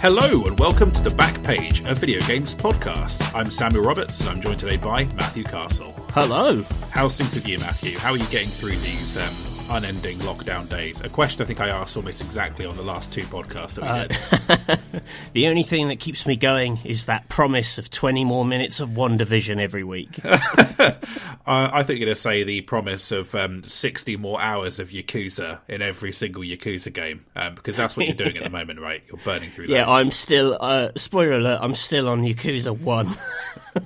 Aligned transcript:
Hello 0.00 0.44
and 0.44 0.56
welcome 0.60 0.92
to 0.92 1.02
the 1.02 1.10
back 1.10 1.42
page 1.42 1.80
of 1.84 1.98
Video 1.98 2.20
Games 2.20 2.54
Podcast. 2.54 3.34
I'm 3.34 3.50
Samuel 3.50 3.82
Roberts 3.82 4.20
and 4.20 4.28
I'm 4.28 4.40
joined 4.40 4.60
today 4.60 4.76
by 4.76 5.06
Matthew 5.06 5.42
Castle. 5.42 5.92
Hello. 6.10 6.64
How's 6.90 7.16
things 7.16 7.34
with 7.34 7.48
you, 7.48 7.58
Matthew? 7.58 7.98
How 7.98 8.12
are 8.12 8.16
you 8.16 8.26
getting 8.26 8.46
through 8.48 8.76
these 8.76 9.16
um, 9.16 9.34
unending 9.70 10.18
lockdown 10.18 10.68
days? 10.68 11.00
A 11.00 11.08
question 11.08 11.42
I 11.42 11.44
think 11.44 11.60
I 11.60 11.68
asked 11.68 11.96
almost 11.96 12.20
exactly 12.20 12.66
on 12.66 12.76
the 12.76 12.82
last 12.82 13.12
two 13.12 13.22
podcasts 13.22 13.74
that 13.74 14.08
we 14.08 14.66
did. 14.66 14.80
The 15.32 15.46
only 15.46 15.62
thing 15.62 15.88
that 15.88 16.00
keeps 16.00 16.26
me 16.26 16.36
going 16.36 16.80
is 16.84 17.06
that 17.06 17.28
promise 17.28 17.78
of 17.78 17.90
20 17.90 18.24
more 18.24 18.44
minutes 18.44 18.80
of 18.80 18.90
WandaVision 18.90 19.60
every 19.60 19.84
week. 19.84 20.20
uh, 20.24 20.92
I 21.46 21.82
think 21.82 21.98
you're 21.98 22.06
going 22.06 22.14
to 22.14 22.20
say 22.20 22.44
the 22.44 22.62
promise 22.62 23.12
of 23.12 23.34
um, 23.34 23.62
60 23.62 24.16
more 24.16 24.40
hours 24.40 24.78
of 24.78 24.90
Yakuza 24.90 25.60
in 25.68 25.82
every 25.82 26.12
single 26.12 26.42
Yakuza 26.42 26.92
game 26.92 27.24
um, 27.36 27.54
because 27.54 27.76
that's 27.76 27.96
what 27.96 28.06
you're 28.06 28.16
doing 28.16 28.36
at 28.36 28.44
the 28.44 28.50
moment, 28.58 28.80
right? 28.80 29.02
You're 29.06 29.20
burning 29.24 29.50
through 29.50 29.66
yeah, 29.66 29.84
those. 29.84 29.88
I'm 29.88 30.10
still, 30.10 30.58
uh, 30.60 30.90
spoiler 30.96 31.32
alert, 31.32 31.60
I'm 31.62 31.74
still 31.74 32.08
on 32.08 32.22
Yakuza 32.22 32.78
1. 32.78 33.16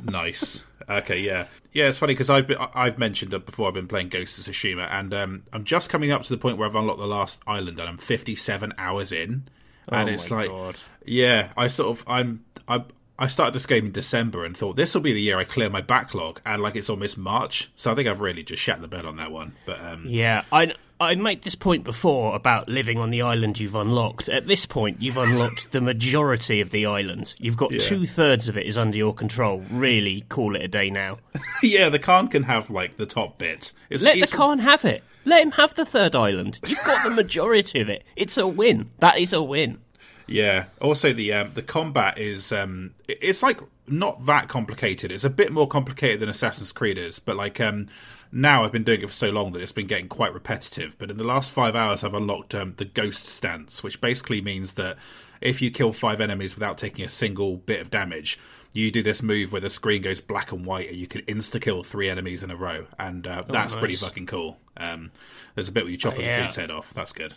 Nice. 0.06 0.64
Okay, 0.88 1.20
yeah, 1.20 1.46
yeah. 1.72 1.88
It's 1.88 1.98
funny 1.98 2.12
because 2.14 2.30
I've 2.30 2.46
been, 2.46 2.58
I've 2.74 2.98
mentioned 2.98 3.34
it 3.34 3.46
before. 3.46 3.68
I've 3.68 3.74
been 3.74 3.88
playing 3.88 4.08
Ghost 4.08 4.38
of 4.46 4.54
Tsushima, 4.54 4.88
and 4.90 5.12
um, 5.14 5.42
I'm 5.52 5.64
just 5.64 5.90
coming 5.90 6.10
up 6.10 6.22
to 6.22 6.28
the 6.30 6.38
point 6.38 6.58
where 6.58 6.68
I've 6.68 6.74
unlocked 6.74 6.98
the 7.00 7.06
last 7.06 7.40
island, 7.46 7.78
and 7.80 7.88
I'm 7.88 7.96
57 7.98 8.72
hours 8.78 9.12
in, 9.12 9.48
and 9.88 10.08
Oh 10.08 10.12
it's 10.12 10.30
my 10.30 10.36
like, 10.36 10.48
God. 10.50 10.77
yeah, 11.04 11.52
I 11.56 11.66
sort 11.66 11.96
of 11.98 12.04
I'm 12.06 12.44
I. 12.68 12.84
I 13.18 13.28
started 13.28 13.54
this 13.54 13.66
game 13.66 13.86
in 13.86 13.92
December 13.92 14.44
and 14.44 14.56
thought 14.56 14.74
this 14.74 14.94
will 14.94 15.02
be 15.02 15.12
the 15.12 15.20
year 15.20 15.38
I 15.38 15.44
clear 15.44 15.70
my 15.70 15.82
backlog, 15.82 16.40
and 16.44 16.60
like 16.60 16.74
it's 16.74 16.90
almost 16.90 17.16
March, 17.16 17.70
so 17.77 17.92
I 17.92 17.94
think 17.94 18.08
I've 18.08 18.20
really 18.20 18.42
just 18.42 18.60
shat 18.62 18.80
the 18.80 18.88
bed 18.88 19.04
on 19.04 19.16
that 19.18 19.30
one. 19.30 19.54
But 19.64 19.80
um, 19.84 20.06
yeah, 20.08 20.42
I, 20.50 20.72
I 21.03 21.14
made 21.14 21.42
this 21.42 21.55
point 21.55 21.84
before 21.84 22.34
about 22.34 22.69
living 22.69 22.98
on 22.98 23.11
the 23.11 23.22
island 23.22 23.58
you've 23.58 23.75
unlocked. 23.75 24.28
At 24.28 24.47
this 24.47 24.67
point, 24.67 25.00
you've 25.03 25.17
unlocked 25.17 25.72
the 25.72 25.81
majority 25.81 26.61
of 26.61 26.70
the 26.70 26.86
island. 26.86 27.34
You've 27.39 27.56
got 27.56 27.72
Yeah. 27.72 27.78
two 27.81 28.06
thirds 28.06 28.48
of 28.48 28.56
it 28.56 28.67
is 28.67 28.78
under 28.78 28.97
your 28.97 29.14
control. 29.14 29.64
Really, 29.70 30.22
call 30.28 30.56
it 30.56 30.62
a 30.62 30.69
day 30.69 30.91
now. 30.91 31.19
yeah, 31.62 31.89
the 31.89 31.98
Khan 31.98 32.28
can 32.28 32.44
have 32.44 32.70
like 32.70 32.97
the 32.97 33.06
top 33.06 33.39
bit. 33.39 33.72
It's, 33.91 34.03
Let 34.03 34.14
the 34.14 34.22
it's- 34.22 34.33
Khan 34.36 34.59
have 34.61 34.84
it. 34.84 35.03
Let 35.25 35.42
him 35.42 35.53
have 35.53 35.75
the 35.75 35.84
third 35.84 36.17
island. 36.17 36.59
You've 36.67 36.83
got 36.84 37.05
the 37.05 37.11
majority 37.22 37.81
of 37.81 37.89
it. 37.89 38.03
It's 38.16 38.37
a 38.37 38.47
win. 38.48 38.91
That 38.98 39.19
is 39.19 39.33
a 39.33 39.42
win. 39.42 39.78
Yeah. 40.27 40.64
Also, 40.81 41.12
the 41.12 41.33
um, 41.33 41.50
the 41.55 41.62
combat 41.62 42.19
is 42.19 42.53
um, 42.53 42.94
it's 43.09 43.42
like 43.42 43.61
not 43.87 44.25
that 44.27 44.48
complicated. 44.48 45.12
It's 45.12 45.25
a 45.25 45.31
bit 45.31 45.53
more 45.53 45.66
complicated 45.69 46.20
than 46.20 46.28
Assassin's 46.28 46.72
Creed 46.72 46.97
is, 46.98 47.19
but 47.19 47.37
like 47.37 47.61
um, 47.61 47.87
now 48.33 48.64
I've 48.64 48.72
been 48.72 48.83
doing 48.84 49.02
it 49.02 49.08
for 49.08 49.14
so 49.14 49.30
long 49.30 49.52
that 49.52 49.62
it's 49.62 49.72
been 49.72 49.86
getting 49.86 50.08
quite 50.08 50.33
repetitive. 50.33 50.97
But 50.98 51.11
in 51.11 51.19
the 51.19 51.25
last 51.25 51.52
five 51.52 51.77
hours, 51.77 52.02
I've 52.02 52.14
unlocked 52.14 52.55
um, 52.55 52.75
the 52.77 52.84
Ghost 52.84 53.27
stance, 53.27 53.83
which 53.83 54.00
basically 54.00 54.41
means 54.41 54.75
that 54.75 54.97
if 55.41 55.61
you 55.61 55.70
kill 55.70 55.92
five 55.92 56.20
enemies 56.20 56.55
without 56.55 56.78
taking 56.78 57.05
a 57.05 57.08
single 57.08 57.58
bit 57.58 57.80
of 57.80 57.91
damage. 57.91 58.38
You 58.75 58.91
do 58.91 59.03
this 59.03 59.22
move 59.22 59.53
where 59.53 59.60
the 59.60 59.69
screen 59.69 60.00
goes 60.00 60.22
black 60.22 60.50
and 60.50 60.64
white, 60.64 60.88
and 60.88 60.97
you 60.97 61.06
can 61.06 61.20
insta 61.22 61.60
kill 61.60 61.83
three 61.83 62.08
enemies 62.08 62.42
in 62.42 62.50
a 62.50 62.56
row, 62.56 62.86
and 62.98 63.27
uh, 63.27 63.42
that's 63.47 63.75
pretty 63.75 63.97
fucking 63.97 64.25
cool. 64.25 64.56
Um, 64.78 65.10
there's 65.55 65.69
a 65.69 65.72
bit 65.72 65.84
where 65.84 65.91
you 65.91 65.98
chop 65.98 66.19
yeah. 66.19 66.38
a 66.38 66.42
dude's 66.42 66.56
head 66.56 66.70
off. 66.70 66.94
That's 66.94 67.12
good. 67.12 67.34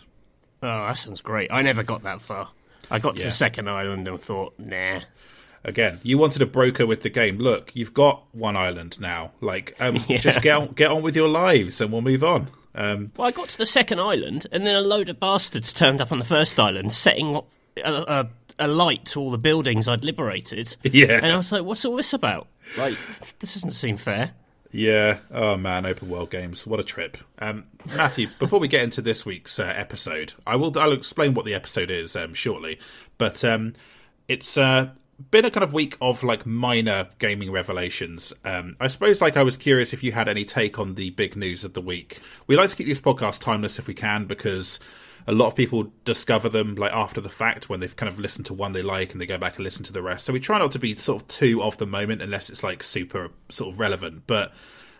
Oh, 0.62 0.86
that 0.86 0.96
sounds 0.96 1.20
great. 1.20 1.52
I 1.52 1.60
never 1.60 1.82
got 1.82 2.04
that 2.04 2.22
far. 2.22 2.48
I 2.90 3.00
got 3.00 3.16
to 3.16 3.20
Yeah. 3.20 3.26
the 3.26 3.32
second 3.32 3.68
island 3.68 4.08
and 4.08 4.18
thought, 4.18 4.54
nah. 4.58 5.00
Again, 5.66 6.00
you 6.02 6.16
wanted 6.16 6.40
a 6.40 6.46
broker 6.46 6.86
with 6.86 7.02
the 7.02 7.10
game. 7.10 7.36
Look, 7.38 7.74
you've 7.76 7.92
got 7.92 8.22
one 8.32 8.56
island 8.56 8.98
now. 9.00 9.32
Like, 9.42 9.74
um, 9.80 9.98
Yeah. 10.08 10.18
just 10.18 10.40
get 10.40 10.56
on, 10.56 10.68
get 10.68 10.90
on 10.90 11.02
with 11.02 11.14
your 11.16 11.28
lives, 11.28 11.80
and 11.80 11.92
we'll 11.92 12.00
move 12.02 12.22
on. 12.24 12.48
Um, 12.74 13.10
Well, 13.16 13.26
I 13.28 13.32
got 13.32 13.48
to 13.50 13.58
the 13.58 13.66
second 13.66 13.98
island, 14.00 14.46
and 14.52 14.64
then 14.66 14.74
a 14.76 14.80
load 14.80 15.08
of 15.10 15.18
bastards 15.20 15.72
turned 15.72 16.00
up 16.00 16.12
on 16.12 16.18
the 16.20 16.24
first 16.24 16.58
island, 16.60 16.92
setting 16.92 17.34
up 17.36 17.48
a, 17.84 17.92
a, 17.92 18.28
a 18.60 18.68
light 18.68 19.04
to 19.06 19.20
all 19.20 19.30
the 19.32 19.38
buildings 19.38 19.88
I'd 19.88 20.04
liberated. 20.04 20.76
Yeah. 20.84 21.18
And 21.22 21.32
I 21.32 21.36
was 21.36 21.50
like, 21.52 21.64
what's 21.64 21.84
all 21.84 21.96
this 21.96 22.12
about? 22.12 22.46
Like, 22.78 22.96
this 23.40 23.54
doesn't 23.54 23.72
seem 23.72 23.96
fair. 23.96 24.32
yeah. 24.70 25.18
Oh 25.32 25.56
man, 25.56 25.84
open 25.86 26.08
world 26.08 26.30
games. 26.30 26.66
What 26.66 26.78
a 26.80 26.84
trip. 26.84 27.16
Um, 27.40 27.64
Matthew, 27.94 28.28
before 28.38 28.60
we 28.60 28.68
get 28.68 28.84
into 28.84 29.00
this 29.02 29.26
week's 29.26 29.58
uh, 29.58 29.72
episode, 29.74 30.34
I 30.46 30.54
will 30.56 30.76
I'll 30.78 30.92
explain 30.92 31.34
what 31.34 31.44
the 31.44 31.54
episode 31.54 31.90
is 31.90 32.14
um, 32.14 32.34
shortly. 32.34 32.78
But 33.18 33.44
um, 33.44 33.72
it's 34.28 34.56
uh, 34.58 34.90
been 35.30 35.44
a 35.44 35.50
kind 35.50 35.64
of 35.64 35.72
week 35.72 35.96
of 36.00 36.22
like 36.22 36.44
minor 36.46 37.08
gaming 37.18 37.50
revelations. 37.50 38.32
Um, 38.44 38.76
I 38.80 38.86
suppose 38.86 39.20
like 39.20 39.36
I 39.36 39.42
was 39.42 39.56
curious 39.56 39.92
if 39.92 40.02
you 40.02 40.12
had 40.12 40.28
any 40.28 40.44
take 40.44 40.78
on 40.78 40.94
the 40.94 41.10
big 41.10 41.36
news 41.36 41.64
of 41.64 41.74
the 41.74 41.80
week. 41.80 42.20
We 42.46 42.56
like 42.56 42.70
to 42.70 42.76
keep 42.76 42.86
these 42.86 43.00
podcasts 43.00 43.40
timeless 43.40 43.78
if 43.78 43.86
we 43.86 43.94
can 43.94 44.26
because 44.26 44.78
a 45.26 45.32
lot 45.32 45.46
of 45.46 45.56
people 45.56 45.92
discover 46.04 46.48
them 46.48 46.76
like 46.76 46.92
after 46.92 47.20
the 47.20 47.30
fact 47.30 47.68
when 47.68 47.80
they've 47.80 47.96
kind 47.96 48.08
of 48.08 48.20
listened 48.20 48.46
to 48.46 48.54
one 48.54 48.72
they 48.72 48.82
like 48.82 49.12
and 49.12 49.20
they 49.20 49.26
go 49.26 49.38
back 49.38 49.56
and 49.56 49.64
listen 49.64 49.84
to 49.84 49.92
the 49.92 50.02
rest. 50.02 50.24
So 50.24 50.32
we 50.32 50.40
try 50.40 50.58
not 50.58 50.72
to 50.72 50.78
be 50.78 50.94
sort 50.94 51.22
of 51.22 51.28
too 51.28 51.62
of 51.62 51.78
the 51.78 51.86
moment 51.86 52.22
unless 52.22 52.50
it's 52.50 52.62
like 52.62 52.82
super 52.82 53.30
sort 53.48 53.72
of 53.72 53.80
relevant. 53.80 54.24
But 54.26 54.52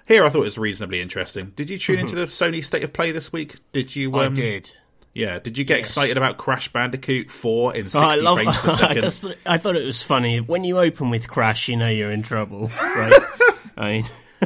here 0.06 0.24
I 0.24 0.28
thought 0.28 0.40
it 0.40 0.44
was 0.44 0.58
reasonably 0.58 1.00
interesting. 1.00 1.52
Did 1.56 1.70
you 1.70 1.78
tune 1.78 1.98
into 1.98 2.16
the 2.16 2.26
Sony 2.26 2.64
State 2.64 2.84
of 2.84 2.92
Play 2.92 3.12
this 3.12 3.32
week? 3.32 3.56
Did 3.72 3.94
you? 3.94 4.14
Um, 4.14 4.32
I 4.32 4.36
did. 4.36 4.72
Yeah. 5.16 5.38
Did 5.38 5.56
you 5.56 5.64
get 5.64 5.78
Yes. 5.78 5.88
excited 5.88 6.16
about 6.16 6.36
Crash 6.36 6.68
Bandicoot 6.68 7.30
Four 7.30 7.74
in 7.74 7.86
Oh, 7.86 7.88
sixty 7.88 8.06
I 8.06 8.14
love. 8.16 8.36
frames 8.36 8.58
per 8.58 8.70
I, 8.70 8.76
second? 8.76 9.00
just, 9.02 9.24
I 9.46 9.58
thought 9.58 9.76
it 9.76 9.86
was 9.86 10.02
funny 10.02 10.40
when 10.40 10.62
you 10.64 10.78
open 10.78 11.10
with 11.10 11.26
Crash. 11.28 11.68
You 11.68 11.76
know 11.76 11.88
you're 11.88 12.12
in 12.12 12.22
trouble, 12.22 12.70
right? 12.82 13.12
I 13.78 13.92
mean, 13.92 14.04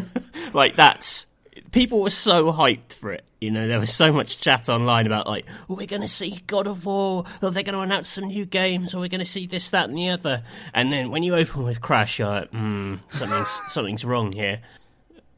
like 0.52 0.76
that's 0.76 1.26
people 1.72 2.02
were 2.02 2.10
so 2.10 2.52
hyped 2.52 2.92
for 2.92 3.12
it. 3.12 3.24
You 3.40 3.50
know, 3.50 3.66
there 3.68 3.80
was 3.80 3.92
so 3.92 4.12
much 4.12 4.38
chat 4.38 4.68
online 4.68 5.06
about 5.06 5.26
like, 5.26 5.46
oh, 5.68 5.74
we're 5.74 5.86
going 5.86 6.02
to 6.02 6.08
see 6.08 6.42
God 6.46 6.66
of 6.66 6.84
War, 6.84 7.24
or 7.40 7.50
they're 7.50 7.62
going 7.62 7.74
to 7.74 7.80
announce 7.80 8.10
some 8.10 8.24
new 8.24 8.44
games, 8.44 8.94
or 8.94 9.00
we're 9.00 9.08
going 9.08 9.24
to 9.24 9.30
see 9.30 9.46
this, 9.46 9.70
that, 9.70 9.88
and 9.88 9.96
the 9.96 10.10
other. 10.10 10.42
And 10.74 10.92
then 10.92 11.10
when 11.10 11.22
you 11.22 11.34
open 11.34 11.64
with 11.64 11.80
Crash, 11.80 12.18
you're 12.18 12.28
like, 12.28 12.50
hmm, 12.50 12.96
something's 13.10 13.48
something's 13.70 14.04
wrong 14.04 14.30
here. 14.32 14.60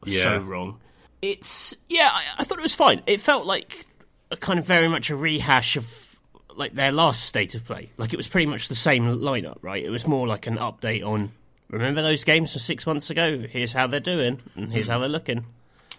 Yeah. 0.05 0.23
So 0.23 0.37
wrong. 0.39 0.79
It's 1.21 1.73
yeah, 1.87 2.09
I, 2.11 2.23
I 2.39 2.43
thought 2.43 2.59
it 2.59 2.63
was 2.63 2.75
fine. 2.75 3.01
It 3.07 3.21
felt 3.21 3.45
like 3.45 3.85
a 4.33 4.37
kind 4.37 4.59
of 4.59 4.65
very 4.65 4.87
much 4.89 5.09
a 5.09 5.15
rehash 5.15 5.77
of 5.77 6.19
like 6.55 6.73
their 6.73 6.91
last 6.91 7.23
state 7.25 7.55
of 7.55 7.65
play. 7.65 7.89
Like 7.97 8.13
it 8.13 8.17
was 8.17 8.27
pretty 8.27 8.45
much 8.47 8.67
the 8.67 8.75
same 8.75 9.05
lineup, 9.05 9.57
right? 9.61 9.83
It 9.83 9.89
was 9.89 10.05
more 10.05 10.27
like 10.27 10.47
an 10.47 10.57
update 10.57 11.05
on. 11.05 11.31
Remember 11.69 12.01
those 12.03 12.23
games 12.23 12.51
from 12.51 12.59
six 12.59 12.85
months 12.85 13.09
ago? 13.09 13.39
Here's 13.49 13.73
how 13.73 13.87
they're 13.87 13.99
doing, 13.99 14.41
and 14.55 14.71
here's 14.71 14.87
how 14.87 14.99
they're 14.99 15.09
looking. 15.09 15.45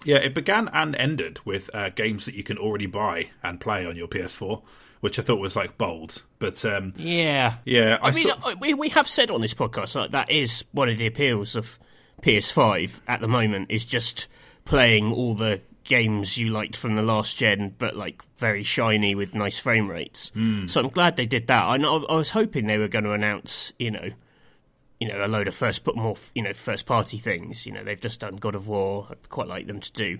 Yeah, 0.04 0.18
it 0.18 0.34
began 0.34 0.68
and 0.72 0.94
ended 0.94 1.40
with 1.44 1.70
uh, 1.74 1.88
games 1.88 2.26
that 2.26 2.34
you 2.34 2.44
can 2.44 2.58
already 2.58 2.86
buy 2.86 3.30
and 3.42 3.58
play 3.60 3.84
on 3.86 3.96
your 3.96 4.06
PS4, 4.06 4.62
which 5.00 5.18
I 5.18 5.22
thought 5.22 5.40
was 5.40 5.56
like 5.56 5.76
bold. 5.78 6.22
But 6.38 6.64
um, 6.64 6.92
Yeah, 6.96 7.54
yeah, 7.64 7.98
I, 8.02 8.08
I 8.08 8.12
mean, 8.12 8.28
saw- 8.28 8.50
uh, 8.50 8.54
we 8.60 8.74
we 8.74 8.90
have 8.90 9.08
said 9.08 9.30
on 9.30 9.40
this 9.40 9.54
podcast 9.54 9.94
like 9.96 10.10
that 10.12 10.30
is 10.30 10.64
one 10.72 10.88
of 10.88 10.98
the 10.98 11.06
appeals 11.06 11.56
of 11.56 11.78
PS5 12.22 13.00
at 13.08 13.20
the 13.20 13.28
moment 13.28 13.70
is 13.70 13.84
just 13.84 14.28
playing 14.64 15.12
all 15.12 15.34
the 15.34 15.60
games 15.84 16.36
you 16.38 16.48
liked 16.50 16.76
from 16.76 16.96
the 16.96 17.02
last 17.02 17.36
gen, 17.36 17.74
but 17.78 17.94
like 17.96 18.22
very 18.38 18.62
shiny 18.62 19.14
with 19.14 19.34
nice 19.34 19.58
frame 19.58 19.88
rates. 19.90 20.32
So 20.66 20.80
I'm 20.80 20.88
glad 20.88 21.16
they 21.16 21.26
did 21.26 21.46
that. 21.48 21.62
I 21.64 21.76
I 21.76 22.16
was 22.16 22.30
hoping 22.30 22.66
they 22.66 22.78
were 22.78 22.88
going 22.88 23.04
to 23.04 23.12
announce, 23.12 23.72
you 23.78 23.90
know, 23.90 24.08
you 25.00 25.08
know, 25.08 25.24
a 25.24 25.28
load 25.28 25.48
of 25.48 25.54
first 25.54 25.84
put 25.84 25.96
more, 25.96 26.16
you 26.34 26.42
know, 26.42 26.52
first 26.52 26.86
party 26.86 27.18
things. 27.18 27.66
You 27.66 27.72
know, 27.72 27.84
they've 27.84 28.00
just 28.00 28.20
done 28.20 28.36
God 28.36 28.54
of 28.54 28.68
War. 28.68 29.06
I'd 29.10 29.28
quite 29.28 29.48
like 29.48 29.66
them 29.66 29.80
to 29.80 29.92
do. 29.92 30.18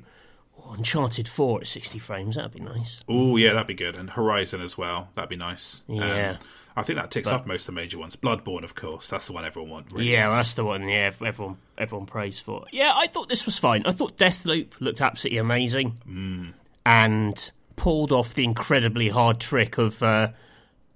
Oh, 0.59 0.73
Uncharted 0.77 1.27
4 1.27 1.63
at 1.63 1.67
60 1.67 1.99
frames, 1.99 2.37
that'd 2.37 2.53
be 2.53 2.61
nice. 2.61 3.03
oh 3.09 3.37
yeah, 3.37 3.55
that'd 3.55 3.67
be 3.67 3.75
good, 3.75 3.97
and 3.97 4.11
Horizon 4.11 4.61
as 4.63 4.79
well. 4.79 5.09
That'd 5.17 5.29
be 5.31 5.37
nice. 5.37 5.83
Um, 5.89 5.97
Yeah. 5.97 6.37
I 6.77 6.83
think 6.83 6.99
that 6.99 7.11
ticks 7.13 7.29
off 7.29 7.47
most 7.47 7.63
of 7.63 7.67
the 7.75 7.81
major 7.81 7.99
ones. 7.99 8.17
Bloodborne, 8.17 8.65
of 8.65 8.75
course, 8.75 9.09
that's 9.09 9.29
the 9.29 9.33
one 9.33 9.45
everyone 9.45 9.71
wants. 9.71 9.93
Really 9.93 10.11
Yeah, 10.11 10.25
wants. 10.25 10.37
that's 10.39 10.55
the 10.55 10.65
one. 10.65 10.89
Yeah, 10.89 11.13
everyone 11.25 11.59
everyone 11.79 12.07
prays 12.07 12.41
for. 12.41 12.65
Yeah, 12.73 12.93
I 12.97 13.07
thought 13.07 13.29
this 13.29 13.47
was 13.47 13.57
fine. 13.59 13.85
I 13.87 13.93
thought 13.93 14.17
Deathloop 14.19 14.81
looked 14.81 15.01
absolutely 15.01 15.39
amazing, 15.39 16.55
and 16.87 17.53
pulled 17.77 18.13
off 18.13 18.35
the 18.35 18.45
incredibly 18.45 19.09
hard 19.09 19.41
trick 19.41 19.79
of 19.79 20.03
uh, 20.03 20.29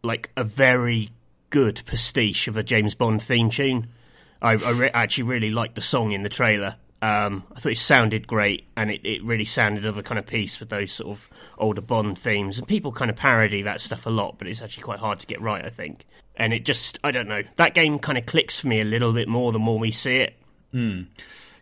like 0.03 0.31
a 0.37 0.45
very 0.45 1.11
good 1.51 1.83
pastiche 1.87 2.49
of 2.49 2.57
a 2.57 2.63
James 2.63 2.95
Bond 2.95 3.23
theme 3.23 3.51
tune. 3.51 3.89
I, 4.41 4.53
I 4.53 4.71
re- 4.73 4.91
actually 4.95 5.25
really 5.25 5.51
liked 5.51 5.75
the 5.75 5.81
song 5.81 6.13
in 6.13 6.23
the 6.23 6.29
trailer. 6.29 6.77
Um, 7.01 7.45
I 7.55 7.61
thought 7.61 7.73
it 7.73 7.79
sounded 7.79 8.27
great, 8.27 8.67
and 8.77 8.91
it, 8.91 9.01
it 9.05 9.23
really 9.25 9.45
sounded 9.45 9.87
of 9.87 9.99
a 9.99 10.03
kind 10.03 10.19
of 10.19 10.27
piece 10.27 10.61
with 10.61 10.69
those 10.69 10.93
sort 10.93 11.11
of 11.17 11.29
older 11.59 11.81
Bond 11.81 12.19
themes. 12.19 12.59
And 12.59 12.67
people 12.67 12.93
kind 12.93 13.11
of 13.11 13.17
parody 13.17 13.63
that 13.63 13.81
stuff 13.81 14.07
a 14.07 14.11
lot, 14.11 14.39
but 14.39 14.49
it's 14.49 14.63
actually 14.63 14.83
quite 14.85 14.99
hard 14.99 15.19
to 15.21 15.27
get 15.27 15.41
right, 15.41 15.65
I 15.65 15.71
think. 15.71 16.07
And 16.37 16.53
it 16.53 16.65
just, 16.65 16.99
I 17.03 17.11
don't 17.11 17.29
know, 17.29 17.43
that 17.57 17.75
game 17.75 17.99
kind 17.99 18.19
of 18.19 18.27
clicks 18.27 18.61
for 18.61 18.69
me 18.69 18.81
a 18.81 18.85
little 18.85 19.13
bit 19.13 19.29
more 19.29 19.53
the 19.53 19.59
more 19.59 19.79
we 19.79 19.91
see 19.91 20.17
it. 20.17 20.37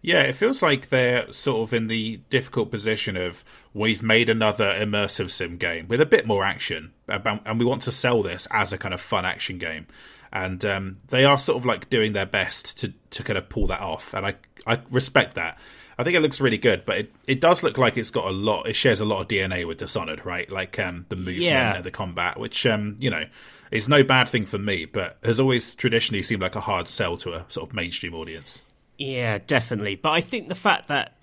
Yeah, 0.03 0.23
it 0.23 0.35
feels 0.35 0.63
like 0.63 0.89
they're 0.89 1.33
sort 1.33 1.69
of 1.69 1.75
in 1.75 1.89
the 1.89 2.21
difficult 2.31 2.71
position 2.71 3.17
of 3.17 3.45
we've 3.75 4.03
made 4.03 4.29
another 4.29 4.67
immersive 4.67 5.31
sim 5.31 5.57
game 5.57 5.89
with 5.89 6.01
a 6.01 6.07
bit 6.07 6.27
more 6.27 6.45
action, 6.45 6.93
and 7.09 7.59
we 7.59 7.65
want 7.65 7.83
to 7.83 7.93
sell 7.93 8.23
this 8.23 8.47
as 8.53 8.73
a 8.73 8.79
kind 8.79 8.95
of 8.95 9.01
fun 9.01 9.25
action 9.25 9.59
game. 9.59 9.87
And 10.33 10.65
um, 10.65 10.99
they 11.09 11.25
are 11.25 11.39
sort 11.39 11.57
of 11.57 11.65
like 11.65 11.91
doing 11.91 12.13
their 12.13 12.27
best 12.27 12.79
to, 12.79 12.93
to 13.11 13.23
kind 13.25 13.37
of 13.37 13.49
pull 13.49 13.67
that 13.69 13.81
off, 13.81 14.15
and 14.15 14.27
I 14.27 14.35
I 14.67 14.81
respect 14.91 15.35
that. 15.35 15.59
I 15.99 16.05
think 16.05 16.15
it 16.17 16.21
looks 16.21 16.41
really 16.41 16.59
good, 16.59 16.85
but 16.85 16.99
it, 16.99 17.15
it 17.27 17.41
does 17.41 17.63
look 17.63 17.79
like 17.79 17.97
it's 17.97 18.11
got 18.11 18.27
a 18.27 18.31
lot. 18.31 18.67
It 18.69 18.75
shares 18.75 19.01
a 19.01 19.05
lot 19.07 19.23
of 19.23 19.29
DNA 19.29 19.67
with 19.67 19.79
Dishonored, 19.79 20.27
right? 20.27 20.51
Like 20.51 20.79
um, 20.79 21.07
the 21.09 21.17
movement 21.17 21.39
Yeah. 21.41 21.77
and 21.77 21.85
the 21.85 21.91
combat, 21.91 22.39
which 22.39 22.67
um, 22.67 22.97
you 22.99 23.09
know 23.11 23.25
is 23.71 23.89
no 23.89 24.05
bad 24.05 24.29
thing 24.29 24.45
for 24.47 24.59
me, 24.59 24.85
but 24.85 25.17
has 25.25 25.41
always 25.41 25.75
traditionally 25.75 26.23
seemed 26.23 26.43
like 26.43 26.55
a 26.55 26.61
hard 26.61 26.87
sell 26.89 27.17
to 27.19 27.33
a 27.33 27.47
sort 27.49 27.69
of 27.71 27.75
mainstream 27.75 28.15
audience. 28.15 28.61
Yeah, 28.99 29.39
definitely. 29.47 29.97
But 29.97 30.11
I 30.11 30.21
think 30.21 30.49
the 30.49 30.55
fact 30.55 30.89
that 30.89 31.15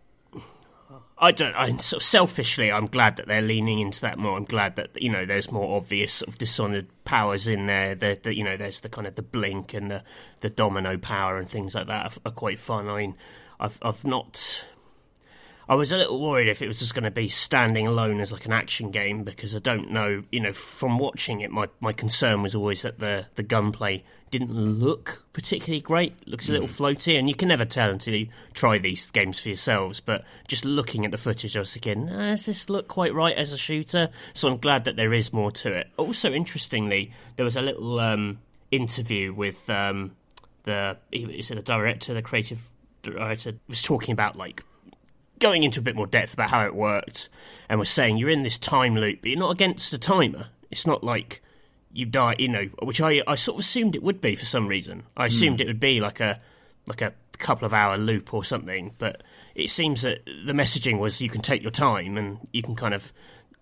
I 1.17 1.31
don't, 1.31 1.55
I 1.55 1.67
sort 1.77 2.01
of 2.01 2.03
selfishly, 2.03 2.71
I'm 2.71 2.87
glad 2.87 3.15
that 3.17 3.27
they're 3.27 3.41
leaning 3.41 3.79
into 3.79 4.01
that 4.01 4.17
more. 4.17 4.35
I'm 4.35 4.43
glad 4.45 4.75
that 4.75 4.99
you 5.01 5.09
know 5.09 5.25
there's 5.25 5.51
more 5.51 5.77
obvious 5.77 6.13
sort 6.13 6.29
of 6.29 6.37
dishonored 6.37 6.87
powers 7.05 7.47
in 7.47 7.67
there. 7.67 7.95
That 7.95 8.23
that, 8.23 8.35
you 8.35 8.43
know 8.43 8.57
there's 8.57 8.79
the 8.81 8.89
kind 8.89 9.07
of 9.07 9.15
the 9.15 9.21
blink 9.21 9.73
and 9.73 9.89
the 9.91 10.03
the 10.41 10.49
domino 10.49 10.97
power 10.97 11.37
and 11.37 11.47
things 11.47 11.75
like 11.75 11.87
that 11.87 12.05
are, 12.25 12.29
are 12.29 12.33
quite 12.33 12.59
fun. 12.59 12.89
I 12.89 12.97
mean, 12.97 13.15
I've 13.59 13.79
I've 13.81 14.05
not. 14.05 14.65
I 15.67 15.75
was 15.75 15.91
a 15.91 15.97
little 15.97 16.21
worried 16.21 16.49
if 16.49 16.61
it 16.61 16.67
was 16.67 16.79
just 16.79 16.93
going 16.93 17.05
to 17.05 17.11
be 17.11 17.29
standing 17.29 17.87
alone 17.87 18.19
as 18.19 18.33
like 18.33 18.45
an 18.45 18.51
action 18.51 18.91
game 18.91 19.23
because 19.23 19.55
I 19.55 19.59
don't 19.59 19.91
know, 19.91 20.23
you 20.29 20.41
know, 20.41 20.51
from 20.51 20.97
watching 20.97 21.39
it, 21.39 21.51
my, 21.51 21.67
my 21.79 21.93
concern 21.93 22.41
was 22.41 22.53
always 22.53 22.81
that 22.81 22.99
the, 22.99 23.27
the 23.35 23.43
gunplay 23.43 24.03
didn't 24.29 24.51
look 24.51 25.23
particularly 25.31 25.79
great. 25.79 26.27
Looks 26.27 26.49
a 26.49 26.51
little 26.51 26.67
floaty, 26.67 27.19
and 27.19 27.29
you 27.29 27.35
can 27.35 27.47
never 27.47 27.65
tell 27.65 27.91
until 27.91 28.15
you 28.15 28.27
try 28.53 28.79
these 28.79 29.09
games 29.11 29.39
for 29.39 29.49
yourselves. 29.49 30.01
But 30.01 30.25
just 30.47 30.65
looking 30.65 31.05
at 31.05 31.11
the 31.11 31.19
footage, 31.19 31.55
I 31.55 31.59
was 31.59 31.71
thinking, 31.71 32.09
"Ah, 32.09 32.31
does 32.31 32.47
this 32.47 32.67
look 32.67 32.87
quite 32.87 33.13
right 33.13 33.37
as 33.37 33.53
a 33.53 33.57
shooter? 33.57 34.09
So 34.33 34.49
I'm 34.49 34.57
glad 34.57 34.85
that 34.85 34.95
there 34.95 35.13
is 35.13 35.31
more 35.31 35.51
to 35.51 35.71
it. 35.71 35.87
Also, 35.97 36.33
interestingly, 36.33 37.11
there 37.35 37.45
was 37.45 37.55
a 37.55 37.61
little 37.61 37.99
um, 37.99 38.39
interview 38.71 39.33
with 39.33 39.69
um, 39.69 40.15
the 40.63 40.97
is 41.11 41.51
it 41.51 41.55
the 41.55 41.61
director, 41.61 42.15
the 42.15 42.23
creative 42.23 42.71
director, 43.03 43.53
was 43.67 43.83
talking 43.83 44.13
about 44.13 44.35
like 44.35 44.63
going 45.39 45.63
into 45.63 45.79
a 45.79 45.83
bit 45.83 45.95
more 45.95 46.07
depth 46.07 46.33
about 46.33 46.49
how 46.49 46.65
it 46.65 46.73
worked 46.73 47.29
and 47.69 47.79
was 47.79 47.89
saying 47.89 48.17
you're 48.17 48.29
in 48.29 48.43
this 48.43 48.57
time 48.57 48.95
loop, 48.95 49.21
but 49.21 49.29
you're 49.29 49.39
not 49.39 49.51
against 49.51 49.93
a 49.93 49.97
timer. 49.97 50.47
It's 50.71 50.87
not 50.87 51.03
like 51.03 51.41
you 51.91 52.05
die, 52.05 52.35
you 52.39 52.47
know, 52.47 52.69
which 52.81 53.01
I 53.01 53.21
I 53.27 53.35
sort 53.35 53.55
of 53.55 53.59
assumed 53.59 53.95
it 53.95 54.03
would 54.03 54.19
be 54.19 54.35
for 54.35 54.45
some 54.45 54.67
reason. 54.67 55.03
I 55.15 55.23
hmm. 55.23 55.27
assumed 55.27 55.61
it 55.61 55.67
would 55.67 55.79
be 55.79 55.99
like 56.01 56.19
a 56.19 56.41
like 56.87 57.01
a 57.01 57.13
couple 57.37 57.65
of 57.65 57.73
hour 57.73 57.97
loop 57.97 58.33
or 58.33 58.43
something, 58.43 58.93
but 58.97 59.23
it 59.55 59.69
seems 59.69 60.01
that 60.01 60.25
the 60.25 60.53
messaging 60.53 60.99
was 60.99 61.21
you 61.21 61.29
can 61.29 61.41
take 61.41 61.61
your 61.61 61.71
time 61.71 62.17
and 62.17 62.39
you 62.51 62.61
can 62.61 62.75
kind 62.75 62.93
of 62.93 63.13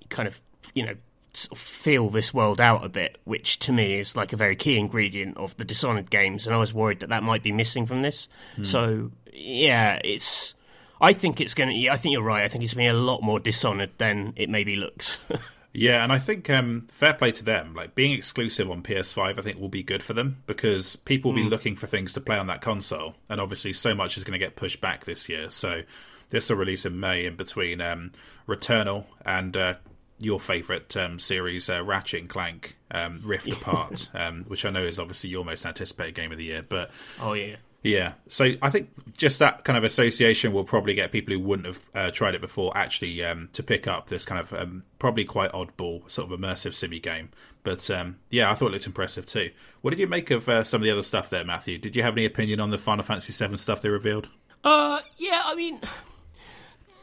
kind 0.10 0.28
of 0.28 0.42
you 0.74 0.86
know 0.86 0.96
sort 1.34 1.54
of 1.54 1.58
feel 1.58 2.10
this 2.10 2.34
world 2.34 2.60
out 2.62 2.86
a 2.86 2.90
bit, 2.90 3.18
which 3.24 3.60
to 3.60 3.72
me 3.72 3.96
is 3.96 4.16
like 4.16 4.34
a 4.34 4.38
very 4.38 4.56
key 4.56 4.78
ingredient 4.78 5.38
of 5.38 5.56
the 5.58 5.66
Dishonored 5.66 6.10
games, 6.10 6.46
and 6.46 6.56
I 6.56 6.60
was 6.60 6.74
worried 6.74 7.00
that 7.00 7.10
that 7.10 7.24
might 7.24 7.44
be 7.44 7.52
missing 7.52 7.86
from 7.86 8.02
this. 8.02 8.28
So 8.64 9.12
yeah, 9.34 10.00
it's. 10.04 10.54
I 11.00 11.14
think 11.14 11.42
it's 11.42 11.56
going 11.56 11.70
to. 11.70 11.90
I 11.90 11.96
think 11.96 12.14
you're 12.14 12.22
right. 12.22 12.44
I 12.44 12.48
think 12.48 12.64
it's 12.64 12.74
going 12.74 12.88
to 12.88 12.94
be 12.94 12.98
a 12.98 13.02
lot 13.02 13.22
more 13.24 13.40
Dishonored 13.40 13.92
than 13.98 14.34
it 14.36 14.50
maybe 14.50 14.76
looks. 14.76 15.20
Yeah, 15.74 16.04
and 16.04 16.12
I 16.12 16.20
think 16.20 16.50
um, 16.50 16.88
fair 16.92 17.14
play 17.14 17.32
to 17.32 17.46
them. 17.46 17.74
Like 17.74 17.96
being 17.96 18.14
exclusive 18.14 18.70
on 18.70 18.84
PS5, 18.84 19.40
I 19.40 19.42
think 19.42 19.60
will 19.60 19.70
be 19.70 19.84
good 19.84 20.04
for 20.04 20.14
them 20.14 20.44
because 20.46 20.98
people 20.98 21.32
will 21.32 21.44
be 21.44 21.50
looking 21.50 21.78
for 21.78 21.88
things 21.88 22.14
to 22.14 22.22
play 22.22 22.38
on 22.38 22.48
that 22.48 22.62
console, 22.62 23.16
and 23.30 23.40
obviously 23.40 23.72
so 23.72 23.96
much 23.96 24.18
is 24.18 24.24
going 24.24 24.38
to 24.38 24.46
get 24.46 24.58
pushed 24.58 24.82
back 24.82 25.06
this 25.06 25.30
year. 25.30 25.50
So 25.50 25.84
this 26.30 26.50
will 26.50 26.58
release 26.58 26.86
in 26.86 27.00
May 27.00 27.26
in 27.26 27.38
between 27.38 27.80
um, 27.80 28.12
Returnal 28.48 29.06
and 29.26 29.56
uh, 29.56 29.76
your 30.22 30.40
favourite 30.40 30.96
um, 30.98 31.20
series, 31.20 31.70
uh, 31.70 31.84
Ratchet 31.84 32.22
and 32.22 32.30
Clank 32.30 32.78
um, 32.92 33.22
Rift 33.24 33.48
Apart, 33.48 34.10
um, 34.14 34.44
which 34.48 34.66
I 34.66 34.70
know 34.70 34.84
is 34.84 35.00
obviously 35.00 35.30
your 35.30 35.44
most 35.44 35.66
anticipated 35.66 36.16
game 36.16 36.32
of 36.32 36.38
the 36.38 36.46
year. 36.46 36.62
But 36.68 36.92
oh 37.20 37.34
yeah. 37.34 37.56
yeah, 37.84 38.14
so 38.28 38.52
I 38.62 38.70
think 38.70 38.90
just 39.18 39.40
that 39.40 39.64
kind 39.64 39.78
of 39.78 39.84
association 39.84 40.54
will 40.54 40.64
probably 40.64 40.94
get 40.94 41.12
people 41.12 41.34
who 41.34 41.40
wouldn't 41.40 41.68
have 41.68 41.82
uh, 41.94 42.12
tried 42.12 42.36
it 42.36 42.42
before 42.42 42.76
actually 42.76 43.24
um, 43.24 43.50
to 43.54 43.64
pick 43.64 43.88
up 43.88 44.08
this 44.08 44.26
kind 44.26 44.40
of 44.40 44.54
um, 44.54 44.84
probably 45.00 45.26
quite 45.26 45.52
oddball 45.52 46.10
sort 46.10 46.32
of 46.32 46.40
immersive 46.40 46.74
simi 46.74 47.00
game. 47.00 47.30
But 47.64 47.90
um, 47.90 48.18
yeah, 48.30 48.50
I 48.50 48.56
thought 48.56 48.68
it 48.68 48.72
looked 48.72 48.88
impressive 48.88 49.26
too. 49.26 49.52
What 49.82 49.92
did 49.92 50.00
you 50.00 50.08
make 50.08 50.32
of 50.32 50.48
uh, 50.50 50.64
some 50.64 50.82
of 50.82 50.86
the 50.86 50.92
other 50.92 51.04
stuff 51.04 51.30
there, 51.30 51.46
Matthew? 51.46 51.78
Did 51.78 51.96
you 51.96 52.04
have 52.04 52.14
any 52.14 52.26
opinion 52.26 52.60
on 52.60 52.72
the 52.72 52.78
Final 52.78 53.04
Fantasy 53.04 53.34
VII 53.34 53.58
stuff 53.58 53.82
they 53.82 53.90
revealed? 53.90 54.30
Uh, 54.64 55.02
yeah. 55.18 55.42
I 55.46 55.56
mean, 55.56 55.80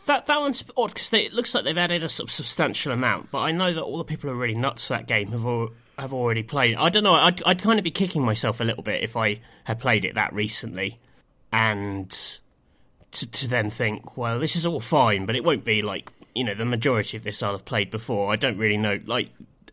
that 0.08 0.26
that 0.26 0.40
one's 0.40 0.64
odd 0.76 0.92
because 0.92 1.12
it 1.12 1.32
looks 1.32 1.54
like 1.54 1.64
they've 1.64 1.78
added 1.78 2.02
a 2.02 2.06
of 2.06 2.10
substantial 2.12 2.92
amount, 2.92 3.30
but 3.30 3.38
I 3.38 3.52
know 3.52 3.72
that 3.72 3.82
all 3.82 3.98
the 3.98 4.04
people 4.04 4.28
who 4.28 4.36
are 4.36 4.38
really 4.38 4.54
nuts 4.54 4.86
for 4.86 4.94
that 4.94 5.06
game 5.06 5.30
have 5.32 5.46
al- 5.46 5.70
have 5.98 6.12
already 6.12 6.42
played. 6.42 6.76
I 6.76 6.88
don't 6.88 7.04
know. 7.04 7.14
I'd 7.14 7.42
I'd 7.44 7.62
kind 7.62 7.78
of 7.78 7.84
be 7.84 7.90
kicking 7.90 8.22
myself 8.24 8.60
a 8.60 8.64
little 8.64 8.82
bit 8.82 9.02
if 9.02 9.16
I 9.16 9.40
had 9.64 9.78
played 9.78 10.04
it 10.04 10.14
that 10.16 10.32
recently, 10.32 10.98
and 11.52 12.10
to 13.12 13.26
to 13.26 13.48
then 13.48 13.70
think, 13.70 14.16
well, 14.16 14.38
this 14.38 14.56
is 14.56 14.66
all 14.66 14.80
fine, 14.80 15.26
but 15.26 15.36
it 15.36 15.44
won't 15.44 15.64
be 15.64 15.82
like 15.82 16.12
you 16.34 16.44
know 16.44 16.54
the 16.54 16.64
majority 16.64 17.16
of 17.16 17.22
this 17.22 17.42
I'll 17.42 17.52
have 17.52 17.64
played 17.64 17.90
before. 17.90 18.32
I 18.32 18.36
don't 18.36 18.58
really 18.58 18.76
know. 18.76 18.98
Like, 19.06 19.30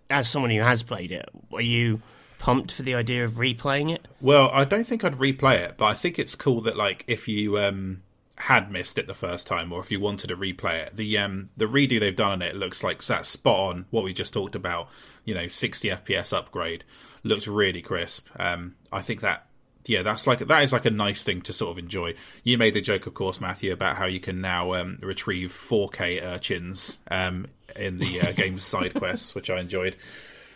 as 0.10 0.30
someone 0.30 0.52
who 0.52 0.62
has 0.62 0.84
played 0.84 1.12
it, 1.12 1.30
are 1.54 1.62
you 1.62 2.02
pumped 2.38 2.72
for 2.72 2.84
the 2.84 2.96
idea 2.96 3.24
of 3.24 3.34
replaying 3.34 3.94
it? 3.94 4.08
Well, 4.22 4.50
I 4.52 4.66
don't 4.66 4.86
think 4.86 5.04
I'd 5.04 5.14
replay 5.14 5.60
it, 5.60 5.76
but 5.78 5.86
I 5.86 5.94
think 5.94 6.20
it's 6.20 6.36
cool 6.36 6.62
that 6.62 6.76
like 6.76 7.04
if 7.08 7.28
you 7.28 7.58
um, 7.58 8.02
had 8.38 8.72
missed 8.72 8.98
it 8.98 9.08
the 9.08 9.14
first 9.14 9.48
time, 9.48 9.72
or 9.72 9.80
if 9.80 9.92
you 9.92 10.00
wanted 10.00 10.28
to 10.28 10.36
replay 10.36 10.86
it, 10.86 10.96
the 10.96 11.18
um, 11.18 11.50
the 11.56 11.66
redo 11.66 12.00
they've 12.00 12.16
done 12.16 12.32
on 12.32 12.42
it 12.42 12.56
looks 12.56 12.84
like 12.84 13.04
that 13.06 13.26
spot 13.26 13.76
on 13.76 13.86
what 13.92 14.04
we 14.04 14.14
just 14.14 14.34
talked 14.34 14.56
about. 14.56 14.90
You 15.24 15.34
know, 15.34 15.48
60 15.48 15.90
FPS 15.90 16.34
upgrade 16.34 16.84
looks 17.24 17.48
really 17.48 17.82
crisp. 17.82 18.28
Um, 18.38 18.76
I 18.92 19.02
think 19.02 19.22
that 19.22 19.48
yeah, 19.88 20.02
that's 20.02 20.28
like 20.28 20.40
that 20.40 20.64
is 20.64 20.74
like 20.74 20.86
a 20.86 20.92
nice 20.92 21.24
thing 21.24 21.42
to 21.44 21.54
sort 21.54 21.72
of 21.72 21.80
enjoy. 21.80 22.16
You 22.44 22.58
made 22.58 22.74
the 22.74 22.82
joke, 22.82 23.08
of 23.08 23.14
course, 23.14 23.40
Matthew, 23.40 23.72
about 23.72 23.98
how 23.98 24.06
you 24.06 24.20
can 24.20 24.42
now 24.42 24.74
um, 24.74 24.98
retrieve 25.02 25.52
4K 25.52 26.24
urchins 26.24 27.00
um, 27.10 27.48
in 27.76 27.98
the 27.98 28.22
uh, 28.22 28.32
game's 28.36 28.66
side 28.66 28.94
quests, 28.94 29.36
which 29.36 29.50
I 29.50 29.60
enjoyed. 29.60 29.96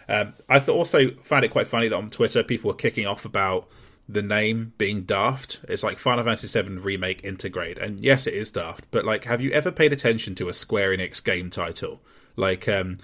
Um, 0.08 0.34
I 0.50 0.58
th- 0.58 0.70
also 0.70 1.12
found 1.24 1.46
it 1.46 1.52
quite 1.52 1.68
funny 1.68 1.88
that 1.88 1.96
on 1.96 2.10
Twitter 2.10 2.44
people 2.44 2.70
were 2.70 2.76
kicking 2.76 3.06
off 3.06 3.26
about 3.26 3.68
the 4.11 4.21
name 4.23 4.73
being 4.79 5.03
daft. 5.03 5.59
It's 5.69 5.83
like 5.83 6.00
Final 6.00 6.23
Fantasy 6.25 6.61
VII 6.61 6.77
Remake 6.77 7.23
Integrate. 7.23 7.77
and 7.77 8.00
yes, 8.01 8.25
it 8.25 8.33
is 8.33 8.50
daft. 8.51 8.88
But 8.89 9.06
like, 9.06 9.25
have 9.25 9.39
you 9.39 9.51
ever 9.51 9.71
paid 9.71 9.94
attention 9.94 10.33
to 10.35 10.50
a 10.50 10.53
Square 10.53 10.97
Enix 10.97 11.23
game 11.23 11.50
title? 11.51 12.01
Like 12.35 12.67
um, 12.67 12.97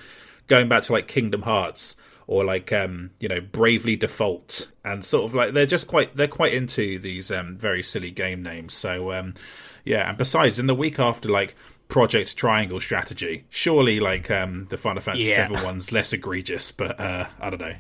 going 0.48 0.68
back 0.68 0.84
to 0.84 0.94
like 0.94 1.08
Kingdom 1.08 1.44
Hearts 1.44 1.96
or 2.28 2.44
like 2.44 2.74
um, 2.74 3.12
you 3.20 3.30
know 3.30 3.40
Bravely 3.40 3.96
Default, 3.96 4.72
and 4.84 5.06
sort 5.06 5.26
of 5.26 5.36
like 5.36 5.54
they're 5.54 5.68
just 5.68 5.86
quite 5.88 6.16
they're 6.16 6.28
quite 6.28 6.54
into 6.56 6.98
these 6.98 7.30
um, 7.32 7.56
very 7.58 7.84
silly 7.84 8.10
game 8.10 8.42
names. 8.42 8.74
So 8.74 9.14
um, 9.14 9.36
yeah, 9.84 10.10
and 10.10 10.18
besides, 10.18 10.58
in 10.58 10.66
the 10.66 10.74
week 10.74 10.98
after 10.98 11.30
like 11.30 11.56
Project 11.88 12.36
Triangle 12.36 12.82
Strategy, 12.82 13.46
surely 13.52 14.00
like 14.00 14.32
um, 14.32 14.66
the 14.72 14.78
Final 14.78 15.04
Fantasy 15.04 15.26
Yeah. 15.30 15.50
VII 15.50 15.64
one's 15.64 15.92
less 15.92 16.14
egregious, 16.14 16.72
but 16.72 17.00
uh, 17.00 17.28
I 17.40 17.50
don't 17.52 17.62
know. 17.62 17.76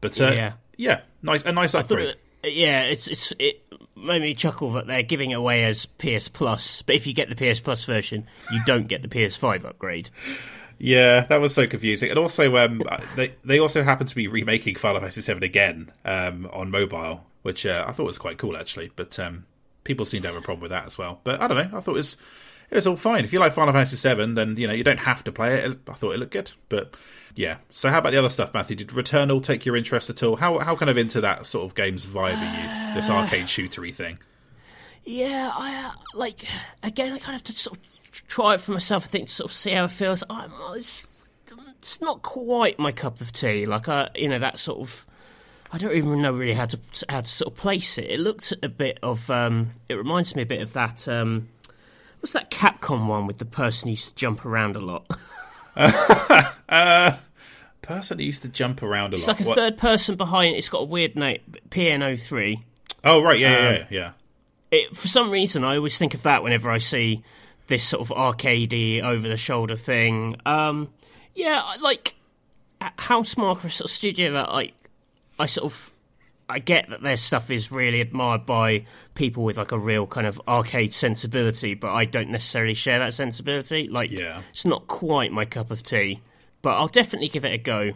But 0.00 0.20
uh, 0.20 0.32
Yeah. 0.32 0.52
yeah, 0.76 1.00
nice 1.22 1.44
a 1.44 1.52
nice 1.52 1.74
upgrade. 1.76 2.16
Yeah, 2.44 2.82
it's 2.82 3.08
it's 3.08 3.32
it 3.38 3.62
made 3.96 4.22
me 4.22 4.34
chuckle 4.34 4.72
that 4.72 4.86
they're 4.86 5.02
giving 5.02 5.32
away 5.34 5.64
as 5.64 5.86
PS 5.86 6.28
Plus, 6.28 6.82
but 6.82 6.94
if 6.94 7.06
you 7.06 7.12
get 7.12 7.28
the 7.28 7.34
PS 7.34 7.60
Plus 7.60 7.84
version, 7.84 8.26
you 8.52 8.60
don't 8.66 8.88
get 8.88 9.02
the 9.02 9.08
PS5 9.08 9.64
upgrade. 9.64 10.10
Yeah, 10.78 11.26
that 11.26 11.40
was 11.40 11.54
so 11.54 11.66
confusing. 11.66 12.10
And 12.10 12.18
also, 12.18 12.56
um, 12.56 12.82
they 13.16 13.34
they 13.44 13.58
also 13.58 13.82
happen 13.82 14.06
to 14.06 14.14
be 14.14 14.28
remaking 14.28 14.76
Final 14.76 15.00
Fantasy 15.00 15.32
VII 15.32 15.44
again 15.44 15.92
um, 16.04 16.48
on 16.52 16.70
mobile, 16.70 17.24
which 17.42 17.66
uh, 17.66 17.84
I 17.86 17.92
thought 17.92 18.06
was 18.06 18.18
quite 18.18 18.38
cool 18.38 18.56
actually. 18.56 18.90
But 18.94 19.18
um, 19.18 19.44
people 19.84 20.06
seem 20.06 20.22
to 20.22 20.28
have 20.28 20.36
a 20.36 20.40
problem 20.40 20.62
with 20.62 20.70
that 20.70 20.86
as 20.86 20.96
well. 20.96 21.20
But 21.24 21.40
I 21.40 21.48
don't 21.48 21.56
know. 21.56 21.76
I 21.76 21.80
thought 21.80 21.94
it 21.94 22.04
was 22.04 22.16
it 22.70 22.76
was 22.76 22.86
all 22.86 22.96
fine. 22.96 23.24
If 23.24 23.32
you 23.32 23.40
like 23.40 23.52
Final 23.54 23.72
Fantasy 23.72 24.08
VII, 24.08 24.34
then 24.34 24.56
you 24.56 24.68
know 24.68 24.74
you 24.74 24.84
don't 24.84 25.00
have 25.00 25.24
to 25.24 25.32
play 25.32 25.58
it. 25.58 25.78
I 25.88 25.94
thought 25.94 26.12
it 26.12 26.20
looked 26.20 26.32
good. 26.32 26.52
But 26.68 26.94
yeah. 27.38 27.58
So 27.70 27.88
how 27.88 27.98
about 27.98 28.10
the 28.10 28.18
other 28.18 28.30
stuff, 28.30 28.52
Matthew? 28.52 28.74
Did 28.74 28.88
Returnal 28.88 29.40
take 29.40 29.64
your 29.64 29.76
interest 29.76 30.10
at 30.10 30.24
all? 30.24 30.34
How 30.34 30.58
how 30.58 30.74
kind 30.74 30.90
of 30.90 30.98
into 30.98 31.20
that 31.20 31.46
sort 31.46 31.64
of 31.64 31.76
game's 31.76 32.04
vibe 32.04 32.36
are 32.36 32.88
you? 32.90 32.94
This 32.96 33.08
arcade 33.08 33.44
shootery 33.44 33.94
thing. 33.94 34.18
Yeah, 35.04 35.52
I 35.54 35.84
uh, 35.86 35.92
like 36.14 36.44
again. 36.82 37.12
I 37.12 37.18
kind 37.18 37.36
of 37.36 37.42
have 37.42 37.44
to 37.44 37.52
sort 37.52 37.78
of 37.78 38.26
try 38.26 38.54
it 38.54 38.60
for 38.60 38.72
myself. 38.72 39.04
I 39.04 39.06
think 39.06 39.28
to 39.28 39.34
sort 39.34 39.52
of 39.52 39.56
see 39.56 39.70
how 39.70 39.84
it 39.84 39.92
feels. 39.92 40.24
I'm, 40.28 40.50
it's 40.74 41.06
it's 41.78 42.00
not 42.00 42.22
quite 42.22 42.76
my 42.76 42.90
cup 42.90 43.20
of 43.20 43.32
tea. 43.32 43.66
Like 43.66 43.88
I, 43.88 44.08
you 44.16 44.28
know, 44.28 44.40
that 44.40 44.58
sort 44.58 44.80
of. 44.80 45.06
I 45.70 45.78
don't 45.78 45.94
even 45.94 46.20
know 46.20 46.32
really 46.32 46.54
how 46.54 46.66
to 46.66 46.78
how 47.08 47.20
to 47.20 47.30
sort 47.30 47.52
of 47.52 47.56
place 47.56 47.98
it. 47.98 48.06
It 48.10 48.18
looked 48.18 48.52
a 48.64 48.68
bit 48.68 48.98
of. 49.00 49.30
Um, 49.30 49.74
it 49.88 49.94
reminds 49.94 50.34
me 50.34 50.42
a 50.42 50.46
bit 50.46 50.60
of 50.60 50.72
that. 50.72 51.06
Um, 51.06 51.50
what's 52.18 52.32
that 52.32 52.50
Capcom 52.50 53.06
one 53.06 53.28
with 53.28 53.38
the 53.38 53.44
person 53.44 53.86
who 53.86 53.90
used 53.92 54.08
to 54.08 54.14
jump 54.16 54.44
around 54.44 54.74
a 54.74 54.80
lot? 54.80 55.06
Person 57.82 58.18
that 58.18 58.24
used 58.24 58.42
to 58.42 58.48
jump 58.48 58.82
around 58.82 59.12
a 59.12 59.16
It's 59.16 59.26
lot. 59.26 59.38
like 59.38 59.46
a 59.46 59.48
What- 59.48 59.54
third 59.56 59.78
person 59.78 60.16
behind. 60.16 60.56
It's 60.56 60.68
got 60.68 60.80
a 60.80 60.84
weird 60.84 61.16
name. 61.16 61.38
PNO3. 61.70 62.62
Oh 63.04 63.22
right, 63.22 63.38
yeah, 63.38 63.56
Um, 63.56 63.64
yeah, 63.64 63.70
yeah, 63.72 63.86
yeah. 63.90 64.10
it, 64.70 64.96
for 64.96 65.08
some 65.08 65.30
reason, 65.30 65.64
I 65.64 65.76
always 65.76 65.96
think 65.96 66.14
of 66.14 66.22
that 66.24 66.42
whenever 66.42 66.70
I 66.70 66.78
see 66.78 67.22
this 67.68 67.84
sort 67.84 68.00
of 68.02 68.16
arcadey, 68.16 69.02
over 69.02 69.28
the 69.28 69.36
shoulder 69.36 69.76
thing. 69.76 70.36
Um, 70.44 70.88
yeah, 71.34 71.62
like 71.80 72.14
Housemarque, 72.80 73.64
a 73.64 73.70
sort 73.70 73.86
of 73.86 73.90
studio 73.90 74.32
that 74.32 74.52
like 74.52 74.74
I 75.38 75.46
sort 75.46 75.72
of 75.72 75.92
I 76.48 76.58
get 76.60 76.88
that 76.90 77.02
their 77.02 77.16
stuff 77.18 77.50
is 77.50 77.70
really 77.70 78.00
admired 78.00 78.46
by 78.46 78.86
people 79.14 79.44
with 79.44 79.58
like 79.58 79.70
a 79.72 79.78
real 79.78 80.06
kind 80.06 80.26
of 80.26 80.40
arcade 80.48 80.94
sensibility, 80.94 81.74
but 81.74 81.92
I 81.92 82.04
don't 82.06 82.30
necessarily 82.30 82.72
share 82.74 82.98
that 83.00 83.12
sensibility. 83.14 83.86
Like, 83.88 84.10
Yeah. 84.10 84.40
it's 84.50 84.64
not 84.64 84.88
quite 84.88 85.30
my 85.30 85.44
cup 85.44 85.70
of 85.70 85.82
tea, 85.82 86.20
but 86.62 86.70
I'll 86.70 86.88
definitely 86.88 87.28
give 87.28 87.44
it 87.44 87.52
a 87.52 87.58
go. 87.58 87.92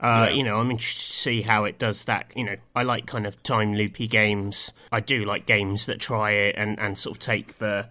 Uh, 0.00 0.28
Yeah. 0.28 0.30
You 0.30 0.42
know, 0.44 0.60
I'm 0.60 0.70
interested 0.70 1.06
to 1.08 1.12
see 1.18 1.42
how 1.42 1.64
it 1.64 1.78
does 1.78 2.04
that. 2.04 2.32
You 2.36 2.44
know, 2.44 2.56
I 2.74 2.82
like 2.84 3.06
kind 3.06 3.26
of 3.26 3.42
time 3.42 3.74
loopy 3.74 4.06
games. 4.06 4.72
I 4.92 5.00
do 5.00 5.24
like 5.24 5.44
games 5.46 5.86
that 5.86 5.98
try 5.98 6.30
it 6.32 6.54
and, 6.56 6.78
and 6.78 6.98
sort 6.98 7.16
of 7.16 7.20
take 7.20 7.58
the 7.58 7.88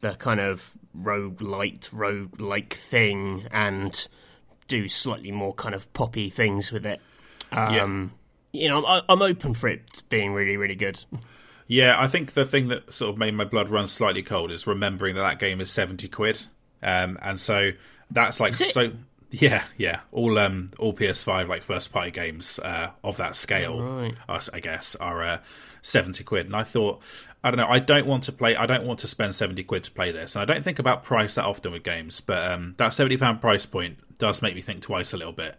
the 0.00 0.12
kind 0.14 0.38
of 0.38 0.72
rogue 0.94 1.42
light, 1.42 1.88
rogue-like 1.92 2.74
thing 2.74 3.46
and 3.50 4.06
do 4.68 4.86
slightly 4.88 5.32
more 5.32 5.52
kind 5.54 5.74
of 5.74 5.92
poppy 5.92 6.30
things 6.30 6.70
with 6.70 6.86
it. 6.86 7.00
Um, 7.50 8.12
You 8.52 8.68
know, 8.68 8.86
I, 8.86 9.02
I'm 9.08 9.22
open 9.22 9.54
for 9.54 9.68
it 9.68 10.04
being 10.08 10.32
really, 10.34 10.56
really 10.56 10.76
good. 10.76 10.98
Yeah, 11.70 12.00
I 12.00 12.06
think 12.06 12.32
the 12.32 12.46
thing 12.46 12.68
that 12.68 12.94
sort 12.94 13.10
of 13.10 13.18
made 13.18 13.34
my 13.34 13.44
blood 13.44 13.68
run 13.68 13.86
slightly 13.88 14.22
cold 14.22 14.50
is 14.50 14.66
remembering 14.66 15.16
that 15.16 15.20
that 15.22 15.38
game 15.38 15.60
is 15.60 15.70
seventy 15.70 16.08
quid, 16.08 16.40
um, 16.82 17.18
and 17.20 17.38
so 17.38 17.72
that's 18.10 18.40
like 18.40 18.54
so. 18.54 18.92
Yeah, 19.30 19.64
yeah, 19.76 20.00
all 20.10 20.38
um, 20.38 20.70
all 20.78 20.94
PS5 20.94 21.48
like 21.48 21.62
first 21.62 21.92
party 21.92 22.10
games 22.10 22.58
uh, 22.58 22.90
of 23.04 23.18
that 23.18 23.36
scale, 23.36 23.82
Right. 23.82 24.14
I 24.28 24.60
guess, 24.60 24.94
are 24.96 25.22
uh, 25.22 25.38
seventy 25.82 26.24
quid. 26.24 26.46
And 26.46 26.56
I 26.56 26.62
thought, 26.62 27.02
I 27.44 27.50
don't 27.50 27.58
know, 27.58 27.68
I 27.68 27.78
don't 27.78 28.06
want 28.06 28.24
to 28.24 28.32
play, 28.32 28.56
I 28.56 28.64
don't 28.64 28.86
want 28.86 29.00
to 29.00 29.08
spend 29.08 29.34
seventy 29.34 29.64
quid 29.64 29.84
to 29.84 29.90
play 29.90 30.12
this, 30.12 30.34
and 30.34 30.42
I 30.42 30.46
don't 30.46 30.64
think 30.64 30.78
about 30.78 31.04
price 31.04 31.34
that 31.34 31.44
often 31.44 31.72
with 31.72 31.82
games, 31.82 32.22
but 32.22 32.50
um, 32.50 32.74
that 32.78 32.94
seventy 32.94 33.18
pound 33.18 33.40
price 33.42 33.66
point 33.66 33.98
does 34.16 34.40
make 34.40 34.54
me 34.54 34.62
think 34.62 34.80
twice 34.80 35.12
a 35.12 35.16
little 35.18 35.32
bit. 35.34 35.56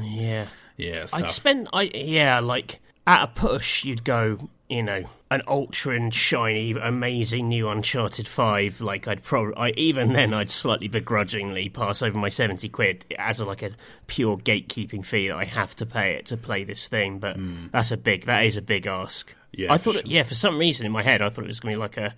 Yeah. 0.00 0.46
Yeah, 0.76 1.02
it's 1.02 1.12
I'd 1.12 1.28
spend, 1.28 1.68
I 1.72 1.90
yeah, 1.92 2.38
like 2.38 2.78
at 3.04 3.24
a 3.24 3.26
push, 3.26 3.84
you'd 3.84 4.04
go, 4.04 4.48
you 4.68 4.82
know, 4.82 5.04
an 5.30 5.42
ultra 5.46 5.96
and 5.96 6.12
shiny, 6.12 6.72
amazing 6.72 7.48
new 7.48 7.68
Uncharted 7.68 8.28
Five. 8.28 8.80
Like 8.80 9.08
I'd 9.08 9.22
probably, 9.22 9.72
even 9.76 10.12
then, 10.12 10.34
I'd 10.34 10.50
slightly 10.50 10.88
begrudgingly 10.88 11.68
pass 11.68 12.02
over 12.02 12.18
my 12.18 12.28
seventy 12.28 12.68
quid 12.68 13.04
as 13.18 13.40
a, 13.40 13.44
like 13.44 13.62
a 13.62 13.70
pure 14.06 14.36
gatekeeping 14.36 15.04
fee 15.04 15.28
that 15.28 15.36
I 15.36 15.44
have 15.44 15.74
to 15.76 15.86
pay 15.86 16.14
it 16.14 16.26
to 16.26 16.36
play 16.36 16.64
this 16.64 16.88
thing. 16.88 17.18
But 17.18 17.36
that's 17.72 17.92
a 17.92 17.96
big, 17.96 18.26
that 18.26 18.44
is 18.44 18.56
a 18.56 18.62
big 18.62 18.86
ask. 18.86 19.34
Yeah, 19.52 19.72
I 19.72 19.78
thought, 19.78 19.92
sure. 19.92 20.00
it, 20.00 20.06
yeah, 20.06 20.22
for 20.22 20.34
some 20.34 20.58
reason 20.58 20.84
in 20.84 20.92
my 20.92 21.02
head, 21.02 21.22
I 21.22 21.28
thought 21.30 21.44
it 21.44 21.48
was 21.48 21.60
going 21.60 21.72
to 21.72 21.76
be 21.76 21.80
like 21.80 21.96
a 21.96 22.14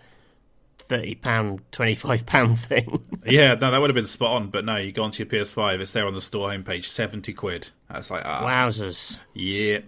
thirty 0.79 1.15
pound, 1.15 1.63
twenty 1.71 1.95
five 1.95 2.27
pound 2.27 2.59
thing. 2.59 3.07
Yeah, 3.27 3.55
no, 3.55 3.71
that 3.71 3.79
would 3.79 3.91
have 3.91 3.95
been 3.95 4.07
spot 4.07 4.31
on, 4.31 4.49
but 4.49 4.65
no, 4.65 4.77
you 4.77 4.93
go 4.93 5.05
onto 5.05 5.23
your 5.23 5.31
PS5, 5.31 5.81
it's 5.81 5.93
there 5.93 6.07
on 6.07 6.15
the 6.15 6.23
store 6.23 6.49
homepage, 6.49 6.87
seventy 6.87 7.35
quid. 7.35 7.69
That's 7.91 8.11
like 8.11 8.23
ah, 8.25 8.43
Wowzers! 8.43 9.19
Yeah, 9.35 9.81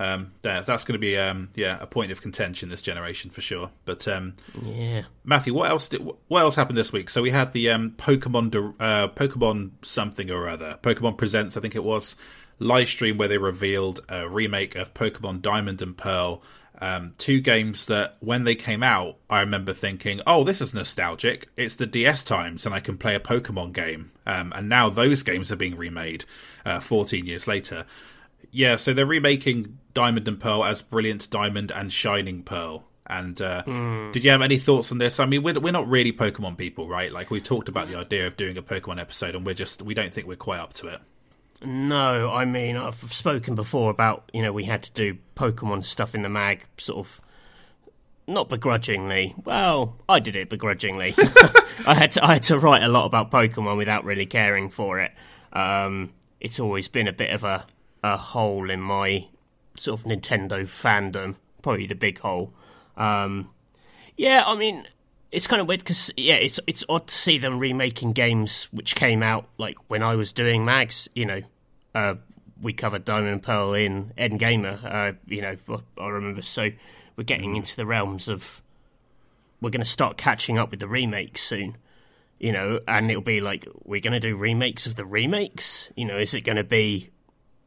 um, 0.00 0.32
that, 0.40 0.64
that's 0.64 0.84
going 0.84 0.94
to 0.94 0.98
be 0.98 1.18
um, 1.18 1.50
yeah 1.54 1.76
a 1.78 1.86
point 1.86 2.10
of 2.10 2.22
contention 2.22 2.70
this 2.70 2.80
generation 2.80 3.30
for 3.30 3.42
sure. 3.42 3.70
But 3.84 4.08
um, 4.08 4.34
Yeah. 4.60 5.02
Matthew, 5.24 5.52
what 5.52 5.70
else 5.70 5.90
did 5.90 6.00
what 6.26 6.40
else 6.40 6.56
happened 6.56 6.78
this 6.78 6.92
week? 6.92 7.10
So 7.10 7.20
we 7.20 7.30
had 7.30 7.52
the 7.52 7.70
um, 7.70 7.90
Pokemon 7.98 8.74
uh, 8.80 9.08
Pokemon 9.08 9.72
something 9.82 10.30
or 10.30 10.48
other, 10.48 10.78
Pokemon 10.82 11.18
Presents, 11.18 11.56
I 11.56 11.60
think 11.60 11.76
it 11.76 11.84
was, 11.84 12.16
live 12.58 12.88
stream 12.88 13.18
where 13.18 13.28
they 13.28 13.36
revealed 13.36 14.00
a 14.08 14.26
remake 14.26 14.74
of 14.74 14.94
Pokemon 14.94 15.42
Diamond 15.42 15.82
and 15.82 15.96
Pearl. 15.96 16.42
Um, 16.82 17.12
two 17.18 17.42
games 17.42 17.84
that 17.86 18.16
when 18.20 18.44
they 18.44 18.54
came 18.54 18.82
out, 18.82 19.18
I 19.28 19.40
remember 19.40 19.74
thinking, 19.74 20.22
"Oh, 20.26 20.44
this 20.44 20.62
is 20.62 20.72
nostalgic. 20.72 21.50
It's 21.58 21.76
the 21.76 21.84
DS 21.84 22.24
times, 22.24 22.64
and 22.64 22.74
I 22.74 22.80
can 22.80 22.96
play 22.96 23.14
a 23.14 23.20
Pokemon 23.20 23.74
game." 23.74 24.12
Um, 24.26 24.50
and 24.56 24.66
now 24.66 24.88
those 24.88 25.22
games 25.22 25.52
are 25.52 25.56
being 25.56 25.76
remade, 25.76 26.24
uh, 26.64 26.80
14 26.80 27.26
years 27.26 27.46
later. 27.46 27.84
Yeah, 28.50 28.76
so 28.76 28.92
they're 28.92 29.06
remaking 29.06 29.78
Diamond 29.94 30.28
and 30.28 30.40
Pearl 30.40 30.64
as 30.64 30.82
Brilliant 30.82 31.30
Diamond 31.30 31.70
and 31.70 31.92
Shining 31.92 32.42
Pearl. 32.42 32.84
And 33.06 33.42
uh, 33.42 33.62
did 34.12 34.24
you 34.24 34.30
have 34.30 34.40
any 34.40 34.58
thoughts 34.58 34.92
on 34.92 34.98
this? 34.98 35.18
I 35.18 35.26
mean, 35.26 35.42
we're, 35.42 35.58
we're 35.58 35.72
not 35.72 35.88
really 35.88 36.12
Pokemon 36.12 36.56
people, 36.56 36.88
right? 36.88 37.10
Like 37.10 37.28
we 37.30 37.40
talked 37.40 37.68
about 37.68 37.88
the 37.88 37.96
idea 37.96 38.26
of 38.28 38.36
doing 38.36 38.56
a 38.56 38.62
Pokemon 38.62 39.00
episode, 39.00 39.34
and 39.34 39.44
we're 39.44 39.54
just 39.54 39.82
we 39.82 39.94
don't 39.94 40.14
think 40.14 40.28
we're 40.28 40.36
quite 40.36 40.60
up 40.60 40.74
to 40.74 40.86
it. 40.86 41.00
No, 41.62 42.30
I 42.30 42.44
mean 42.44 42.76
I've 42.76 42.94
spoken 42.94 43.54
before 43.54 43.90
about 43.90 44.30
you 44.32 44.42
know 44.42 44.52
we 44.52 44.64
had 44.64 44.84
to 44.84 44.92
do 44.92 45.18
Pokemon 45.34 45.84
stuff 45.84 46.14
in 46.14 46.22
the 46.22 46.28
mag, 46.28 46.64
sort 46.78 47.00
of 47.00 47.20
not 48.28 48.48
begrudgingly. 48.48 49.34
Well, 49.44 49.96
I 50.08 50.20
did 50.20 50.36
it 50.36 50.48
begrudgingly. 50.48 51.14
I 51.86 51.94
had 51.94 52.12
to 52.12 52.24
I 52.24 52.34
had 52.34 52.44
to 52.44 52.58
write 52.58 52.82
a 52.82 52.88
lot 52.88 53.06
about 53.06 53.30
Pokemon 53.30 53.76
without 53.76 54.04
really 54.04 54.26
caring 54.26 54.70
for 54.70 55.00
it. 55.00 55.12
Um, 55.52 56.12
it's 56.40 56.60
always 56.60 56.88
been 56.88 57.08
a 57.08 57.12
bit 57.12 57.30
of 57.30 57.44
a 57.44 57.66
a 58.02 58.16
hole 58.16 58.70
in 58.70 58.80
my 58.80 59.26
sort 59.76 60.00
of 60.00 60.06
Nintendo 60.06 60.62
fandom, 60.62 61.36
probably 61.62 61.86
the 61.86 61.94
big 61.94 62.18
hole. 62.18 62.52
Um, 62.96 63.50
yeah, 64.16 64.44
I 64.46 64.54
mean, 64.54 64.86
it's 65.32 65.46
kind 65.46 65.60
of 65.60 65.68
weird 65.68 65.80
because 65.80 66.10
yeah, 66.16 66.34
it's 66.34 66.60
it's 66.66 66.84
odd 66.88 67.06
to 67.06 67.14
see 67.14 67.38
them 67.38 67.58
remaking 67.58 68.12
games 68.12 68.68
which 68.72 68.94
came 68.94 69.22
out 69.22 69.48
like 69.58 69.76
when 69.88 70.02
I 70.02 70.16
was 70.16 70.32
doing 70.32 70.64
mags. 70.64 71.08
You 71.14 71.26
know, 71.26 71.40
uh, 71.94 72.14
we 72.60 72.72
covered 72.72 73.04
Diamond 73.04 73.32
and 73.32 73.42
Pearl 73.42 73.74
in 73.74 74.12
NGamer. 74.18 74.84
Uh, 74.84 75.12
you 75.26 75.42
know, 75.42 75.56
I 75.98 76.08
remember. 76.08 76.42
So 76.42 76.70
we're 77.16 77.24
getting 77.24 77.56
into 77.56 77.76
the 77.76 77.86
realms 77.86 78.28
of 78.28 78.62
we're 79.60 79.70
going 79.70 79.82
to 79.82 79.90
start 79.90 80.16
catching 80.16 80.58
up 80.58 80.70
with 80.70 80.80
the 80.80 80.88
remakes 80.88 81.42
soon. 81.42 81.76
You 82.38 82.52
know, 82.52 82.80
and 82.88 83.10
it'll 83.10 83.22
be 83.22 83.40
like 83.40 83.68
we're 83.84 84.00
going 84.00 84.14
to 84.14 84.20
do 84.20 84.36
remakes 84.36 84.86
of 84.86 84.96
the 84.96 85.04
remakes. 85.04 85.92
You 85.94 86.06
know, 86.06 86.18
is 86.18 86.34
it 86.34 86.40
going 86.40 86.56
to 86.56 86.64
be 86.64 87.10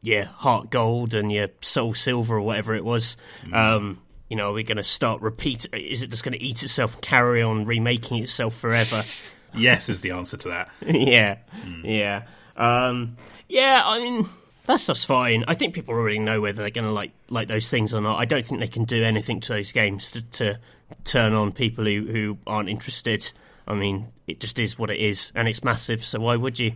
your 0.04 0.24
Heart 0.24 0.70
Gold 0.70 1.14
and 1.14 1.32
your 1.32 1.48
Soul 1.60 1.94
Silver 1.94 2.36
or 2.36 2.42
whatever 2.42 2.74
it 2.74 2.84
was? 2.84 3.16
Um, 3.52 4.00
you 4.28 4.36
know, 4.36 4.50
are 4.50 4.52
we 4.52 4.62
going 4.62 4.76
to 4.78 4.84
start 4.84 5.20
repeat? 5.20 5.66
Is 5.72 6.02
it 6.02 6.10
just 6.10 6.24
going 6.24 6.32
to 6.32 6.42
eat 6.42 6.62
itself 6.62 6.94
and 6.94 7.02
carry 7.02 7.42
on 7.42 7.64
remaking 7.64 8.22
itself 8.22 8.54
forever? 8.54 9.02
Yes, 9.56 9.88
is 9.88 10.00
the 10.00 10.10
answer 10.10 10.36
to 10.38 10.48
that. 10.48 10.68
yeah, 10.84 11.36
yeah, 11.84 12.22
um, 12.56 13.16
yeah. 13.48 13.82
I 13.84 14.00
mean, 14.00 14.28
that's 14.66 14.86
just 14.86 15.06
fine. 15.06 15.44
I 15.46 15.54
think 15.54 15.74
people 15.74 15.94
already 15.94 16.18
know 16.18 16.40
whether 16.40 16.62
they're 16.62 16.70
going 16.70 16.86
to 16.86 16.92
like 16.92 17.12
like 17.30 17.48
those 17.48 17.70
things 17.70 17.94
or 17.94 18.00
not. 18.00 18.18
I 18.18 18.24
don't 18.24 18.44
think 18.44 18.60
they 18.60 18.66
can 18.66 18.84
do 18.84 19.04
anything 19.04 19.40
to 19.42 19.52
those 19.52 19.72
games 19.72 20.10
to, 20.10 20.22
to 20.22 20.58
turn 21.04 21.34
on 21.34 21.52
people 21.52 21.84
who, 21.84 22.04
who 22.04 22.38
aren't 22.46 22.68
interested. 22.68 23.30
I 23.66 23.74
mean, 23.74 24.08
it 24.26 24.40
just 24.40 24.58
is 24.58 24.78
what 24.78 24.90
it 24.90 24.98
is, 24.98 25.32
and 25.34 25.46
it's 25.46 25.62
massive. 25.62 26.04
So 26.04 26.20
why 26.20 26.36
would 26.36 26.58
you? 26.58 26.72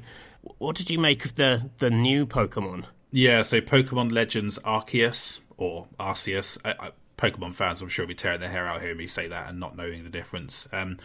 What 0.58 0.76
did 0.76 0.88
you 0.88 0.98
make 0.98 1.24
of 1.24 1.34
the 1.34 1.68
the 1.78 1.90
new 1.90 2.26
Pokemon? 2.26 2.84
Yeah, 3.10 3.42
so 3.42 3.60
Pokemon 3.60 4.12
Legends 4.12 4.58
Arceus 4.60 5.40
or 5.56 5.88
Arceus. 5.98 6.58
I, 6.64 6.74
I, 6.78 6.90
Pokemon 7.16 7.52
fans, 7.52 7.82
I'm 7.82 7.88
sure, 7.88 8.04
will 8.04 8.08
be 8.08 8.14
tearing 8.14 8.40
their 8.40 8.48
hair 8.48 8.66
out 8.66 8.80
hearing 8.80 8.96
me 8.96 9.06
say 9.08 9.28
that 9.28 9.48
and 9.48 9.58
not 9.58 9.76
knowing 9.76 10.04
the 10.04 10.10
difference. 10.10 10.68
Um, 10.72 10.98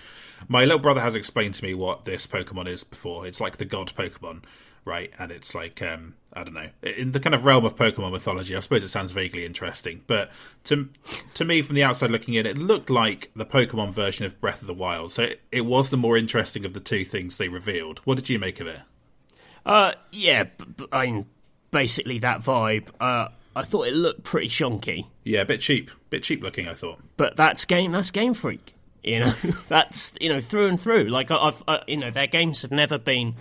my 0.47 0.63
little 0.63 0.79
brother 0.79 1.01
has 1.01 1.15
explained 1.15 1.55
to 1.55 1.63
me 1.63 1.73
what 1.73 2.05
this 2.05 2.27
Pokemon 2.27 2.67
is 2.67 2.83
before. 2.83 3.25
It's 3.25 3.41
like 3.41 3.57
the 3.57 3.65
god 3.65 3.93
Pokemon, 3.97 4.43
right? 4.85 5.11
And 5.17 5.31
it's 5.31 5.55
like 5.55 5.81
um, 5.81 6.13
I 6.31 6.43
don't 6.43 6.53
know, 6.53 6.69
in 6.83 7.13
the 7.13 7.19
kind 7.19 7.33
of 7.33 7.45
realm 7.45 7.65
of 7.65 7.75
Pokemon 7.75 8.11
mythology. 8.11 8.55
I 8.55 8.59
suppose 8.59 8.83
it 8.83 8.89
sounds 8.89 9.11
vaguely 9.11 9.45
interesting, 9.45 10.01
but 10.05 10.29
to 10.65 10.89
to 11.33 11.45
me, 11.45 11.63
from 11.63 11.75
the 11.75 11.83
outside 11.83 12.11
looking 12.11 12.35
in, 12.35 12.45
it 12.45 12.57
looked 12.59 12.91
like 12.91 13.31
the 13.35 13.45
Pokemon 13.45 13.91
version 13.91 14.25
of 14.25 14.39
Breath 14.39 14.61
of 14.61 14.67
the 14.67 14.73
Wild. 14.73 15.11
So 15.11 15.23
it, 15.23 15.41
it 15.51 15.61
was 15.61 15.89
the 15.89 15.97
more 15.97 16.15
interesting 16.15 16.63
of 16.63 16.73
the 16.73 16.79
two 16.79 17.05
things 17.05 17.37
they 17.37 17.47
revealed. 17.49 17.99
What 17.99 18.17
did 18.17 18.29
you 18.29 18.37
make 18.37 18.59
of 18.59 18.67
it? 18.67 18.81
Uh, 19.65 19.93
yeah, 20.11 20.43
b- 20.43 20.65
b- 20.77 20.85
I 20.91 21.05
mean, 21.05 21.25
basically 21.73 22.19
that 22.19 22.39
vibe. 22.39 22.87
Uh, 23.01 23.27
I 23.55 23.63
thought 23.63 23.87
it 23.87 23.93
looked 23.93 24.23
pretty 24.23 24.47
shonky. 24.47 25.07
Yeah, 25.25 25.41
a 25.41 25.45
bit 25.45 25.59
cheap, 25.59 25.91
bit 26.09 26.23
cheap 26.23 26.41
looking. 26.41 26.69
I 26.69 26.73
thought. 26.73 26.99
but 27.17 27.35
that's 27.35 27.65
game 27.65 27.91
that's 27.91 28.11
game 28.11 28.33
freak 28.33 28.73
you 29.03 29.19
know 29.19 29.33
that's 29.67 30.13
you 30.21 30.29
know 30.29 30.39
through 30.39 30.67
and 30.69 30.79
through 30.79 31.03
like 31.09 31.29
I- 31.29 31.35
i've 31.47 31.61
uh, 31.67 31.79
you 31.87 31.97
know 31.97 32.09
their 32.09 32.25
games 32.27 32.61
have 32.61 32.71
never 32.71 32.97
been 32.97 33.35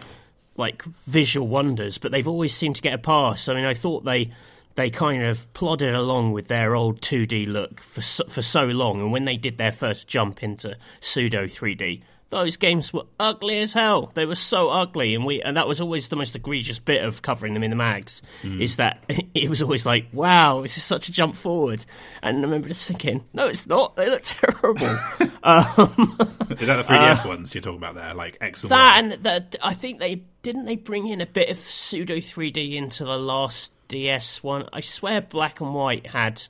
like 0.57 0.83
visual 0.83 1.47
wonders 1.47 1.99
but 1.99 2.11
they've 2.11 2.27
always 2.27 2.53
seemed 2.53 2.75
to 2.77 2.83
get 2.83 2.95
a 2.95 2.99
pass 2.99 3.49
i 3.49 3.55
mean 3.55 3.65
i 3.65 3.73
thought 3.73 4.05
they 4.05 4.33
they 4.75 4.91
kind 4.91 5.23
of 5.23 5.53
plodded 5.55 5.95
along 5.95 6.33
with 6.33 6.49
their 6.49 6.75
old 6.75 7.01
2d 7.01 7.47
look 7.47 7.79
for 7.81 8.03
so, 8.03 8.25
for 8.25 8.43
so 8.43 8.65
long 8.65 9.01
and 9.01 9.13
when 9.13 9.25
they 9.25 9.37
did 9.37 9.57
their 9.57 9.71
first 9.71 10.09
jump 10.09 10.43
into 10.43 10.77
pseudo 11.01 11.45
3d 11.45 12.03
those 12.33 12.57
games 12.57 12.93
were 12.93 13.05
ugly 13.21 13.61
as 13.61 13.73
hell. 13.73 14.11
They 14.15 14.25
were 14.25 14.35
so 14.35 14.71
ugly, 14.71 15.15
and 15.15 15.25
we 15.25 15.43
and 15.43 15.57
that 15.57 15.69
was 15.69 15.81
always 15.81 16.09
the 16.09 16.17
most 16.17 16.35
egregious 16.35 16.79
bit 16.79 17.05
of 17.05 17.23
covering 17.23 17.55
them 17.55 17.63
in 17.63 17.71
the 17.71 17.77
mags. 17.77 18.23
Hmm. 18.41 18.61
Is 18.61 18.77
that 18.77 19.05
it 19.35 19.49
was 19.49 19.63
always 19.63 19.87
like, 19.87 20.07
"Wow, 20.13 20.63
this 20.63 20.77
is 20.77 20.83
such 20.83 21.09
a 21.09 21.13
jump 21.13 21.35
forward," 21.35 21.85
and 22.23 22.39
I 22.39 22.41
remember 22.41 22.69
just 22.69 22.89
thinking, 22.89 23.25
"No, 23.33 23.49
it's 23.49 23.67
not. 23.67 23.97
They 23.97 24.11
look 24.11 24.23
terrible." 24.23 24.89
Um, 25.45 25.65
is 26.51 26.69
that 26.69 26.77
the 26.77 26.85
3DS 26.89 27.25
uh, 27.25 27.29
ones 27.29 27.53
you're 27.53 27.63
talking 27.63 27.79
about 27.79 27.97
there, 27.97 28.15
like 28.15 28.39
X 28.41 28.63
and 28.63 28.71
that 28.71 28.97
and 28.97 29.25
that 29.25 29.57
I 29.61 29.75
think 29.75 29.99
they 29.99 30.23
didn't 30.43 30.67
they 30.67 30.77
bring 30.77 31.09
in 31.09 31.21
a 31.21 31.27
bit 31.27 31.49
of 31.49 31.59
pseudo 31.59 32.19
3D 32.19 32.75
into 32.75 33.05
the 33.05 33.19
last 33.19 33.73
DS 33.89 34.41
one. 34.45 34.69
I 34.73 34.83
swear, 34.83 35.21
Black 35.21 35.61
and 35.61 35.75
White 35.75 36.07
had 36.07 36.45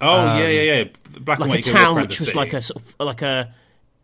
Oh 0.00 0.24
yeah, 0.24 0.32
um, 0.32 0.38
yeah, 0.38 0.48
yeah. 0.48 0.84
Black 1.20 1.40
and 1.40 1.44
um, 1.44 1.48
like 1.48 1.50
white. 1.50 1.66
a 1.66 1.70
you 1.70 1.74
go 1.74 1.80
walk 1.80 1.88
town 1.88 1.96
which 1.96 2.20
was 2.20 2.28
city. 2.28 2.38
like 2.38 2.52
a 2.52 2.62
sort 2.62 2.82
of 2.82 2.94
like 3.00 3.22
a 3.22 3.54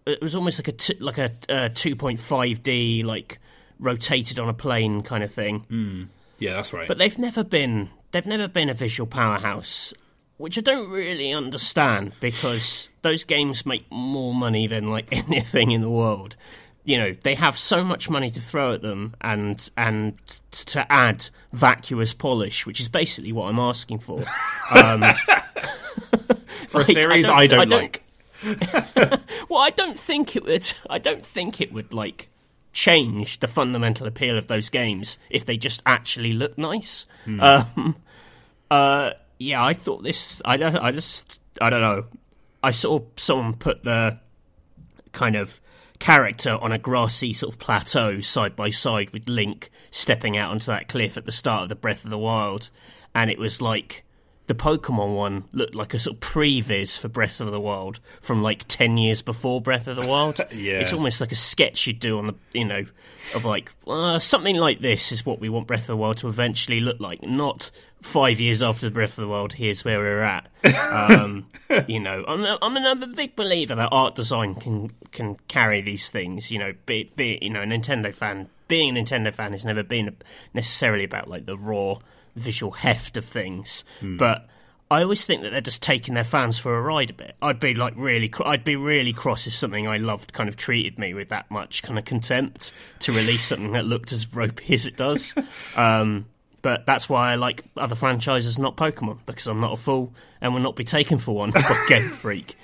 it 0.06 0.22
was 0.22 0.34
almost 0.36 0.58
like 0.58 0.68
a 0.68 0.72
t- 0.72 0.96
like 1.00 1.18
a 1.18 1.32
uh, 1.48 1.68
2.5D 1.70 3.04
like 3.04 3.38
rotated 3.78 4.38
on 4.38 4.48
a 4.48 4.54
plane 4.54 5.02
kind 5.02 5.22
of 5.24 5.32
thing. 5.32 6.08
yeah, 6.38 6.54
that's 6.54 6.72
right. 6.72 6.88
But 6.88 6.98
they've 6.98 7.18
never 7.18 7.44
been 7.44 7.90
they've 8.12 8.26
never 8.26 8.48
been 8.48 8.68
a 8.70 8.74
visual 8.74 9.06
powerhouse. 9.06 9.92
which 10.38 10.56
I 10.58 10.60
don't 10.60 10.90
really 10.90 11.32
understand 11.32 12.12
because 12.20 12.88
those 13.02 13.24
games 13.24 13.64
make 13.66 13.84
more 13.90 14.34
money 14.34 14.66
than 14.66 14.90
like 14.90 15.08
anything 15.12 15.70
in 15.72 15.80
the 15.80 15.90
world. 15.90 16.36
You 16.84 16.98
know, 16.98 17.12
they 17.20 17.34
have 17.34 17.58
so 17.58 17.82
much 17.82 18.08
money 18.08 18.30
to 18.30 18.40
throw 18.40 18.72
at 18.72 18.80
them, 18.80 19.16
and 19.20 19.68
and 19.76 20.16
to 20.66 20.86
add 20.92 21.28
vacuous 21.52 22.14
polish, 22.14 22.64
which 22.64 22.80
is 22.80 22.88
basically 22.88 23.32
what 23.32 23.48
I'm 23.48 23.58
asking 23.58 23.98
for. 24.00 24.22
Um, 24.70 25.02
For 26.68 26.80
a 26.80 26.84
series 26.98 27.28
I 27.28 27.46
don't, 27.46 27.68
like. 27.68 28.02
well, 29.48 29.60
I 29.60 29.70
don't 29.74 29.98
think 29.98 30.36
it 30.36 30.44
would. 30.44 30.72
I 30.88 30.98
don't 30.98 31.24
think 31.24 31.60
it 31.60 31.72
would 31.72 31.92
like 31.92 32.28
change 32.72 33.40
the 33.40 33.48
fundamental 33.48 34.06
appeal 34.06 34.36
of 34.36 34.48
those 34.48 34.68
games 34.68 35.18
if 35.30 35.46
they 35.46 35.56
just 35.56 35.82
actually 35.86 36.32
look 36.32 36.58
nice. 36.58 37.06
Um, 37.40 37.96
uh, 38.70 39.12
yeah, 39.38 39.64
I 39.64 39.72
thought 39.74 40.02
this. 40.02 40.40
I. 40.44 40.54
I 40.54 40.92
just. 40.92 41.40
I 41.60 41.70
don't 41.70 41.80
know. 41.80 42.04
I 42.62 42.70
saw 42.70 43.00
someone 43.16 43.54
put 43.54 43.82
the 43.82 44.18
kind 45.12 45.36
of 45.36 45.60
character 45.98 46.52
on 46.60 46.72
a 46.72 46.78
grassy 46.78 47.32
sort 47.32 47.54
of 47.54 47.58
plateau 47.58 48.20
side 48.20 48.54
by 48.54 48.70
side 48.70 49.10
with 49.10 49.28
Link 49.28 49.70
stepping 49.90 50.36
out 50.36 50.50
onto 50.50 50.66
that 50.66 50.88
cliff 50.88 51.16
at 51.16 51.24
the 51.24 51.32
start 51.32 51.62
of 51.62 51.68
the 51.68 51.74
Breath 51.74 52.04
of 52.04 52.10
the 52.10 52.18
Wild, 52.18 52.70
and 53.14 53.30
it 53.30 53.38
was 53.38 53.62
like 53.62 54.04
the 54.46 54.54
Pokemon 54.54 55.16
one 55.16 55.44
looked 55.52 55.74
like 55.74 55.92
a 55.94 55.98
sort 55.98 56.16
of 56.16 56.20
previs 56.20 56.98
for 56.98 57.08
Breath 57.08 57.40
of 57.40 57.50
the 57.50 57.60
Wild 57.60 57.98
from 58.20 58.42
like 58.42 58.64
ten 58.68 58.96
years 58.96 59.22
before 59.22 59.60
Breath 59.60 59.88
of 59.88 59.96
the 59.96 60.06
Wild. 60.06 60.40
Yeah. 60.56 60.80
it's 60.80 60.92
almost 60.92 61.20
like 61.20 61.32
a 61.32 61.36
sketch 61.36 61.86
you'd 61.86 62.00
do 62.00 62.18
on 62.18 62.28
the 62.28 62.34
you 62.52 62.64
know 62.64 62.84
of 63.34 63.44
like 63.44 63.72
uh, 63.86 64.18
something 64.18 64.56
like 64.56 64.80
this 64.80 65.10
is 65.12 65.26
what 65.26 65.40
we 65.40 65.48
want 65.48 65.66
Breath 65.66 65.82
of 65.82 65.86
the 65.88 65.96
Wild 65.96 66.18
to 66.18 66.28
eventually 66.28 66.80
look 66.80 67.00
like, 67.00 67.22
not 67.22 67.70
five 68.00 68.38
years 68.38 68.62
after 68.62 68.88
Breath 68.90 69.18
of 69.18 69.24
the 69.24 69.28
Wild. 69.28 69.54
Here's 69.54 69.84
where 69.84 69.98
we're 69.98 70.22
at. 70.22 70.48
Um, 70.96 71.46
you 71.86 72.00
know, 72.00 72.24
I'm 72.26 72.42
a, 72.44 72.58
I'm, 72.62 72.76
a, 72.76 72.80
I'm 72.80 73.02
a 73.02 73.06
big 73.08 73.36
believer 73.36 73.74
that 73.74 73.88
art 73.92 74.14
design 74.14 74.54
can 74.54 74.90
can 75.12 75.34
carry 75.48 75.80
these 75.80 76.08
things. 76.08 76.50
You 76.50 76.58
know, 76.58 76.72
be, 76.86 77.10
be 77.16 77.38
you 77.42 77.50
know 77.50 77.62
a 77.62 77.66
Nintendo 77.66 78.14
fan. 78.14 78.48
Being 78.68 78.96
a 78.96 79.00
Nintendo 79.00 79.32
fan 79.32 79.52
has 79.52 79.64
never 79.64 79.82
been 79.82 80.16
necessarily 80.54 81.04
about 81.04 81.28
like 81.28 81.46
the 81.46 81.56
raw 81.56 81.98
visual 82.36 82.72
heft 82.72 83.16
of 83.16 83.24
things, 83.24 83.84
but 84.02 84.48
I 84.88 85.02
always 85.02 85.24
think 85.24 85.42
that 85.42 85.50
they're 85.50 85.60
just 85.60 85.82
taking 85.82 86.14
their 86.14 86.22
fans 86.22 86.58
for 86.58 86.76
a 86.76 86.80
ride 86.80 87.10
a 87.10 87.14
bit. 87.14 87.34
I'd 87.42 87.58
be 87.58 87.74
like 87.74 87.94
really, 87.96 88.28
cr- 88.28 88.44
I'd 88.46 88.62
be 88.62 88.76
really 88.76 89.12
cross 89.12 89.46
if 89.48 89.54
something 89.54 89.88
I 89.88 89.96
loved 89.96 90.32
kind 90.32 90.48
of 90.48 90.56
treated 90.56 90.96
me 90.96 91.12
with 91.12 91.30
that 91.30 91.50
much 91.50 91.82
kind 91.82 91.98
of 91.98 92.04
contempt 92.04 92.72
to 93.00 93.10
release 93.12 93.44
something 93.46 93.72
that 93.72 93.84
looked 93.84 94.12
as 94.12 94.32
ropey 94.32 94.74
as 94.74 94.86
it 94.86 94.96
does. 94.96 95.34
Um, 95.74 96.26
but 96.62 96.86
that's 96.86 97.08
why 97.08 97.32
I 97.32 97.34
like 97.34 97.64
other 97.76 97.94
franchises, 97.96 98.58
not 98.58 98.76
Pokemon, 98.76 99.18
because 99.26 99.46
I'm 99.48 99.60
not 99.60 99.72
a 99.72 99.76
fool 99.76 100.12
and 100.40 100.52
will 100.54 100.60
not 100.60 100.76
be 100.76 100.84
taken 100.84 101.18
for 101.18 101.34
one 101.34 101.50
by 101.50 101.84
Game 101.88 102.08
Freak. 102.10 102.56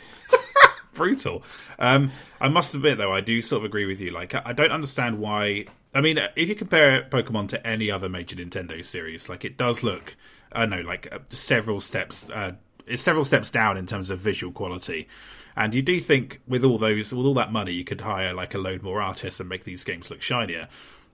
brutal. 0.92 1.42
Um, 1.78 2.12
I 2.40 2.48
must 2.48 2.74
admit, 2.74 2.98
though, 2.98 3.12
I 3.12 3.20
do 3.20 3.42
sort 3.42 3.60
of 3.60 3.64
agree 3.64 3.86
with 3.86 4.00
you. 4.00 4.10
Like, 4.10 4.34
I 4.46 4.52
don't 4.52 4.72
understand 4.72 5.18
why. 5.18 5.66
I 5.94 6.00
mean, 6.00 6.18
if 6.36 6.48
you 6.48 6.54
compare 6.54 7.02
Pokemon 7.02 7.48
to 7.48 7.66
any 7.66 7.90
other 7.90 8.08
major 8.08 8.36
Nintendo 8.36 8.84
series, 8.84 9.28
like 9.28 9.44
it 9.44 9.58
does 9.58 9.82
look, 9.82 10.16
I 10.50 10.64
know, 10.66 10.80
like 10.80 11.12
uh, 11.12 11.18
several 11.30 11.80
steps, 11.80 12.30
uh, 12.30 12.52
it's 12.86 13.02
several 13.02 13.24
steps 13.24 13.50
down 13.50 13.76
in 13.76 13.86
terms 13.86 14.08
of 14.10 14.18
visual 14.18 14.52
quality. 14.52 15.08
And 15.54 15.74
you 15.74 15.82
do 15.82 16.00
think 16.00 16.40
with 16.46 16.64
all 16.64 16.78
those, 16.78 17.12
with 17.12 17.26
all 17.26 17.34
that 17.34 17.52
money, 17.52 17.72
you 17.72 17.84
could 17.84 18.00
hire 18.00 18.32
like 18.32 18.54
a 18.54 18.58
load 18.58 18.82
more 18.82 19.02
artists 19.02 19.38
and 19.38 19.48
make 19.48 19.64
these 19.64 19.84
games 19.84 20.10
look 20.10 20.22
shinier. 20.22 20.68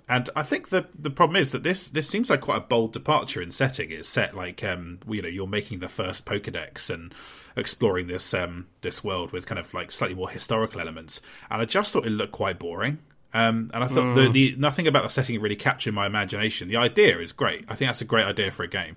And 0.09 0.31
I 0.35 0.43
think 0.43 0.71
the 0.71 0.87
the 0.99 1.11
problem 1.11 1.37
is 1.37 1.53
that 1.53 1.65
this 1.65 1.89
this 1.89 2.09
seems 2.09 2.31
like 2.31 2.41
quite 2.41 2.57
a 2.57 2.61
bold 2.61 2.95
departure 2.95 3.43
in 3.43 3.51
setting. 3.51 3.91
It's 3.91 4.09
set 4.09 4.35
like 4.35 4.65
um 4.65 5.01
you 5.07 5.21
know 5.21 5.29
you're 5.29 5.47
making 5.47 5.81
the 5.81 5.89
first 5.89 6.25
Pokedex 6.25 6.89
and 6.89 7.15
exploring 7.57 8.07
this 8.07 8.33
um 8.33 8.69
this 8.81 9.05
world 9.05 9.33
with 9.33 9.45
kind 9.45 9.59
of 9.59 9.75
like 9.75 9.93
slightly 9.93 10.17
more 10.17 10.31
historical 10.31 10.81
elements. 10.81 11.21
And 11.51 11.61
I 11.61 11.67
just 11.67 11.93
thought 11.93 12.07
it 12.07 12.11
looked 12.11 12.33
quite 12.33 12.59
boring. 12.59 13.01
Um, 13.35 13.71
and 13.75 13.85
I 13.85 13.89
thought 13.89 14.15
the, 14.15 14.31
the 14.31 14.55
nothing 14.57 14.87
about 14.87 15.03
the 15.03 15.11
setting 15.11 15.41
really 15.41 15.57
captured 15.57 15.93
my 15.93 16.07
imagination. 16.07 16.69
The 16.69 16.77
idea 16.77 17.19
is 17.19 17.33
great. 17.33 17.65
I 17.69 17.75
think 17.75 17.91
that's 17.91 18.01
a 18.01 18.07
great 18.07 18.25
idea 18.25 18.51
for 18.51 18.63
a 18.63 18.69
game 18.69 18.97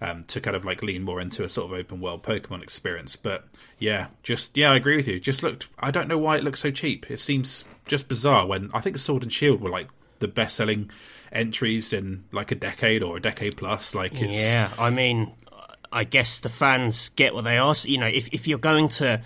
um, 0.00 0.24
to 0.24 0.40
kind 0.40 0.56
of 0.56 0.64
like 0.64 0.82
lean 0.82 1.02
more 1.02 1.20
into 1.20 1.44
a 1.44 1.48
sort 1.48 1.70
of 1.70 1.78
open 1.78 2.00
world 2.00 2.22
Pokemon 2.22 2.62
experience. 2.62 3.16
But 3.16 3.46
yeah, 3.78 4.08
just 4.22 4.56
yeah, 4.56 4.72
I 4.72 4.76
agree 4.76 4.96
with 4.96 5.08
you. 5.08 5.20
Just 5.20 5.42
looked. 5.42 5.68
I 5.78 5.90
don't 5.90 6.08
know 6.08 6.18
why 6.18 6.36
it 6.36 6.44
looks 6.44 6.60
so 6.60 6.70
cheap. 6.70 7.10
It 7.10 7.20
seems 7.20 7.64
just 7.86 8.08
bizarre. 8.08 8.46
When 8.46 8.70
I 8.74 8.80
think 8.80 8.98
Sword 8.98 9.22
and 9.22 9.32
Shield 9.32 9.60
were 9.60 9.70
like 9.70 9.88
the 10.18 10.28
best 10.28 10.56
selling 10.56 10.90
entries 11.32 11.92
in 11.92 12.24
like 12.32 12.50
a 12.50 12.54
decade 12.54 13.02
or 13.02 13.16
a 13.16 13.20
decade 13.20 13.56
plus. 13.56 13.94
Like 13.94 14.20
it's 14.20 14.40
Yeah, 14.40 14.70
I 14.78 14.90
mean, 14.90 15.32
I 15.92 16.04
guess 16.04 16.38
the 16.38 16.48
fans 16.48 17.10
get 17.10 17.34
what 17.34 17.44
they 17.44 17.58
ask. 17.58 17.84
You 17.84 17.98
know, 17.98 18.06
if 18.06 18.28
if 18.32 18.48
you're 18.48 18.58
going 18.58 18.88
to 18.88 19.22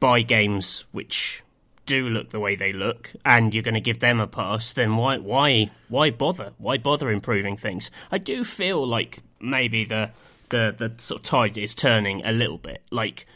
buy 0.00 0.22
games 0.22 0.84
which 0.92 1.42
do 1.86 2.08
look 2.08 2.30
the 2.30 2.40
way 2.40 2.56
they 2.56 2.72
look, 2.72 3.12
and 3.24 3.52
you're 3.52 3.62
going 3.62 3.74
to 3.74 3.80
give 3.80 4.00
them 4.00 4.20
a 4.20 4.26
pass, 4.26 4.72
then 4.72 4.96
why 4.96 5.18
why 5.18 5.70
why 5.88 6.10
bother? 6.10 6.52
Why 6.58 6.78
bother 6.78 7.10
improving 7.10 7.56
things? 7.56 7.90
I 8.10 8.18
do 8.18 8.44
feel 8.44 8.86
like 8.86 9.18
maybe 9.40 9.84
the 9.84 10.10
the 10.48 10.74
the 10.76 10.92
sort 11.02 11.20
of 11.20 11.24
tide 11.24 11.58
is 11.58 11.74
turning 11.74 12.24
a 12.24 12.32
little 12.32 12.58
bit. 12.58 12.82
Like 12.90 13.26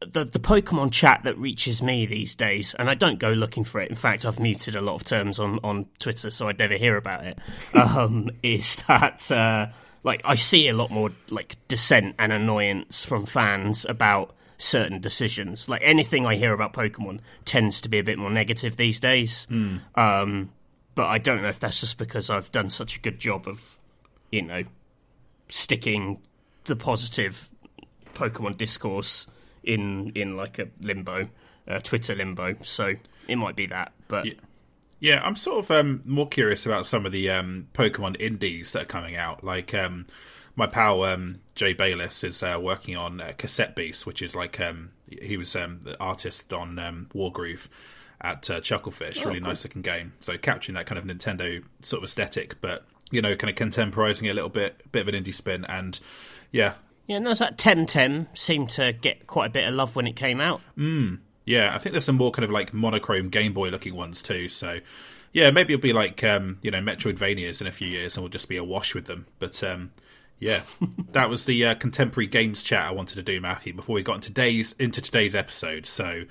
the 0.00 0.24
the 0.24 0.38
Pokemon 0.38 0.92
chat 0.92 1.22
that 1.24 1.38
reaches 1.38 1.82
me 1.82 2.06
these 2.06 2.34
days, 2.34 2.74
and 2.78 2.90
I 2.90 2.94
don't 2.94 3.18
go 3.18 3.30
looking 3.30 3.64
for 3.64 3.80
it. 3.80 3.88
In 3.88 3.96
fact, 3.96 4.24
I've 4.24 4.40
muted 4.40 4.76
a 4.76 4.80
lot 4.80 4.96
of 4.96 5.04
terms 5.04 5.38
on, 5.38 5.58
on 5.62 5.86
Twitter, 5.98 6.30
so 6.30 6.48
I'd 6.48 6.58
never 6.58 6.74
hear 6.74 6.96
about 6.96 7.24
it. 7.24 7.38
Um, 7.74 8.30
is 8.42 8.76
that 8.88 9.30
uh, 9.30 9.66
like 10.04 10.20
I 10.24 10.34
see 10.34 10.68
a 10.68 10.72
lot 10.72 10.90
more 10.90 11.10
like 11.30 11.56
dissent 11.68 12.14
and 12.18 12.32
annoyance 12.32 13.04
from 13.04 13.26
fans 13.26 13.84
about 13.88 14.34
certain 14.62 15.00
decisions. 15.00 15.68
Like 15.68 15.82
anything 15.84 16.24
I 16.26 16.36
hear 16.36 16.52
about 16.52 16.72
Pokemon 16.72 17.20
tends 17.44 17.80
to 17.82 17.88
be 17.88 17.98
a 17.98 18.04
bit 18.04 18.18
more 18.18 18.30
negative 18.30 18.76
these 18.76 19.00
days. 19.00 19.46
Um, 19.94 20.50
but 20.94 21.06
I 21.06 21.18
don't 21.18 21.42
know 21.42 21.48
if 21.48 21.58
that's 21.60 21.80
just 21.80 21.98
because 21.98 22.30
I've 22.30 22.52
done 22.52 22.70
such 22.70 22.96
a 22.96 23.00
good 23.00 23.18
job 23.18 23.48
of, 23.48 23.78
you 24.30 24.42
know, 24.42 24.62
sticking 25.48 26.20
the 26.64 26.76
positive 26.76 27.50
Pokemon 28.14 28.56
discourse 28.56 29.26
in 29.64 30.10
in 30.14 30.36
like 30.36 30.58
a 30.58 30.68
limbo, 30.80 31.28
uh, 31.66 31.78
Twitter 31.80 32.14
limbo. 32.14 32.56
So 32.62 32.94
it 33.28 33.36
might 33.36 33.56
be 33.56 33.66
that, 33.66 33.92
but 34.08 34.26
Yeah. 34.26 34.34
Yeah, 35.00 35.20
I'm 35.24 35.34
sort 35.34 35.64
of 35.64 35.70
um, 35.72 36.00
more 36.04 36.28
curious 36.28 36.64
about 36.64 36.86
some 36.86 37.04
of 37.06 37.10
the 37.10 37.28
um, 37.28 37.66
Pokemon 37.74 38.20
indies 38.20 38.70
that 38.70 38.82
are 38.82 38.86
coming 38.86 39.16
out. 39.16 39.42
Like 39.42 39.74
um, 39.74 40.06
my 40.56 40.66
pal 40.66 41.02
um, 41.04 41.40
Jay 41.54 41.74
Baylis 41.74 42.24
is 42.24 42.42
uh, 42.42 42.58
working 42.60 42.96
on 42.96 43.20
uh, 43.20 43.32
Cassette 43.36 43.74
Beast, 43.74 44.06
which 44.06 44.22
is 44.22 44.34
like 44.34 44.60
um, 44.60 44.90
he 45.08 45.36
was 45.36 45.54
um, 45.56 45.80
the 45.82 45.98
artist 46.00 46.52
on 46.52 46.78
um, 46.78 47.08
Wargroove 47.14 47.68
at 48.20 48.48
uh, 48.50 48.60
Chucklefish. 48.60 49.24
really 49.24 49.40
nice 49.40 49.64
looking 49.64 49.82
game. 49.82 50.12
So 50.20 50.38
capturing 50.38 50.74
that 50.76 50.86
kind 50.86 50.98
of 50.98 51.04
Nintendo 51.04 51.64
sort 51.80 52.02
of 52.02 52.08
aesthetic, 52.08 52.60
but 52.60 52.84
you 53.10 53.20
know, 53.20 53.36
kind 53.36 53.50
of 53.50 53.56
contemporizing 53.56 54.24
it 54.24 54.30
a 54.30 54.34
little 54.34 54.48
bit, 54.48 54.90
bit 54.90 55.06
of 55.06 55.14
an 55.14 55.22
indie 55.22 55.34
spin, 55.34 55.64
and 55.66 55.98
yeah, 56.50 56.74
yeah, 57.06 57.16
and 57.16 57.26
there's 57.26 57.40
that 57.40 57.58
Temtem 57.58 58.26
seemed 58.34 58.70
to 58.70 58.92
get 58.92 59.26
quite 59.26 59.46
a 59.46 59.50
bit 59.50 59.66
of 59.66 59.74
love 59.74 59.96
when 59.96 60.06
it 60.06 60.16
came 60.16 60.40
out. 60.40 60.60
Yeah, 61.44 61.74
I 61.74 61.78
think 61.78 61.92
there's 61.92 62.04
some 62.04 62.16
more 62.16 62.30
kind 62.30 62.44
of 62.44 62.50
like 62.50 62.72
monochrome 62.72 63.28
Game 63.28 63.52
Boy 63.52 63.70
looking 63.70 63.96
ones 63.96 64.22
too. 64.22 64.48
So, 64.48 64.78
yeah, 65.32 65.50
maybe 65.50 65.74
it'll 65.74 65.82
be 65.82 65.92
like 65.92 66.22
um, 66.22 66.58
you 66.62 66.70
know 66.70 66.80
Metroidvanias 66.80 67.60
in 67.60 67.66
a 67.66 67.72
few 67.72 67.88
years, 67.88 68.16
and 68.16 68.22
we'll 68.22 68.30
just 68.30 68.48
be 68.48 68.56
awash 68.56 68.94
with 68.94 69.06
them. 69.06 69.26
But 69.38 69.62
um, 69.64 69.90
yeah, 70.42 70.62
that 71.12 71.30
was 71.30 71.46
the 71.46 71.64
uh, 71.64 71.74
contemporary 71.76 72.26
games 72.26 72.64
chat 72.64 72.84
I 72.84 72.90
wanted 72.90 73.14
to 73.14 73.22
do, 73.22 73.40
Matthew, 73.40 73.72
before 73.72 73.94
we 73.94 74.02
got 74.02 74.16
into 74.16 74.28
today's 74.28 74.72
into 74.72 75.00
today's 75.00 75.36
episode. 75.36 75.86
So, 75.86 76.24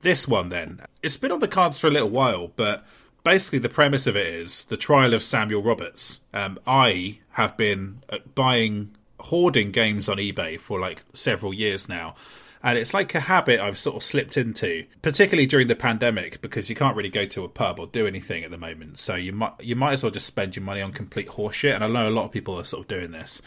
this 0.00 0.26
one 0.26 0.48
then, 0.48 0.80
it's 1.04 1.16
been 1.16 1.30
on 1.30 1.38
the 1.38 1.46
cards 1.46 1.78
for 1.78 1.86
a 1.86 1.90
little 1.90 2.10
while, 2.10 2.48
but 2.48 2.84
basically 3.22 3.60
the 3.60 3.68
premise 3.68 4.08
of 4.08 4.16
it 4.16 4.26
is 4.26 4.64
the 4.64 4.76
trial 4.76 5.14
of 5.14 5.22
Samuel 5.22 5.62
Roberts. 5.62 6.18
Um, 6.34 6.58
I 6.66 7.20
have 7.30 7.56
been 7.56 8.02
uh, 8.10 8.18
buying 8.34 8.96
hoarding 9.20 9.70
games 9.70 10.08
on 10.08 10.16
eBay 10.16 10.58
for 10.58 10.80
like 10.80 11.04
several 11.14 11.54
years 11.54 11.88
now. 11.88 12.16
And 12.62 12.76
it's 12.76 12.92
like 12.92 13.14
a 13.14 13.20
habit 13.20 13.60
I've 13.60 13.78
sort 13.78 13.96
of 13.96 14.02
slipped 14.02 14.36
into, 14.36 14.84
particularly 15.02 15.46
during 15.46 15.68
the 15.68 15.76
pandemic, 15.76 16.40
because 16.42 16.68
you 16.68 16.74
can't 16.76 16.96
really 16.96 17.08
go 17.08 17.24
to 17.26 17.44
a 17.44 17.48
pub 17.48 17.78
or 17.78 17.86
do 17.86 18.06
anything 18.06 18.42
at 18.44 18.50
the 18.50 18.58
moment. 18.58 18.98
So 18.98 19.14
you 19.14 19.32
might 19.32 19.52
you 19.60 19.76
might 19.76 19.92
as 19.92 20.02
well 20.02 20.10
just 20.12 20.26
spend 20.26 20.56
your 20.56 20.64
money 20.64 20.80
on 20.82 20.92
complete 20.92 21.28
horseshit. 21.28 21.74
And 21.74 21.84
I 21.84 21.88
know 21.88 22.08
a 22.08 22.10
lot 22.10 22.24
of 22.24 22.32
people 22.32 22.58
are 22.58 22.64
sort 22.64 22.82
of 22.82 22.88
doing 22.88 23.12
this. 23.12 23.40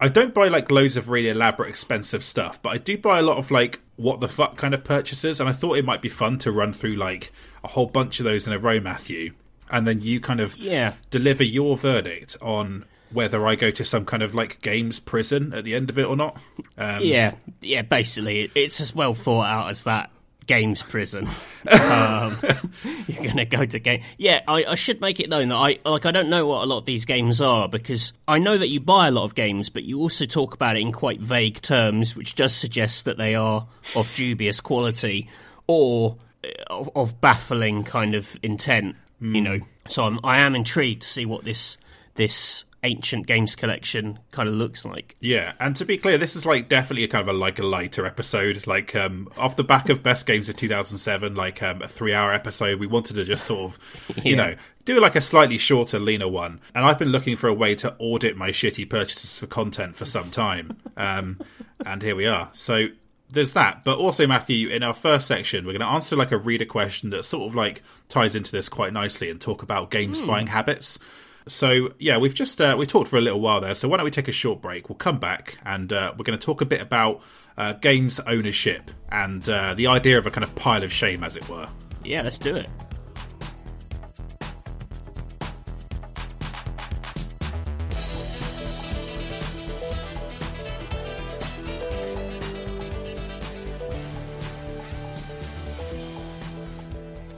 I 0.00 0.08
don't 0.08 0.34
buy 0.34 0.48
like 0.48 0.70
loads 0.70 0.96
of 0.98 1.08
really 1.08 1.30
elaborate, 1.30 1.68
expensive 1.70 2.22
stuff, 2.22 2.60
but 2.62 2.70
I 2.70 2.78
do 2.78 2.98
buy 2.98 3.18
a 3.18 3.22
lot 3.22 3.38
of 3.38 3.50
like 3.50 3.80
what 3.96 4.20
the 4.20 4.28
fuck 4.28 4.56
kind 4.56 4.74
of 4.74 4.84
purchases. 4.84 5.40
And 5.40 5.48
I 5.48 5.52
thought 5.52 5.78
it 5.78 5.84
might 5.86 6.02
be 6.02 6.08
fun 6.10 6.38
to 6.40 6.52
run 6.52 6.72
through 6.74 6.96
like 6.96 7.32
a 7.64 7.68
whole 7.68 7.86
bunch 7.86 8.20
of 8.20 8.24
those 8.24 8.46
in 8.46 8.52
a 8.52 8.58
row, 8.58 8.78
Matthew, 8.80 9.32
and 9.70 9.86
then 9.86 10.00
you 10.02 10.20
kind 10.20 10.40
of 10.40 10.56
Yeah. 10.58 10.94
deliver 11.10 11.44
your 11.44 11.76
verdict 11.78 12.36
on 12.42 12.84
whether 13.12 13.46
I 13.46 13.54
go 13.54 13.70
to 13.70 13.84
some 13.84 14.04
kind 14.04 14.22
of 14.22 14.34
like 14.34 14.60
games 14.62 15.00
prison 15.00 15.52
at 15.52 15.64
the 15.64 15.74
end 15.74 15.90
of 15.90 15.98
it 15.98 16.04
or 16.04 16.16
not. 16.16 16.36
Um, 16.78 17.00
Yeah, 17.02 17.34
yeah. 17.60 17.82
Basically, 17.82 18.50
it's 18.54 18.80
as 18.80 18.94
well 18.94 19.14
thought 19.14 19.46
out 19.46 19.70
as 19.70 19.84
that. 19.84 20.10
games 20.46 20.82
prison. 20.82 21.26
um, 21.68 22.36
you're 23.08 23.24
going 23.24 23.36
to 23.36 23.44
go 23.44 23.64
to 23.64 23.78
game. 23.78 24.02
Yeah, 24.16 24.42
I, 24.46 24.64
I, 24.64 24.74
should 24.74 25.00
make 25.00 25.20
it 25.20 25.28
known 25.28 25.48
that 25.48 25.56
I 25.56 25.78
like. 25.84 26.06
I 26.06 26.10
don't 26.10 26.28
know 26.28 26.46
what 26.46 26.64
a 26.64 26.66
lot 26.66 26.78
of 26.78 26.84
these 26.84 27.04
games 27.04 27.40
are 27.40 27.68
because 27.68 28.12
I 28.28 28.38
know 28.38 28.56
that 28.56 28.68
you 28.68 28.80
buy 28.80 29.08
a 29.08 29.10
lot 29.10 29.24
of 29.24 29.34
games, 29.34 29.70
but 29.70 29.84
you 29.84 29.98
also 30.00 30.26
talk 30.26 30.54
about 30.54 30.76
it 30.76 30.80
in 30.80 30.92
quite 30.92 31.20
vague 31.20 31.60
terms, 31.62 32.14
which 32.14 32.34
does 32.34 32.54
suggest 32.54 33.04
that 33.04 33.18
they 33.18 33.34
are 33.34 33.66
of 33.96 34.12
dubious 34.14 34.60
quality 34.60 35.28
or 35.66 36.16
uh, 36.44 36.48
of, 36.68 36.90
of 36.94 37.20
baffling 37.20 37.84
kind 37.84 38.14
of 38.14 38.36
intent. 38.42 38.96
Mm. 39.20 39.34
You 39.34 39.40
know, 39.40 39.60
so 39.88 40.04
I'm, 40.04 40.20
I 40.22 40.38
am 40.38 40.54
intrigued 40.54 41.02
to 41.02 41.08
see 41.08 41.26
what 41.26 41.44
this 41.44 41.76
this 42.14 42.64
ancient 42.86 43.26
games 43.26 43.54
collection 43.56 44.18
kind 44.30 44.48
of 44.48 44.54
looks 44.54 44.84
like. 44.84 45.16
Yeah, 45.20 45.52
and 45.60 45.76
to 45.76 45.84
be 45.84 45.98
clear, 45.98 46.16
this 46.16 46.36
is 46.36 46.46
like 46.46 46.68
definitely 46.68 47.04
a 47.04 47.08
kind 47.08 47.28
of 47.28 47.34
a 47.34 47.38
like 47.38 47.58
a 47.58 47.62
lighter 47.62 48.06
episode. 48.06 48.66
Like 48.66 48.94
um, 48.94 49.28
off 49.36 49.56
the 49.56 49.64
back 49.64 49.88
of 49.88 50.02
best 50.02 50.26
games 50.26 50.48
of 50.48 50.56
2007, 50.56 51.34
like 51.34 51.62
um, 51.62 51.82
a 51.82 51.88
three-hour 51.88 52.32
episode. 52.32 52.80
We 52.80 52.86
wanted 52.86 53.14
to 53.14 53.24
just 53.24 53.44
sort 53.44 53.72
of, 53.72 54.16
you 54.24 54.36
yeah. 54.36 54.36
know, 54.36 54.54
do 54.84 55.00
like 55.00 55.16
a 55.16 55.20
slightly 55.20 55.58
shorter, 55.58 55.98
leaner 55.98 56.28
one. 56.28 56.60
And 56.74 56.84
I've 56.84 56.98
been 56.98 57.10
looking 57.10 57.36
for 57.36 57.48
a 57.48 57.54
way 57.54 57.74
to 57.76 57.94
audit 57.98 58.36
my 58.36 58.50
shitty 58.50 58.88
purchases 58.88 59.38
for 59.38 59.46
content 59.46 59.96
for 59.96 60.04
some 60.04 60.30
time, 60.30 60.78
um, 60.96 61.40
and 61.84 62.02
here 62.02 62.16
we 62.16 62.26
are. 62.26 62.48
So 62.52 62.86
there's 63.28 63.52
that. 63.54 63.82
But 63.84 63.98
also, 63.98 64.26
Matthew, 64.26 64.68
in 64.68 64.82
our 64.82 64.94
first 64.94 65.26
section, 65.26 65.66
we're 65.66 65.72
going 65.72 65.80
to 65.80 65.86
answer 65.86 66.16
like 66.16 66.32
a 66.32 66.38
reader 66.38 66.64
question 66.64 67.10
that 67.10 67.24
sort 67.24 67.48
of 67.48 67.54
like 67.54 67.82
ties 68.08 68.34
into 68.34 68.52
this 68.52 68.68
quite 68.68 68.92
nicely 68.92 69.28
and 69.28 69.40
talk 69.40 69.62
about 69.62 69.90
games 69.90 70.22
mm. 70.22 70.26
buying 70.26 70.46
habits. 70.46 70.98
So 71.48 71.90
yeah, 72.00 72.16
we've 72.18 72.34
just 72.34 72.60
uh, 72.60 72.74
we 72.76 72.86
talked 72.86 73.08
for 73.08 73.18
a 73.18 73.20
little 73.20 73.40
while 73.40 73.60
there. 73.60 73.74
So 73.74 73.88
why 73.88 73.98
don't 73.98 74.04
we 74.04 74.10
take 74.10 74.26
a 74.28 74.32
short 74.32 74.60
break? 74.60 74.88
We'll 74.88 74.96
come 74.96 75.20
back 75.20 75.56
and 75.64 75.92
uh, 75.92 76.12
we're 76.16 76.24
going 76.24 76.38
to 76.38 76.44
talk 76.44 76.60
a 76.60 76.66
bit 76.66 76.80
about 76.80 77.22
uh, 77.56 77.74
games 77.74 78.18
ownership 78.20 78.90
and 79.12 79.48
uh, 79.48 79.74
the 79.74 79.86
idea 79.86 80.18
of 80.18 80.26
a 80.26 80.30
kind 80.30 80.42
of 80.42 80.54
pile 80.56 80.82
of 80.82 80.92
shame, 80.92 81.22
as 81.22 81.36
it 81.36 81.48
were. 81.48 81.68
Yeah, 82.04 82.22
let's 82.22 82.38
do 82.38 82.56
it. 82.56 82.68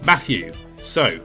Matthew, 0.04 0.54
so 0.78 1.20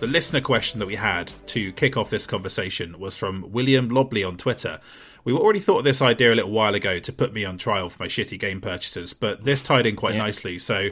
the 0.00 0.06
listener 0.06 0.40
question 0.40 0.80
that 0.80 0.86
we 0.86 0.96
had 0.96 1.30
to 1.46 1.72
kick 1.72 1.96
off 1.96 2.10
this 2.10 2.26
conversation 2.26 2.98
was 2.98 3.16
from 3.16 3.52
William 3.52 3.88
Lobley 3.88 4.24
on 4.24 4.36
Twitter. 4.36 4.80
We 5.24 5.32
already 5.32 5.60
thought 5.60 5.78
of 5.78 5.84
this 5.84 6.02
idea 6.02 6.32
a 6.32 6.36
little 6.36 6.50
while 6.50 6.74
ago 6.74 6.98
to 6.98 7.12
put 7.12 7.32
me 7.32 7.44
on 7.44 7.56
trial 7.56 7.88
for 7.88 8.02
my 8.02 8.08
shitty 8.08 8.38
game 8.38 8.60
purchases, 8.60 9.14
but 9.14 9.44
this 9.44 9.62
tied 9.62 9.86
in 9.86 9.96
quite 9.96 10.14
yeah. 10.14 10.22
nicely. 10.22 10.58
So 10.58 10.90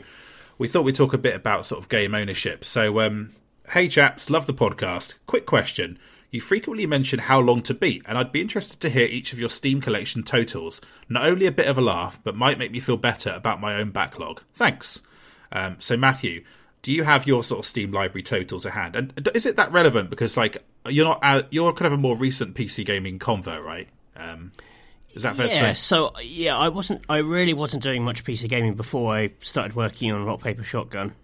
we 0.59 0.69
thought 0.69 0.85
we'd 0.85 0.95
talk 0.95 1.12
a 1.12 1.19
bit 1.19 1.35
about 1.35 1.67
sort 1.67 1.83
of 1.83 1.88
game 1.88 2.15
ownership. 2.15 2.65
So, 2.65 3.01
um, 3.01 3.31
hey 3.71 3.88
chaps, 3.88 4.31
love 4.31 4.47
the 4.47 4.55
podcast. 4.55 5.15
Quick 5.27 5.45
question. 5.45 5.99
You 6.31 6.41
frequently 6.41 6.87
mention 6.87 7.19
how 7.19 7.41
long 7.41 7.61
to 7.62 7.75
beat, 7.75 8.03
and 8.07 8.17
I'd 8.17 8.33
be 8.33 8.41
interested 8.41 8.81
to 8.81 8.88
hear 8.88 9.07
each 9.07 9.35
of 9.35 9.38
your 9.38 9.51
Steam 9.51 9.83
collection 9.83 10.23
totals. 10.23 10.81
Not 11.11 11.27
only 11.27 11.45
a 11.45 11.53
bit 11.53 11.67
of 11.67 11.77
a 11.77 11.83
laugh, 11.83 12.19
but 12.25 12.35
might 12.35 12.59
make 12.59 12.71
me 12.71 12.81
feel 12.81 12.97
better 12.97 13.31
about 13.31 13.61
my 13.61 13.75
own 13.75 13.91
backlog. 13.91 14.43
Thanks. 14.55 15.03
Um, 15.51 15.77
so, 15.79 15.99
Matthew, 15.99 16.45
do 16.83 16.92
you 16.92 17.05
have 17.05 17.27
your 17.27 17.42
sort 17.42 17.61
of 17.61 17.64
Steam 17.64 17.92
library 17.92 18.23
totals 18.23 18.66
at 18.66 18.73
hand? 18.73 18.97
And 18.97 19.31
is 19.35 19.47
it 19.47 19.57
that 19.57 19.73
relevant? 19.73 20.11
Because 20.11 20.37
like 20.37 20.62
you're 20.87 21.07
not 21.07 21.53
you're 21.53 21.73
kind 21.73 21.87
of 21.87 21.92
a 21.92 21.97
more 21.97 22.16
recent 22.16 22.55
PC 22.55 22.85
gaming 22.85 23.18
convert, 23.18 23.64
right? 23.64 23.88
Um, 24.16 24.53
is 25.14 25.23
that 25.23 25.37
fair 25.37 25.47
yeah, 25.47 25.75
so 25.75 26.12
yeah, 26.21 26.57
I 26.57 26.68
wasn't. 26.68 27.03
I 27.09 27.18
really 27.18 27.55
wasn't 27.55 27.83
doing 27.83 28.03
much 28.03 28.25
PC 28.25 28.49
gaming 28.49 28.75
before 28.75 29.14
I 29.14 29.31
started 29.40 29.77
working 29.77 30.11
on 30.11 30.25
Rock 30.25 30.40
Paper 30.40 30.64
Shotgun. 30.64 31.14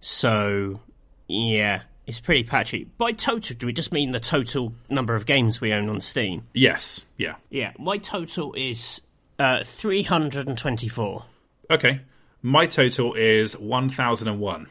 So 0.00 0.80
yeah, 1.26 1.82
it's 2.06 2.20
pretty 2.20 2.44
patchy. 2.44 2.84
By 2.98 3.12
total, 3.12 3.56
do 3.56 3.66
we 3.66 3.72
just 3.72 3.92
mean 3.92 4.12
the 4.12 4.20
total 4.20 4.74
number 4.88 5.14
of 5.14 5.26
games 5.26 5.60
we 5.60 5.72
own 5.72 5.88
on 5.88 6.00
Steam? 6.00 6.46
Yes. 6.54 7.06
Yeah. 7.16 7.36
Yeah. 7.50 7.72
My 7.78 7.98
total 7.98 8.52
is 8.54 9.00
uh, 9.38 9.64
three 9.64 10.02
hundred 10.02 10.46
and 10.46 10.56
twenty-four. 10.56 11.24
Okay. 11.70 12.02
My 12.42 12.66
total 12.66 13.14
is 13.14 13.58
one 13.58 13.88
thousand 13.88 14.28
and 14.28 14.40
one. 14.40 14.68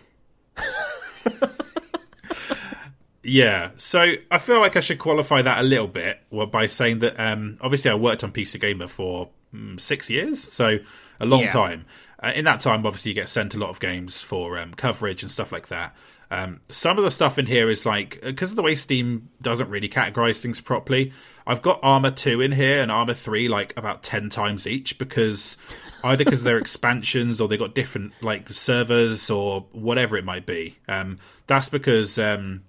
Yeah, 3.28 3.72
so 3.76 4.14
I 4.32 4.38
feel 4.38 4.62
like 4.62 4.78
I 4.78 4.80
should 4.80 5.00
qualify 5.00 5.42
that 5.42 5.60
a 5.60 5.64
little 5.64 5.90
bit 5.90 6.22
by 6.50 6.66
saying 6.68 7.00
that 7.00 7.20
um, 7.20 7.58
obviously 7.60 7.92
I 7.92 7.96
worked 7.96 8.24
on 8.24 8.32
PC 8.32 8.58
Gamer 8.58 8.88
for 8.88 9.28
mm, 9.54 9.78
six 9.78 10.10
years, 10.10 10.42
so 10.42 10.80
a 11.20 11.26
long 11.26 11.42
yeah. 11.42 11.50
time. 11.50 11.86
Uh, 12.24 12.32
in 12.34 12.46
that 12.46 12.62
time, 12.62 12.86
obviously, 12.86 13.12
you 13.12 13.16
get 13.16 13.28
sent 13.28 13.54
a 13.54 13.58
lot 13.58 13.70
of 13.70 13.82
games 13.82 14.22
for 14.22 14.58
um, 14.58 14.74
coverage 14.74 15.24
and 15.24 15.30
stuff 15.30 15.52
like 15.52 15.68
that. 15.68 15.94
Um, 16.32 16.62
some 16.70 16.98
of 16.98 17.04
the 17.04 17.12
stuff 17.12 17.38
in 17.38 17.46
here 17.46 17.70
is 17.70 17.86
like 17.86 18.22
because 18.22 18.52
of 18.52 18.56
the 18.56 18.64
way 18.64 18.76
Steam 18.76 19.30
doesn't 19.42 19.70
really 19.70 19.90
categorize 19.90 20.42
things 20.42 20.62
properly. 20.62 21.12
I've 21.46 21.62
got 21.62 21.82
Arma 21.84 22.12
two 22.12 22.40
in 22.40 22.54
here 22.54 22.82
and 22.82 22.90
Arma 22.90 23.14
three 23.14 23.50
like 23.50 23.78
about 23.78 24.04
ten 24.04 24.30
times 24.30 24.66
each 24.66 24.98
because 24.98 25.58
either 26.04 26.24
because 26.24 26.44
they're 26.44 26.58
expansions 26.58 27.42
or 27.42 27.48
they 27.48 27.58
got 27.58 27.76
different 27.76 28.14
like 28.22 28.50
servers 28.50 29.30
or 29.30 29.62
whatever 29.72 30.18
it 30.18 30.26
might 30.26 30.46
be. 30.46 30.78
Um, 30.88 31.18
that's 31.48 31.70
because 31.70 32.20
um, 32.20 32.64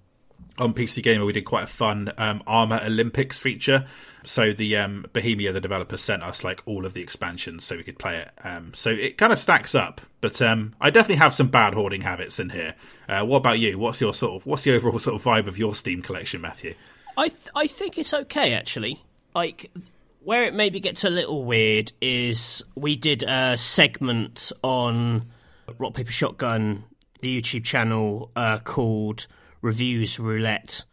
on 0.57 0.73
PC 0.73 1.01
Gamer 1.03 1.25
we 1.25 1.33
did 1.33 1.45
quite 1.45 1.63
a 1.63 1.67
fun 1.67 2.11
um, 2.17 2.43
Arma 2.45 2.81
Olympics 2.85 3.39
feature. 3.39 3.85
So 4.25 4.51
the 4.53 4.75
um, 4.77 5.05
Bohemia, 5.13 5.53
the 5.53 5.61
developer, 5.61 5.97
sent 5.97 6.23
us 6.23 6.43
like 6.43 6.61
all 6.65 6.85
of 6.85 6.93
the 6.93 7.01
expansions 7.01 7.63
so 7.63 7.77
we 7.77 7.83
could 7.83 7.97
play 7.97 8.17
it. 8.17 8.31
Um, 8.43 8.73
so 8.73 8.89
it 8.89 9.17
kind 9.17 9.31
of 9.31 9.39
stacks 9.39 9.73
up. 9.73 10.01
But 10.21 10.41
um, 10.41 10.75
I 10.81 10.89
definitely 10.89 11.17
have 11.17 11.33
some 11.33 11.47
bad 11.47 11.73
hoarding 11.73 12.01
habits 12.01 12.39
in 12.39 12.49
here. 12.49 12.75
Uh, 13.07 13.25
what 13.25 13.37
about 13.37 13.59
you? 13.59 13.79
What's 13.79 14.01
your 14.01 14.13
sort 14.13 14.41
of 14.41 14.45
what's 14.45 14.63
the 14.63 14.75
overall 14.75 14.99
sort 14.99 15.15
of 15.15 15.23
vibe 15.23 15.47
of 15.47 15.57
your 15.57 15.73
Steam 15.73 16.01
collection, 16.01 16.41
Matthew? 16.41 16.75
I 17.17 17.29
th- 17.29 17.49
I 17.55 17.67
think 17.67 17.97
it's 17.97 18.13
okay 18.13 18.53
actually. 18.53 19.03
Like 19.33 19.71
where 20.21 20.45
it 20.45 20.53
maybe 20.53 20.79
gets 20.79 21.03
a 21.03 21.09
little 21.09 21.45
weird 21.45 21.91
is 22.01 22.63
we 22.75 22.95
did 22.95 23.23
a 23.23 23.57
segment 23.57 24.51
on 24.63 25.29
Rock 25.77 25.93
Paper 25.93 26.11
Shotgun, 26.11 26.83
the 27.21 27.41
YouTube 27.41 27.63
channel 27.63 28.31
uh, 28.35 28.59
called 28.59 29.27
Reviews 29.61 30.19
Roulette, 30.19 30.83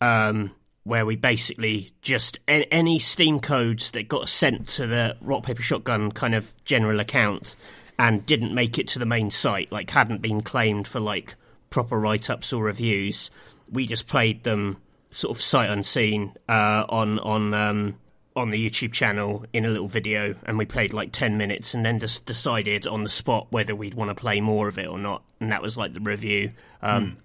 um, 0.00 0.52
where 0.84 1.06
we 1.06 1.16
basically 1.16 1.92
just 2.00 2.38
any 2.48 2.98
Steam 2.98 3.40
codes 3.40 3.90
that 3.92 4.08
got 4.08 4.28
sent 4.28 4.68
to 4.70 4.86
the 4.86 5.16
Rock 5.20 5.44
Paper 5.44 5.62
Shotgun 5.62 6.10
kind 6.10 6.34
of 6.34 6.54
general 6.64 6.98
account 6.98 7.56
and 7.98 8.24
didn't 8.26 8.54
make 8.54 8.78
it 8.78 8.88
to 8.88 8.98
the 8.98 9.06
main 9.06 9.30
site, 9.30 9.70
like 9.70 9.90
hadn't 9.90 10.22
been 10.22 10.40
claimed 10.40 10.88
for 10.88 10.98
like 10.98 11.36
proper 11.70 11.98
write 11.98 12.30
ups 12.30 12.52
or 12.52 12.64
reviews. 12.64 13.30
We 13.70 13.86
just 13.86 14.08
played 14.08 14.44
them 14.44 14.78
sort 15.10 15.36
of 15.36 15.42
sight 15.42 15.70
unseen 15.70 16.34
uh, 16.48 16.84
on 16.88 17.18
on 17.20 17.54
um, 17.54 17.98
on 18.36 18.50
the 18.50 18.70
YouTube 18.70 18.92
channel 18.92 19.44
in 19.52 19.64
a 19.64 19.68
little 19.68 19.88
video, 19.88 20.34
and 20.44 20.58
we 20.58 20.64
played 20.64 20.92
like 20.92 21.12
ten 21.12 21.36
minutes, 21.36 21.74
and 21.74 21.84
then 21.84 21.98
just 21.98 22.26
decided 22.26 22.86
on 22.86 23.02
the 23.02 23.08
spot 23.08 23.46
whether 23.50 23.74
we'd 23.74 23.94
want 23.94 24.10
to 24.10 24.14
play 24.14 24.40
more 24.40 24.68
of 24.68 24.78
it 24.78 24.86
or 24.86 24.98
not, 24.98 25.22
and 25.40 25.52
that 25.52 25.62
was 25.62 25.76
like 25.76 25.92
the 25.94 26.00
review. 26.00 26.52
Um, 26.80 27.06
mm. 27.06 27.16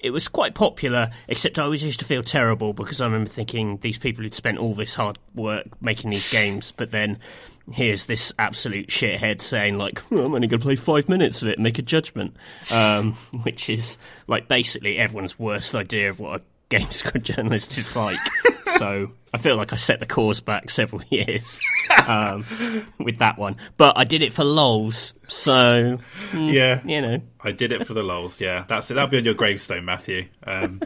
It 0.00 0.10
was 0.10 0.28
quite 0.28 0.54
popular, 0.54 1.10
except 1.26 1.58
I 1.58 1.64
always 1.64 1.82
used 1.82 1.98
to 2.00 2.04
feel 2.04 2.22
terrible 2.22 2.72
because 2.72 3.00
I 3.00 3.06
remember 3.06 3.28
thinking 3.28 3.78
these 3.78 3.98
people 3.98 4.22
who'd 4.22 4.34
spent 4.34 4.58
all 4.58 4.74
this 4.74 4.94
hard 4.94 5.18
work 5.34 5.66
making 5.82 6.10
these 6.10 6.30
games, 6.32 6.72
but 6.76 6.90
then 6.90 7.18
here's 7.72 8.06
this 8.06 8.32
absolute 8.38 8.88
shithead 8.88 9.42
saying 9.42 9.76
like 9.76 10.02
oh, 10.10 10.24
I'm 10.24 10.34
only 10.34 10.46
going 10.46 10.60
to 10.60 10.64
play 10.64 10.76
five 10.76 11.08
minutes 11.08 11.42
of 11.42 11.48
it 11.48 11.56
and 11.56 11.62
make 11.64 11.78
a 11.78 11.82
judgment, 11.82 12.36
um, 12.72 13.12
which 13.42 13.68
is 13.68 13.98
like 14.26 14.48
basically 14.48 14.98
everyone's 14.98 15.38
worst 15.38 15.74
idea 15.74 16.10
of 16.10 16.20
what 16.20 16.40
a 16.40 16.42
games 16.68 17.02
journalist 17.22 17.76
is 17.78 17.94
like. 17.96 18.18
so 18.78 19.10
I 19.32 19.38
feel 19.38 19.56
like 19.56 19.72
I 19.72 19.76
set 19.76 20.00
the 20.00 20.06
course 20.06 20.40
back 20.40 20.70
several 20.70 21.02
years 21.10 21.60
um, 22.06 22.44
with 22.98 23.18
that 23.18 23.38
one. 23.38 23.56
But 23.76 23.96
I 23.98 24.04
did 24.04 24.22
it 24.22 24.32
for 24.32 24.44
lols, 24.44 25.14
so 25.26 25.98
mm, 26.30 26.52
yeah, 26.52 26.80
you 26.84 27.00
know, 27.00 27.22
I 27.40 27.52
did 27.52 27.72
it 27.72 27.86
for 27.86 27.94
the 27.94 28.02
lols. 28.02 28.40
Yeah, 28.40 28.64
that's 28.68 28.90
it. 28.90 28.94
That'll 28.94 29.10
be 29.10 29.18
on 29.18 29.24
your 29.24 29.34
gravestone, 29.34 29.84
Matthew. 29.84 30.28
Um, 30.46 30.82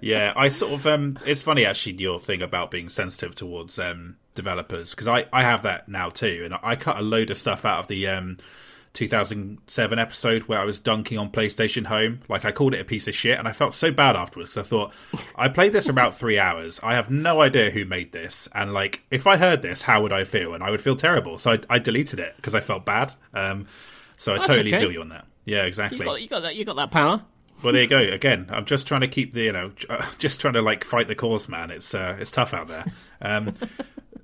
yeah, 0.00 0.32
I 0.36 0.48
sort 0.48 0.72
of. 0.72 0.86
Um, 0.86 1.18
it's 1.26 1.42
funny 1.42 1.64
actually 1.64 1.94
your 1.94 2.18
thing 2.18 2.42
about 2.42 2.70
being 2.70 2.88
sensitive 2.88 3.34
towards 3.34 3.78
um, 3.78 4.16
developers 4.34 4.90
because 4.90 5.08
I 5.08 5.26
I 5.32 5.42
have 5.42 5.62
that 5.62 5.88
now 5.88 6.08
too, 6.08 6.42
and 6.44 6.54
I 6.62 6.76
cut 6.76 6.98
a 6.98 7.02
load 7.02 7.30
of 7.30 7.38
stuff 7.38 7.64
out 7.64 7.80
of 7.80 7.88
the 7.88 8.08
um, 8.08 8.38
2007 8.96 9.98
episode 9.98 10.42
where 10.44 10.58
I 10.58 10.64
was 10.64 10.78
dunking 10.78 11.18
on 11.18 11.30
PlayStation 11.30 11.84
Home. 11.86 12.20
Like 12.28 12.44
I 12.44 12.50
called 12.50 12.74
it 12.74 12.80
a 12.80 12.84
piece 12.84 13.06
of 13.06 13.14
shit, 13.14 13.38
and 13.38 13.46
I 13.46 13.52
felt 13.52 13.74
so 13.74 13.92
bad 13.92 14.16
afterwards 14.16 14.50
because 14.50 14.66
I 14.66 14.68
thought 14.68 14.92
I 15.36 15.48
played 15.48 15.72
this 15.72 15.84
for 15.84 15.92
about 15.92 16.14
three 16.14 16.38
hours. 16.38 16.80
I 16.82 16.94
have 16.94 17.10
no 17.10 17.42
idea 17.42 17.70
who 17.70 17.84
made 17.84 18.12
this, 18.12 18.48
and 18.54 18.72
like 18.72 19.02
if 19.10 19.26
I 19.26 19.36
heard 19.36 19.62
this, 19.62 19.82
how 19.82 20.02
would 20.02 20.12
I 20.12 20.24
feel? 20.24 20.54
And 20.54 20.64
I 20.64 20.70
would 20.70 20.80
feel 20.80 20.96
terrible. 20.96 21.38
So 21.38 21.52
I, 21.52 21.58
I 21.68 21.78
deleted 21.78 22.18
it 22.18 22.34
because 22.36 22.54
I 22.54 22.60
felt 22.60 22.84
bad. 22.84 23.12
Um, 23.34 23.66
so 24.16 24.32
I 24.32 24.36
That's 24.36 24.48
totally 24.48 24.72
okay. 24.72 24.80
feel 24.80 24.92
you 24.92 25.02
on 25.02 25.10
that. 25.10 25.26
Yeah, 25.44 25.64
exactly. 25.64 25.98
You 25.98 26.04
got, 26.04 26.22
you 26.22 26.28
got 26.28 26.40
that. 26.40 26.56
You 26.56 26.64
got 26.64 26.76
that 26.76 26.90
power. 26.90 27.22
Well, 27.62 27.72
there 27.72 27.82
you 27.82 27.88
go. 27.88 27.98
Again, 28.14 28.46
I'm 28.50 28.64
just 28.64 28.86
trying 28.86 29.02
to 29.02 29.08
keep 29.08 29.32
the, 29.32 29.42
you 29.42 29.52
know, 29.52 29.72
just 30.18 30.40
trying 30.40 30.54
to 30.54 30.62
like 30.62 30.84
fight 30.84 31.08
the 31.08 31.14
cause, 31.14 31.48
man. 31.48 31.70
It's 31.70 31.94
uh, 31.94 32.16
it's 32.18 32.30
tough 32.30 32.54
out 32.54 32.68
there. 32.68 32.86
Um, 33.20 33.54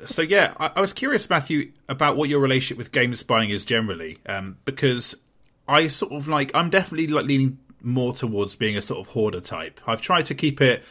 so 0.05 0.23
yeah, 0.23 0.55
I, 0.59 0.73
I, 0.77 0.81
was 0.81 0.93
curious, 0.93 1.29
Matthew, 1.29 1.73
about 1.89 2.17
what 2.17 2.29
your 2.29 2.41
relationship 2.41 2.79
with 2.79 2.93
games 2.93 3.23
buying 3.23 3.51
is 3.51 3.65
generally, 3.65 4.19
um, 4.27 4.59
because 4.65 5.15
I 5.69 5.89
sort 5.89 6.13
of 6.13 6.29
like 6.29 6.51
I'm 6.55 6.71
definitely 6.71 7.09
like 7.09 7.27
leaning 7.27 7.59
more 7.81 8.13
towards 8.13 8.57
being 8.57 8.77
a 8.77 8.83
sort 8.83 9.01
of 9.01 9.13
hoarder 9.13 9.41
type. 9.41 9.81
I've 9.87 10.01
tried 10.01 10.27
to 10.27 10.35
keep 10.35 10.61
it 10.61 10.85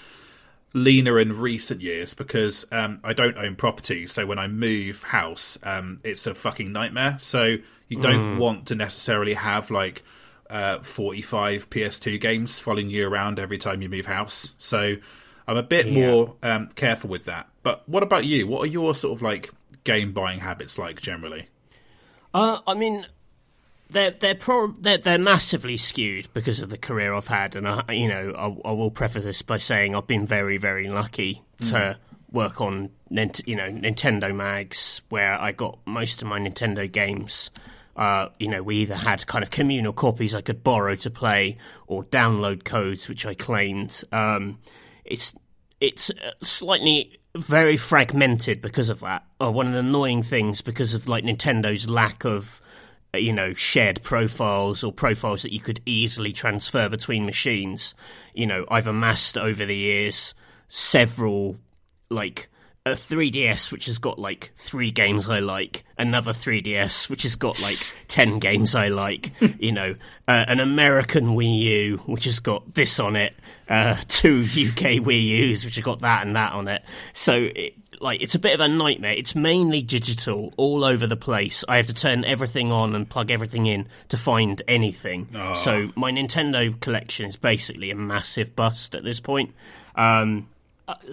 leaner 0.74 1.20
in 1.20 1.38
recent 1.38 1.82
years 1.82 2.14
because 2.14 2.66
um, 2.72 3.00
I 3.04 3.14
don't 3.14 3.38
own 3.38 3.56
property. 3.56 4.08
So 4.08 4.26
when 4.26 4.40
I 4.40 4.48
move 4.48 5.04
house, 5.04 5.58
um, 5.64 6.00
it's 6.04 6.28
a 6.28 6.36
fucking 6.36 6.72
nightmare. 6.72 7.18
So 7.20 7.58
you 7.90 8.00
don't 8.00 8.38
want 8.38 8.68
to 8.68 8.76
necessarily 8.76 9.34
have 9.34 9.70
like 9.70 10.04
uh, 10.50 10.80
45 10.80 11.70
PS2 11.70 12.20
games 12.22 12.60
following 12.60 12.90
you 12.90 13.08
around 13.08 13.40
every 13.40 13.58
time 13.58 13.82
you 13.82 13.90
move 13.90 14.06
house. 14.06 14.54
So 14.58 14.96
I'm 15.48 15.58
a 15.58 15.64
bit 15.64 15.92
more 15.92 16.36
um, 16.44 16.68
careful 16.76 17.10
with 17.10 17.26
that. 17.26 17.50
But 17.64 17.88
what 17.88 18.04
about 18.04 18.26
you? 18.26 18.48
What 18.48 18.62
are 18.64 18.72
your 18.72 18.96
sort 18.96 19.18
of 19.18 19.22
like 19.22 19.50
game 19.84 20.14
buying 20.14 20.40
habits 20.40 20.78
like 20.78 21.02
generally? 21.02 21.48
Uh, 22.34 22.60
I 22.66 22.74
mean, 22.74 23.06
they're 23.90 24.12
they're, 24.12 24.36
pro- 24.36 24.76
they're 24.80 24.98
they're 24.98 25.20
massively 25.20 25.78
skewed 25.78 26.28
because 26.34 26.60
of 26.60 26.70
the 26.70 26.78
career 26.78 27.14
I've 27.14 27.28
had, 27.28 27.56
and 27.56 27.68
I, 27.68 27.84
you 27.92 28.08
know, 28.08 28.34
I, 28.66 28.70
I 28.70 28.72
will 28.72 28.92
preface 28.92 29.24
this 29.24 29.42
by 29.42 29.58
saying 29.58 29.96
I've 29.96 30.08
been 30.08 30.26
very 30.26 30.58
very 30.58 30.90
lucky 30.90 31.44
to 31.66 31.98
work 32.32 32.62
on 32.62 32.90
you 33.10 33.56
know 33.56 33.70
Nintendo 33.70 34.34
mags 34.34 35.02
where 35.10 35.34
I 35.40 35.52
got 35.52 35.80
most 35.86 36.22
of 36.22 36.28
my 36.28 36.40
Nintendo 36.40 36.92
games. 36.92 37.52
Uh, 37.94 38.30
you 38.40 38.48
know, 38.48 38.64
we 38.64 38.78
either 38.78 38.96
had 38.96 39.28
kind 39.28 39.44
of 39.44 39.52
communal 39.52 39.92
copies 39.92 40.34
I 40.34 40.40
could 40.40 40.64
borrow 40.64 40.96
to 40.96 41.10
play, 41.10 41.58
or 41.88 42.06
download 42.06 42.64
codes 42.64 43.10
which 43.10 43.26
I 43.26 43.34
claimed. 43.34 44.04
Um, 44.14 44.60
it's 45.12 45.34
it's 45.80 46.10
uh, 46.10 46.32
slightly 46.42 47.20
very 47.36 47.78
fragmented 47.78 48.62
because 48.62 48.90
of 48.90 49.02
that. 49.02 49.24
Uh, 49.40 49.52
one 49.52 49.68
of 49.68 49.74
the 49.74 49.80
annoying 49.80 50.24
things 50.24 50.62
because 50.62 50.94
of 50.94 51.08
like 51.08 51.24
Nintendo's 51.24 51.90
lack 51.90 52.26
of 52.26 52.62
uh, 53.14 53.18
you 53.18 53.34
know 53.34 53.54
shared 53.54 54.02
profiles 54.04 54.84
or 54.84 54.92
profiles 54.92 55.42
that 55.44 55.54
you 55.54 55.60
could 55.60 55.82
easily 55.86 56.32
transfer 56.32 56.90
between 56.90 57.26
machines. 57.26 57.94
You 58.34 58.48
know, 58.48 58.66
I've 58.70 58.88
amassed 58.88 59.38
over 59.38 59.66
the 59.66 59.76
years 59.76 60.34
several 60.68 61.58
like 62.10 62.50
a 62.84 62.92
3DS 62.92 63.72
which 63.72 63.86
has 63.86 64.00
got 64.00 64.18
like 64.18 64.52
three 64.56 64.90
games 64.90 65.30
I 65.30 65.40
like, 65.40 65.84
another 66.00 66.34
3DS 66.34 67.12
which 67.12 67.24
has 67.24 67.36
got 67.36 67.62
like 67.62 67.78
10 68.08 68.40
games 68.40 68.74
I 68.74 68.88
like, 68.88 69.32
you 69.60 69.72
know, 69.72 69.96
uh, 70.28 70.46
an 70.48 70.60
American 70.60 71.36
Wii 71.36 71.60
U 71.60 71.98
which 72.08 72.26
has 72.26 72.40
got 72.40 72.74
this 72.74 73.00
on 73.00 73.16
it, 73.16 73.36
uh, 73.70 73.96
two 74.08 74.40
UK 74.40 74.98
Wii 74.98 75.24
U's 75.24 75.64
which 75.64 75.76
have 75.76 75.86
got 75.86 76.00
that 76.00 76.26
and 76.26 76.36
that 76.36 76.54
on 76.54 76.68
it. 76.68 76.84
So, 77.14 77.50
it, 77.56 77.76
like, 78.00 78.20
it's 78.20 78.34
a 78.34 78.40
bit 78.40 78.56
of 78.56 78.60
a 78.60 78.68
nightmare. 78.68 79.14
It's 79.14 79.36
mainly 79.36 79.84
digital 79.84 80.52
all 80.58 80.84
over 80.84 81.06
the 81.06 81.16
place. 81.16 81.64
I 81.70 81.76
have 81.76 81.86
to 81.86 81.94
turn 81.94 82.26
everything 82.26 82.72
on 82.72 82.96
and 82.96 83.08
plug 83.08 83.30
everything 83.30 83.68
in 83.68 83.88
to 84.10 84.18
find 84.18 84.60
anything. 84.68 85.28
So, 85.54 85.92
my 85.96 86.12
Nintendo 86.12 86.80
collection 86.80 87.28
is 87.28 87.36
basically 87.36 87.92
a 87.92 87.96
massive 87.96 88.56
bust 88.56 88.96
at 88.96 89.04
this 89.04 89.20
point. 89.20 89.54
Um, 89.96 90.48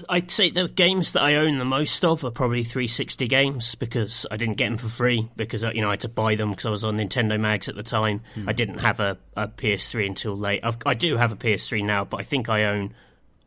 I'd 0.09 0.31
say 0.31 0.51
the 0.51 0.69
games 0.69 1.12
that 1.12 1.23
I 1.23 1.37
own 1.37 1.59
the 1.59 1.64
most 1.64 2.05
of 2.05 2.25
are 2.25 2.31
probably 2.31 2.64
360 2.64 3.29
games 3.29 3.75
because 3.75 4.27
I 4.31 4.37
didn't 4.37 4.55
get 4.57 4.69
them 4.69 4.79
for 4.79 4.88
free 4.88 5.29
because 5.37 5.62
uh, 5.64 5.73
you 5.75 5.81
know 5.81 5.88
I 5.88 5.93
had 5.93 6.01
to 6.01 6.09
buy 6.09 6.35
them 6.35 6.51
because 6.51 6.67
I 6.67 6.71
was 6.71 6.85
on 6.85 6.97
Nintendo 6.97 7.38
Mags 7.38 7.69
at 7.69 7.75
the 7.75 7.83
time. 7.83 8.23
I 8.47 8.53
didn't 8.53 8.79
have 8.79 9.01
a, 9.01 9.19
a 9.37 9.49
PS3 9.49 10.07
until 10.07 10.37
late. 10.37 10.61
I've, 10.62 10.77
I 10.87 10.95
do 10.95 11.17
have 11.17 11.33
a 11.33 11.37
PS3 11.37 11.85
now, 11.85 12.05
but 12.05 12.19
I 12.21 12.23
think 12.23 12.49
I 12.49 12.64
own 12.64 12.95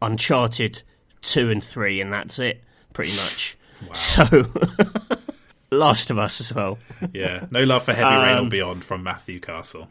Uncharted 0.01 0.81
two 1.21 1.49
and 1.49 1.63
three, 1.63 2.01
and 2.01 2.11
that's 2.11 2.39
it 2.39 2.63
pretty 2.93 3.11
much. 3.17 3.57
So, 3.93 4.23
Last 5.71 6.09
of 6.09 6.17
Us 6.17 6.41
as 6.41 6.53
well. 6.53 6.77
Yeah, 7.13 7.45
no 7.49 7.63
love 7.63 7.83
for 7.83 7.93
Heavy 7.93 8.15
Rain 8.15 8.45
or 8.45 8.49
Beyond 8.49 8.85
from 8.85 9.03
Matthew 9.03 9.39
Castle. 9.39 9.87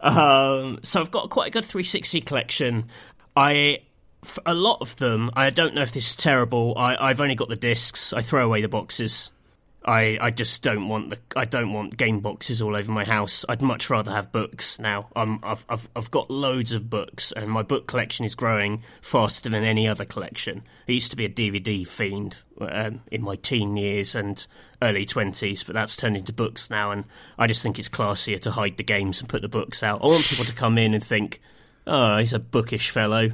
Um, 0.00 0.78
so 0.82 1.00
I've 1.00 1.10
got 1.10 1.30
quite 1.30 1.48
a 1.48 1.50
good 1.50 1.64
360 1.64 2.20
collection. 2.20 2.88
I 3.36 3.80
a 4.46 4.54
lot 4.54 4.78
of 4.80 4.96
them. 4.96 5.30
I 5.34 5.50
don't 5.50 5.74
know 5.74 5.82
if 5.82 5.92
this 5.92 6.10
is 6.10 6.16
terrible. 6.16 6.74
I, 6.76 6.96
I've 6.96 7.20
only 7.20 7.34
got 7.34 7.48
the 7.48 7.56
discs. 7.56 8.12
I 8.12 8.22
throw 8.22 8.44
away 8.44 8.62
the 8.62 8.68
boxes. 8.68 9.30
I, 9.86 10.18
I 10.20 10.30
just 10.32 10.62
don't 10.62 10.88
want 10.88 11.10
the 11.10 11.18
I 11.36 11.44
don't 11.44 11.72
want 11.72 11.96
game 11.96 12.18
boxes 12.18 12.60
all 12.60 12.76
over 12.76 12.90
my 12.90 13.04
house. 13.04 13.44
I'd 13.48 13.62
much 13.62 13.88
rather 13.88 14.10
have 14.10 14.32
books 14.32 14.80
now. 14.80 15.08
Um, 15.14 15.38
I've 15.44 15.64
I've 15.68 15.88
I've 15.94 16.10
got 16.10 16.28
loads 16.28 16.72
of 16.72 16.90
books, 16.90 17.30
and 17.30 17.48
my 17.48 17.62
book 17.62 17.86
collection 17.86 18.24
is 18.24 18.34
growing 18.34 18.82
faster 19.00 19.48
than 19.48 19.62
any 19.62 19.86
other 19.86 20.04
collection. 20.04 20.62
I 20.88 20.92
used 20.92 21.12
to 21.12 21.16
be 21.16 21.24
a 21.24 21.28
DVD 21.28 21.86
fiend 21.86 22.38
um, 22.60 23.02
in 23.12 23.22
my 23.22 23.36
teen 23.36 23.76
years 23.76 24.16
and 24.16 24.44
early 24.82 25.06
twenties, 25.06 25.62
but 25.62 25.74
that's 25.74 25.96
turned 25.96 26.16
into 26.16 26.32
books 26.32 26.68
now, 26.68 26.90
and 26.90 27.04
I 27.38 27.46
just 27.46 27.62
think 27.62 27.78
it's 27.78 27.88
classier 27.88 28.40
to 28.40 28.50
hide 28.50 28.78
the 28.78 28.82
games 28.82 29.20
and 29.20 29.28
put 29.28 29.42
the 29.42 29.48
books 29.48 29.84
out. 29.84 30.02
I 30.02 30.06
want 30.06 30.24
people 30.24 30.46
to 30.46 30.54
come 30.54 30.78
in 30.78 30.94
and 30.94 31.04
think, 31.04 31.40
"Oh, 31.86 32.18
he's 32.18 32.34
a 32.34 32.40
bookish 32.40 32.90
fellow," 32.90 33.30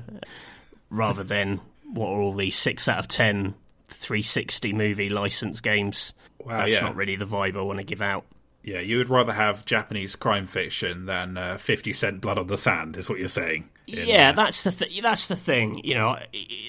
rather 0.92 1.24
than 1.24 1.60
what 1.92 2.08
are 2.08 2.20
all 2.20 2.34
these 2.34 2.56
six 2.56 2.86
out 2.86 2.98
of 2.98 3.08
ten 3.08 3.54
360 3.92 4.72
movie 4.72 5.08
license 5.08 5.60
games. 5.60 6.12
Wow, 6.44 6.58
That's 6.58 6.72
yeah. 6.72 6.80
not 6.80 6.96
really 6.96 7.16
the 7.16 7.26
vibe 7.26 7.56
I 7.56 7.62
want 7.62 7.78
to 7.78 7.84
give 7.84 8.02
out. 8.02 8.24
Yeah, 8.64 8.80
you 8.80 8.98
would 8.98 9.10
rather 9.10 9.32
have 9.32 9.64
Japanese 9.64 10.14
crime 10.14 10.46
fiction 10.46 11.06
than 11.06 11.36
uh, 11.36 11.58
50 11.58 11.92
Cent 11.92 12.20
Blood 12.20 12.38
on 12.38 12.46
the 12.46 12.56
Sand, 12.56 12.96
is 12.96 13.08
what 13.10 13.18
you're 13.18 13.28
saying. 13.28 13.68
In, 13.88 14.06
yeah, 14.06 14.30
uh, 14.30 14.32
that's 14.32 14.62
the 14.62 14.70
th- 14.70 15.02
that's 15.02 15.26
the 15.26 15.34
thing. 15.34 15.80
You 15.82 15.94
know, 15.94 16.16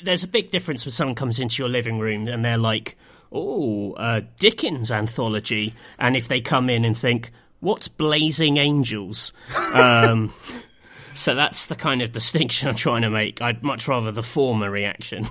there's 0.03 0.23
a 0.23 0.27
big 0.27 0.49
difference 0.49 0.85
when 0.85 0.91
someone 0.91 1.13
comes 1.13 1.39
into 1.39 1.61
your 1.61 1.69
living 1.69 1.99
room 1.99 2.27
and 2.27 2.43
they're 2.43 2.57
like, 2.57 2.97
"Oh, 3.31 3.93
uh, 3.93 4.21
Dickens 4.39 4.91
anthology," 4.91 5.75
and 5.99 6.17
if 6.17 6.27
they 6.27 6.41
come 6.41 6.71
in 6.71 6.83
and 6.83 6.97
think, 6.97 7.29
"What's 7.59 7.87
Blazing 7.87 8.57
Angels?" 8.57 9.31
um, 9.75 10.33
so 11.13 11.35
that's 11.35 11.65
the 11.67 11.75
kind 11.75 12.01
of 12.01 12.11
distinction 12.11 12.69
I'm 12.69 12.75
trying 12.75 13.03
to 13.03 13.09
make. 13.09 13.41
I'd 13.41 13.63
much 13.63 13.87
rather 13.87 14.11
the 14.11 14.23
former 14.23 14.69
reaction. 14.69 15.27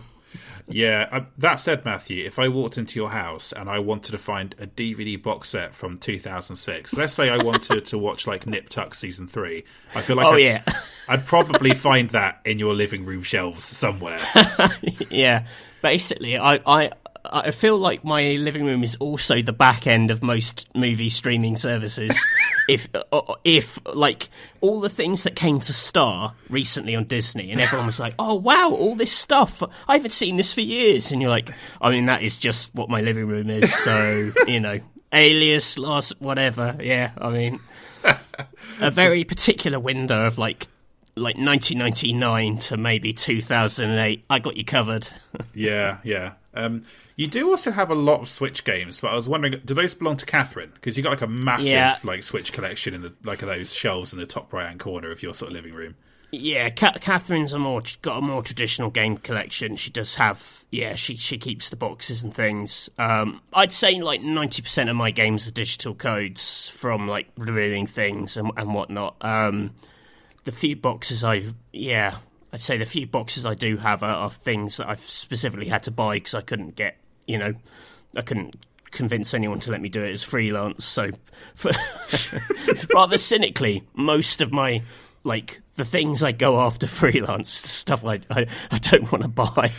Yeah, 0.68 1.08
uh, 1.10 1.24
that 1.38 1.56
said, 1.56 1.84
Matthew, 1.84 2.24
if 2.24 2.38
I 2.38 2.48
walked 2.48 2.78
into 2.78 2.98
your 2.98 3.10
house 3.10 3.52
and 3.52 3.68
I 3.68 3.78
wanted 3.80 4.12
to 4.12 4.18
find 4.18 4.54
a 4.58 4.66
DVD 4.66 5.20
box 5.20 5.50
set 5.50 5.74
from 5.74 5.98
2006, 5.98 6.94
let's 6.94 7.12
say 7.12 7.28
I 7.28 7.42
wanted 7.42 7.86
to 7.86 7.98
watch 7.98 8.26
like 8.26 8.46
Nip 8.46 8.68
Tuck 8.68 8.94
season 8.94 9.26
three, 9.26 9.64
I 9.94 10.00
feel 10.00 10.16
like 10.16 10.26
Oh 10.26 10.34
I'd, 10.34 10.42
yeah, 10.42 10.62
I'd 11.08 11.26
probably 11.26 11.74
find 11.74 12.10
that 12.10 12.40
in 12.44 12.58
your 12.58 12.74
living 12.74 13.04
room 13.04 13.22
shelves 13.22 13.64
somewhere. 13.64 14.20
yeah. 15.10 15.46
Basically, 15.82 16.38
I, 16.38 16.60
I 16.64 16.90
I 17.24 17.52
feel 17.52 17.78
like 17.78 18.04
my 18.04 18.32
living 18.32 18.64
room 18.64 18.82
is 18.82 18.96
also 18.96 19.42
the 19.42 19.52
back 19.52 19.86
end 19.86 20.10
of 20.10 20.22
most 20.22 20.68
movie 20.74 21.08
streaming 21.08 21.56
services. 21.56 22.18
if 22.68 22.88
uh, 22.94 23.20
if 23.44 23.78
like 23.94 24.28
all 24.60 24.80
the 24.80 24.88
things 24.88 25.22
that 25.22 25.36
came 25.36 25.60
to 25.60 25.72
Star 25.72 26.34
recently 26.48 26.96
on 26.96 27.04
Disney, 27.04 27.52
and 27.52 27.60
everyone 27.60 27.86
was 27.86 28.00
like, 28.00 28.14
"Oh 28.18 28.34
wow, 28.34 28.70
all 28.70 28.96
this 28.96 29.12
stuff! 29.12 29.62
I 29.88 29.96
haven't 29.96 30.12
seen 30.12 30.36
this 30.36 30.52
for 30.52 30.62
years." 30.62 31.12
And 31.12 31.22
you're 31.22 31.30
like, 31.30 31.50
"I 31.80 31.90
mean, 31.90 32.06
that 32.06 32.22
is 32.22 32.38
just 32.38 32.74
what 32.74 32.88
my 32.88 33.00
living 33.00 33.26
room 33.26 33.50
is." 33.50 33.72
So 33.72 34.32
you 34.46 34.58
know, 34.58 34.80
Alias, 35.12 35.78
last 35.78 36.14
whatever. 36.20 36.76
Yeah, 36.80 37.12
I 37.18 37.30
mean, 37.30 37.60
a 38.80 38.90
very 38.90 39.24
particular 39.32 39.78
window 39.78 40.26
of 40.26 40.38
like. 40.38 40.66
Like 41.14 41.36
1999 41.36 42.56
to 42.56 42.78
maybe 42.78 43.12
2008, 43.12 44.24
I 44.30 44.38
got 44.38 44.56
you 44.56 44.64
covered. 44.64 45.06
yeah, 45.54 45.98
yeah. 46.04 46.32
Um, 46.54 46.84
you 47.16 47.26
do 47.28 47.50
also 47.50 47.70
have 47.70 47.90
a 47.90 47.94
lot 47.94 48.20
of 48.20 48.28
Switch 48.28 48.64
games, 48.64 49.00
but 49.00 49.08
I 49.12 49.14
was 49.14 49.28
wondering, 49.28 49.60
do 49.64 49.74
those 49.74 49.94
belong 49.94 50.16
to 50.18 50.26
Catherine? 50.26 50.70
Because 50.74 50.96
you 50.96 51.02
got 51.02 51.10
like 51.10 51.20
a 51.22 51.26
massive 51.26 51.66
Yeah. 51.66 51.96
like 52.04 52.22
Switch 52.22 52.52
collection 52.52 52.94
in 52.94 53.02
the 53.02 53.12
like 53.24 53.40
those 53.40 53.74
shelves 53.74 54.12
in 54.12 54.18
the 54.18 54.26
top 54.26 54.52
right 54.52 54.66
hand 54.68 54.80
corner 54.80 55.10
of 55.10 55.22
your 55.22 55.34
sort 55.34 55.50
of 55.50 55.54
living 55.56 55.74
room. 55.74 55.94
Yeah, 56.34 56.70
Ca- 56.70 56.94
Catherine's 56.98 57.52
a 57.52 57.58
more 57.58 57.82
got 58.00 58.16
a 58.16 58.20
more 58.22 58.42
traditional 58.42 58.88
game 58.88 59.18
collection. 59.18 59.76
She 59.76 59.90
does 59.90 60.14
have, 60.14 60.64
yeah, 60.70 60.94
she 60.94 61.16
she 61.18 61.36
keeps 61.36 61.68
the 61.68 61.76
boxes 61.76 62.22
and 62.22 62.32
things. 62.34 62.88
Um, 62.96 63.42
I'd 63.52 63.72
say 63.72 64.00
like 64.00 64.22
ninety 64.22 64.62
percent 64.62 64.88
of 64.88 64.96
my 64.96 65.10
games 65.10 65.46
are 65.46 65.50
digital 65.50 65.94
codes 65.94 66.68
from 66.70 67.06
like 67.06 67.28
reviewing 67.36 67.86
things 67.86 68.38
and 68.38 68.50
and 68.56 68.72
whatnot. 68.72 69.16
Um, 69.20 69.72
the 70.44 70.52
few 70.52 70.74
boxes 70.74 71.22
I've, 71.22 71.54
yeah, 71.70 72.16
I'd 72.52 72.62
say 72.62 72.76
the 72.76 72.84
few 72.84 73.06
boxes 73.06 73.46
I 73.46 73.54
do 73.54 73.78
have 73.78 74.02
are, 74.02 74.14
are 74.14 74.30
things 74.30 74.76
that 74.76 74.88
I've 74.88 75.00
specifically 75.00 75.68
had 75.68 75.84
to 75.84 75.90
buy 75.90 76.16
because 76.16 76.34
I 76.34 76.42
couldn't 76.42 76.76
get, 76.76 76.96
you 77.26 77.38
know, 77.38 77.54
I 78.16 78.22
couldn't 78.22 78.56
convince 78.90 79.32
anyone 79.32 79.58
to 79.60 79.70
let 79.70 79.80
me 79.80 79.88
do 79.88 80.04
it 80.04 80.12
as 80.12 80.22
freelance. 80.22 80.84
So, 80.84 81.10
for, 81.54 81.72
rather 82.94 83.18
cynically, 83.18 83.84
most 83.94 84.40
of 84.40 84.52
my 84.52 84.82
like 85.24 85.60
the 85.74 85.84
things 85.84 86.22
I 86.22 86.32
go 86.32 86.60
after 86.60 86.86
freelance 86.88 87.50
stuff 87.50 88.04
I 88.04 88.20
I, 88.30 88.46
I 88.70 88.78
don't 88.78 89.10
want 89.10 89.22
to 89.22 89.28
buy, 89.28 89.72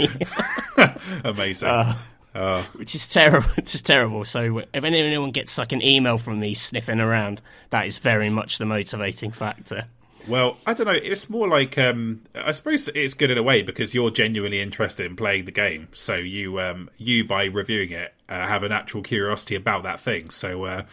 Amazing. 1.23 1.69
Uh, 1.69 2.63
which 2.73 2.95
is 2.95 3.07
terrible. 3.07 3.47
It's 3.57 3.79
terrible. 3.83 4.25
So 4.25 4.63
if 4.73 4.83
anyone 4.83 5.29
gets 5.29 5.57
like 5.59 5.71
an 5.71 5.83
email 5.83 6.17
from 6.17 6.39
me 6.39 6.55
sniffing 6.55 6.99
around, 6.99 7.43
that 7.69 7.86
is 7.86 7.99
very 7.99 8.31
much 8.31 8.57
the 8.57 8.65
motivating 8.65 9.29
factor. 9.29 9.86
Well, 10.27 10.57
I 10.65 10.73
don't 10.73 10.88
know. 10.88 10.93
It's 10.93 11.29
more 11.29 11.47
like 11.47 11.77
um, 11.77 12.21
I 12.33 12.51
suppose 12.51 12.88
it's 12.88 13.13
good 13.13 13.29
in 13.29 13.38
a 13.38 13.43
way 13.43 13.62
because 13.62 13.93
you're 13.93 14.09
genuinely 14.09 14.62
interested 14.62 15.05
in 15.05 15.15
playing 15.15 15.45
the 15.45 15.51
game. 15.51 15.89
So 15.93 16.15
you, 16.15 16.62
um, 16.62 16.89
you 16.97 17.25
by 17.25 17.45
reviewing 17.45 17.91
it, 17.91 18.13
uh, 18.29 18.47
have 18.47 18.63
an 18.63 18.71
actual 18.71 19.01
curiosity 19.01 19.55
about 19.55 19.83
that 19.83 19.99
thing. 19.99 20.29
So 20.29 20.63
uh, 20.65 20.83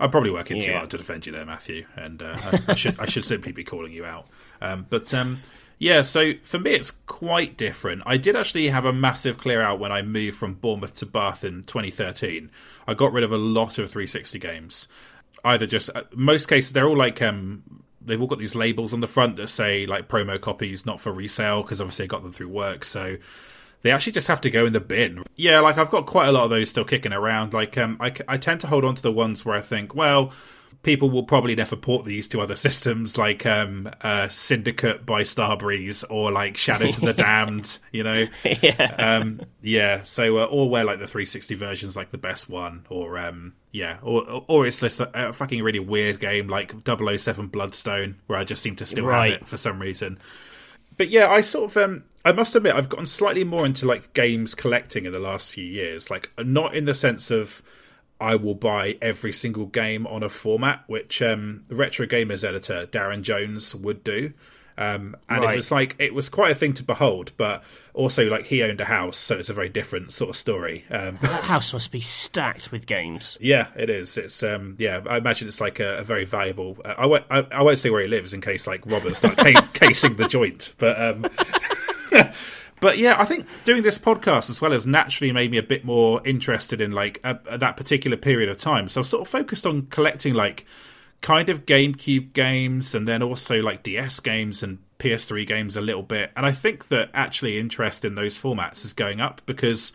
I'm 0.00 0.10
probably 0.10 0.30
working 0.30 0.60
too 0.60 0.72
hard 0.72 0.90
to 0.90 0.98
defend 0.98 1.26
you 1.26 1.32
there, 1.32 1.46
Matthew, 1.46 1.86
and 1.96 2.22
uh, 2.22 2.36
I, 2.36 2.60
I 2.68 2.74
should 2.74 2.98
I 2.98 3.06
should 3.06 3.24
simply 3.24 3.52
be 3.52 3.62
calling 3.62 3.92
you 3.92 4.04
out. 4.04 4.26
Um, 4.60 4.86
but 4.90 5.14
um, 5.14 5.38
yeah, 5.78 6.02
so 6.02 6.32
for 6.42 6.58
me, 6.58 6.72
it's 6.72 6.90
quite 6.90 7.56
different. 7.56 8.02
I 8.04 8.16
did 8.16 8.36
actually 8.36 8.68
have 8.68 8.84
a 8.84 8.92
massive 8.92 9.38
clear 9.38 9.62
out 9.62 9.78
when 9.78 9.92
I 9.92 10.02
moved 10.02 10.36
from 10.36 10.54
Bournemouth 10.54 10.94
to 10.94 11.06
Bath 11.06 11.44
in 11.44 11.62
2013. 11.62 12.50
I 12.86 12.94
got 12.94 13.12
rid 13.12 13.24
of 13.24 13.32
a 13.32 13.36
lot 13.36 13.78
of 13.78 13.90
360 13.90 14.38
games. 14.38 14.88
Either 15.44 15.66
just 15.66 15.90
uh, 15.94 16.02
most 16.14 16.46
cases 16.46 16.72
they're 16.72 16.86
all 16.86 16.96
like 16.96 17.20
um, 17.22 17.82
they've 18.04 18.20
all 18.20 18.26
got 18.26 18.38
these 18.38 18.54
labels 18.54 18.92
on 18.92 19.00
the 19.00 19.06
front 19.06 19.36
that 19.36 19.48
say 19.48 19.86
like 19.86 20.08
promo 20.08 20.40
copies, 20.40 20.86
not 20.86 21.00
for 21.00 21.12
resale, 21.12 21.62
because 21.62 21.80
obviously 21.80 22.04
I 22.04 22.08
got 22.08 22.22
them 22.22 22.32
through 22.32 22.48
work. 22.48 22.84
So 22.84 23.16
they 23.82 23.90
actually 23.90 24.12
just 24.12 24.28
have 24.28 24.40
to 24.42 24.50
go 24.50 24.66
in 24.66 24.72
the 24.72 24.80
bin. 24.80 25.24
Yeah, 25.36 25.60
like 25.60 25.78
I've 25.78 25.90
got 25.90 26.06
quite 26.06 26.28
a 26.28 26.32
lot 26.32 26.44
of 26.44 26.50
those 26.50 26.70
still 26.70 26.84
kicking 26.84 27.12
around. 27.12 27.52
Like 27.52 27.76
um, 27.76 27.96
I, 28.00 28.12
I 28.28 28.36
tend 28.36 28.60
to 28.62 28.66
hold 28.66 28.84
on 28.84 28.94
to 28.94 29.02
the 29.02 29.12
ones 29.12 29.44
where 29.44 29.56
I 29.56 29.60
think, 29.60 29.94
well, 29.94 30.32
people 30.82 31.10
will 31.10 31.22
probably 31.22 31.54
never 31.54 31.76
port 31.76 32.04
these 32.04 32.26
to 32.28 32.40
other 32.40 32.56
systems, 32.56 33.16
like 33.16 33.46
um, 33.46 33.88
uh, 34.00 34.28
Syndicate 34.28 35.06
by 35.06 35.22
Starbreeze 35.22 36.04
or 36.10 36.32
like 36.32 36.56
Shadows 36.56 36.98
of 36.98 37.04
the 37.04 37.12
Damned. 37.22 37.78
You 37.92 38.02
know, 38.04 38.26
yeah. 38.44 38.94
um, 38.98 39.40
yeah. 39.60 40.02
So 40.02 40.38
uh, 40.38 40.44
or 40.44 40.68
where 40.68 40.84
like 40.84 40.98
the 40.98 41.06
360 41.06 41.54
version's 41.54 41.96
like 41.96 42.10
the 42.10 42.18
best 42.18 42.48
one, 42.48 42.84
or 42.88 43.18
um, 43.18 43.54
yeah, 43.70 43.98
or 44.02 44.28
or- 44.28 44.44
or 44.48 44.66
it's 44.66 44.80
just 44.80 45.00
a, 45.00 45.28
a 45.28 45.32
fucking 45.32 45.62
really 45.62 45.78
weird 45.80 46.20
game 46.20 46.48
like 46.48 46.72
007 46.86 47.46
Bloodstone, 47.48 48.16
where 48.26 48.38
I 48.38 48.44
just 48.44 48.62
seem 48.62 48.76
to 48.76 48.86
still 48.86 49.04
Right. 49.06 49.32
have 49.34 49.42
it 49.42 49.48
for 49.48 49.56
some 49.56 49.80
reason 49.80 50.18
but 50.98 51.08
yeah, 51.08 51.26
I 51.26 51.40
sort 51.40 51.70
of 51.70 51.76
um, 51.78 52.04
I 52.22 52.32
must 52.32 52.54
admit 52.54 52.74
I've 52.74 52.90
gotten 52.90 53.06
slightly 53.06 53.44
more 53.44 53.64
into 53.64 53.86
like 53.86 54.12
games 54.12 54.54
collecting 54.54 55.06
in 55.06 55.12
the 55.12 55.18
last 55.18 55.50
few 55.50 55.64
years. 55.64 56.10
Like 56.10 56.30
not 56.38 56.74
in 56.74 56.84
the 56.84 56.92
sense 56.94 57.30
of 57.30 57.62
I 58.22 58.36
will 58.36 58.54
buy 58.54 58.96
every 59.02 59.32
single 59.32 59.66
game 59.66 60.06
on 60.06 60.22
a 60.22 60.28
format, 60.28 60.84
which 60.86 61.20
um, 61.22 61.64
the 61.66 61.74
retro 61.74 62.06
gamers 62.06 62.44
editor 62.44 62.86
Darren 62.86 63.22
Jones 63.22 63.74
would 63.74 64.04
do. 64.04 64.32
Um, 64.78 65.16
and 65.28 65.42
Right. 65.44 65.52
it 65.52 65.56
was 65.56 65.70
like 65.70 65.96
it 65.98 66.14
was 66.14 66.30
quite 66.30 66.50
a 66.50 66.54
thing 66.54 66.72
to 66.74 66.82
behold, 66.82 67.32
but 67.36 67.62
also 67.92 68.24
like 68.30 68.46
he 68.46 68.62
owned 68.62 68.80
a 68.80 68.86
house, 68.86 69.18
so 69.18 69.36
it's 69.36 69.50
a 69.50 69.52
very 69.52 69.68
different 69.68 70.12
sort 70.14 70.30
of 70.30 70.36
story. 70.36 70.84
Um, 70.90 71.18
that 71.20 71.44
house 71.44 71.74
must 71.74 71.92
be 71.92 72.00
stacked 72.00 72.72
with 72.72 72.86
games. 72.86 73.36
yeah, 73.38 73.66
it 73.76 73.90
is. 73.90 74.16
It's 74.16 74.42
um, 74.42 74.76
yeah. 74.78 75.02
I 75.06 75.18
imagine 75.18 75.46
it's 75.46 75.60
like 75.60 75.78
a, 75.78 75.96
a 75.98 76.04
very 76.04 76.24
valuable. 76.24 76.78
Uh, 76.82 76.94
I 76.96 77.04
won't. 77.06 77.24
I, 77.30 77.40
I 77.52 77.62
won't 77.62 77.80
say 77.80 77.90
where 77.90 78.00
he 78.00 78.08
lives 78.08 78.32
in 78.32 78.40
case 78.40 78.66
like 78.66 78.86
robbers 78.86 79.18
start 79.18 79.36
ca- 79.36 79.68
casing 79.74 80.16
the 80.16 80.26
joint. 80.26 80.74
But 80.78 80.98
um, 81.00 81.26
but 82.82 82.98
yeah, 82.98 83.16
I 83.18 83.24
think 83.24 83.46
doing 83.64 83.82
this 83.82 83.96
podcast 83.96 84.50
as 84.50 84.60
well 84.60 84.72
has 84.72 84.86
naturally 84.86 85.32
made 85.32 85.50
me 85.50 85.56
a 85.56 85.62
bit 85.62 85.84
more 85.86 86.20
interested 86.26 86.82
in 86.82 86.90
like 86.92 87.18
a, 87.24 87.38
a- 87.46 87.56
that 87.58 87.78
particular 87.78 88.18
period 88.18 88.50
of 88.50 88.58
time. 88.58 88.88
So 88.88 89.00
I've 89.00 89.06
sort 89.06 89.22
of 89.22 89.28
focused 89.28 89.64
on 89.64 89.86
collecting 89.86 90.34
like 90.34 90.66
kind 91.22 91.48
of 91.48 91.64
GameCube 91.64 92.34
games 92.34 92.94
and 92.94 93.08
then 93.08 93.22
also 93.22 93.62
like 93.62 93.82
DS 93.82 94.20
games 94.20 94.62
and 94.62 94.78
PS3 94.98 95.46
games 95.46 95.76
a 95.76 95.80
little 95.80 96.02
bit. 96.02 96.30
And 96.36 96.44
I 96.44 96.52
think 96.52 96.88
that 96.88 97.08
actually 97.14 97.58
interest 97.58 98.04
in 98.04 98.14
those 98.16 98.36
formats 98.36 98.84
is 98.84 98.92
going 98.92 99.20
up 99.20 99.40
because 99.46 99.92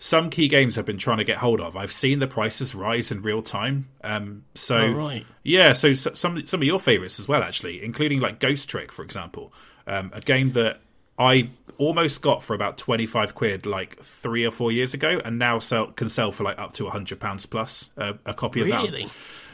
some 0.00 0.28
key 0.30 0.48
games 0.48 0.76
I've 0.76 0.84
been 0.84 0.98
trying 0.98 1.18
to 1.18 1.24
get 1.24 1.36
hold 1.38 1.60
of. 1.60 1.76
I've 1.76 1.92
seen 1.92 2.18
the 2.18 2.26
prices 2.26 2.74
rise 2.74 3.10
in 3.12 3.22
real 3.22 3.40
time. 3.42 3.88
Um, 4.02 4.44
so 4.54 4.76
Oh, 4.78 4.90
right. 4.92 5.24
yeah, 5.44 5.72
so, 5.72 5.90
s 5.90 6.06
some 6.14 6.44
some 6.46 6.60
of 6.60 6.66
your 6.66 6.80
favorites 6.80 7.18
as 7.20 7.28
well, 7.28 7.42
actually, 7.42 7.82
including 7.82 8.20
like 8.20 8.38
Ghost 8.40 8.68
Trick, 8.68 8.90
for 8.92 9.02
example, 9.04 9.52
um, 9.86 10.10
a 10.12 10.20
game 10.20 10.50
that 10.52 10.80
I 11.18 11.50
almost 11.78 12.22
got 12.22 12.42
for 12.42 12.54
about 12.54 12.78
twenty 12.78 13.06
five 13.06 13.34
quid 13.34 13.66
like 13.66 14.00
three 14.02 14.44
or 14.44 14.50
four 14.50 14.72
years 14.72 14.94
ago, 14.94 15.20
and 15.24 15.38
now 15.38 15.58
sell, 15.58 15.88
can 15.88 16.08
sell 16.08 16.32
for 16.32 16.44
like 16.44 16.58
up 16.58 16.72
to 16.74 16.88
hundred 16.88 17.20
pounds 17.20 17.46
plus 17.46 17.90
uh, 17.96 18.14
a 18.26 18.34
copy 18.34 18.60
of 18.62 18.68
that. 18.68 18.82
Really? 18.82 19.08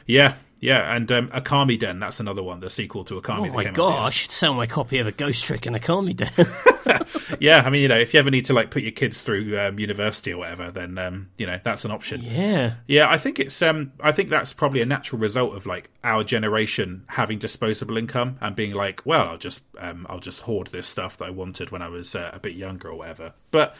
Yeah, 0.07 0.35
yeah, 0.61 0.95
and 0.95 1.11
um, 1.11 1.29
Okamiden, 1.29 2.01
that's 2.01 2.21
another 2.21 2.43
one, 2.43 2.61
the 2.61 2.71
sequel 2.71 3.05
to 3.05 3.21
Okami. 3.21 3.51
Oh 3.51 3.53
my 3.53 3.65
god, 3.65 4.07
I 4.07 4.11
should 4.11 4.31
sell 4.31 4.55
my 4.55 4.67
copy 4.67 4.99
of 4.99 5.07
a 5.07 5.13
Ghost 5.13 5.45
Trick 5.45 5.67
and 5.67 5.75
a 5.75 5.81
Kami 5.81 6.15
Den. 6.15 6.31
Yeah, 7.39 7.63
I 7.65 7.71
mean, 7.71 7.83
you 7.83 7.89
know, 7.89 7.99
if 7.99 8.13
you 8.13 8.21
ever 8.21 8.31
need 8.31 8.45
to 8.47 8.53
like 8.53 8.71
put 8.71 8.83
your 8.83 8.93
kids 8.93 9.23
through 9.23 9.59
um, 9.59 9.79
university 9.79 10.33
or 10.33 10.39
whatever, 10.39 10.71
then 10.71 10.99
um, 10.99 11.31
you 11.39 11.47
know 11.47 11.59
that's 11.63 11.85
an 11.85 11.91
option. 11.91 12.23
yeah. 12.23 12.75
Yeah, 12.87 13.09
I 13.09 13.17
think 13.19 13.39
it's 13.39 13.63
um 13.63 13.93
I 14.01 14.13
think 14.13 14.29
that's 14.29 14.53
probably 14.53 14.83
a 14.83 14.87
natural 14.87 15.21
result 15.21 15.57
of 15.57 15.65
like 15.65 15.91
our 16.05 16.23
generation 16.25 17.05
having 17.09 17.39
disposable 17.39 17.97
income 17.97 18.37
and 18.41 18.55
being 18.55 18.75
like, 18.75 19.07
well, 19.07 19.29
I'll 19.29 19.39
just 19.39 19.63
um 19.79 20.07
I'll 20.11 20.21
just 20.21 20.43
hoard 20.43 20.67
this 20.69 20.87
stuff 20.87 21.17
that 21.19 21.27
I 21.27 21.31
wanted 21.31 21.71
when 21.71 21.83
I 21.83 21.89
was 21.89 22.15
uh, 22.15 22.31
a 22.33 22.39
bit 22.39 22.57
younger 22.57 22.89
or 22.89 22.97
whatever. 22.97 23.33
But 23.51 23.75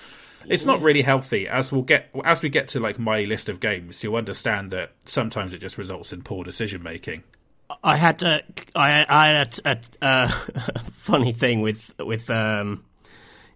it's 0.47 0.67
not 0.67 0.81
really 0.83 1.03
healthy. 1.03 1.49
As 1.49 1.73
we'll 1.73 1.83
get 1.83 2.11
as 2.25 2.43
we 2.43 2.49
get 2.49 2.69
to 2.69 2.81
like 2.81 2.99
my 2.99 3.25
list 3.25 3.49
of 3.49 3.61
games, 3.61 4.03
you'll 4.03 4.17
understand 4.17 4.71
that 4.71 4.93
sometimes 5.05 5.53
it 5.53 5.59
just 5.59 5.79
results 5.79 6.13
in 6.13 6.23
poor 6.23 6.45
decision 6.45 6.83
making. 6.83 7.23
I 7.85 7.97
had 7.97 8.23
a, 8.23 8.43
I, 8.75 9.07
I 9.09 9.27
had 9.29 9.61
a, 9.65 9.79
a, 10.03 10.29
funny 10.93 11.33
thing 11.33 11.61
with 11.61 11.95
with 11.99 12.29
um, 12.31 12.85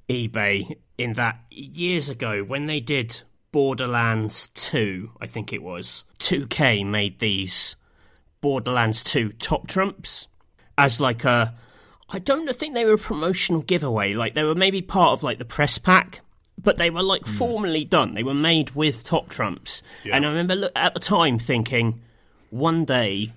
eBay 0.09 0.77
in 0.99 1.15
that 1.15 1.41
years 1.51 2.09
ago 2.09 2.43
when 2.45 2.67
they 2.67 2.81
did 2.81 3.23
Borderlands 3.51 4.49
2, 4.49 5.11
I 5.21 5.27
think 5.27 5.53
it 5.53 5.63
was 5.63 6.05
2K 6.19 6.85
made 6.87 7.19
these 7.19 7.77
Borderlands 8.41 9.05
2 9.05 9.31
top 9.31 9.69
trumps 9.69 10.27
as 10.77 11.01
like 11.01 11.25
a 11.25 11.55
I 12.11 12.19
don't 12.19 12.53
think 12.55 12.75
they 12.75 12.85
were 12.85 12.95
a 12.95 12.99
promotional 12.99 13.63
giveaway. 13.63 14.15
Like 14.15 14.35
they 14.35 14.45
were 14.45 14.55
maybe 14.55 14.83
part 14.83 15.13
of 15.13 15.23
like 15.23 15.39
the 15.39 15.45
press 15.45 15.79
pack 15.79 16.21
but 16.65 16.79
they 16.79 16.91
were 16.91 17.03
like 17.03 17.25
hmm. 17.25 17.33
formally 17.33 17.85
done. 17.85 18.15
They 18.15 18.23
were 18.23 18.35
made 18.35 18.71
with 18.71 19.05
top 19.05 19.29
trumps. 19.29 19.83
And 20.11 20.27
I 20.27 20.29
remember 20.29 20.57
look, 20.57 20.73
at 20.75 20.95
the 20.95 21.01
time 21.01 21.39
thinking 21.39 22.01
one 22.51 22.85
day 22.85 23.33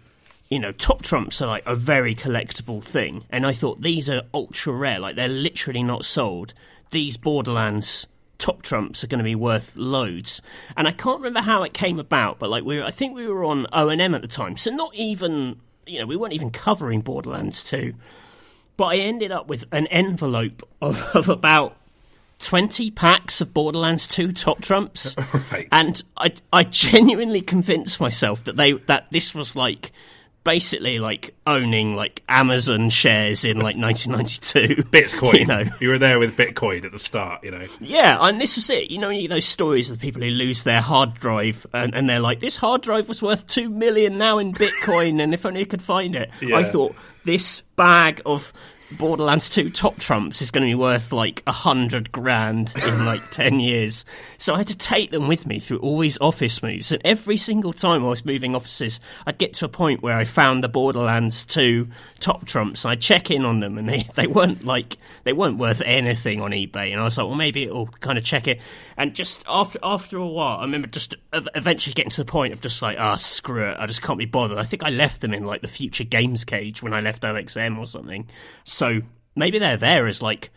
you 0.50 0.60
know, 0.60 0.72
top 0.72 1.02
trumps 1.02 1.42
are 1.42 1.48
like 1.48 1.66
a 1.66 1.76
very 1.76 2.16
collectible 2.16 2.84
thing, 2.84 3.26
and 3.30 3.46
I 3.46 3.52
thought 3.52 3.82
these 3.82 4.10
are 4.10 4.22
ultra 4.34 4.74
rare, 4.74 5.00
like 5.00 5.16
they're 5.16 5.28
literally 5.28 5.84
not 5.84 6.06
sold. 6.06 6.54
These 6.92 7.18
Borderlands 7.18 8.08
top 8.38 8.62
trumps 8.62 9.04
are 9.04 9.08
going 9.08 9.18
to 9.18 9.26
be 9.26 9.36
worth 9.36 9.76
loads, 9.76 10.42
and 10.78 10.88
I 10.88 10.92
can't 10.92 11.20
remember 11.20 11.42
how 11.42 11.64
it 11.64 11.74
came 11.74 12.00
about, 12.00 12.40
but 12.40 12.50
like 12.50 12.64
we, 12.64 12.78
were, 12.78 12.86
I 12.86 12.92
think 12.92 13.14
we 13.14 13.28
were 13.28 13.44
on 13.44 13.66
OXM 13.74 14.16
at 14.16 14.22
the 14.22 14.28
time, 14.28 14.56
so 14.56 14.72
not 14.72 14.96
even, 14.96 15.60
you 15.86 16.00
know, 16.00 16.06
we 16.06 16.16
weren't 16.16 16.34
even 16.34 16.50
covering 16.50 17.02
Borderlands 17.02 17.64
two, 17.64 17.94
but 18.78 18.86
I 18.86 18.98
ended 18.98 19.32
up 19.32 19.50
with 19.50 19.66
an 19.72 19.88
envelope 19.88 20.68
of, 20.82 21.02
of 21.14 21.30
about. 21.30 21.76
20 22.40 22.92
packs 22.92 23.42
of 23.42 23.54
Borderlands 23.54 24.08
2 24.08 24.32
top 24.32 24.62
trumps 24.62 25.16
Right. 25.52 25.68
and 25.72 26.02
I, 26.18 26.34
I 26.54 26.64
genuinely 26.64 27.42
convinced 27.42 28.00
myself 28.00 28.44
that 28.44 28.56
they 28.58 28.74
that 28.74 29.08
this 29.12 29.34
was 29.34 29.56
like 29.56 29.92
basically 30.44 30.98
like 30.98 31.36
owning 31.46 31.94
like 31.96 32.24
Amazon 32.30 32.90
shares 32.90 33.44
in 33.44 33.58
like 33.58 33.76
1992. 33.76 34.84
Bitcoin. 34.92 35.40
you 35.40 35.46
know. 35.46 35.64
You 35.82 35.90
were 35.90 35.98
there 35.98 36.20
with 36.20 36.38
Bitcoin 36.38 36.86
at 36.86 36.92
the 36.94 37.00
start, 37.00 37.44
you 37.44 37.52
know. 37.52 37.66
Yeah, 37.82 38.18
and 38.22 38.40
this 38.40 38.56
was 38.56 38.70
it. 38.70 38.90
You 38.90 38.98
know, 39.00 39.10
you 39.10 39.28
those 39.28 39.44
stories 39.44 39.90
of 39.90 40.00
the 40.00 40.02
people 40.02 40.22
who 40.22 40.30
lose 40.30 40.64
their 40.64 40.80
hard 40.80 41.16
drive 41.16 41.66
and, 41.74 41.94
and 41.94 42.08
they're 42.08 42.22
like, 42.22 42.40
"This 42.40 42.56
hard 42.56 42.82
drive 42.82 43.10
was 43.10 43.22
worth 43.22 43.46
two 43.48 43.70
million 43.70 44.18
now 44.18 44.38
in 44.38 44.54
Bitcoin, 44.54 45.22
and 45.22 45.34
if 45.34 45.46
only 45.46 45.62
I 45.62 45.66
could 45.66 45.82
find 45.82 46.16
it." 46.16 46.30
Yeah. 46.42 46.56
I 46.56 46.64
thought 46.64 46.96
this 47.26 47.62
bag 47.76 48.22
of 48.26 48.54
Borderlands 48.92 49.50
2 49.50 49.70
top 49.70 49.98
trumps 49.98 50.42
is 50.42 50.50
going 50.50 50.62
to 50.62 50.70
be 50.70 50.76
worth 50.76 51.12
like 51.12 51.44
a 51.46 51.52
hundred 51.52 52.12
grand 52.12 52.74
in 52.88 53.06
like 53.06 53.22
10 53.32 53.60
years. 53.60 54.06
So 54.38 54.54
I 54.54 54.60
had 54.60 54.68
to 54.68 54.78
take 54.78 55.12
them 55.12 55.28
with 55.28 55.46
me 55.46 55.60
through 55.60 55.80
all 55.80 56.00
these 56.00 56.18
office 56.20 56.64
moves. 56.64 56.92
And 56.92 57.02
every 57.04 57.36
single 57.36 57.74
time 57.74 58.06
I 58.06 58.10
was 58.10 58.24
moving 58.24 58.56
offices, 58.56 59.02
I'd 59.26 59.38
get 59.38 59.54
to 59.56 59.66
a 59.66 59.70
point 59.70 60.02
where 60.02 60.18
I 60.18 60.24
found 60.24 60.64
the 60.64 60.70
Borderlands 60.70 61.46
2 61.46 61.88
top 62.20 62.46
trumps. 62.46 62.86
I'd 62.86 63.02
check 63.02 63.30
in 63.32 63.46
on 63.46 63.60
them 63.60 63.78
and 63.78 63.88
they, 63.90 64.08
they 64.16 64.28
weren't 64.28 64.64
like, 64.64 64.98
they 65.24 65.34
weren't 65.34 65.58
worth 65.58 65.82
anything 65.86 66.42
on 66.42 66.52
eBay. 66.52 66.92
And 66.92 67.00
I 67.00 67.04
was 67.04 67.18
like, 67.18 67.28
well, 67.28 67.36
maybe 67.36 67.64
it'll 67.64 67.88
kind 67.88 68.18
of 68.18 68.24
check 68.24 68.48
it. 68.48 68.60
And 68.98 69.14
just 69.16 69.44
after, 69.48 69.80
after 69.84 70.18
a 70.18 70.28
while, 70.28 70.58
I 70.60 70.62
remember 70.62 70.88
just 70.88 71.16
eventually 71.34 71.94
getting 71.94 72.12
to 72.12 72.22
the 72.24 72.32
point 72.32 72.54
of 72.54 72.62
just 72.62 72.82
like, 72.82 72.98
ah, 73.00 73.16
screw 73.16 73.70
it. 73.70 73.78
I 73.80 73.86
just 73.86 74.02
can't 74.02 74.20
be 74.20 74.26
bothered. 74.26 74.58
I 74.58 74.64
think 74.64 74.84
I 74.84 74.90
left 74.90 75.22
them 75.22 75.34
in 75.34 75.46
like 75.46 75.62
the 75.62 75.68
future 75.68 76.04
games 76.04 76.44
cage 76.44 76.82
when 76.84 76.94
I 76.94 77.02
left 77.02 77.24
OXM 77.24 77.78
or 77.78 77.86
something. 77.86 78.28
So 78.64 79.02
maybe 79.36 79.60
they're 79.60 79.78
there 79.78 80.08
as 80.08 80.22
like 80.22 80.50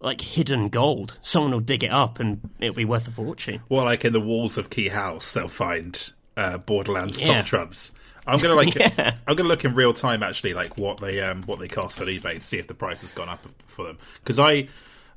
like 0.00 0.20
hidden 0.20 0.68
gold. 0.68 1.18
Someone 1.22 1.52
will 1.52 1.60
dig 1.60 1.82
it 1.82 1.90
up 1.90 2.20
and 2.20 2.50
it'll 2.60 2.74
be 2.74 2.84
worth 2.84 3.08
a 3.08 3.10
fortune. 3.10 3.62
Well, 3.70 3.84
like 3.84 4.04
in 4.04 4.12
the 4.12 4.20
walls 4.20 4.58
of 4.58 4.68
Key 4.68 4.88
House, 4.88 5.32
they'll 5.32 5.48
find 5.48 6.12
uh, 6.36 6.58
Borderlands 6.58 7.22
Yeah. 7.22 7.38
top 7.38 7.46
trumps. 7.46 7.92
I'm 8.26 8.38
gonna 8.38 8.54
like 8.54 8.74
Yeah. 8.74 9.14
I'm 9.26 9.36
gonna 9.36 9.48
look 9.48 9.64
in 9.64 9.74
real 9.74 9.92
time 9.92 10.22
actually, 10.22 10.54
like 10.54 10.76
what 10.78 10.98
they 10.98 11.20
um 11.20 11.42
what 11.42 11.58
they 11.58 11.68
cost 11.68 12.00
on 12.00 12.06
eBay 12.06 12.36
to 12.36 12.40
see 12.40 12.58
if 12.58 12.66
the 12.66 12.74
price 12.74 13.02
has 13.02 13.12
gone 13.12 13.28
up 13.28 13.44
for 13.66 13.84
them. 13.84 13.98
Because 14.22 14.38
I 14.38 14.68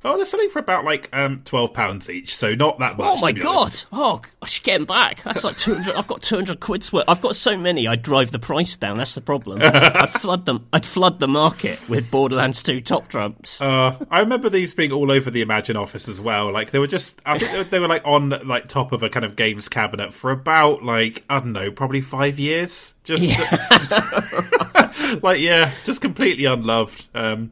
Oh, 0.04 0.16
they're 0.16 0.24
selling 0.26 0.48
for 0.50 0.60
about 0.60 0.84
like 0.84 1.08
um, 1.12 1.42
twelve 1.44 1.74
pounds 1.74 2.08
each, 2.08 2.36
so 2.36 2.54
not 2.54 2.78
that 2.78 2.96
much. 2.96 3.18
Oh 3.18 3.20
my 3.20 3.32
god! 3.32 3.56
honest. 3.58 3.86
Oh, 3.92 4.22
I 4.40 4.46
should 4.46 4.62
get 4.62 4.78
them 4.78 4.86
back. 4.86 5.24
That's 5.24 5.42
like 5.42 5.56
two 5.58 5.74
hundred. 5.74 5.96
I've 5.96 6.06
got 6.06 6.22
two 6.22 6.36
hundred 6.36 6.60
quid's 6.60 6.92
worth. 6.92 7.04
I've 7.08 7.20
got 7.20 7.34
so 7.34 7.56
many. 7.56 7.88
I'd 7.88 8.02
drive 8.02 8.30
the 8.30 8.38
price 8.38 8.76
down. 8.76 8.98
That's 8.98 9.14
the 9.14 9.20
problem. 9.20 9.58
I'd 9.62 10.10
flood 10.10 10.46
them. 10.46 10.66
I'd 10.72 10.86
flood 10.86 11.18
the 11.18 11.26
market 11.26 11.86
with 11.88 12.10
Borderlands 12.10 12.62
Two 12.62 12.80
top 12.80 13.08
trumps. 13.08 13.60
Uh, 13.60 13.98
I 14.10 14.20
remember 14.20 14.48
these 14.48 14.72
being 14.72 14.92
all 14.92 15.10
over 15.10 15.30
the 15.30 15.42
Imagine 15.42 15.76
office 15.76 16.08
as 16.08 16.20
well. 16.20 16.52
Like 16.52 16.70
they 16.70 16.78
were 16.78 16.86
just, 16.86 17.20
I 17.26 17.38
think 17.38 17.50
they 17.50 17.58
were, 17.58 17.64
they 17.64 17.78
were 17.80 17.88
like 17.88 18.02
on 18.04 18.30
like 18.46 18.68
top 18.68 18.92
of 18.92 19.02
a 19.02 19.08
kind 19.10 19.24
of 19.24 19.34
games 19.34 19.68
cabinet 19.68 20.14
for 20.14 20.30
about 20.30 20.84
like 20.84 21.24
I 21.28 21.40
don't 21.40 21.52
know, 21.52 21.72
probably 21.72 22.02
five 22.02 22.38
years. 22.38 22.94
Just 23.02 23.28
like 25.22 25.40
yeah, 25.40 25.72
just 25.84 26.00
completely 26.00 26.44
unloved. 26.44 27.06
Um, 27.14 27.50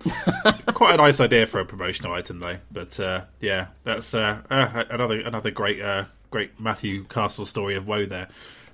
quite 0.75 0.95
a 0.95 0.99
nice 0.99 1.19
idea 1.19 1.47
for 1.47 1.61
a 1.61 1.65
promotional 1.65 2.13
item 2.13 2.36
though. 2.39 2.59
But 2.71 2.99
uh, 3.01 3.25
yeah, 3.41 3.69
that's 3.85 4.15
uh, 4.15 4.43
uh, 4.51 4.85
another 4.91 5.21
another 5.21 5.51
great 5.51 5.81
uh, 5.81 6.05
great 6.31 6.59
Matthew 6.61 7.05
Castle 7.05 7.47
story 7.47 7.77
of 7.77 7.87
woe 7.87 8.07
there. 8.07 8.29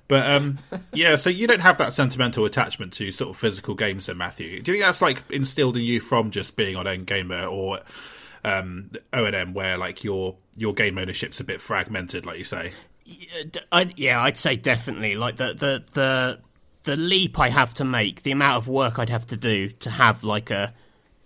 But 0.07 0.29
um, 0.29 0.59
yeah, 0.93 1.15
so 1.15 1.29
you 1.29 1.47
don't 1.47 1.61
have 1.61 1.77
that 1.77 1.93
sentimental 1.93 2.45
attachment 2.45 2.93
to 2.93 3.11
sort 3.11 3.29
of 3.29 3.37
physical 3.37 3.75
games, 3.75 4.07
then 4.07 4.17
Matthew. 4.17 4.61
Do 4.61 4.71
you 4.71 4.77
think 4.77 4.85
that's 4.85 5.01
like 5.01 5.23
instilled 5.29 5.77
in 5.77 5.83
you 5.83 5.99
from 5.99 6.31
just 6.31 6.55
being 6.55 6.75
on 6.75 6.85
NGamer 6.85 7.51
or 7.51 7.79
um, 8.43 8.91
OXM, 9.11 9.53
where 9.53 9.77
like 9.77 10.03
your 10.03 10.35
your 10.55 10.73
game 10.73 10.97
ownership's 10.97 11.39
a 11.39 11.43
bit 11.43 11.61
fragmented, 11.61 12.25
like 12.25 12.37
you 12.37 12.43
say? 12.43 12.73
I, 13.71 13.93
yeah, 13.97 14.21
I'd 14.21 14.37
say 14.37 14.55
definitely. 14.55 15.15
Like 15.15 15.37
the 15.37 15.53
the 15.53 15.83
the 15.93 16.39
the 16.83 16.95
leap 16.95 17.39
I 17.39 17.49
have 17.49 17.73
to 17.75 17.85
make, 17.85 18.23
the 18.23 18.31
amount 18.31 18.57
of 18.57 18.67
work 18.67 18.99
I'd 18.99 19.09
have 19.09 19.27
to 19.27 19.37
do 19.37 19.69
to 19.69 19.89
have 19.89 20.23
like 20.23 20.51
a 20.51 20.73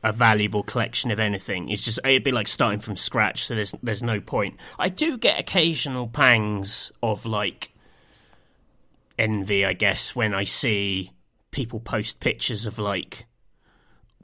a 0.08 0.14
valuable 0.14 0.64
collection 0.64 1.12
of 1.12 1.20
anything 1.20 1.68
It's 1.70 1.84
just 1.84 2.00
it'd 2.06 2.24
be 2.24 2.32
like 2.32 2.48
starting 2.48 2.80
from 2.80 2.96
scratch. 2.96 3.46
So 3.46 3.56
there's 3.56 3.76
there's 3.84 4.02
no 4.02 4.22
point. 4.22 4.56
I 4.80 4.88
do 4.88 5.18
get 5.18 5.38
occasional 5.38 6.08
pangs 6.08 6.92
of 7.04 7.26
like 7.26 7.74
envy, 9.20 9.66
I 9.66 9.74
guess, 9.74 10.16
when 10.16 10.34
I 10.34 10.46
see 10.46 11.12
people 11.52 11.82
post 11.82 12.22
pictures 12.22 12.66
of 12.66 12.80
like 12.80 13.26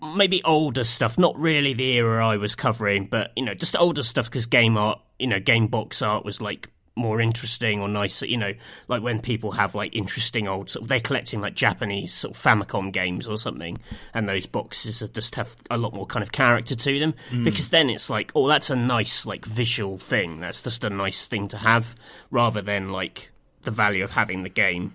maybe 0.02 0.42
older 0.44 0.86
stuff, 0.86 1.18
not 1.18 1.38
really 1.38 1.74
the 1.74 1.92
era 1.98 2.26
I 2.26 2.38
was 2.38 2.56
covering, 2.56 3.06
but 3.06 3.32
you 3.36 3.44
know, 3.44 3.54
just 3.54 3.76
older 3.76 4.04
stuff 4.04 4.26
because 4.26 4.46
game 4.46 4.78
art, 4.78 5.02
you 5.20 5.28
know, 5.28 5.40
game 5.40 5.68
box 5.68 6.02
art 6.02 6.24
was 6.24 6.40
like 6.40 6.70
more 6.96 7.20
interesting 7.20 7.82
or 7.82 7.88
nicer, 7.88 8.26
you 8.26 8.38
know, 8.38 8.54
like 8.88 9.02
when 9.02 9.20
people 9.20 9.52
have 9.52 9.76
like 9.76 9.96
interesting 9.96 10.48
old 10.48 10.70
sort 10.70 10.84
of 10.84 10.90
they're 10.90 11.00
collecting 11.00 11.42
like 11.42 11.56
Japanese 11.56 12.14
sort 12.14 12.36
of 12.36 12.42
Famicom 12.42 12.92
games 12.92 13.28
or 13.28 13.38
something, 13.38 13.80
and 14.14 14.30
those 14.30 14.46
boxes 14.46 15.02
are 15.02 15.08
just 15.08 15.36
have 15.36 15.56
a 15.72 15.78
lot 15.78 15.94
more 15.94 16.06
kind 16.06 16.24
of 16.24 16.32
character 16.32 16.76
to 16.76 17.00
them 17.00 17.14
mm. 17.32 17.44
because 17.44 17.70
then 17.70 17.90
it's 17.90 18.10
like, 18.10 18.32
oh, 18.36 18.48
that's 18.48 18.70
a 18.70 18.76
nice 18.76 19.26
like 19.26 19.46
visual 19.46 19.98
thing. 19.98 20.40
That's 20.40 20.62
just 20.62 20.84
a 20.84 20.90
nice 20.90 21.26
thing 21.26 21.48
to 21.50 21.58
have 21.58 21.96
rather 22.30 22.62
than 22.62 22.90
like 22.90 23.32
the 23.64 23.72
value 23.72 24.04
of 24.04 24.12
having 24.12 24.44
the 24.44 24.50
game. 24.50 24.94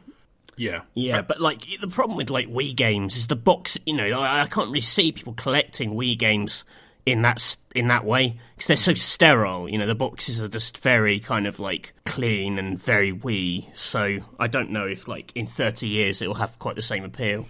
Yeah, 0.57 0.83
Yeah, 0.95 1.23
but 1.23 1.41
like 1.41 1.65
the 1.81 1.89
problem 1.89 2.17
with 2.17 2.31
like 2.31 2.49
Wii 2.49 2.75
games 2.75 3.17
is 3.17 3.29
the 3.29 3.37
box. 3.37 3.79
You 3.87 3.95
know, 3.95 4.21
I, 4.21 4.43
I 4.43 4.47
can't 4.47 4.69
really 4.69 4.81
see 4.81 5.13
people 5.13 5.35
collecting 5.35 5.95
Wii 5.95 6.19
games 6.19 6.65
in 7.11 7.23
that 7.23 7.57
in 7.75 7.89
that 7.89 8.05
way 8.05 8.39
because 8.55 8.67
they're 8.67 8.77
so 8.77 8.95
sterile. 8.95 9.69
You 9.69 9.79
know, 9.79 9.87
the 9.87 9.95
boxes 9.95 10.43
are 10.43 10.49
just 10.49 10.79
very 10.79 11.21
kind 11.21 11.47
of 11.47 11.59
like 11.59 11.95
clean 12.05 12.59
and 12.59 12.79
very 12.79 13.13
wee. 13.13 13.69
So 13.75 14.19
I 14.39 14.47
don't 14.47 14.71
know 14.71 14.87
if 14.87 15.09
like 15.09 15.33
in 15.35 15.47
thirty 15.47 15.89
years 15.89 16.21
it 16.21 16.27
will 16.27 16.35
have 16.35 16.59
quite 16.59 16.77
the 16.77 16.83
same 16.83 17.05
appeal. 17.05 17.47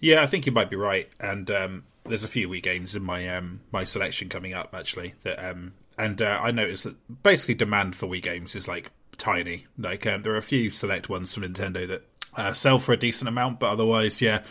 Yeah, 0.00 0.22
I 0.22 0.26
think 0.26 0.46
you 0.46 0.52
might 0.52 0.70
be 0.70 0.76
right. 0.76 1.08
And 1.20 1.50
um, 1.50 1.84
there's 2.04 2.24
a 2.24 2.28
few 2.28 2.48
wee 2.48 2.60
games 2.60 2.94
in 2.94 3.02
my 3.02 3.28
um, 3.28 3.60
my 3.72 3.84
selection 3.84 4.28
coming 4.28 4.54
up 4.54 4.74
actually. 4.74 5.14
That 5.22 5.38
um, 5.44 5.74
and 5.96 6.20
uh, 6.20 6.40
I 6.42 6.50
noticed 6.50 6.84
that 6.84 7.22
basically 7.22 7.54
demand 7.54 7.96
for 7.96 8.06
wee 8.06 8.20
games 8.20 8.54
is 8.54 8.66
like 8.66 8.90
tiny. 9.16 9.66
Like 9.78 10.06
um, 10.06 10.22
there 10.22 10.32
are 10.32 10.38
a 10.38 10.42
few 10.42 10.70
select 10.70 11.08
ones 11.08 11.32
from 11.32 11.44
Nintendo 11.44 11.86
that 11.86 12.02
uh, 12.36 12.52
sell 12.52 12.78
for 12.78 12.92
a 12.92 12.96
decent 12.96 13.28
amount, 13.28 13.60
but 13.60 13.70
otherwise, 13.70 14.20
yeah, 14.20 14.42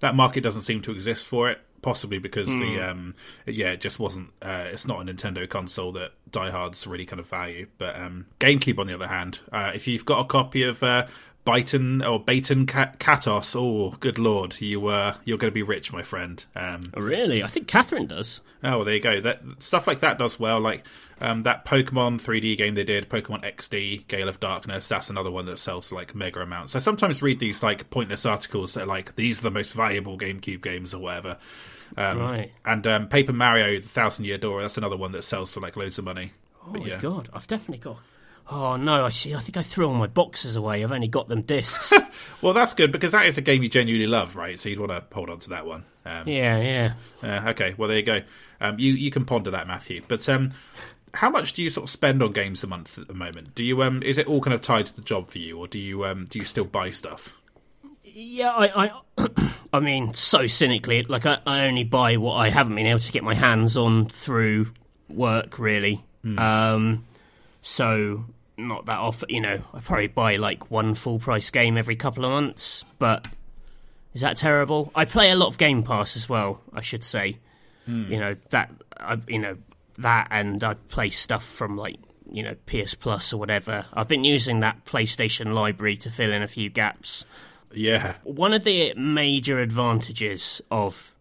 that 0.00 0.14
market 0.14 0.42
doesn't 0.42 0.62
seem 0.62 0.82
to 0.82 0.92
exist 0.92 1.28
for 1.28 1.50
it. 1.50 1.60
Possibly 1.86 2.18
because 2.18 2.48
the 2.48 2.80
um, 2.80 3.14
yeah, 3.46 3.68
it 3.68 3.80
just 3.80 4.00
wasn't. 4.00 4.30
Uh, 4.42 4.64
it's 4.72 4.88
not 4.88 5.00
a 5.00 5.04
Nintendo 5.04 5.48
console 5.48 5.92
that 5.92 6.14
diehards 6.28 6.84
really 6.84 7.06
kind 7.06 7.20
of 7.20 7.28
value. 7.28 7.68
But 7.78 7.94
um, 7.94 8.26
GameCube, 8.40 8.80
on 8.80 8.88
the 8.88 8.94
other 8.94 9.06
hand, 9.06 9.38
uh, 9.52 9.70
if 9.72 9.86
you've 9.86 10.04
got 10.04 10.18
a 10.18 10.24
copy 10.24 10.64
of 10.64 10.82
uh, 10.82 11.06
Byton 11.46 12.04
or 12.04 12.20
Baten 12.20 12.66
Kaitos, 12.66 13.54
oh, 13.56 13.96
good 14.00 14.18
lord, 14.18 14.60
you 14.60 14.88
uh, 14.88 15.14
you're 15.24 15.38
going 15.38 15.52
to 15.52 15.54
be 15.54 15.62
rich, 15.62 15.92
my 15.92 16.02
friend. 16.02 16.44
Um, 16.56 16.90
Really, 16.96 17.44
I 17.44 17.46
think 17.46 17.68
Catherine 17.68 18.08
does. 18.08 18.40
oh, 18.64 18.78
well, 18.78 18.84
there 18.84 18.94
you 18.94 19.00
go. 19.00 19.20
That 19.20 19.42
stuff 19.60 19.86
like 19.86 20.00
that 20.00 20.18
does 20.18 20.40
well. 20.40 20.58
Like 20.58 20.84
um, 21.20 21.44
that 21.44 21.64
Pokemon 21.64 22.20
3D 22.20 22.58
game 22.58 22.74
they 22.74 22.82
did, 22.82 23.08
Pokemon 23.08 23.44
XD, 23.44 24.08
Gale 24.08 24.28
of 24.28 24.40
Darkness. 24.40 24.88
That's 24.88 25.08
another 25.08 25.30
one 25.30 25.46
that 25.46 25.60
sells 25.60 25.92
like 25.92 26.16
mega 26.16 26.40
amounts. 26.40 26.74
I 26.74 26.80
sometimes 26.80 27.22
read 27.22 27.38
these 27.38 27.62
like 27.62 27.90
pointless 27.90 28.26
articles 28.26 28.74
that 28.74 28.82
are 28.82 28.86
like 28.86 29.14
these 29.14 29.38
are 29.38 29.42
the 29.44 29.52
most 29.52 29.72
valuable 29.72 30.18
GameCube 30.18 30.62
games 30.62 30.92
or 30.92 30.98
whatever. 30.98 31.38
Um, 31.96 32.18
Right. 32.18 32.52
And 32.64 32.86
um, 32.86 33.08
Paper 33.08 33.32
Mario: 33.32 33.78
The 33.80 33.88
Thousand 33.88 34.24
Year 34.24 34.38
Door. 34.38 34.62
That's 34.62 34.76
another 34.78 34.96
one 34.96 35.12
that 35.12 35.22
sells 35.22 35.52
for 35.52 35.60
like 35.60 35.76
loads 35.76 35.98
of 35.98 36.04
money. 36.04 36.32
Oh 36.64 36.70
But 36.72 36.82
my 36.82 36.88
yeah. 36.88 37.00
god, 37.00 37.28
I've 37.32 37.46
definitely 37.46 37.78
got. 37.82 37.98
Oh 38.48 38.76
no, 38.76 39.04
I 39.04 39.08
see. 39.10 39.34
I 39.34 39.40
think 39.40 39.56
I 39.56 39.62
threw 39.62 39.88
all 39.88 39.94
my 39.94 40.06
boxes 40.06 40.54
away. 40.54 40.84
I've 40.84 40.92
only 40.92 41.08
got 41.08 41.28
them 41.28 41.42
discs. 41.42 41.92
Well, 42.42 42.52
that's 42.54 42.74
good 42.74 42.92
because 42.92 43.12
that 43.12 43.26
is 43.26 43.36
a 43.38 43.40
game 43.40 43.62
you 43.62 43.68
genuinely 43.68 44.06
love, 44.06 44.36
right? 44.36 44.58
So 44.58 44.68
you'd 44.68 44.78
want 44.78 44.92
to 44.92 45.02
hold 45.14 45.30
on 45.30 45.38
to 45.40 45.50
that 45.50 45.66
one. 45.66 45.84
Um, 46.04 46.28
yeah, 46.28 46.58
yeah. 46.58 46.92
Uh, 47.22 47.50
okay, 47.50 47.74
well 47.76 47.88
there 47.88 47.96
you 47.98 48.02
go. 48.04 48.22
Um, 48.60 48.78
you 48.78 48.92
you 48.94 49.10
can 49.10 49.24
ponder 49.24 49.50
that, 49.50 49.66
Matthew. 49.66 50.02
But 50.06 50.28
um, 50.28 50.52
how 51.14 51.28
much 51.28 51.52
do 51.54 51.62
you 51.62 51.70
sort 51.70 51.84
of 51.84 51.90
spend 51.90 52.22
on 52.22 52.32
games 52.32 52.62
a 52.62 52.66
month 52.66 52.98
at 52.98 53.08
the 53.08 53.14
moment? 53.14 53.54
Do 53.54 53.64
you 53.64 53.82
um, 53.82 54.02
is 54.02 54.16
it 54.18 54.28
all 54.28 54.40
kind 54.40 54.54
of 54.54 54.60
tied 54.62 54.86
to 54.86 54.94
the 54.96 55.02
job 55.02 55.28
for 55.28 55.38
you, 55.38 55.58
or 55.58 55.66
do 55.66 55.78
you 55.78 56.04
um, 56.06 56.26
do 56.26 56.38
you 56.38 56.44
still 56.44 56.64
buy 56.64 56.90
stuff? 56.90 57.35
Yeah, 58.18 58.48
I, 58.50 58.86
I, 59.18 59.52
I 59.74 59.80
mean, 59.80 60.14
so 60.14 60.46
cynically, 60.46 61.02
like 61.02 61.26
I, 61.26 61.38
I 61.46 61.66
only 61.66 61.84
buy 61.84 62.16
what 62.16 62.36
I 62.36 62.48
haven't 62.48 62.74
been 62.74 62.86
able 62.86 63.00
to 63.00 63.12
get 63.12 63.22
my 63.22 63.34
hands 63.34 63.76
on 63.76 64.06
through 64.06 64.68
work, 65.10 65.58
really. 65.58 66.02
Um, 66.38 67.04
so 67.60 68.24
not 68.56 68.86
that 68.86 68.98
often, 68.98 69.28
you 69.28 69.42
know. 69.42 69.62
I 69.74 69.80
probably 69.80 70.06
buy 70.06 70.36
like 70.36 70.70
one 70.70 70.94
full 70.94 71.18
price 71.18 71.50
game 71.50 71.76
every 71.76 71.94
couple 71.94 72.24
of 72.24 72.30
months, 72.30 72.86
but 72.98 73.26
is 74.14 74.22
that 74.22 74.38
terrible? 74.38 74.90
I 74.94 75.04
play 75.04 75.30
a 75.30 75.36
lot 75.36 75.48
of 75.48 75.58
Game 75.58 75.82
Pass 75.82 76.16
as 76.16 76.26
well. 76.26 76.62
I 76.72 76.80
should 76.80 77.04
say, 77.04 77.36
you 77.86 78.18
know 78.18 78.34
that, 78.48 78.70
I, 78.96 79.20
you 79.28 79.38
know 79.38 79.58
that, 79.98 80.28
and 80.30 80.64
I 80.64 80.72
play 80.88 81.10
stuff 81.10 81.44
from 81.44 81.76
like 81.76 81.96
you 82.32 82.42
know 82.42 82.56
PS 82.64 82.94
Plus 82.94 83.34
or 83.34 83.36
whatever. 83.36 83.84
I've 83.92 84.08
been 84.08 84.24
using 84.24 84.60
that 84.60 84.86
PlayStation 84.86 85.52
library 85.52 85.98
to 85.98 86.08
fill 86.08 86.32
in 86.32 86.42
a 86.42 86.48
few 86.48 86.70
gaps 86.70 87.26
Yeah, 87.76 88.14
one 88.24 88.52
of 88.52 88.64
the 88.64 88.94
major 88.94 89.60
advantages 89.60 90.60
of 90.70 91.14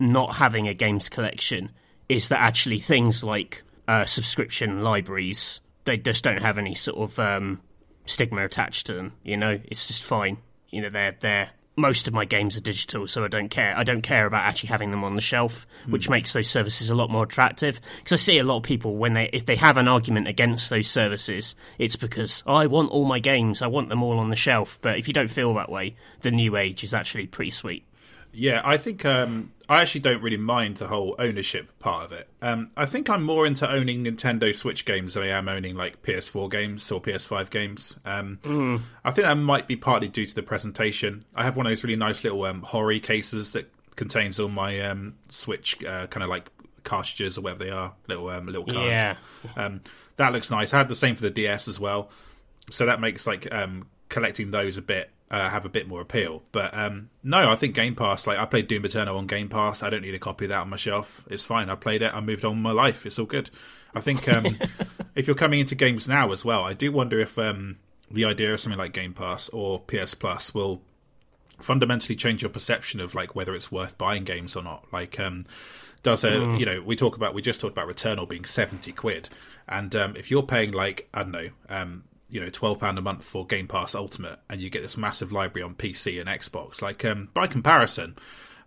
not 0.00 0.36
having 0.36 0.66
a 0.66 0.74
games 0.74 1.08
collection 1.08 1.70
is 2.08 2.28
that 2.28 2.40
actually 2.40 2.78
things 2.78 3.22
like 3.22 3.62
uh, 3.86 4.04
subscription 4.04 4.82
libraries 4.82 5.60
they 5.88 5.96
just 5.96 6.22
don't 6.22 6.42
have 6.42 6.58
any 6.58 6.74
sort 6.74 6.98
of 6.98 7.18
um, 7.18 7.62
stigma 8.04 8.44
attached 8.44 8.86
to 8.86 8.92
them. 8.92 9.14
You 9.24 9.38
know, 9.38 9.58
it's 9.64 9.86
just 9.86 10.02
fine. 10.02 10.36
You 10.68 10.82
know, 10.82 10.90
they're 10.90 11.16
they're 11.18 11.50
most 11.78 12.08
of 12.08 12.14
my 12.14 12.24
games 12.24 12.56
are 12.56 12.60
digital, 12.60 13.06
so 13.06 13.24
I 13.24 13.28
don't 13.28 13.48
care. 13.48 13.76
I 13.76 13.84
don't 13.84 14.02
care 14.02 14.26
about 14.26 14.44
actually 14.44 14.68
having 14.68 14.90
them 14.90 15.04
on 15.04 15.14
the 15.14 15.20
shelf, 15.20 15.66
which 15.88 16.06
hmm. 16.06 16.12
makes 16.12 16.32
those 16.32 16.50
services 16.50 16.90
a 16.90 16.94
lot 16.94 17.10
more 17.10 17.24
attractive. 17.24 17.80
Because 17.98 18.12
I 18.12 18.16
see 18.22 18.38
a 18.38 18.44
lot 18.44 18.58
of 18.58 18.62
people 18.64 18.96
when 18.96 19.14
they 19.14 19.30
if 19.32 19.46
they 19.46 19.56
have 19.56 19.76
an 19.76 19.88
argument 19.88 20.28
against 20.28 20.68
those 20.70 20.88
services, 20.90 21.54
it's 21.78 21.96
because 21.96 22.42
"Oh, 22.46 22.54
I 22.54 22.66
want 22.66 22.90
all 22.90 23.04
my 23.04 23.20
games, 23.20 23.62
I 23.62 23.68
want 23.68 23.88
them 23.88 24.02
all 24.02 24.18
on 24.18 24.30
the 24.30 24.36
shelf. 24.36 24.78
But 24.82 24.98
if 24.98 25.08
you 25.08 25.14
don't 25.14 25.30
feel 25.30 25.54
that 25.54 25.70
way, 25.70 25.96
the 26.20 26.30
new 26.30 26.56
age 26.56 26.84
is 26.84 26.92
actually 26.92 27.26
pretty 27.26 27.50
sweet. 27.50 27.84
Yeah. 28.32 28.62
I 28.64 28.76
think 28.76 29.04
um, 29.04 29.52
I 29.68 29.82
actually 29.82 30.00
don't 30.00 30.22
really 30.22 30.38
mind 30.38 30.78
the 30.78 30.88
whole 30.88 31.14
ownership 31.18 31.78
part 31.78 32.04
of 32.04 32.12
it. 32.12 32.28
Um, 32.40 32.70
I 32.76 32.86
think 32.86 33.10
I'm 33.10 33.22
more 33.22 33.46
into 33.46 33.70
owning 33.70 34.04
Nintendo 34.04 34.54
Switch 34.54 34.84
games 34.84 35.14
than 35.14 35.24
I 35.24 35.28
am 35.28 35.48
owning 35.48 35.76
like 35.76 36.02
PS4 36.02 36.50
games 36.50 36.90
or 36.90 37.02
PS5 37.02 37.50
games. 37.50 38.00
Um, 38.04 38.38
I 39.04 39.10
think 39.10 39.26
that 39.26 39.34
might 39.34 39.68
be 39.68 39.76
partly 39.76 40.08
due 40.08 40.26
to 40.26 40.34
the 40.34 40.42
presentation. 40.42 41.24
I 41.34 41.44
have 41.44 41.56
one 41.56 41.66
of 41.66 41.70
those 41.70 41.84
really 41.84 41.96
nice 41.96 42.24
little 42.24 42.44
um, 42.44 42.62
horror 42.62 42.98
cases 42.98 43.52
that 43.52 43.70
contains 43.96 44.40
all 44.40 44.48
my 44.48 44.80
um, 44.80 45.16
Switch 45.28 45.84
uh, 45.84 46.06
kind 46.06 46.22
of 46.22 46.30
like 46.30 46.48
cartridges 46.84 47.36
or 47.36 47.42
whatever 47.42 47.64
they 47.64 47.70
are, 47.70 47.92
little 48.06 48.28
um, 48.30 48.46
little 48.46 48.64
cards. 48.64 48.86
Yeah. 48.86 49.16
Um, 49.56 49.82
that 50.16 50.32
looks 50.32 50.50
nice. 50.50 50.72
I 50.72 50.78
had 50.78 50.88
the 50.88 50.96
same 50.96 51.14
for 51.14 51.22
the 51.22 51.30
DS 51.30 51.68
as 51.68 51.78
well, 51.78 52.10
so 52.70 52.86
that 52.86 53.00
makes 53.00 53.26
like 53.26 53.52
um, 53.52 53.86
collecting 54.08 54.50
those 54.50 54.78
a 54.78 54.82
bit 54.82 55.10
uh, 55.30 55.48
have 55.48 55.64
a 55.64 55.68
bit 55.68 55.86
more 55.86 56.00
appeal. 56.00 56.42
But 56.52 56.76
um, 56.76 57.10
no, 57.22 57.50
I 57.50 57.56
think 57.56 57.74
Game 57.74 57.94
Pass. 57.94 58.26
Like 58.26 58.38
I 58.38 58.46
played 58.46 58.68
Doom 58.68 58.84
Eternal 58.84 59.16
on 59.16 59.26
Game 59.26 59.48
Pass. 59.48 59.82
I 59.82 59.90
don't 59.90 60.02
need 60.02 60.14
a 60.14 60.18
copy 60.18 60.46
of 60.46 60.50
that 60.50 60.60
on 60.60 60.70
my 60.70 60.76
shelf. 60.76 61.24
It's 61.28 61.44
fine. 61.44 61.70
I 61.70 61.74
played 61.74 62.02
it. 62.02 62.14
I 62.14 62.20
moved 62.20 62.44
on 62.44 62.52
with 62.56 62.62
my 62.62 62.72
life. 62.72 63.04
It's 63.06 63.18
all 63.18 63.26
good. 63.26 63.50
I 63.94 64.00
think 64.00 64.28
um, 64.28 64.58
if 65.14 65.26
you're 65.26 65.36
coming 65.36 65.60
into 65.60 65.74
games 65.74 66.08
now 66.08 66.32
as 66.32 66.44
well, 66.44 66.64
I 66.64 66.72
do 66.72 66.92
wonder 66.92 67.18
if 67.20 67.38
um, 67.38 67.78
the 68.10 68.24
idea 68.24 68.52
of 68.52 68.60
something 68.60 68.78
like 68.78 68.92
Game 68.92 69.14
Pass 69.14 69.48
or 69.50 69.80
PS 69.80 70.14
Plus 70.14 70.54
will 70.54 70.82
fundamentally 71.58 72.14
change 72.14 72.42
your 72.42 72.50
perception 72.50 73.00
of 73.00 73.14
like 73.14 73.34
whether 73.34 73.54
it's 73.54 73.72
worth 73.72 73.98
buying 73.98 74.24
games 74.24 74.56
or 74.56 74.62
not. 74.62 74.86
Like, 74.92 75.18
um, 75.20 75.44
does 76.02 76.24
a 76.24 76.56
you 76.56 76.64
know 76.64 76.80
we 76.80 76.96
talk 76.96 77.16
about 77.16 77.34
we 77.34 77.42
just 77.42 77.60
talked 77.60 77.72
about 77.72 77.88
Returnal 77.88 78.28
being 78.28 78.44
seventy 78.44 78.92
quid, 78.92 79.28
and 79.68 79.94
um, 79.96 80.16
if 80.16 80.30
you're 80.30 80.44
paying 80.44 80.70
like 80.72 81.08
I 81.12 81.22
don't 81.22 81.32
know 81.32 81.48
um, 81.68 82.04
you 82.28 82.40
know 82.40 82.50
twelve 82.50 82.80
pound 82.80 82.98
a 82.98 83.02
month 83.02 83.24
for 83.24 83.46
Game 83.46 83.68
Pass 83.68 83.94
Ultimate, 83.94 84.38
and 84.48 84.60
you 84.60 84.70
get 84.70 84.82
this 84.82 84.96
massive 84.96 85.32
library 85.32 85.64
on 85.64 85.74
PC 85.74 86.20
and 86.20 86.28
Xbox, 86.28 86.82
like 86.82 87.04
um, 87.04 87.28
by 87.34 87.46
comparison, 87.46 88.16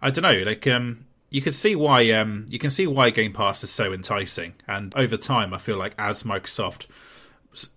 I 0.02 0.10
don't 0.10 0.24
know, 0.24 0.44
like 0.44 0.66
um, 0.68 1.06
you 1.30 1.42
can 1.42 1.54
see 1.54 1.76
why 1.76 2.10
um, 2.12 2.46
you 2.50 2.60
can 2.60 2.72
see 2.72 2.88
why 2.88 3.10
Game 3.10 3.34
Pass 3.34 3.64
is 3.64 3.72
so 3.72 3.94
enticing, 3.94 4.54
and 4.68 4.94
over 4.96 5.18
time, 5.18 5.54
I 5.54 5.58
feel 5.58 5.78
like 5.78 5.96
as 5.98 6.24
Microsoft 6.24 6.88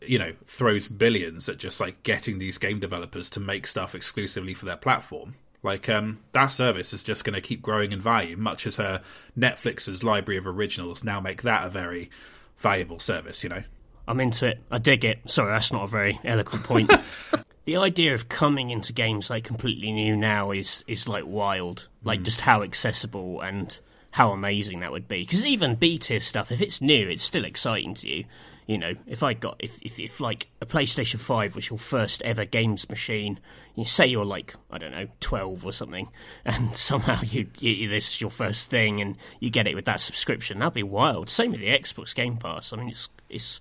you 0.06 0.18
know 0.18 0.32
throws 0.44 0.88
billions 0.88 1.48
at 1.48 1.58
just 1.58 1.80
like 1.80 2.02
getting 2.02 2.38
these 2.38 2.58
game 2.58 2.78
developers 2.78 3.28
to 3.30 3.40
make 3.40 3.66
stuff 3.66 3.94
exclusively 3.94 4.54
for 4.54 4.66
their 4.66 4.76
platform 4.76 5.34
like 5.62 5.88
um, 5.88 6.20
that 6.32 6.48
service 6.48 6.92
is 6.92 7.02
just 7.02 7.24
going 7.24 7.34
to 7.34 7.40
keep 7.40 7.60
growing 7.60 7.90
in 7.90 8.00
value 8.00 8.36
much 8.36 8.66
as 8.66 8.76
her 8.76 9.02
netflix's 9.36 10.04
library 10.04 10.38
of 10.38 10.46
originals 10.46 11.02
now 11.02 11.20
make 11.20 11.42
that 11.42 11.66
a 11.66 11.70
very 11.70 12.08
valuable 12.56 13.00
service 13.00 13.42
you 13.42 13.50
know 13.50 13.64
I'm 14.06 14.20
into 14.20 14.46
it. 14.46 14.60
I 14.70 14.78
dig 14.78 15.04
it. 15.04 15.18
Sorry, 15.26 15.52
that's 15.52 15.72
not 15.72 15.84
a 15.84 15.88
very 15.88 16.20
eloquent 16.24 16.64
point. 16.64 16.92
the 17.64 17.76
idea 17.76 18.14
of 18.14 18.28
coming 18.28 18.70
into 18.70 18.92
games 18.92 19.30
like 19.30 19.44
completely 19.44 19.92
new 19.92 20.16
now 20.16 20.50
is 20.50 20.84
is 20.86 21.08
like 21.08 21.24
wild. 21.26 21.88
Like 22.02 22.20
hmm. 22.20 22.24
just 22.24 22.40
how 22.40 22.62
accessible 22.62 23.40
and 23.40 23.78
how 24.10 24.30
amazing 24.30 24.80
that 24.80 24.92
would 24.92 25.08
be. 25.08 25.22
Because 25.22 25.44
even 25.44 25.74
B 25.74 25.98
tier 25.98 26.20
stuff, 26.20 26.52
if 26.52 26.60
it's 26.60 26.80
new, 26.80 27.08
it's 27.08 27.24
still 27.24 27.44
exciting 27.44 27.94
to 27.96 28.08
you. 28.08 28.24
You 28.66 28.78
know, 28.78 28.94
if 29.06 29.22
I 29.22 29.34
got 29.34 29.56
if, 29.58 29.78
if 29.82 30.00
if 30.00 30.20
like 30.20 30.48
a 30.60 30.66
PlayStation 30.66 31.20
Five 31.20 31.54
was 31.54 31.68
your 31.68 31.78
first 31.78 32.22
ever 32.22 32.46
games 32.46 32.88
machine, 32.88 33.38
you 33.74 33.84
say 33.84 34.06
you're 34.06 34.24
like 34.24 34.54
I 34.70 34.78
don't 34.78 34.92
know 34.92 35.08
twelve 35.20 35.66
or 35.66 35.72
something, 35.72 36.08
and 36.44 36.74
somehow 36.76 37.20
you, 37.22 37.48
you 37.58 37.88
this 37.88 38.08
is 38.08 38.20
your 38.20 38.30
first 38.30 38.70
thing, 38.70 39.02
and 39.02 39.16
you 39.38 39.50
get 39.50 39.66
it 39.66 39.74
with 39.74 39.84
that 39.84 40.00
subscription, 40.00 40.58
that'd 40.58 40.72
be 40.72 40.82
wild. 40.82 41.28
Same 41.28 41.52
with 41.52 41.60
the 41.60 41.66
Xbox 41.66 42.14
Game 42.14 42.38
Pass. 42.38 42.72
I 42.72 42.76
mean, 42.76 42.88
it's 42.88 43.10
it's 43.28 43.60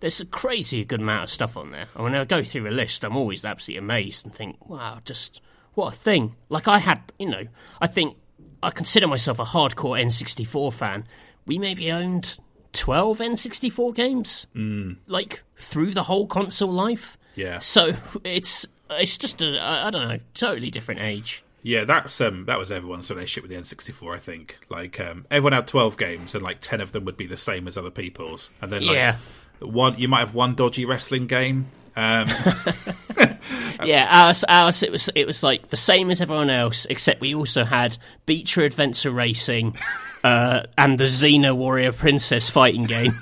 there's 0.00 0.20
a 0.20 0.26
crazy 0.26 0.84
good 0.84 1.00
amount 1.00 1.24
of 1.24 1.30
stuff 1.30 1.56
on 1.56 1.70
there. 1.70 1.88
And 1.94 2.04
when 2.04 2.14
I 2.14 2.24
go 2.24 2.42
through 2.42 2.68
a 2.68 2.70
list, 2.70 3.04
I'm 3.04 3.16
always 3.16 3.44
absolutely 3.44 3.78
amazed 3.78 4.24
and 4.24 4.34
think, 4.34 4.68
wow, 4.68 5.00
just 5.04 5.40
what 5.74 5.94
a 5.94 5.96
thing. 5.96 6.34
Like 6.48 6.68
I 6.68 6.78
had, 6.78 7.00
you 7.18 7.28
know, 7.28 7.44
I 7.80 7.86
think 7.86 8.16
I 8.62 8.70
consider 8.70 9.06
myself 9.06 9.38
a 9.38 9.44
hardcore 9.44 10.02
N64 10.02 10.72
fan. 10.72 11.04
We 11.46 11.58
maybe 11.58 11.90
owned 11.90 12.38
12 12.72 13.18
N64 13.18 13.94
games, 13.94 14.46
mm. 14.54 14.96
like 15.06 15.42
through 15.56 15.94
the 15.94 16.02
whole 16.02 16.26
console 16.26 16.72
life. 16.72 17.16
Yeah. 17.34 17.58
So 17.60 17.92
it's 18.24 18.66
it's 18.90 19.18
just 19.18 19.42
a 19.42 19.60
I 19.60 19.90
don't 19.90 20.08
know, 20.08 20.18
totally 20.34 20.70
different 20.70 21.00
age. 21.00 21.42
Yeah, 21.62 21.84
that's 21.84 22.20
um 22.20 22.44
that 22.46 22.58
was 22.58 22.70
everyone's 22.70 23.10
relationship 23.10 23.48
with 23.48 23.50
the 23.50 23.56
N64. 23.56 24.14
I 24.14 24.18
think 24.18 24.58
like 24.68 25.00
um 25.00 25.26
everyone 25.30 25.52
had 25.52 25.66
twelve 25.66 25.96
games 25.96 26.34
and 26.34 26.44
like 26.44 26.58
ten 26.60 26.80
of 26.80 26.92
them 26.92 27.04
would 27.04 27.16
be 27.16 27.26
the 27.26 27.36
same 27.36 27.66
as 27.66 27.76
other 27.76 27.90
people's, 27.90 28.50
and 28.60 28.70
then 28.70 28.86
like, 28.86 28.94
yeah, 28.94 29.16
one 29.60 29.98
you 29.98 30.08
might 30.08 30.20
have 30.20 30.34
one 30.34 30.54
dodgy 30.54 30.84
wrestling 30.84 31.26
game. 31.26 31.66
Um, 31.96 32.28
yeah, 33.84 34.06
ours, 34.10 34.44
ours 34.48 34.82
it 34.82 34.92
was 34.92 35.08
it 35.14 35.26
was 35.26 35.42
like 35.42 35.68
the 35.68 35.76
same 35.76 36.10
as 36.10 36.20
everyone 36.20 36.50
else, 36.50 36.86
except 36.86 37.20
we 37.20 37.34
also 37.34 37.64
had 37.64 37.96
Beetle 38.26 38.64
Adventure 38.64 39.10
Racing 39.10 39.76
uh, 40.24 40.62
and 40.76 40.98
the 40.98 41.04
Xena 41.04 41.56
Warrior 41.56 41.92
Princess 41.92 42.50
fighting 42.50 42.84
game. 42.84 43.12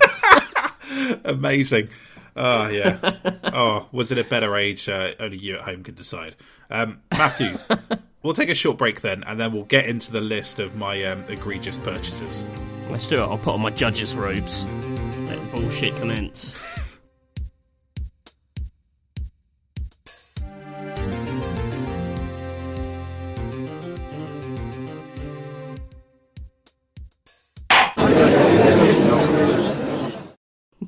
Amazing. 1.23 1.89
Oh 2.35 2.67
yeah. 2.67 2.99
Oh, 3.45 3.87
was 3.93 4.11
it 4.11 4.17
a 4.17 4.25
better 4.25 4.55
age? 4.57 4.89
Uh, 4.89 5.11
only 5.19 5.37
you 5.37 5.55
at 5.55 5.61
home 5.61 5.83
can 5.83 5.95
decide. 5.95 6.35
Um, 6.69 7.01
Matthew, 7.11 7.57
we'll 8.23 8.33
take 8.33 8.49
a 8.49 8.55
short 8.55 8.77
break 8.77 9.01
then, 9.01 9.23
and 9.23 9.39
then 9.39 9.53
we'll 9.53 9.63
get 9.63 9.85
into 9.85 10.11
the 10.11 10.21
list 10.21 10.59
of 10.59 10.75
my 10.75 11.01
um, 11.05 11.23
egregious 11.29 11.79
purchases. 11.79 12.45
Let's 12.89 13.07
do 13.07 13.15
it. 13.15 13.25
I'll 13.25 13.37
put 13.37 13.53
on 13.53 13.61
my 13.61 13.69
judge's 13.69 14.15
robes. 14.15 14.65
Let 15.35 15.51
the 15.51 15.57
bullshit 15.59 15.95
commence. 15.97 16.57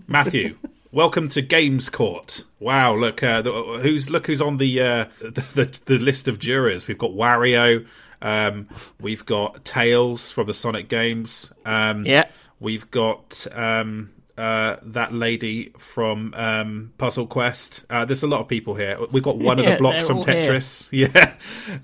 Matthew, 0.07 0.57
welcome 0.93 1.27
to 1.27 1.41
Games 1.41 1.89
Court. 1.89 2.45
Wow, 2.61 2.95
look 2.95 3.21
uh, 3.21 3.41
the, 3.41 3.51
who's 3.81 4.09
look 4.09 4.27
who's 4.27 4.39
on 4.39 4.55
the, 4.55 4.81
uh, 4.81 5.05
the, 5.19 5.43
the 5.55 5.79
the 5.85 5.99
list 5.99 6.29
of 6.29 6.39
jurors. 6.39 6.87
We've 6.87 6.97
got 6.97 7.11
Wario, 7.11 7.85
um, 8.21 8.69
we've 9.01 9.25
got 9.25 9.65
Tails 9.65 10.31
from 10.31 10.47
the 10.47 10.53
Sonic 10.53 10.87
games. 10.87 11.51
Um, 11.65 12.05
Yeah. 12.05 12.29
We've 12.59 12.89
got 12.89 13.45
um, 13.51 14.13
uh, 14.37 14.77
that 14.83 15.13
lady 15.13 15.71
from 15.77 16.33
um, 16.35 16.91
Puzzle 16.97 17.25
Quest. 17.27 17.83
Uh, 17.89 18.05
there's 18.05 18.23
a 18.23 18.27
lot 18.27 18.39
of 18.41 18.47
people 18.47 18.75
here. 18.75 18.97
We've 19.11 19.23
got 19.23 19.37
one 19.37 19.57
of 19.59 19.65
the 19.65 19.75
blocks 19.77 20.05
from 20.07 20.17
all 20.17 20.23
here. 20.25 20.43
Tetris. 20.43 20.87
Yeah, 20.91 21.35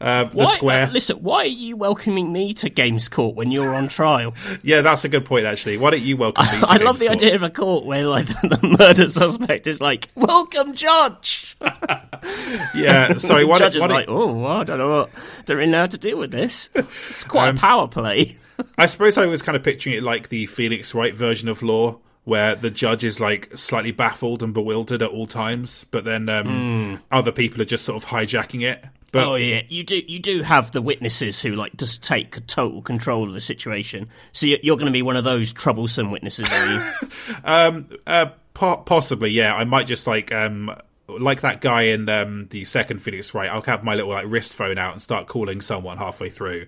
um, 0.01 0.29
the 0.35 0.45
square. 0.47 0.83
uh, 0.85 0.91
listen, 0.91 1.17
why 1.17 1.39
are 1.39 1.45
you 1.45 1.75
welcoming 1.77 2.31
me 2.31 2.53
to 2.55 2.69
Games 2.69 3.09
Court 3.09 3.35
when 3.35 3.51
you're 3.51 3.73
on 3.75 3.87
trial? 3.87 4.33
yeah, 4.63 4.81
that's 4.81 5.03
a 5.03 5.09
good 5.09 5.25
point. 5.25 5.45
Actually, 5.45 5.77
why 5.77 5.89
don't 5.91 6.01
you 6.03 6.15
welcome 6.17 6.45
me? 6.45 6.51
To 6.61 6.67
I 6.69 6.77
love 6.77 6.99
the 6.99 7.07
Court? 7.07 7.17
idea 7.17 7.35
of 7.35 7.43
a 7.43 7.49
court 7.49 7.85
where 7.85 8.05
like 8.07 8.27
the 8.27 8.75
murder 8.79 9.07
suspect 9.07 9.67
is 9.67 9.81
like, 9.81 10.09
"Welcome, 10.15 10.73
judge." 10.75 11.55
Yeah, 12.73 13.17
sorry. 13.17 13.45
Why 13.45 13.59
judge 13.59 13.75
is 13.75 13.81
why 13.81 13.87
like, 13.87 14.05
"Oh, 14.07 14.45
I 14.45 14.63
don't 14.63 14.77
know 14.77 14.89
what, 14.89 15.09
don't 15.45 15.57
really 15.57 15.71
know 15.71 15.79
how 15.79 15.85
to 15.87 15.97
deal 15.97 16.17
with 16.17 16.31
this." 16.31 16.69
It's 16.75 17.23
quite 17.23 17.49
Um, 17.49 17.57
a 17.57 17.59
power 17.59 17.87
play. 17.87 18.35
I 18.77 18.85
suppose 18.85 19.17
I 19.17 19.25
was 19.25 19.41
kind 19.41 19.55
of 19.55 19.63
picturing 19.63 19.95
it 19.95 20.03
like 20.03 20.29
the 20.29 20.45
Phoenix 20.45 20.93
Wright 20.93 21.13
version 21.15 21.49
of 21.49 21.63
Law, 21.63 21.97
where 22.25 22.55
the 22.55 22.69
judge 22.69 23.03
is 23.03 23.19
like 23.19 23.57
slightly 23.57 23.91
baffled 23.91 24.41
and 24.41 24.53
bewildered 24.53 25.01
at 25.01 25.09
all 25.09 25.25
times, 25.27 25.85
but 25.91 26.05
then 26.05 26.29
um, 26.29 27.01
other 27.11 27.31
people 27.31 27.61
are 27.61 27.65
just 27.65 27.83
sort 27.83 28.01
of 28.01 28.09
hijacking 28.09 28.63
it. 28.63 28.83
But 29.11 29.27
oh 29.27 29.35
yeah, 29.35 29.61
you 29.69 29.83
do. 29.83 30.01
You 30.07 30.17
do 30.17 30.41
have 30.41 30.71
the 30.71 30.81
witnesses 30.81 31.39
who 31.39 31.55
like 31.55 31.77
just 31.77 32.01
take 32.01 32.47
total 32.47 32.81
control 32.81 33.27
of 33.27 33.33
the 33.35 33.41
situation. 33.41 34.09
So 34.31 34.47
you're, 34.47 34.57
you're 34.63 34.75
going 34.75 34.87
to 34.87 34.91
be 34.91 35.03
one 35.03 35.17
of 35.17 35.23
those 35.23 35.51
troublesome 35.51 36.09
witnesses, 36.09 36.51
are 36.51 36.65
you? 36.65 36.81
Uh, 38.07 38.31
po- 38.53 38.77
possibly, 38.77 39.29
yeah. 39.29 39.53
I 39.53 39.65
might 39.65 39.85
just 39.85 40.07
like 40.07 40.31
um, 40.31 40.75
like 41.19 41.41
that 41.41 41.61
guy 41.61 41.83
in 41.83 42.07
um, 42.09 42.47
the 42.49 42.65
second 42.65 42.99
Phoenix 42.99 43.33
Wright. 43.33 43.49
I'll 43.49 43.61
have 43.63 43.83
my 43.83 43.95
little 43.95 44.11
like 44.11 44.25
wrist 44.27 44.53
phone 44.53 44.77
out 44.77 44.93
and 44.93 45.01
start 45.01 45.27
calling 45.27 45.61
someone 45.61 45.97
halfway 45.97 46.29
through. 46.29 46.67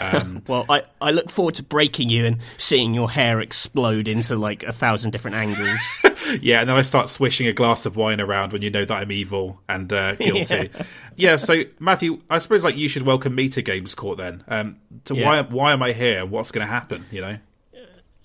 Um, 0.00 0.42
well, 0.48 0.64
I, 0.68 0.82
I 1.00 1.10
look 1.10 1.30
forward 1.30 1.54
to 1.56 1.62
breaking 1.62 2.08
you 2.10 2.24
and 2.26 2.38
seeing 2.56 2.94
your 2.94 3.10
hair 3.10 3.40
explode 3.40 4.08
into 4.08 4.36
like 4.36 4.62
a 4.62 4.72
thousand 4.72 5.10
different 5.12 5.36
angles. 5.36 5.78
yeah, 6.40 6.60
and 6.60 6.68
then 6.68 6.76
I 6.76 6.82
start 6.82 7.08
swishing 7.08 7.46
a 7.46 7.52
glass 7.52 7.86
of 7.86 7.96
wine 7.96 8.20
around 8.20 8.52
when 8.52 8.62
you 8.62 8.70
know 8.70 8.84
that 8.84 8.94
I'm 8.94 9.12
evil 9.12 9.60
and 9.68 9.92
uh, 9.92 10.14
guilty. 10.16 10.70
yeah. 11.16 11.36
So 11.36 11.62
Matthew, 11.78 12.20
I 12.30 12.38
suppose 12.38 12.64
like 12.64 12.76
you 12.76 12.88
should 12.88 13.02
welcome 13.02 13.34
me 13.34 13.48
to 13.50 13.62
Games 13.62 13.94
Court 13.94 14.18
then. 14.18 14.44
Um, 14.48 14.78
to 15.04 15.14
Yeah. 15.14 15.24
why 15.26 15.42
why 15.42 15.72
am 15.72 15.82
I 15.82 15.92
here? 15.92 16.20
and 16.20 16.30
What's 16.30 16.50
going 16.50 16.66
to 16.66 16.72
happen? 16.72 17.06
You 17.10 17.20
know. 17.20 17.38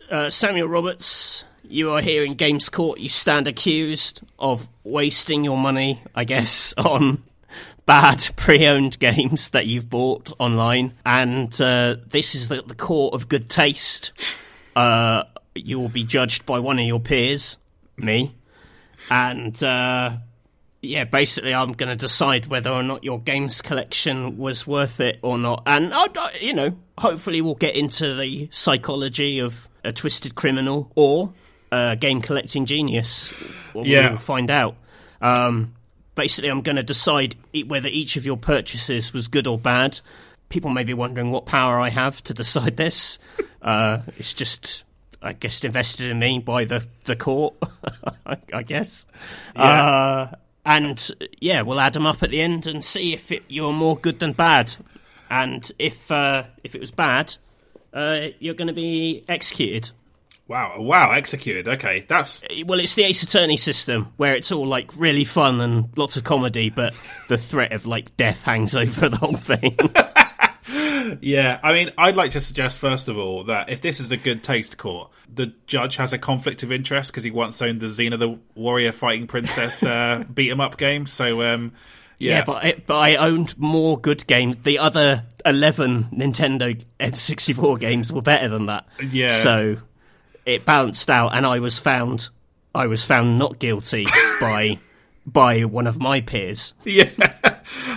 Uh, 0.10 0.30
Samuel 0.30 0.68
Roberts, 0.68 1.46
you 1.72 1.92
are 1.92 2.02
here 2.02 2.24
in 2.24 2.34
Games 2.34 2.70
Court. 2.70 3.00
You 3.00 3.10
stand 3.10 3.48
accused 3.48 4.22
of 4.38 4.68
wasting 4.84 5.44
your 5.44 5.58
money, 5.58 6.02
I 6.14 6.26
guess, 6.26 6.74
on 6.78 7.24
bad 7.86 8.30
pre-owned 8.36 9.00
games 9.00 9.50
that 9.50 9.66
you've 9.68 9.90
bought 9.90 10.34
online, 10.40 10.94
and 11.06 11.60
uh, 11.62 11.96
this 12.08 12.36
is 12.36 12.50
the, 12.50 12.62
the 12.62 12.76
court 12.76 13.14
of 13.14 13.28
good 13.30 13.50
taste. 13.50 14.12
Uh, 14.76 15.24
you 15.56 15.80
will 15.80 15.90
be 15.90 16.04
judged 16.04 16.46
by 16.46 16.60
one 16.60 16.80
of 16.80 16.86
your 16.86 17.00
peers, 17.00 17.58
me, 17.98 18.36
and 19.10 19.62
uh, 19.64 20.12
yeah, 20.82 21.04
basically, 21.04 21.54
I'm 21.54 21.74
going 21.74 21.90
to 21.90 21.96
decide 21.96 22.48
whether 22.48 22.72
or 22.72 22.84
not 22.84 23.04
your 23.04 23.20
games 23.20 23.62
collection 23.62 24.38
was 24.38 24.66
worth 24.66 25.00
it 25.00 25.20
or 25.22 25.38
not. 25.38 25.64
And, 25.66 25.94
I, 25.94 26.08
you 26.40 26.54
know, 26.54 26.76
hopefully 26.98 27.42
we'll 27.42 27.56
get 27.56 27.76
into 27.76 28.16
the 28.16 28.50
psychology 28.52 29.40
of 29.40 29.70
a 29.84 29.92
twisted 29.92 30.36
criminal 30.36 30.92
or 30.96 31.34
a 31.72 31.96
game 31.96 32.22
collecting 32.22 32.66
genius. 32.66 33.32
Yeah. 33.76 34.10
We'll 34.10 34.18
find 34.18 34.50
out. 34.50 34.76
Um, 35.22 35.74
basically, 36.16 36.50
I'm 36.50 36.62
going 36.62 36.76
to 36.76 36.84
decide 36.84 37.36
whether 37.68 37.88
each 37.88 38.18
of 38.18 38.26
your 38.26 38.38
purchases 38.38 39.14
was 39.14 39.28
good 39.28 39.48
or 39.48 39.58
bad. 39.58 40.00
People 40.50 40.70
may 40.70 40.84
be 40.84 40.94
wondering 40.94 41.32
what 41.32 41.46
power 41.46 41.80
I 41.80 41.90
have 41.90 42.24
to 42.26 42.34
decide 42.34 42.78
this. 42.78 43.20
Uh, 43.62 44.00
it's 44.18 44.34
just, 44.34 44.84
I 45.22 45.34
guess, 45.34 45.64
invested 45.64 46.10
in 46.10 46.20
me 46.20 46.40
by 46.40 46.66
the, 46.66 46.86
the 47.06 47.16
court, 47.16 47.56
I, 48.26 48.38
I 48.54 48.64
guess. 48.64 49.06
Uh, 49.56 50.28
and 50.66 51.10
yeah, 51.40 51.62
we'll 51.62 51.80
add 51.80 51.94
them 51.94 52.06
up 52.06 52.22
at 52.22 52.30
the 52.30 52.42
end 52.42 52.68
and 52.68 52.84
see 52.84 53.14
if 53.14 53.32
it, 53.32 53.44
you're 53.48 53.74
more 53.74 53.98
good 53.98 54.20
than 54.20 54.34
bad. 54.34 54.76
And 55.30 55.72
if 55.80 56.12
uh, 56.12 56.44
if 56.64 56.76
it 56.76 56.82
was 56.82 56.92
bad, 56.92 57.36
uh, 57.94 58.28
you're 58.40 58.54
going 58.54 58.68
to 58.68 58.74
be 58.74 59.24
executed. 59.30 59.92
Wow! 60.52 60.82
Wow! 60.82 61.12
Executed. 61.12 61.70
Okay, 61.70 62.04
that's 62.10 62.44
Well, 62.66 62.82
it's 62.82 62.94
the 62.96 63.04
Ace 63.04 63.24
Attorney 63.24 63.56
system 63.56 64.12
where 64.18 64.36
it's 64.36 64.52
all 64.52 64.68
like 64.68 64.92
really 64.98 65.24
fun 65.24 65.62
and 65.62 65.98
lots 65.98 66.18
of 66.18 66.26
comedy, 66.26 66.70
but 66.70 66.94
the 67.30 67.38
threat 67.38 67.72
of 67.72 67.86
like 67.86 68.18
death 68.18 68.44
hangs 68.44 68.76
over 68.84 69.08
the 69.08 69.16
whole 69.16 69.38
thing. 69.38 69.78
Yeah, 71.20 71.60
I 71.62 71.74
mean, 71.74 71.92
I'd 71.98 72.16
like 72.16 72.32
to 72.32 72.42
suggest 72.42 72.80
first 72.80 73.08
of 73.08 73.18
all 73.18 73.44
that 73.46 73.70
if 73.70 73.82
this 73.82 74.00
is 74.00 74.12
a 74.12 74.18
good 74.18 74.44
taste 74.44 74.78
court, 74.78 75.10
the 75.34 75.54
judge 75.66 75.98
has 75.98 76.14
a 76.14 76.18
conflict 76.18 76.64
of 76.64 76.72
interest 76.72 77.12
because 77.12 77.24
he 77.24 77.32
once 77.32 77.62
owned 77.62 77.82
the 77.82 77.88
Xena 77.88 78.18
the 78.18 78.40
Warrior 78.56 78.92
Fighting 78.92 79.28
Princess 79.28 79.84
uh, 79.84 80.24
beat 80.34 80.52
'em 80.52 80.62
up 80.62 80.78
game. 80.78 81.08
So, 81.08 81.42
um, 81.42 81.74
yeah, 82.18 82.38
Yeah, 82.38 82.44
but 82.46 82.64
I, 82.64 82.84
but 82.86 82.98
I 82.98 83.16
owned 83.16 83.58
more 83.58 84.00
good 84.00 84.26
games. 84.28 84.58
The 84.64 84.80
other 84.80 85.26
eleven 85.46 86.06
Nintendo 86.14 86.82
N64 87.00 87.80
games 87.80 88.14
were 88.14 88.22
better 88.22 88.48
than 88.48 88.68
that. 88.68 88.86
Yeah. 89.12 89.36
So 89.36 89.78
it 90.46 90.66
balanced 90.66 91.10
out, 91.10 91.34
and 91.34 91.46
I 91.46 91.60
was 91.60 91.78
found 91.78 92.30
I 92.74 92.88
was 92.88 93.04
found 93.04 93.38
not 93.38 93.60
guilty 93.60 94.06
by 94.42 94.80
by 95.26 95.62
one 95.62 95.88
of 95.88 96.00
my 96.00 96.22
peers. 96.22 96.74
yeah, 96.84 97.10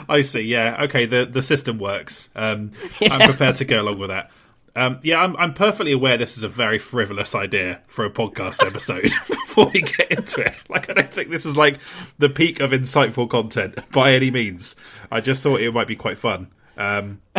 I 0.09 0.23
see. 0.23 0.43
Yeah, 0.43 0.85
okay, 0.85 1.07
the 1.07 1.27
the 1.27 1.43
system 1.43 1.79
works. 1.79 2.29
Um, 2.35 2.73
I'm 3.11 3.21
prepared 3.29 3.57
to 3.57 3.65
go 3.65 3.81
along 3.81 3.99
with 3.99 4.11
that. 4.11 4.31
Um, 4.77 4.99
yeah, 5.03 5.23
I'm, 5.23 5.37
I'm 5.37 5.55
perfectly 5.55 5.93
aware 5.93 6.17
this 6.17 6.37
is 6.37 6.43
a 6.43 6.49
very 6.49 6.81
frivolous 6.81 7.37
idea 7.37 7.81
for 7.87 8.05
a 8.05 8.11
podcast 8.11 8.67
episode. 8.67 9.05
before 9.29 9.71
we 9.73 9.83
get 9.83 10.11
into 10.11 10.41
it, 10.41 10.55
like 10.69 10.91
I 10.91 10.95
don't 10.95 11.13
think 11.13 11.31
this 11.31 11.47
is 11.47 11.57
like 11.57 11.79
the 12.19 12.29
peak 12.29 12.59
of 12.59 12.73
insightful 12.73 13.31
content 13.31 13.79
by 13.93 14.15
any 14.15 14.33
means. 14.33 14.75
I 15.13 15.21
just 15.21 15.45
thought 15.45 15.61
it 15.61 15.73
might 15.73 15.87
be 15.87 15.95
quite 15.95 16.19
fun. 16.19 16.49
Um, 16.77 17.21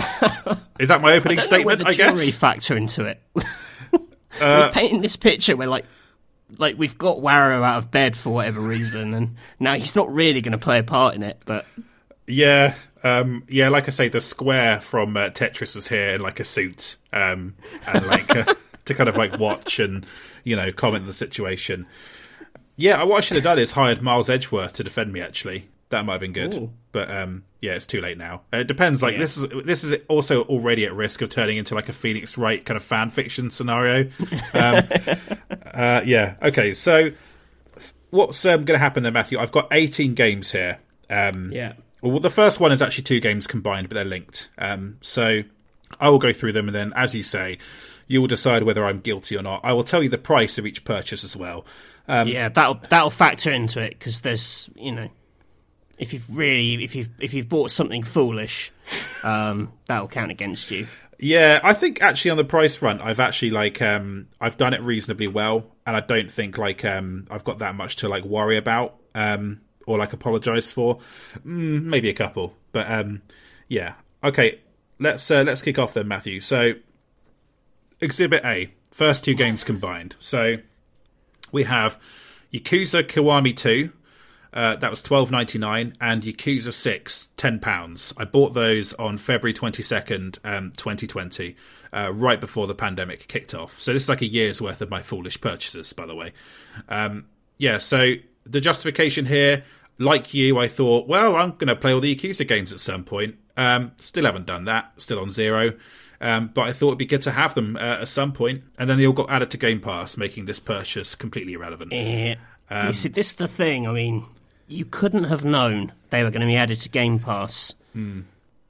is 0.80 0.88
that 0.88 1.02
my 1.02 1.14
opening 1.14 1.40
I 1.40 1.42
statement? 1.42 1.86
I 1.86 1.92
jury 1.92 2.28
guess. 2.28 2.38
factor 2.38 2.78
into 2.78 3.04
it. 3.04 3.22
Uh, 4.40 4.68
we're 4.68 4.72
painting 4.72 5.02
this 5.02 5.16
picture 5.16 5.56
where 5.56 5.68
like 5.68 5.86
like 6.58 6.78
we've 6.78 6.98
got 6.98 7.18
Wario 7.18 7.64
out 7.64 7.78
of 7.78 7.92
bed 7.92 8.16
for 8.16 8.32
whatever 8.32 8.60
reason, 8.60 9.14
and 9.14 9.36
now 9.60 9.76
he's 9.76 9.96
not 9.96 10.14
really 10.14 10.42
going 10.42 10.52
to 10.52 10.58
play 10.58 10.80
a 10.80 10.84
part 10.84 11.16
in 11.16 11.24
it, 11.24 11.42
but. 11.46 11.66
Yeah, 12.28 12.74
um, 13.04 13.44
yeah. 13.48 13.70
Like 13.70 13.88
I 13.88 13.92
say, 13.92 14.10
the 14.10 14.20
square 14.20 14.82
from 14.82 15.16
uh, 15.16 15.30
Tetris 15.30 15.76
is 15.76 15.88
here 15.88 16.10
in 16.10 16.22
like 16.22 16.40
a 16.40 16.44
suit, 16.44 16.98
um, 17.14 17.56
and 17.86 18.08
like 18.08 18.36
uh, 18.36 18.56
to 18.86 18.94
kind 18.96 19.08
of 19.08 19.16
like 19.16 19.38
watch 19.38 19.80
and 19.80 20.06
you 20.44 20.56
know 20.56 20.72
comment 20.72 21.04
on 21.04 21.08
the 21.08 21.14
situation. 21.14 21.86
Yeah, 22.78 23.04
what 23.04 23.18
I 23.18 23.22
should 23.22 23.36
have 23.36 23.44
done 23.44 23.60
is 23.60 23.72
hired 23.72 24.02
Miles 24.02 24.30
Edgeworth 24.30 24.74
to 24.74 24.84
defend 24.84 25.14
me. 25.14 25.22
Actually, 25.22 25.70
that 25.90 26.04
might 26.04 26.14
have 26.14 26.22
been 26.22 26.34
good, 26.34 26.56
Ooh. 26.56 26.72
But 26.96 27.12
um, 27.12 27.44
yeah, 27.62 27.74
it's 27.74 27.86
too 27.86 28.00
late 28.00 28.18
now. 28.18 28.44
It 28.54 28.68
depends. 28.68 29.04
Like 29.04 29.16
Yeah. 29.16 29.20
this 29.20 29.36
is 29.36 29.48
this 29.66 29.84
is 29.84 30.02
also 30.08 30.44
already 30.44 30.86
at 30.86 30.94
risk 30.94 31.22
of 31.22 31.28
turning 31.28 31.58
into 31.58 31.76
like 31.76 31.90
a 31.90 31.94
Phoenix 31.94 32.38
Wright 32.38 32.64
kind 32.64 32.78
of 32.78 32.84
fan 32.84 33.10
fiction 33.10 33.52
scenario. 33.52 34.10
Um, 34.54 34.84
uh, 35.74 36.02
yeah. 36.06 36.36
Okay. 36.42 36.74
So 36.74 37.12
what's 38.12 38.46
um, 38.46 38.64
going 38.64 38.78
to 38.78 38.84
happen 38.84 39.04
then, 39.04 39.12
Matthew? 39.14 39.38
I've 39.38 39.52
got 39.52 39.68
18 39.72 40.14
games 40.14 40.54
here. 40.54 40.80
Um, 41.10 41.52
Yeah. 41.52 41.74
well, 42.02 42.20
the 42.20 42.30
first 42.30 42.62
one 42.62 42.72
is 42.72 42.82
actually 42.82 43.04
two 43.04 43.20
games 43.20 43.46
combined, 43.48 43.90
but 43.90 43.96
they're 43.96 44.06
linked. 44.06 44.50
Um, 44.58 44.98
so 45.02 45.42
I 46.00 46.10
will 46.10 46.20
go 46.20 46.32
through 46.32 46.54
them, 46.54 46.68
and 46.70 46.76
then, 46.76 46.94
as 46.96 47.14
you 47.14 47.24
say, 47.24 47.58
you 48.08 48.22
will 48.22 48.28
decide 48.30 48.64
whether 48.64 48.86
I'm 48.86 49.00
guilty 49.02 49.36
or 49.38 49.42
not. 49.44 49.60
I 49.66 49.74
will 49.74 49.84
tell 49.84 50.02
you 50.02 50.08
the 50.10 50.18
price 50.18 50.58
of 50.58 50.66
each 50.66 50.86
purchase 50.86 51.26
as 51.26 51.36
well. 51.36 51.66
Um, 52.08 52.28
yeah, 52.30 52.48
that'll 52.50 52.80
that'll 52.90 53.10
factor 53.10 53.52
into 53.52 53.82
it 53.82 53.98
because 54.00 54.22
there's 54.22 54.70
you 54.76 54.92
know, 54.94 55.10
if 55.98 56.14
you've 56.14 56.36
really 56.36 56.84
if 56.84 56.96
you've 56.96 57.10
if 57.20 57.34
you've 57.34 57.50
bought 57.50 57.72
something 57.72 58.04
foolish, 58.04 58.72
um, 59.24 59.72
that'll 59.88 60.08
count 60.08 60.32
against 60.32 60.72
you. 60.72 60.88
Yeah, 61.20 61.62
I 61.64 61.74
think 61.74 62.02
actually 62.02 62.32
on 62.32 62.38
the 62.38 62.44
price 62.44 62.76
front, 62.76 63.02
I've 63.02 63.20
actually 63.20 63.52
like 63.52 63.82
um, 63.82 64.28
I've 64.42 64.58
done 64.58 64.74
it 64.74 64.82
reasonably 64.82 65.28
well, 65.28 65.66
and 65.86 65.96
I 65.96 66.02
don't 66.02 66.30
think 66.30 66.58
like 66.58 66.84
um, 66.84 67.28
I've 67.32 67.44
got 67.44 67.60
that 67.60 67.76
much 67.76 67.98
to 67.98 68.10
like 68.10 68.26
worry 68.26 68.58
about 68.58 68.98
um, 69.14 69.62
or 69.88 69.98
like 69.98 70.14
apologise 70.14 70.72
for. 70.72 71.00
Mm, 71.46 71.84
maybe 71.84 72.10
a 72.10 72.14
couple, 72.14 72.54
but 72.72 72.90
um, 72.92 73.22
yeah. 73.68 73.94
Okay, 74.24 74.60
let's 75.00 75.30
uh, 75.32 75.44
let's 75.44 75.62
kick 75.62 75.80
off 75.80 75.94
then, 75.94 76.08
Matthew. 76.08 76.40
So, 76.40 76.74
Exhibit 78.02 78.44
A, 78.44 78.74
first 78.92 79.24
two 79.24 79.36
games 79.36 79.64
combined. 79.64 80.16
So 80.20 80.58
we 81.52 81.64
have 81.64 82.00
Yakuza 82.54 83.04
Kiwami 83.04 83.56
Two. 83.56 83.92
Uh, 84.56 84.78
that 84.78 84.90
was 84.90 85.02
twelve 85.02 85.32
ninety 85.32 85.60
nine, 85.60 85.94
and 86.00 86.24
Yakuza 86.24 86.72
Six, 86.72 87.28
ten 87.36 87.60
pounds. 87.60 88.14
I 88.16 88.24
bought 88.24 88.54
those 88.54 88.94
on 88.94 89.18
February 89.18 89.52
twenty 89.52 89.84
second, 89.84 90.40
um, 90.46 90.72
twenty 90.78 91.08
twenty, 91.08 91.58
uh, 91.92 92.14
right 92.14 92.40
before 92.40 92.66
the 92.66 92.74
pandemic 92.74 93.28
kicked 93.28 93.54
off. 93.54 93.82
So 93.82 93.92
this 93.92 94.04
is 94.04 94.10
like 94.10 94.22
a 94.22 94.26
year's 94.26 94.62
worth 94.62 94.82
of 94.82 94.90
my 94.90 95.02
foolish 95.02 95.42
purchases, 95.42 95.92
by 95.92 96.06
the 96.06 96.16
way. 96.16 96.32
Um, 96.88 97.26
yeah, 97.58 97.80
so 97.80 98.14
the 98.46 98.62
justification 98.62 99.26
here, 99.26 99.66
like 99.98 100.34
you, 100.34 100.58
I 100.58 100.70
thought, 100.70 101.08
well, 101.08 101.36
I'm 101.36 101.52
going 101.52 101.68
to 101.68 101.76
play 101.76 101.94
all 101.94 102.00
the 102.00 102.16
Yakuza 102.16 102.48
games 102.48 102.72
at 102.72 102.80
some 102.80 103.04
point. 103.04 103.36
Um, 103.58 103.92
still 103.98 104.26
haven't 104.26 104.46
done 104.46 104.66
that. 104.66 104.94
Still 104.98 105.20
on 105.20 105.32
zero. 105.32 105.74
Um, 106.22 106.52
but 106.54 106.62
I 106.62 106.72
thought 106.72 106.88
it'd 106.88 106.98
be 106.98 107.06
good 107.06 107.24
to 107.24 107.32
have 107.32 107.56
them 107.56 107.76
uh, 107.76 108.00
at 108.02 108.08
some 108.08 108.32
point, 108.32 108.64
and 108.78 108.90
then 108.90 108.98
they 108.98 109.06
all 109.06 109.14
got 109.14 109.30
added 109.30 109.52
to 109.52 109.58
Game 109.58 109.82
Pass, 109.82 110.16
making 110.16 110.46
this 110.46 110.60
purchase 110.60 111.14
completely 111.14 111.54
irrelevant. 111.54 111.92
Yeah. 111.92 112.36
Um, 112.70 112.88
you 112.88 112.94
see, 112.94 113.10
this 113.10 113.28
is 113.28 113.34
the 113.34 113.50
thing. 113.50 113.86
I 113.86 113.92
mean, 113.92 114.26
you 114.68 114.86
couldn't 114.86 115.26
have 115.26 115.46
known 115.46 115.92
they 116.10 116.24
were 116.24 116.32
going 116.32 116.42
to 116.42 116.48
be 116.48 116.56
added 116.56 116.82
to 116.82 116.90
Game 116.90 117.20
Pass. 117.20 117.76
Hmm. 117.94 118.22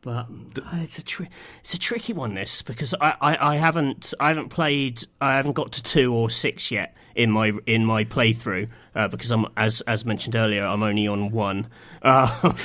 But 0.02 0.28
uh, 0.58 0.82
it's 0.82 1.00
a 1.00 1.04
tri- 1.04 1.30
it's 1.62 1.74
a 1.74 1.80
tricky 1.80 2.14
one 2.14 2.36
this 2.36 2.62
because 2.62 2.94
I, 3.02 3.16
I, 3.20 3.54
I 3.54 3.56
haven't 3.56 4.14
I 4.20 4.28
haven't 4.28 4.50
played 4.50 5.04
I 5.20 5.34
haven't 5.34 5.54
got 5.54 5.72
to 5.74 5.84
two 5.84 6.14
or 6.14 6.30
six 6.30 6.70
yet 6.70 6.96
in 7.16 7.32
my 7.32 7.54
in 7.66 7.86
my 7.86 8.04
playthrough 8.04 8.70
uh, 8.94 9.08
because 9.08 9.32
I'm 9.32 9.48
as 9.58 9.82
as 9.82 10.06
mentioned 10.06 10.36
earlier 10.36 10.64
I'm 10.64 10.84
only 10.84 11.08
on 11.08 11.32
one 11.32 11.70
um, 12.04 12.56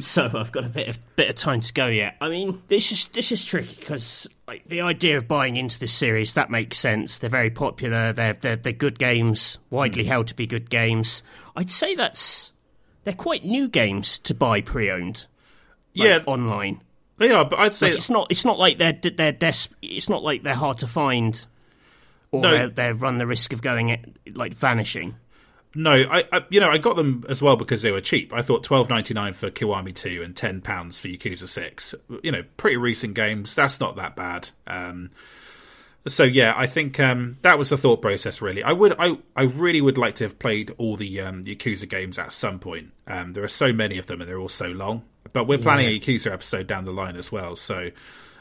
so 0.00 0.30
I've 0.34 0.52
got 0.52 0.66
a 0.66 0.68
bit 0.68 0.88
of 0.88 1.16
bit 1.16 1.30
of 1.30 1.36
time 1.36 1.62
to 1.62 1.72
go 1.72 1.86
yet. 1.86 2.16
I 2.20 2.28
mean 2.28 2.62
this 2.68 2.92
is 2.92 3.06
this 3.06 3.32
is 3.32 3.42
tricky 3.42 3.76
because 3.80 4.28
like 4.46 4.68
the 4.68 4.82
idea 4.82 5.16
of 5.16 5.26
buying 5.26 5.56
into 5.56 5.78
this 5.78 5.94
series 5.94 6.34
that 6.34 6.50
makes 6.50 6.76
sense. 6.76 7.16
They're 7.16 7.30
very 7.30 7.50
popular. 7.50 8.12
They're 8.12 8.34
they're, 8.34 8.56
they're 8.56 8.74
good 8.74 8.98
games, 8.98 9.56
widely 9.70 10.04
held 10.04 10.26
to 10.26 10.34
be 10.34 10.46
good 10.46 10.68
games. 10.68 11.22
I'd 11.56 11.70
say 11.70 11.94
that's 11.94 12.52
they're 13.06 13.14
quite 13.14 13.44
new 13.44 13.68
games 13.68 14.18
to 14.18 14.34
buy 14.34 14.60
pre-owned 14.60 15.26
like, 15.94 16.06
Yeah. 16.08 16.18
online. 16.26 16.82
They 17.18 17.30
are, 17.30 17.44
but 17.46 17.58
I'd 17.60 17.74
say 17.74 17.86
Like, 17.90 17.96
it's 17.96 18.10
not. 18.10 18.26
It's 18.30 18.44
not 18.44 18.58
like 18.58 18.76
they're 18.76 18.92
they're 18.92 19.32
des- 19.32 19.70
It's 19.80 20.08
not 20.10 20.22
like 20.22 20.42
they're 20.42 20.54
hard 20.54 20.78
to 20.78 20.86
find, 20.86 21.46
or 22.32 22.42
No. 22.42 22.68
they 22.68 22.92
run 22.92 23.16
the 23.18 23.26
risk 23.26 23.52
of 23.54 23.62
going 23.62 24.14
like 24.34 24.52
vanishing. 24.52 25.14
no. 25.74 25.92
I, 25.92 26.24
I, 26.32 26.44
you 26.50 26.58
know, 26.60 26.68
I 26.68 26.78
got 26.78 26.96
them 26.96 27.24
as 27.28 27.40
well 27.40 27.56
because 27.56 27.80
they 27.82 27.90
were 27.92 28.00
cheap. 28.02 28.32
I 28.34 28.42
thought 28.42 28.64
twelve 28.64 28.90
ninety 28.90 29.14
nine 29.14 29.32
for 29.32 29.50
Kiwami 29.50 29.94
two 29.94 30.20
and 30.22 30.36
ten 30.36 30.60
pounds 30.60 30.98
for 30.98 31.08
Yakuza 31.08 31.48
six. 31.48 31.94
You 32.22 32.32
know, 32.32 32.42
pretty 32.58 32.76
recent 32.76 33.14
games. 33.14 33.54
That's 33.54 33.78
not 33.80 33.96
that 33.96 34.14
bad. 34.16 34.50
Um, 34.66 35.10
so 36.08 36.22
yeah, 36.22 36.54
I 36.56 36.66
think 36.66 37.00
um, 37.00 37.38
that 37.42 37.58
was 37.58 37.70
the 37.70 37.76
thought 37.76 38.02
process. 38.02 38.40
Really, 38.40 38.62
I 38.62 38.72
would, 38.72 38.94
I, 38.98 39.18
I 39.34 39.42
really 39.42 39.80
would 39.80 39.98
like 39.98 40.16
to 40.16 40.24
have 40.24 40.38
played 40.38 40.72
all 40.78 40.96
the 40.96 41.20
um, 41.20 41.44
Yakuza 41.44 41.88
games 41.88 42.18
at 42.18 42.32
some 42.32 42.58
point. 42.58 42.92
Um, 43.06 43.32
there 43.32 43.44
are 43.44 43.48
so 43.48 43.72
many 43.72 43.98
of 43.98 44.06
them, 44.06 44.20
and 44.20 44.28
they're 44.28 44.38
all 44.38 44.48
so 44.48 44.68
long. 44.68 45.02
But 45.32 45.46
we're 45.46 45.58
planning 45.58 45.86
a 45.86 45.98
Yakuza 45.98 46.32
episode 46.32 46.66
down 46.66 46.84
the 46.84 46.92
line 46.92 47.16
as 47.16 47.32
well, 47.32 47.56
so 47.56 47.90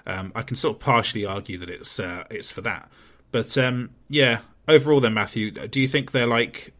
um, 0.05 0.31
I 0.35 0.43
can 0.43 0.55
sort 0.55 0.75
of 0.75 0.81
partially 0.81 1.25
argue 1.25 1.57
that 1.57 1.69
it's 1.69 1.99
uh, 1.99 2.25
it's 2.29 2.51
for 2.51 2.61
that. 2.61 2.89
But 3.31 3.57
um, 3.57 3.91
yeah, 4.09 4.41
overall, 4.67 5.01
then 5.01 5.13
Matthew, 5.13 5.51
do 5.51 5.81
you 5.81 5.87
think 5.87 6.11
they're 6.11 6.27
like? 6.27 6.73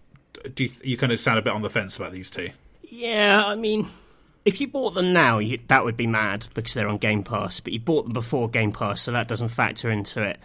Do 0.54 0.66
you, 0.66 0.70
you 0.84 0.98
kind 0.98 1.12
of 1.12 1.20
sound 1.20 1.40
a 1.40 1.42
bit 1.42 1.54
on 1.54 1.64
the 1.64 1.70
fence 1.70 1.98
about 1.98 2.12
these 2.12 2.30
two? 2.30 2.52
Yeah, 2.84 3.44
I 3.44 3.56
mean, 3.56 3.88
if 4.46 4.62
you 4.62 4.68
bought 4.68 4.94
them 4.94 5.12
now, 5.12 5.40
you, 5.40 5.60
that 5.68 5.84
would 5.84 5.98
be 5.98 6.06
mad 6.06 6.48
because 6.54 6.76
they're 6.76 6.88
on 6.88 6.98
Game 6.98 7.24
Pass. 7.24 7.60
But 7.60 7.74
you 7.74 7.80
bought 7.80 8.04
them 8.04 8.14
before 8.14 8.48
Game 8.48 8.72
Pass, 8.72 9.02
so 9.02 9.12
that 9.12 9.28
doesn't 9.28 9.48
factor 9.48 9.90
into 9.90 10.22
it. 10.22 10.40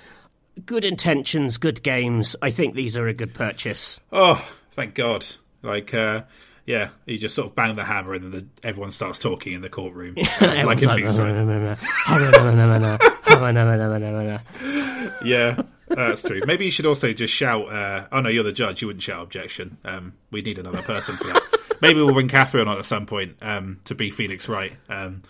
Good 0.67 0.85
intentions, 0.85 1.59
good 1.59 1.83
games. 1.83 2.37
I 2.43 2.51
think 2.51 2.75
these 2.75 2.97
are 2.97 3.09
a 3.09 3.15
good 3.15 3.35
purchase. 3.35 3.99
Oh, 4.13 4.47
thank 4.73 4.95
God! 4.95 5.25
Like, 5.63 5.95
uh, 5.95 6.23
yeah, 6.67 6.91
you 7.07 7.19
just 7.19 7.35
sort 7.35 7.49
of 7.49 7.55
bang 7.55 7.77
the 7.77 7.85
hammer, 7.85 8.15
and 8.15 8.25
then 8.25 8.31
the, 8.31 8.47
everyone 8.67 8.93
starts 8.93 9.19
talking 9.19 9.53
in 9.55 9.63
the 9.63 9.69
courtroom, 9.69 10.15
like 10.17 10.43
in 10.43 10.67
like, 10.67 10.81
Phoenix 10.81 11.19
Wright. 11.19 11.35
"No, 11.35 11.45
no, 11.45 11.59
no, 11.59 12.79
no. 12.79 12.99
Oh. 13.01 13.17
Oh, 13.27 13.51
no, 13.51 13.77
no, 13.77 13.77
no, 13.77 13.99
no, 13.99 13.99
no, 13.99 14.41
no." 14.63 15.13
Yeah, 15.25 15.63
that's 15.89 16.23
true. 16.23 16.43
Maybe 16.47 16.65
you 16.65 16.71
should 16.71 16.87
also 16.87 17.13
just 17.13 17.33
shout. 17.33 17.73
Uh, 17.73 18.07
oh 18.13 18.21
no, 18.21 18.29
you're 18.29 18.45
the 18.45 18.53
judge. 18.53 18.83
You 18.83 18.89
wouldn't 18.89 19.03
shout 19.03 19.23
objection. 19.23 19.79
Um, 19.85 20.15
we 20.31 20.43
need 20.43 20.59
another 20.59 20.83
person 20.83 21.17
for 21.17 21.29
that. 21.29 21.43
Maybe 21.81 22.03
we'll 22.03 22.13
bring 22.13 22.29
Catherine 22.29 22.69
on 22.69 22.77
at 22.79 22.85
some 22.85 23.07
point 23.07 23.37
um, 23.41 23.81
to 23.85 23.95
be 23.95 24.11
Phoenix 24.11 24.49
Wright. 24.49 24.73
Um, 24.89 25.23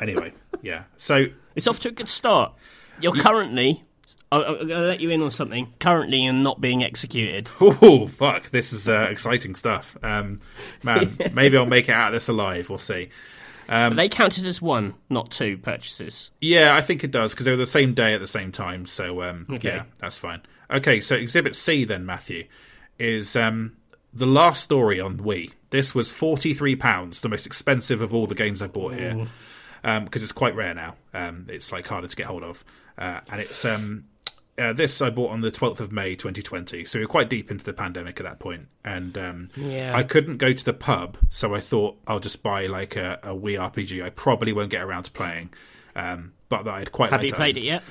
anyway, 0.00 0.32
yeah. 0.62 0.84
So 0.96 1.26
It's 1.54 1.66
off 1.66 1.80
to 1.80 1.88
a 1.88 1.92
good 1.92 2.08
start. 2.08 2.52
You're 3.00 3.14
currently. 3.14 3.84
I'll, 4.32 4.44
I'll 4.44 4.64
let 4.64 5.00
you 5.00 5.10
in 5.10 5.22
on 5.22 5.30
something. 5.30 5.72
Currently, 5.78 6.18
you're 6.24 6.32
not 6.32 6.60
being 6.60 6.82
executed. 6.82 7.50
Oh 7.60 8.08
fuck! 8.08 8.50
This 8.50 8.72
is 8.72 8.88
uh, 8.88 9.06
exciting 9.10 9.54
stuff. 9.54 9.96
Um, 10.02 10.38
man, 10.82 11.16
maybe 11.32 11.56
I'll 11.56 11.66
make 11.66 11.88
it 11.88 11.92
out 11.92 12.08
of 12.08 12.12
this 12.14 12.28
alive. 12.28 12.68
We'll 12.68 12.78
see. 12.78 13.10
But 13.68 13.94
they 13.94 14.08
counted 14.08 14.46
as 14.46 14.62
one, 14.62 14.94
not 15.10 15.30
two 15.32 15.58
purchases. 15.58 16.30
Yeah, 16.40 16.76
I 16.76 16.80
think 16.82 17.02
it 17.02 17.10
does 17.10 17.32
because 17.32 17.46
they 17.46 17.50
were 17.50 17.56
the 17.56 17.66
same 17.66 17.94
day 17.94 18.14
at 18.14 18.20
the 18.20 18.26
same 18.28 18.52
time. 18.52 18.86
So 18.86 19.22
um, 19.22 19.46
Okay. 19.50 19.68
yeah, 19.68 19.82
that's 19.98 20.18
fine. 20.18 20.42
Okay, 20.70 21.00
so 21.00 21.14
Exhibit 21.16 21.54
C 21.56 21.84
then, 21.84 22.06
Matthew, 22.06 22.46
is 22.98 23.34
um, 23.36 23.76
the 24.12 24.26
last 24.26 24.62
story 24.62 25.00
on 25.00 25.18
Wii. 25.18 25.52
This 25.70 25.94
was 25.94 26.10
forty 26.12 26.54
three 26.54 26.76
pounds, 26.76 27.20
the 27.20 27.28
most 27.28 27.46
expensive 27.46 28.00
of 28.00 28.14
all 28.14 28.26
the 28.26 28.34
games 28.36 28.62
I 28.62 28.66
bought 28.68 28.94
here. 28.94 29.26
because 29.82 30.22
it's 30.22 30.32
quite 30.32 30.54
rare 30.54 30.74
now. 30.74 30.94
Um, 31.14 31.46
it's 31.48 31.70
like 31.72 31.86
harder 31.86 32.08
to 32.08 32.16
get 32.16 32.26
hold 32.26 32.42
of, 32.44 32.64
uh, 32.98 33.20
and 33.30 33.40
it's 33.40 33.64
um, 33.64 34.04
uh, 34.58 34.72
this 34.72 35.00
I 35.02 35.10
bought 35.10 35.30
on 35.32 35.40
the 35.42 35.50
12th 35.50 35.80
of 35.80 35.92
May 35.92 36.14
2020. 36.14 36.84
So 36.84 36.98
we 36.98 37.04
were 37.04 37.08
quite 37.08 37.28
deep 37.28 37.50
into 37.50 37.64
the 37.64 37.72
pandemic 37.72 38.18
at 38.20 38.24
that 38.24 38.38
point, 38.38 38.68
and 38.84 39.16
um, 39.18 39.48
Yeah. 39.56 39.92
I 39.94 40.02
couldn't 40.02 40.38
go 40.38 40.52
to 40.52 40.64
the 40.64 40.72
pub, 40.72 41.18
so 41.30 41.54
I 41.54 41.60
thought 41.60 41.98
I'll 42.06 42.20
just 42.20 42.42
buy 42.42 42.66
like 42.66 42.96
a, 42.96 43.18
a 43.22 43.28
Wii 43.34 43.58
RPG. 43.72 44.02
I 44.04 44.10
probably 44.10 44.52
won't 44.52 44.70
get 44.70 44.82
around 44.82 45.04
to 45.04 45.12
playing, 45.12 45.50
um, 45.94 46.32
but 46.48 46.64
that 46.64 46.74
I'd 46.74 46.92
quite 46.92 47.10
Have 47.10 47.20
like 47.20 47.24
you 47.24 47.30
to 47.30 47.36
played 47.36 47.56
own. 47.56 47.62
it 47.62 47.66
yet? 47.66 47.82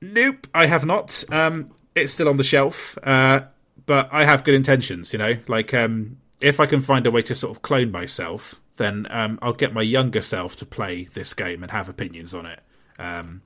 Nope, 0.00 0.46
I 0.54 0.66
have 0.66 0.84
not. 0.84 1.24
Um, 1.32 1.70
it's 1.94 2.12
still 2.12 2.28
on 2.28 2.36
the 2.36 2.44
shelf, 2.44 2.98
uh, 3.02 3.40
but 3.86 4.12
I 4.12 4.24
have 4.24 4.44
good 4.44 4.54
intentions. 4.54 5.12
You 5.12 5.18
know, 5.18 5.36
like 5.48 5.72
um, 5.72 6.18
if 6.40 6.60
I 6.60 6.66
can 6.66 6.80
find 6.82 7.06
a 7.06 7.10
way 7.10 7.22
to 7.22 7.34
sort 7.34 7.56
of 7.56 7.62
clone 7.62 7.90
myself, 7.90 8.60
then 8.76 9.06
um, 9.10 9.38
I'll 9.40 9.54
get 9.54 9.72
my 9.72 9.80
younger 9.82 10.20
self 10.20 10.54
to 10.56 10.66
play 10.66 11.04
this 11.04 11.32
game 11.32 11.62
and 11.62 11.72
have 11.72 11.88
opinions 11.88 12.34
on 12.34 12.44
it. 12.46 12.60
Um, 12.98 13.40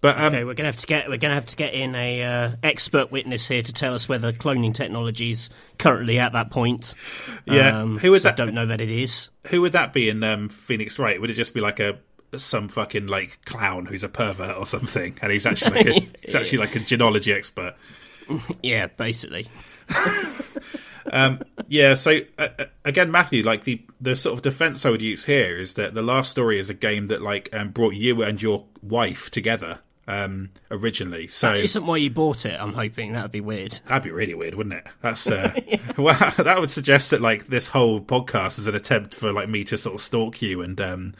but 0.00 0.16
um, 0.18 0.34
Okay, 0.34 0.44
we're 0.44 0.54
gonna 0.54 0.68
have 0.68 0.76
to 0.78 0.86
get 0.86 1.08
we're 1.08 1.16
gonna 1.16 1.34
have 1.34 1.46
to 1.46 1.56
get 1.56 1.74
in 1.74 1.94
a 1.94 2.22
uh, 2.22 2.50
expert 2.62 3.10
witness 3.10 3.48
here 3.48 3.62
to 3.62 3.72
tell 3.72 3.94
us 3.94 4.08
whether 4.08 4.32
cloning 4.32 4.74
technology 4.74 5.30
is 5.30 5.50
currently 5.78 6.18
at 6.18 6.32
that 6.34 6.50
point. 6.50 6.94
Yeah, 7.46 7.80
um, 7.82 7.98
who 7.98 8.10
would 8.12 8.22
so 8.22 8.28
I 8.28 8.32
that- 8.32 8.36
don't 8.36 8.54
know 8.54 8.66
that 8.66 8.80
it 8.80 8.90
is. 8.90 9.28
who 9.48 9.60
would 9.62 9.72
that 9.72 9.92
be 9.92 10.08
in 10.08 10.22
um, 10.24 10.48
Phoenix 10.48 10.98
Wright? 10.98 11.20
Would 11.20 11.30
it 11.30 11.34
just 11.34 11.54
be 11.54 11.60
like 11.60 11.80
a 11.80 11.98
some 12.36 12.68
fucking 12.68 13.06
like 13.06 13.42
clown 13.44 13.86
who's 13.86 14.02
a 14.04 14.08
pervert 14.08 14.56
or 14.58 14.66
something, 14.66 15.16
and 15.22 15.32
he's 15.32 15.46
actually 15.46 15.84
like 15.84 15.86
a, 15.86 16.08
he's 16.22 16.34
actually 16.34 16.58
like 16.58 16.76
a 16.76 16.80
genology 16.80 17.32
expert? 17.32 17.74
Yeah, 18.62 18.88
basically. 18.88 19.48
Yeah, 21.68 21.94
so 21.94 22.20
uh, 22.38 22.48
uh, 22.58 22.64
again, 22.84 23.10
Matthew, 23.10 23.42
like 23.42 23.64
the 23.64 23.80
the 24.00 24.14
sort 24.16 24.34
of 24.34 24.42
defense 24.42 24.84
I 24.84 24.90
would 24.90 25.02
use 25.02 25.24
here 25.24 25.58
is 25.58 25.74
that 25.74 25.94
the 25.94 26.02
last 26.02 26.30
story 26.30 26.58
is 26.58 26.70
a 26.70 26.74
game 26.74 27.06
that 27.08 27.22
like 27.22 27.48
um, 27.52 27.70
brought 27.70 27.94
you 27.94 28.22
and 28.22 28.40
your 28.40 28.66
wife 28.82 29.30
together 29.30 29.78
um, 30.08 30.50
originally. 30.70 31.26
So 31.26 31.54
Isn't 31.54 31.86
why 31.86 31.96
you 31.96 32.10
bought 32.10 32.46
it. 32.46 32.58
I'm 32.60 32.74
hoping 32.74 33.12
that 33.12 33.22
would 33.22 33.32
be 33.32 33.40
weird. 33.40 33.80
that'd 33.86 34.02
be 34.04 34.10
really 34.10 34.34
weird, 34.34 34.54
wouldn't 34.54 34.74
it? 34.74 34.86
That's 35.02 35.30
uh, 35.30 35.52
well, 35.96 36.32
that 36.36 36.60
would 36.60 36.70
suggest 36.70 37.10
that 37.10 37.20
like 37.20 37.46
this 37.48 37.68
whole 37.68 38.00
podcast 38.00 38.58
is 38.58 38.66
an 38.66 38.74
attempt 38.74 39.14
for 39.14 39.32
like 39.32 39.48
me 39.48 39.64
to 39.64 39.78
sort 39.78 39.94
of 39.94 40.00
stalk 40.00 40.40
you 40.42 40.62
and 40.62 40.80
um, 40.80 41.14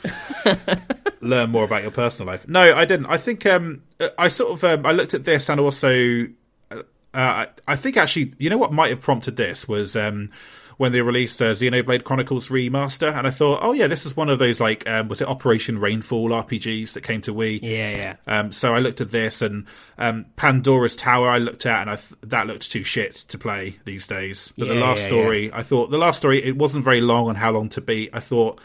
learn 1.21 1.51
more 1.51 1.65
about 1.65 1.83
your 1.83 1.91
personal 1.91 2.33
life. 2.33 2.47
No, 2.49 2.61
I 2.61 2.85
didn't. 2.85 3.07
I 3.07 3.19
think 3.19 3.45
um, 3.47 3.83
I 4.19 4.29
sort 4.29 4.53
of 4.53 4.65
um, 4.65 4.87
I 4.87 4.93
looked 4.93 5.15
at 5.15 5.25
this 5.25 5.49
and 5.49 5.61
also 5.61 6.27
uh, 6.71 6.83
I, 7.15 7.49
I 7.67 7.77
think 7.77 7.97
actually 7.97 8.35
you 8.39 8.51
know 8.51 8.59
what 8.59 8.73
might 8.73 8.91
have 8.91 9.03
prompted 9.03 9.37
this 9.37 9.67
was 9.67 9.97
um, 9.97 10.31
when 10.77 10.93
they 10.93 11.01
released 11.01 11.41
uh, 11.41 11.47
Xenoblade 11.47 12.05
Chronicles 12.05 12.49
Remaster, 12.49 13.17
and 13.17 13.27
I 13.27 13.31
thought, 13.31 13.61
oh 13.63 13.73
yeah, 13.73 13.87
this 13.87 14.05
is 14.05 14.17
one 14.17 14.29
of 14.29 14.39
those 14.39 14.61
like 14.61 14.87
um, 14.89 15.09
was 15.09 15.21
it 15.21 15.29
Operation 15.29 15.79
Rainfall 15.79 16.31
RPGs 16.31 16.93
that 16.93 17.03
came 17.03 17.21
to 17.23 17.35
Wii. 17.35 17.61
Yeah, 17.63 17.91
yeah. 17.91 18.17
Um, 18.27 18.53
so 18.53 18.75
I 18.75 18.79
looked 18.79 19.01
at 19.01 19.11
this 19.11 19.43
and 19.43 19.67
um, 19.99 20.27
Pandora's 20.37 20.97
Tower. 20.97 21.29
I 21.29 21.39
looked 21.39 21.67
at 21.67 21.81
and 21.81 21.91
I 21.91 21.97
th- 21.97 22.21
that 22.23 22.47
looked 22.47 22.71
too 22.71 22.85
shit 22.85 23.15
to 23.15 23.39
play 23.39 23.79
these 23.85 24.07
days. 24.07 24.53
But 24.59 24.69
the 24.69 24.75
last 24.75 25.03
yeah, 25.03 25.09
story, 25.09 25.53
I 25.53 25.63
thought 25.63 25.91
the 25.91 25.99
last 25.99 26.19
story 26.19 26.45
it 26.45 26.57
wasn't 26.57 26.85
very 26.85 27.01
long 27.01 27.29
on 27.29 27.37
how 27.37 27.53
long 27.53 27.69
to 27.71 27.81
beat. 27.81 28.11
I 28.13 28.21
thought 28.21 28.61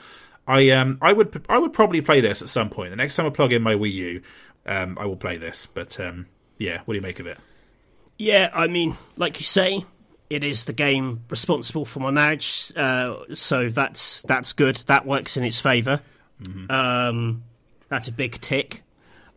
I 0.48 0.70
um 0.72 0.98
I 1.02 1.14
would 1.14 1.46
I 1.48 1.58
would 1.58 1.74
probably 1.74 2.02
play 2.02 2.20
this 2.22 2.42
at 2.42 2.50
some 2.50 2.70
point. 2.70 2.90
The 2.90 2.98
next 2.98 3.16
time 3.16 3.26
I 3.26 3.30
plug 3.30 3.54
in 3.54 3.62
my 3.62 3.76
Wii 3.76 3.94
U, 3.94 4.22
um, 4.66 4.98
I 5.00 5.06
will 5.06 5.16
play 5.16 5.38
this. 5.38 5.66
But 5.66 6.00
um, 6.00 6.28
yeah, 6.58 6.82
what 6.86 6.94
do 6.94 6.96
you 6.96 7.02
make 7.02 7.20
of 7.20 7.28
it? 7.28 7.38
Yeah, 8.18 8.52
I 8.54 8.68
mean, 8.68 8.98
like 9.18 9.40
you 9.40 9.46
say, 9.46 9.84
it 10.32 10.44
is 10.44 10.66
the 10.66 10.74
game 10.74 11.24
responsible 11.30 11.86
for 11.86 12.00
my 12.00 12.12
marriage, 12.12 12.72
uh, 12.76 13.18
so 13.34 13.70
that's 13.70 14.22
that's 14.22 14.54
good. 14.54 14.78
That 14.88 15.06
works 15.06 15.38
in 15.38 15.44
its 15.44 15.60
favor 15.60 16.02
Um, 16.70 17.44
that's 17.90 18.08
a 18.08 18.12
big 18.12 18.40
tick. 18.42 18.84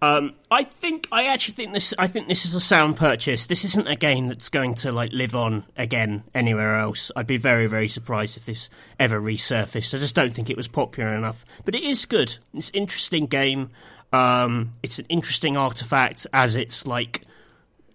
Um, 0.02 0.34
I 0.50 0.64
think 0.64 1.08
I 1.10 1.24
actually 1.24 1.54
think 1.54 1.72
this. 1.72 1.94
I 1.98 2.06
think 2.06 2.28
this 2.28 2.44
is 2.44 2.54
a 2.54 2.60
sound 2.60 2.96
purchase. 2.96 3.46
This 3.46 3.64
isn't 3.64 3.88
a 3.88 3.96
game 3.96 4.28
that's 4.28 4.50
going 4.50 4.74
to 4.74 4.92
like 4.92 5.12
live 5.12 5.34
on 5.34 5.64
again 5.76 6.24
anywhere 6.34 6.78
else. 6.78 7.10
I'd 7.16 7.26
be 7.26 7.38
very 7.38 7.66
very 7.66 7.88
surprised 7.88 8.36
if 8.36 8.44
this 8.44 8.68
ever 9.00 9.20
resurfaced. 9.20 9.94
I 9.94 9.98
just 9.98 10.14
don't 10.14 10.32
think 10.34 10.50
it 10.50 10.56
was 10.56 10.68
popular 10.68 11.14
enough. 11.14 11.44
But 11.64 11.74
it 11.74 11.84
is 11.84 12.04
good. 12.04 12.36
It's 12.52 12.68
an 12.70 12.74
interesting 12.76 13.26
game. 13.26 13.70
Um, 14.12 14.74
it's 14.82 14.98
an 14.98 15.06
interesting 15.08 15.56
artifact 15.56 16.26
as 16.32 16.54
it's 16.54 16.86
like 16.86 17.22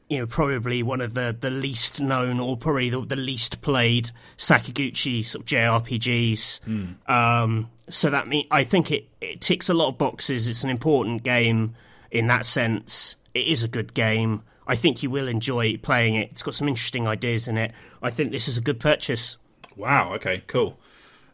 you 0.10 0.18
know, 0.18 0.26
probably 0.26 0.82
one 0.82 1.02
of 1.02 1.14
the, 1.14 1.36
the 1.40 1.52
least 1.52 2.02
known 2.02 2.40
or 2.40 2.58
probably 2.58 2.90
the, 2.90 3.00
the 3.02 3.16
least 3.16 3.62
played 3.62 4.10
Sakaguchi 4.38 5.24
sort 5.24 5.44
of 5.44 5.48
JRPGs. 5.48 6.60
Um, 7.08 7.70
so 7.88 8.10
that 8.10 8.28
mean 8.28 8.46
I 8.50 8.64
think 8.64 8.92
it, 8.92 9.08
it 9.22 9.40
ticks 9.40 9.70
a 9.70 9.74
lot 9.74 9.90
of 9.90 9.98
boxes. 9.98 10.48
It's 10.48 10.64
an 10.64 10.72
important 10.72 11.24
game 11.24 11.76
in 12.10 12.28
that 12.28 12.46
sense. 12.46 13.16
It 13.36 13.48
is 13.48 13.64
a 13.64 13.68
good 13.68 13.94
game. 13.94 14.42
I 14.66 14.76
think 14.76 15.04
you 15.04 15.12
will 15.12 15.28
enjoy 15.28 15.78
playing 15.78 16.16
it. 16.16 16.32
It's 16.32 16.44
got 16.44 16.56
some 16.56 16.68
interesting 16.68 17.08
ideas 17.08 17.48
in 17.48 17.58
it. 17.58 17.72
I 18.02 18.10
think 18.10 18.32
this 18.32 18.48
is 18.48 18.58
a 18.58 18.62
good 18.62 18.80
purchase. 18.80 19.38
Wow. 19.76 20.14
Okay. 20.16 20.44
Cool. 20.48 20.80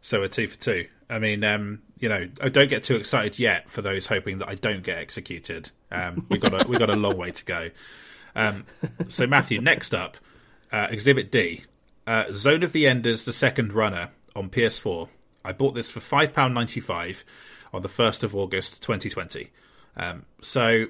So 0.01 0.21
a 0.23 0.30
two 0.30 0.47
for 0.47 0.59
two. 0.59 0.88
I 1.09 1.19
mean, 1.19 1.43
um, 1.43 1.82
you 1.99 2.09
know, 2.09 2.28
I 2.41 2.49
don't 2.49 2.69
get 2.69 2.84
too 2.84 2.95
excited 2.95 3.39
yet 3.39 3.69
for 3.69 3.82
those 3.82 4.07
hoping 4.07 4.39
that 4.39 4.49
I 4.49 4.55
don't 4.55 4.84
get 4.84 4.97
executed. 4.97 5.71
Um, 5.91 6.26
we 6.30 6.38
got 6.38 6.53
a, 6.53 6.67
we 6.67 6.78
got 6.78 6.89
a 6.89 6.95
long 6.95 7.17
way 7.17 7.32
to 7.32 7.45
go. 7.45 7.69
Um, 8.36 8.65
so 9.09 9.25
Matthew, 9.27 9.61
next 9.61 9.93
up, 9.93 10.17
uh, 10.71 10.88
Exhibit 10.89 11.31
D, 11.31 11.63
uh, 12.05 12.25
Zone 12.33 12.63
of 12.63 12.71
the 12.71 12.88
Enders, 12.88 13.25
the 13.25 13.33
second 13.33 13.73
runner 13.73 14.09
on 14.36 14.49
PS4. 14.49 15.09
I 15.43 15.51
bought 15.51 15.75
this 15.75 15.91
for 15.91 15.99
five 15.99 16.33
pound 16.33 16.53
ninety 16.53 16.79
five 16.79 17.23
on 17.73 17.81
the 17.81 17.89
first 17.89 18.23
of 18.23 18.36
August, 18.36 18.81
twenty 18.81 19.09
twenty. 19.09 19.51
Um, 19.95 20.25
so, 20.41 20.88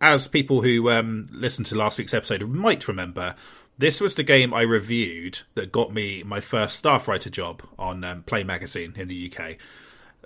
as 0.00 0.28
people 0.28 0.62
who 0.62 0.90
um, 0.90 1.28
listened 1.32 1.66
to 1.66 1.74
last 1.74 1.98
week's 1.98 2.14
episode 2.14 2.42
might 2.42 2.86
remember, 2.86 3.34
this 3.78 4.00
was 4.00 4.14
the 4.14 4.22
game 4.22 4.54
I 4.54 4.62
reviewed 4.62 5.40
that 5.54 5.72
got 5.72 5.92
me 5.92 6.22
my 6.22 6.40
first 6.40 6.76
staff 6.76 7.08
writer 7.08 7.30
job 7.30 7.62
on 7.78 8.04
um, 8.04 8.22
Play 8.22 8.44
Magazine 8.44 8.94
in 8.96 9.08
the 9.08 9.32
UK. 9.32 9.56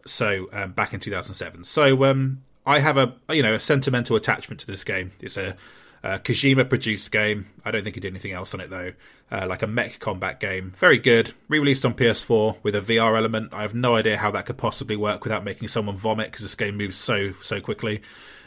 So 0.04 0.48
um, 0.52 0.72
back 0.72 0.92
in 0.92 1.00
2007. 1.00 1.64
So 1.64 2.04
um, 2.04 2.42
I 2.66 2.80
have 2.80 2.96
a 2.96 3.14
you 3.30 3.42
know 3.42 3.54
a 3.54 3.60
sentimental 3.60 4.16
attachment 4.16 4.60
to 4.60 4.66
this 4.66 4.84
game. 4.84 5.12
It's 5.22 5.36
a, 5.36 5.56
a 6.02 6.18
Kojima 6.18 6.68
produced 6.68 7.10
game. 7.10 7.46
I 7.64 7.70
don't 7.70 7.82
think 7.84 7.96
he 7.96 8.00
did 8.00 8.12
anything 8.12 8.32
else 8.32 8.54
on 8.54 8.60
it 8.60 8.70
though. 8.70 8.92
Uh, 9.30 9.46
like 9.46 9.62
a 9.62 9.66
mech 9.66 9.98
combat 9.98 10.40
game, 10.40 10.70
very 10.70 10.98
good. 10.98 11.32
Re-released 11.48 11.84
on 11.84 11.92
PS4 11.92 12.56
with 12.62 12.74
a 12.74 12.80
VR 12.80 13.14
element. 13.16 13.52
I 13.52 13.60
have 13.62 13.74
no 13.74 13.94
idea 13.94 14.16
how 14.16 14.30
that 14.30 14.46
could 14.46 14.56
possibly 14.56 14.96
work 14.96 15.22
without 15.24 15.44
making 15.44 15.68
someone 15.68 15.96
vomit 15.96 16.28
because 16.30 16.42
this 16.42 16.54
game 16.54 16.76
moves 16.76 16.96
so 16.96 17.32
so 17.32 17.60
quickly. 17.60 18.00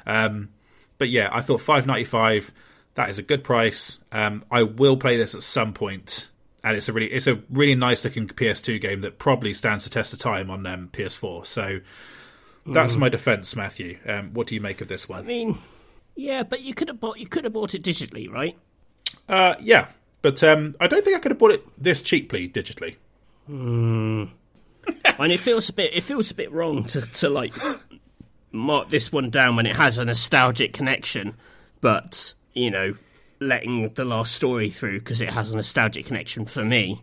Um, 0.08 0.50
but 0.98 1.10
yeah, 1.10 1.30
I 1.32 1.42
thought 1.42 1.62
five 1.62 1.86
ninety 1.86 2.06
five. 2.06 2.52
That 2.96 3.10
is 3.10 3.18
a 3.20 3.24
good 3.24 3.44
price. 3.44 4.00
Um, 4.12 4.44
I 4.52 4.64
will 4.64 4.98
play 4.98 5.18
this 5.18 5.34
at 5.36 5.44
some 5.44 5.74
point, 5.74 6.30
and 6.64 6.76
it's 6.76 6.90
a 6.90 6.94
really 6.94 7.12
it's 7.12 7.28
a 7.28 7.42
really 7.50 7.76
nice 7.76 8.04
looking 8.04 8.28
PS2 8.28 8.82
game 8.82 9.02
that 9.02 9.18
probably 9.20 9.54
stands 9.54 9.84
the 9.84 9.90
test 9.90 10.14
of 10.14 10.20
time 10.20 10.50
on 10.50 10.66
um, 10.66 10.90
PS4. 10.92 11.46
So 11.46 11.80
that's 12.66 12.96
my 12.96 13.10
defense, 13.10 13.56
Matthew. 13.56 14.00
Um, 14.06 14.34
what 14.34 14.48
do 14.48 14.56
you 14.56 14.62
make 14.62 14.82
of 14.82 14.88
this 14.88 15.10
I 15.10 15.14
one? 15.14 15.26
mean, 15.26 15.58
yeah, 16.22 16.44
but 16.44 16.62
you 16.62 16.74
could 16.74 16.88
have 16.88 17.00
bought 17.00 17.18
you 17.20 17.28
could 17.28 17.44
have 17.44 17.54
bought 17.54 17.74
it 17.76 17.84
digitally, 17.84 18.30
right? 18.32 18.56
Uh, 19.28 19.56
yeah, 19.60 19.88
but 20.22 20.44
um, 20.44 20.76
I 20.80 20.88
don't 20.88 21.04
think 21.04 21.16
I 21.18 21.20
could 21.20 21.32
have 21.32 21.40
bought 21.40 21.52
it 21.52 21.66
this 21.82 22.02
cheaply 22.02 22.48
digitally. 22.48 22.96
and 25.20 25.32
it 25.32 25.40
feels 25.40 25.70
a 25.70 25.74
bit 25.74 25.94
it 25.94 26.02
feels 26.04 26.32
a 26.32 26.36
bit 26.36 26.52
wrong 26.52 26.84
to, 26.86 27.02
to 27.02 27.30
like 27.30 27.54
mark 28.52 28.90
this 28.90 29.12
one 29.12 29.30
down 29.30 29.56
when 29.56 29.66
it 29.66 29.76
has 29.76 29.98
a 29.98 30.06
nostalgic 30.06 30.74
connection 30.74 31.36
but 31.82 32.34
you 32.54 32.70
know 32.72 32.94
letting 33.40 33.90
the 33.94 34.06
last 34.06 34.34
story 34.34 34.70
through 34.70 35.00
because 35.00 35.22
it 35.22 35.30
has 35.30 35.52
a 35.52 35.56
nostalgic 35.56 36.06
connection 36.06 36.46
for 36.46 36.64
me 36.64 37.02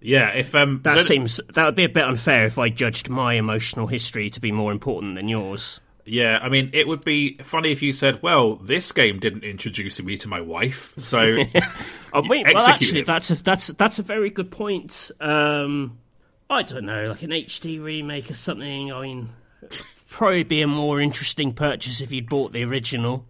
Yeah, 0.00 0.28
if 0.30 0.54
um, 0.54 0.80
that 0.84 1.00
seems 1.00 1.40
that 1.54 1.64
would 1.64 1.74
be 1.74 1.84
a 1.84 1.88
bit 1.88 2.04
unfair 2.04 2.44
if 2.46 2.58
i 2.58 2.68
judged 2.68 3.08
my 3.08 3.34
emotional 3.34 3.86
history 3.86 4.30
to 4.30 4.40
be 4.40 4.52
more 4.52 4.72
important 4.72 5.14
than 5.16 5.28
yours 5.28 5.80
Yeah, 6.08 6.38
I 6.42 6.48
mean, 6.48 6.70
it 6.72 6.88
would 6.88 7.04
be 7.04 7.36
funny 7.38 7.72
if 7.72 7.82
you 7.82 7.92
said, 7.92 8.22
"Well, 8.22 8.56
this 8.56 8.92
game 8.92 9.18
didn't 9.18 9.44
introduce 9.44 10.00
me 10.02 10.16
to 10.18 10.28
my 10.28 10.40
wife," 10.40 10.94
so 10.98 11.20
oh, 12.12 12.22
wait, 12.28 12.46
well 12.52 12.66
actually 12.66 13.00
it. 13.00 13.06
that's 13.06 13.30
a 13.30 13.42
that's 13.42 13.68
that's 13.68 13.98
a 13.98 14.02
very 14.02 14.30
good 14.30 14.50
point 14.50 15.10
um 15.20 15.98
i 16.48 16.62
don't 16.62 16.84
know 16.84 17.08
like 17.08 17.22
an 17.22 17.30
hd 17.30 17.82
remake 17.82 18.30
or 18.30 18.34
something 18.34 18.92
i 18.92 19.02
mean 19.02 19.28
probably 20.08 20.42
be 20.42 20.62
a 20.62 20.66
more 20.66 21.00
interesting 21.00 21.52
purchase 21.52 22.00
if 22.00 22.10
you'd 22.10 22.28
bought 22.28 22.52
the 22.52 22.64
original 22.64 23.26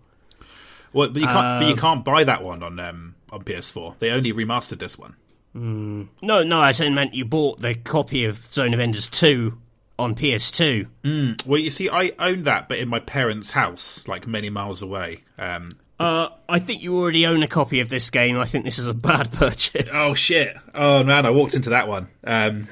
well, 0.92 1.08
but 1.08 1.20
you 1.20 1.26
can't, 1.26 1.60
but 1.60 1.64
Um, 1.64 1.68
you 1.68 1.76
can't 1.76 2.04
buy 2.04 2.24
that 2.24 2.42
one 2.42 2.62
on 2.62 2.80
um, 2.80 3.14
on 3.30 3.44
PS4. 3.44 3.98
They 3.98 4.10
only 4.10 4.32
remastered 4.32 4.78
this 4.78 4.98
one. 4.98 5.16
No, 5.54 6.42
no, 6.44 6.60
I 6.60 6.70
said 6.70 6.92
meant 6.92 7.14
you 7.14 7.24
bought 7.24 7.60
the 7.60 7.74
copy 7.74 8.24
of 8.24 8.38
Zone 8.46 8.72
of 8.72 8.80
Enders 8.80 9.08
2 9.08 9.58
on 9.98 10.14
PS2. 10.14 11.44
Well, 11.46 11.58
you 11.60 11.70
see, 11.70 11.88
I 11.88 12.12
own 12.18 12.44
that, 12.44 12.68
but 12.68 12.78
in 12.78 12.88
my 12.88 13.00
parents' 13.00 13.50
house, 13.50 14.06
like 14.06 14.26
many 14.26 14.50
miles 14.50 14.82
away. 14.82 15.24
Um, 15.38 15.70
Uh, 16.00 16.28
I 16.48 16.60
think 16.60 16.80
you 16.82 16.96
already 16.96 17.26
own 17.26 17.42
a 17.42 17.48
copy 17.48 17.80
of 17.80 17.88
this 17.88 18.08
game. 18.10 18.38
I 18.38 18.44
think 18.46 18.64
this 18.64 18.78
is 18.78 18.86
a 18.86 18.94
bad 18.94 19.32
purchase. 19.42 19.88
oh 19.92 20.14
shit! 20.14 20.56
Oh 20.74 21.02
man, 21.02 21.26
I 21.26 21.30
walked 21.30 21.54
into 21.54 21.70
that 21.70 21.88
one. 21.88 22.06
Um, 22.22 22.68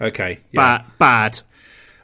okay, 0.00 0.40
yeah. 0.52 0.60
Bad, 0.78 0.84
bad. 0.98 1.40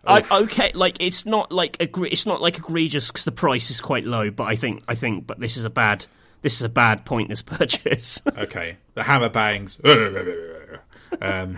I, 0.08 0.22
okay, 0.42 0.70
like 0.72 0.96
it's 1.00 1.26
not 1.26 1.50
like 1.52 1.76
egre- 1.78 2.10
it's 2.12 2.24
not 2.26 2.40
like 2.40 2.56
egregious 2.58 3.08
because 3.08 3.24
the 3.24 3.32
price 3.32 3.70
is 3.70 3.80
quite 3.80 4.04
low. 4.06 4.30
But 4.30 4.44
I 4.44 4.54
think 4.54 4.82
I 4.88 4.94
think, 4.94 5.26
but 5.26 5.38
this 5.40 5.56
is 5.58 5.64
a 5.64 5.70
bad 5.70 6.06
this 6.42 6.54
is 6.54 6.62
a 6.62 6.68
bad 6.70 7.04
pointless 7.04 7.42
purchase. 7.56 8.22
okay, 8.38 8.78
the 8.94 9.02
hammer 9.02 9.28
bangs. 9.28 9.78
um, 9.84 11.56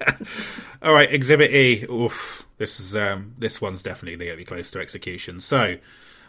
all 0.82 0.92
right, 0.92 1.12
Exhibit 1.12 1.50
E. 1.52 1.84
Oof, 1.90 2.46
this 2.58 2.80
is 2.80 2.94
um, 2.96 3.34
this 3.38 3.60
one's 3.60 3.82
definitely 3.82 4.16
going 4.16 4.30
to 4.30 4.36
be 4.36 4.44
close 4.44 4.70
to 4.70 4.80
execution. 4.80 5.40
So 5.40 5.76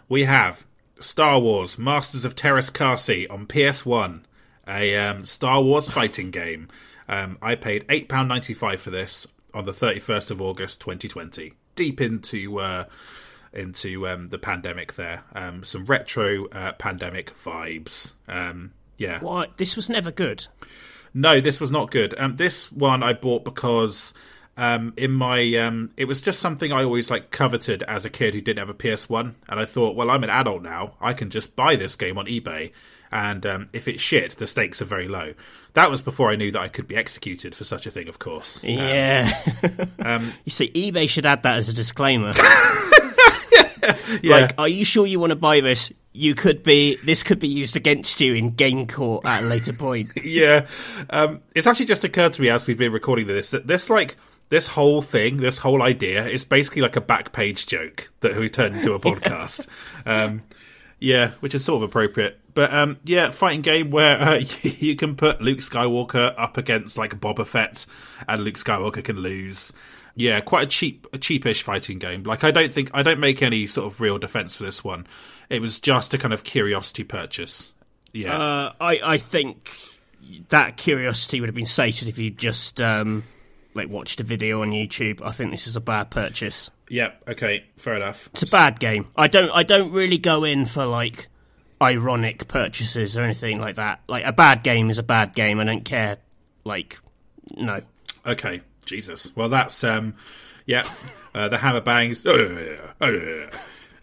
we 0.08 0.26
have 0.26 0.66
Star 1.00 1.40
Wars: 1.40 1.78
Masters 1.78 2.26
of 2.26 2.36
Teräs 2.36 2.72
Käsi 2.72 3.30
on 3.32 3.48
PS1, 3.48 4.22
a 4.68 4.96
um, 4.98 5.26
Star 5.26 5.62
Wars 5.62 5.90
fighting 5.90 6.32
game. 6.32 6.68
Um, 7.08 7.38
I 7.42 7.56
paid 7.56 7.86
eight 7.90 8.10
pound 8.10 8.30
ninety 8.30 8.54
five 8.54 8.82
for 8.82 8.92
this 8.92 9.28
on 9.54 9.66
the 9.66 9.74
thirty 9.74 10.00
first 10.00 10.32
of 10.32 10.42
August, 10.42 10.80
twenty 10.80 11.08
twenty. 11.08 11.54
Deep 11.76 12.02
into 12.02 12.60
uh, 12.60 12.86
into 13.54 14.08
um, 14.08 14.30
the 14.30 14.38
pandemic, 14.38 14.94
there, 14.94 15.24
um, 15.34 15.64
some 15.64 15.86
retro 15.86 16.48
uh, 16.50 16.74
pandemic 16.74 17.34
vibes. 17.34 18.14
Um, 18.28 18.74
yeah? 18.98 19.20
This 19.58 19.76
was 19.76 19.90
never 19.90 20.12
good. 20.12 20.48
No, 21.14 21.40
this 21.40 21.60
was 21.60 21.72
not 21.72 21.92
good. 21.92 22.14
Um, 22.20 22.36
this 22.36 22.72
one 22.72 23.04
I 23.04 23.14
bought 23.14 23.44
because 23.44 24.14
um, 24.58 24.94
in 24.98 25.12
my 25.12 25.56
um, 25.56 25.90
it 25.96 26.06
was 26.06 26.20
just 26.20 26.40
something 26.40 26.74
I 26.74 26.84
always 26.84 27.10
like 27.10 27.32
coveted 27.32 27.82
as 27.84 28.04
a 28.04 28.10
kid 28.10 28.34
who 28.34 28.42
didn't 28.42 28.60
have 28.60 28.70
a 28.70 28.74
PS1, 28.74 29.36
and 29.48 29.60
I 29.60 29.66
thought, 29.66 29.96
well, 29.96 30.12
I'm 30.12 30.24
an 30.24 30.30
adult 30.30 30.64
now, 30.64 30.96
I 31.00 31.14
can 31.14 31.30
just 31.30 31.56
buy 31.56 31.78
this 31.78 31.96
game 31.96 32.18
on 32.18 32.26
eBay, 32.26 32.72
and 33.12 33.46
um, 33.46 33.68
if 33.72 33.88
it's 33.88 34.02
shit, 34.02 34.32
the 34.38 34.46
stakes 34.48 34.82
are 34.82 34.86
very 34.86 35.08
low. 35.08 35.34
That 35.74 35.90
was 35.90 36.02
before 36.02 36.30
I 36.30 36.36
knew 36.36 36.52
that 36.52 36.62
I 36.62 36.68
could 36.68 36.88
be 36.88 36.98
executed 36.98 37.56
for 37.56 37.64
such 37.64 37.88
a 37.88 37.92
thing, 37.92 38.10
of 38.10 38.20
course. 38.20 38.64
Um, 38.64 38.70
Yeah. 38.70 39.44
you 40.46 40.52
see, 40.52 40.72
eBay 40.72 41.08
should 41.08 41.26
add 41.26 41.44
that 41.44 41.58
as 41.58 41.70
a 41.70 41.74
disclaimer. 41.74 42.34
yeah, 44.22 44.42
Like, 44.42 44.54
are 44.58 44.68
you 44.68 44.84
sure 44.84 45.06
you 45.06 45.20
want 45.20 45.32
to 45.32 45.38
buy 45.38 45.62
this? 45.62 45.94
You 46.12 46.34
could 46.36 46.64
be. 46.64 46.98
This 46.98 47.22
could 47.24 47.40
be 47.40 47.48
used 47.48 47.76
against 47.76 48.20
you 48.20 48.34
in 48.34 48.52
game 48.52 48.88
court 48.88 49.26
at 49.26 49.44
a 49.44 49.46
later 49.46 49.74
point. 49.74 50.12
yeah. 50.24 50.68
Um, 51.10 51.42
it's 51.54 51.68
actually 51.68 51.86
just 51.86 52.04
occurred 52.04 52.34
to 52.34 52.42
me 52.42 52.50
as 52.50 52.66
we've 52.66 52.78
been 52.78 52.92
recording 52.92 53.28
this 53.28 53.52
that 53.52 53.68
this 53.68 53.90
like 53.90 54.18
this 54.50 54.68
whole 54.68 55.02
thing, 55.02 55.38
this 55.38 55.60
whole 55.60 55.82
idea, 55.84 56.26
is 56.26 56.44
basically 56.44 56.82
like 56.82 56.96
a 56.96 57.02
back 57.02 57.32
page 57.32 57.68
joke 57.68 58.10
that 58.22 58.36
we 58.36 58.50
turned 58.50 58.76
into 58.78 58.94
a 58.94 59.00
podcast. 59.00 59.68
um, 60.06 60.42
yeah, 61.00 61.32
which 61.40 61.56
is 61.56 61.64
sort 61.64 61.84
of 61.84 61.90
appropriate. 61.90 62.40
But 62.54 62.74
um, 62.74 62.98
yeah, 63.06 63.30
fighting 63.30 63.62
game 63.62 63.92
where 63.92 64.20
uh, 64.20 64.42
you 64.62 64.96
can 64.96 65.16
put 65.16 65.42
Luke 65.42 65.60
Skywalker 65.60 66.34
up 66.38 66.58
against 66.58 66.98
like 66.98 67.20
Boba 67.20 67.46
Fett, 67.46 67.86
and 68.28 68.44
Luke 68.44 68.56
Skywalker 68.56 69.04
can 69.04 69.18
lose. 69.18 69.72
Yeah, 70.16 70.42
quite 70.42 70.64
a 70.64 70.68
cheap, 70.68 71.08
a 71.14 71.18
cheapish 71.18 71.62
fighting 71.62 72.00
game. 72.00 72.24
Like 72.24 72.44
I 72.44 72.52
don't 72.52 72.74
think 72.74 72.90
I 72.94 73.04
don't 73.04 73.20
make 73.20 73.42
any 73.42 73.68
sort 73.68 73.94
of 73.94 74.02
real 74.02 74.18
defense 74.18 74.56
for 74.56 74.64
this 74.64 74.84
one. 74.84 75.08
It 75.50 75.62
was 75.62 75.80
just 75.80 76.14
a 76.14 76.18
kind 76.18 76.34
of 76.34 76.44
curiosity 76.44 77.04
purchase. 77.04 77.72
Yeah, 78.14 78.38
Uh, 78.38 78.74
I 78.80 79.00
I 79.04 79.18
think 79.18 79.70
that 80.50 80.78
curiosity 80.78 81.40
would 81.40 81.48
have 81.50 81.56
been 81.56 81.66
sated 81.66 82.08
if 82.08 82.18
you 82.18 82.30
just 82.30 82.80
um, 82.82 83.24
like 83.74 83.90
watched 83.90 84.20
a 84.20 84.24
video 84.24 84.62
on 84.62 84.72
YouTube. 84.72 85.22
I 85.24 85.32
think 85.32 85.52
this 85.52 85.68
is 85.68 85.76
a 85.76 85.82
bad 85.82 86.10
purchase. 86.12 86.70
yeah. 86.90 87.12
Okay, 87.28 87.66
fair 87.78 87.96
enough. 87.96 88.30
It's 88.34 88.44
a 88.44 88.48
bad 88.48 88.80
game. 88.80 89.08
I 89.16 89.28
don't 89.28 89.50
I 89.52 89.64
don't 89.64 89.92
really 89.92 90.18
go 90.18 90.44
in 90.44 90.66
for 90.66 90.86
like 90.86 91.28
ironic 91.82 92.48
purchases 92.48 93.16
or 93.16 93.22
anything 93.24 93.60
like 93.60 93.76
that. 93.76 94.02
Like 94.08 94.26
a 94.26 94.34
bad 94.34 94.64
game 94.64 94.90
is 94.90 94.98
a 94.98 95.04
bad 95.04 95.34
game. 95.34 95.60
I 95.60 95.64
don't 95.64 95.86
care. 95.86 96.18
Like 96.64 97.00
no. 97.56 97.82
Okay, 98.26 98.62
Jesus. 98.86 99.32
Well, 99.36 99.50
that's 99.50 99.84
um, 99.84 100.16
yeah. 100.66 100.88
Uh, 101.34 101.48
the 101.48 101.58
hammer 101.60 101.80
bangs. 101.82 102.24
Oh, 102.26 102.36
yeah, 102.36 102.92
oh, 103.02 103.10
yeah. 103.12 103.50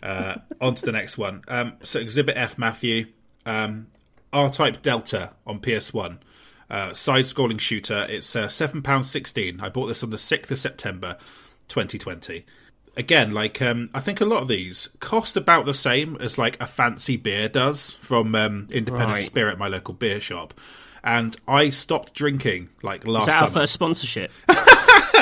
Uh, 0.07 0.37
on 0.61 0.75
to 0.77 0.87
the 0.87 0.93
next 0.93 1.19
one. 1.19 1.43
Um, 1.49 1.75
so 1.83 1.99
Exhibit 1.99 2.37
F, 2.37 2.59
Matthew. 2.59 3.07
Um, 3.45 3.89
R-Type 4.33 4.83
Delta 4.83 5.33
on 5.47 5.61
PS1. 5.61 6.19
Uh, 6.71 6.93
side-scrolling 6.93 7.59
shooter. 7.61 8.07
It's 8.09 8.35
uh, 8.37 8.49
seven 8.49 8.83
pounds 8.83 9.11
sixteen. 9.11 9.61
I 9.61 9.69
bought 9.69 9.87
this 9.87 10.03
on 10.03 10.11
the 10.11 10.19
sixth 10.19 10.51
of 10.53 10.59
September, 10.59 11.17
twenty 11.69 11.99
twenty. 11.99 12.45
Again, 12.97 13.33
like 13.33 13.61
um, 13.63 13.91
I 13.95 14.01
think 14.01 14.21
a 14.21 14.25
lot 14.25 14.43
of 14.43 14.49
these 14.49 14.91
cost 15.01 15.37
about 15.37 15.67
the 15.67 15.75
same 15.75 16.17
as 16.21 16.39
like 16.39 16.61
a 16.61 16.67
fancy 16.67 17.17
beer 17.17 17.49
does 17.49 17.93
from 17.93 18.35
um, 18.35 18.67
Independent 18.71 19.13
Right. 19.13 19.25
Spirit, 19.25 19.59
my 19.59 19.69
local 19.69 19.95
beer 19.95 20.21
shop. 20.21 20.55
And 21.05 21.37
I 21.47 21.71
stopped 21.71 22.15
drinking 22.15 22.71
like 22.83 23.07
last 23.07 23.29
Is 23.29 23.35
that 23.35 23.43
our 23.43 23.51
first 23.51 23.73
sponsorship? 23.73 24.33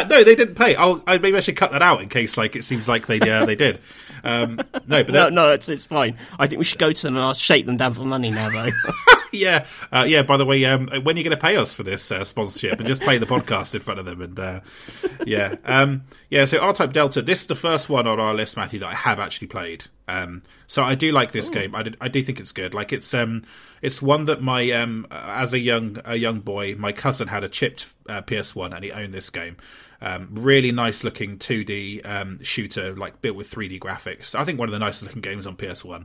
no, 0.09 0.25
they 0.25 0.35
didn't 0.35 0.55
pay. 0.55 0.75
I'll, 0.75 1.03
I, 1.07 1.19
maybe 1.19 1.37
I 1.37 1.41
should 1.41 1.57
cut 1.57 1.73
that 1.73 1.83
out 1.83 2.03
in 2.03 2.09
case 2.09 2.37
like 2.37 2.57
it 2.57 2.65
seems 2.65 2.89
like 2.89 3.07
they 3.07 3.21
uh, 3.21 3.47
they 3.47 3.55
did. 3.55 3.81
Um, 4.25 4.61
no, 4.87 5.05
but 5.05 5.09
no, 5.13 5.29
no, 5.29 5.53
it's 5.53 5.69
it's 5.69 5.85
fine. 5.85 6.19
I 6.39 6.47
think 6.47 6.59
we 6.59 6.65
should 6.65 6.79
go 6.79 6.93
to 6.93 7.03
them 7.03 7.17
and 7.17 7.25
I'll 7.25 7.35
shake 7.35 7.67
them 7.67 7.77
down 7.77 7.95
for 7.95 8.05
money 8.05 8.31
now, 8.31 8.51
though. 8.51 8.71
yeah, 9.33 9.67
uh, 9.93 10.05
yeah. 10.09 10.23
By 10.23 10.37
the 10.37 10.47
way, 10.47 10.65
um, 10.65 10.89
when 10.89 11.17
are 11.17 11.19
you 11.19 11.25
going 11.25 11.37
to 11.37 11.43
pay 11.43 11.57
us 11.57 11.75
for 11.75 11.83
this 11.83 12.11
uh, 12.11 12.25
sponsorship 12.25 12.79
and 12.79 12.87
just 12.87 13.03
play 13.03 13.19
the 13.19 13.27
podcast 13.27 13.75
in 13.75 13.81
front 13.81 14.01
of 14.01 14.07
them? 14.07 14.21
And 14.23 14.39
uh, 14.39 14.61
yeah, 15.25 15.57
um, 15.65 16.05
yeah. 16.31 16.45
So 16.47 16.59
R-Type 16.59 16.93
Delta. 16.93 17.23
This 17.23 17.43
is 17.43 17.47
the 17.47 17.55
first 17.55 17.89
one 17.89 18.07
on 18.07 18.19
our 18.19 18.35
list, 18.35 18.57
Matthew, 18.57 18.81
that 18.81 18.89
I 18.89 18.95
have 18.95 19.21
actually 19.21 19.49
played. 19.49 19.85
Um, 20.09 20.43
so 20.67 20.83
I 20.83 20.95
do 20.95 21.13
like 21.13 21.33
this 21.33 21.49
game. 21.51 21.75
I, 21.75 21.83
did, 21.83 21.97
I 22.01 22.09
do 22.09 22.23
think 22.23 22.41
it's 22.41 22.53
good. 22.53 22.75
Like 22.75 22.93
it's 22.93 23.13
um, 23.15 23.43
it's 23.83 24.01
one 24.03 24.25
that 24.25 24.43
my 24.43 24.71
um, 24.73 25.07
as 25.11 25.53
a 25.53 25.59
young 25.59 25.99
a 26.05 26.17
young 26.17 26.41
boy, 26.41 26.75
my 26.77 26.93
cousin 26.93 27.29
had 27.29 27.45
a 27.45 27.49
chipped 27.49 27.93
uh, 28.09 28.23
PS1 28.23 28.75
and 28.75 28.85
he 28.85 28.93
owned 28.93 29.13
this 29.13 29.31
game. 29.31 29.57
Um, 30.05 30.29
really 30.33 30.71
nice 30.71 31.03
looking 31.03 31.39
2D 31.39 32.05
um, 32.07 32.43
shooter, 32.43 32.95
like 32.95 33.23
built 33.23 33.37
with 33.37 33.51
3D 33.51 33.79
graphics. 33.81 34.35
I 34.35 34.45
think 34.45 34.59
one 34.59 34.69
of 34.69 34.73
the 34.75 34.79
nicest 34.79 35.05
looking 35.05 35.23
games 35.23 35.47
on 35.47 35.57
PS1. 35.57 36.05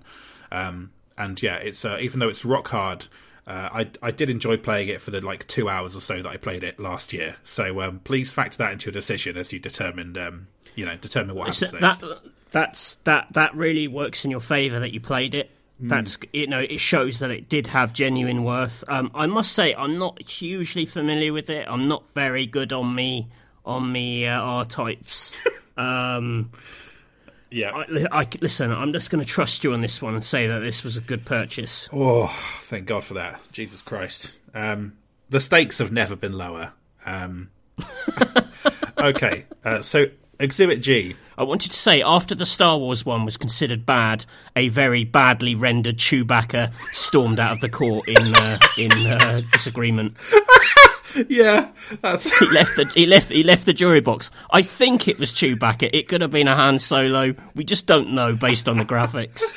Um, 0.54 0.92
and 1.18 1.42
yeah, 1.44 1.56
it's 1.56 1.84
uh, 1.84 1.98
even 2.00 2.20
though 2.22 2.30
it's 2.30 2.46
rock 2.46 2.70
hard, 2.70 3.08
uh, 3.46 3.68
I 3.74 3.90
I 4.02 4.12
did 4.12 4.30
enjoy 4.30 4.56
playing 4.56 4.88
it 4.88 5.02
for 5.02 5.12
the 5.12 5.20
like 5.20 5.46
two 5.48 5.68
hours 5.68 5.98
or 5.98 6.02
so 6.02 6.22
that 6.22 6.30
I 6.30 6.38
played 6.38 6.64
it 6.64 6.80
last 6.80 7.12
year. 7.12 7.36
So 7.44 7.82
um, 7.82 8.00
please 8.00 8.32
factor 8.32 8.58
that 8.60 8.72
into 8.72 8.86
your 8.86 8.94
decision 8.94 9.36
as 9.36 9.52
you 9.52 9.60
determine 9.60 10.18
um, 10.18 10.48
you 10.76 10.86
know 10.86 10.96
determine 10.96 11.36
what 11.36 11.54
So 11.54 11.66
happens 11.66 11.82
next. 11.82 12.00
that 12.00 12.20
that's 12.52 12.96
that 13.04 13.28
that 13.34 13.54
really 13.54 13.90
works 13.90 14.24
in 14.24 14.32
your 14.32 14.40
favour 14.40 14.80
that 14.80 14.94
you 14.94 15.02
played 15.02 15.36
it. 15.36 15.52
Hmm. 15.80 15.90
That's 15.90 16.18
you 16.32 16.48
know 16.48 16.60
it 16.60 16.80
shows 16.80 17.20
that 17.20 17.32
it 17.32 17.50
did 17.50 17.68
have 17.68 17.92
genuine 17.92 18.46
worth. 18.46 18.84
Um, 18.88 19.12
I 19.14 19.26
must 19.26 19.52
say 19.52 19.76
I'm 19.76 19.98
not 19.98 20.22
hugely 20.26 20.86
familiar 20.86 21.34
with 21.34 21.50
it. 21.50 21.68
I'm 21.68 21.90
not 21.90 22.08
very 22.12 22.46
good 22.46 22.72
on 22.72 22.96
me 22.96 23.28
on 23.70 23.92
me 23.92 24.26
uh, 24.28 24.40
R 24.40 24.66
types. 24.66 25.34
um, 25.78 26.52
yeah. 27.52 27.72
I, 27.72 28.22
I- 28.22 28.28
listen. 28.42 28.72
I'm 28.72 28.94
just 28.94 29.10
going 29.10 29.24
to 29.24 29.30
trust 29.30 29.64
you 29.64 29.74
on 29.74 29.82
this 29.82 30.02
one 30.02 30.14
and 30.16 30.24
say 30.24 30.48
that 30.48 30.60
this 30.60 30.84
was 30.84 30.98
a 30.98 31.02
good 31.02 31.26
purchase. 31.26 31.88
Oh, 31.94 32.28
thank 32.62 32.86
God 32.86 33.04
for 33.04 33.14
that. 33.16 33.40
Jesus 33.52 33.82
Christ. 33.82 34.38
Um, 34.54 34.98
the 35.30 35.40
stakes 35.40 35.78
have 35.78 35.92
never 35.92 36.16
been 36.16 36.34
lower. 36.34 36.74
Um, 37.06 37.50
okay, 38.98 39.46
uh, 39.64 39.82
so 39.82 40.08
Exhibit 40.40 40.82
G. 40.82 41.16
I 41.38 41.44
wanted 41.44 41.72
to 41.72 41.78
say, 41.78 42.02
after 42.02 42.34
the 42.36 42.46
Star 42.46 42.78
Wars 42.78 43.06
one 43.06 43.26
was 43.26 43.38
considered 43.38 43.86
bad, 43.86 44.26
a 44.56 44.70
very 44.70 45.04
badly 45.04 45.56
rendered 45.56 45.98
Chewbacca 45.98 46.72
stormed 46.92 47.40
out 47.40 47.54
of 47.54 47.62
the 47.62 47.70
court 47.70 48.08
in 48.08 48.36
uh, 48.36 48.60
in 48.78 48.92
uh, 48.92 49.42
disagreement. 49.52 50.16
Yeah, 51.28 51.70
that's 52.02 52.38
He 52.40 52.50
left 52.52 52.76
the 52.76 52.86
he 52.94 53.06
left 53.06 53.32
he 53.32 53.44
left 53.44 53.66
the 53.66 53.74
jury 53.74 54.00
box. 54.00 54.32
I 54.52 54.62
think 54.62 55.08
it 55.08 55.20
was 55.20 55.32
Chewbacca. 55.32 55.90
It 55.94 56.08
could 56.08 56.22
have 56.22 56.32
been 56.32 56.48
a 56.48 56.56
Han 56.56 56.80
Solo. 56.80 57.36
We 57.56 57.64
just 57.64 57.86
don't 57.86 58.12
know 58.12 58.36
based 58.36 58.68
on 58.70 58.78
the 58.78 58.86
graphics. 58.86 59.56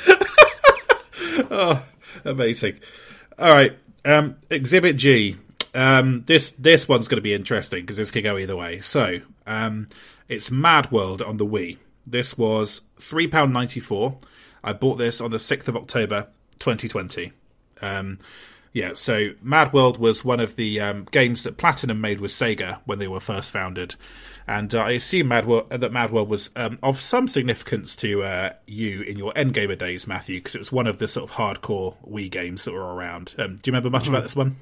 amazing. 2.24 2.78
All 3.38 3.52
right, 3.52 3.76
um, 4.04 4.36
Exhibit 4.50 4.96
G. 4.96 5.36
Um, 5.74 6.24
this 6.26 6.50
this 6.52 6.88
one's 6.88 7.08
going 7.08 7.16
to 7.16 7.22
be 7.22 7.34
interesting 7.34 7.80
because 7.80 7.96
this 7.96 8.10
could 8.10 8.24
go 8.24 8.36
either 8.36 8.56
way. 8.56 8.80
So, 8.80 9.20
um, 9.46 9.88
it's 10.28 10.50
Mad 10.50 10.90
World 10.90 11.22
on 11.22 11.38
the 11.38 11.46
Wii. 11.46 11.78
This 12.06 12.36
was 12.36 12.82
three 12.96 13.26
pound 13.26 13.52
ninety 13.52 13.80
four. 13.80 14.18
I 14.64 14.72
bought 14.72 14.96
this 14.96 15.20
on 15.20 15.30
the 15.30 15.38
sixth 15.38 15.68
of 15.68 15.76
October, 15.76 16.28
twenty 16.58 16.88
twenty. 16.88 17.32
Um, 17.80 18.18
yeah, 18.72 18.92
so 18.94 19.30
Mad 19.42 19.72
World 19.72 19.98
was 19.98 20.24
one 20.24 20.40
of 20.40 20.56
the 20.56 20.80
um, 20.80 21.06
games 21.10 21.42
that 21.42 21.58
Platinum 21.58 22.00
made 22.00 22.20
with 22.20 22.30
Sega 22.30 22.78
when 22.86 22.98
they 22.98 23.08
were 23.08 23.20
first 23.20 23.50
founded, 23.50 23.96
and 24.46 24.74
uh, 24.74 24.80
I 24.80 24.92
assume 24.92 25.28
Mad 25.28 25.46
World, 25.46 25.68
that 25.70 25.92
Mad 25.92 26.10
World 26.10 26.30
was 26.30 26.48
um, 26.56 26.78
of 26.82 26.98
some 27.00 27.28
significance 27.28 27.94
to 27.96 28.22
uh, 28.22 28.52
you 28.66 29.02
in 29.02 29.18
your 29.18 29.32
NGamer 29.34 29.78
days, 29.78 30.06
Matthew, 30.06 30.38
because 30.38 30.54
it 30.54 30.60
was 30.60 30.72
one 30.72 30.86
of 30.86 30.98
the 30.98 31.06
sort 31.06 31.30
of 31.30 31.36
hardcore 31.36 31.96
Wii 32.08 32.30
games 32.30 32.64
that 32.64 32.72
were 32.72 32.94
around. 32.94 33.34
Um, 33.38 33.56
do 33.56 33.70
you 33.70 33.72
remember 33.72 33.90
much 33.90 34.08
about 34.08 34.22
this 34.22 34.34
one? 34.34 34.56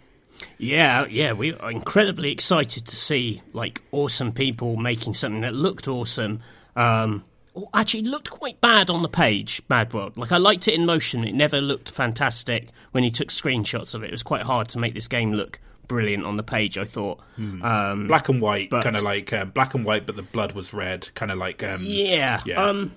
Yeah, 0.59 1.07
yeah, 1.07 1.33
we 1.33 1.55
are 1.55 1.71
incredibly 1.71 2.33
excited 2.33 2.87
to 2.87 2.97
see 2.97 3.43
like 3.53 3.83
awesome 3.93 4.33
people 4.33 4.77
making 4.77 5.15
something 5.15 5.43
that 5.43 5.55
looked 5.55 5.87
awesome. 5.87 6.41
Um, 6.75 7.25
or 7.55 7.69
actually 7.75 8.03
looked 8.03 8.31
quite 8.31 8.61
bad 8.61 8.91
on 8.91 9.03
the 9.03 9.09
page, 9.09 9.63
Mad 9.69 9.93
World. 9.93 10.17
Like 10.17 10.33
I 10.33 10.39
liked 10.39 10.69
it 10.69 10.75
in 10.75 10.87
motion. 10.87 11.25
It 11.25 11.35
never 11.35 11.61
looked 11.61 11.91
fantastic 11.91 12.69
when 12.93 13.05
you 13.05 13.11
took 13.11 13.29
screenshots 13.29 13.95
of 13.95 14.03
it. 14.03 14.07
It 14.09 14.13
was 14.13 14.23
quite 14.23 14.43
hard 14.43 14.69
to 14.71 14.79
make 14.79 14.95
this 14.95 15.09
game 15.09 15.33
look 15.33 15.61
brilliant 15.89 16.25
on 16.25 16.37
the 16.37 16.43
page. 16.43 16.79
I 16.79 16.85
thought. 16.85 17.21
Um, 17.37 18.07
Black 18.07 18.29
and 18.29 18.41
white, 18.41 18.71
kind 18.71 18.97
of 18.97 19.03
like 19.03 19.33
um, 19.33 19.51
black 19.51 19.75
and 19.75 19.85
white, 19.85 20.07
but 20.07 20.17
the 20.17 20.23
blood 20.23 20.53
was 20.53 20.73
red, 20.73 21.09
kind 21.15 21.33
of 21.33 21.39
like 21.39 21.63
um, 21.63 21.81
yeah. 21.83 22.41
Yeah. 22.45 22.65
Um. 22.65 22.95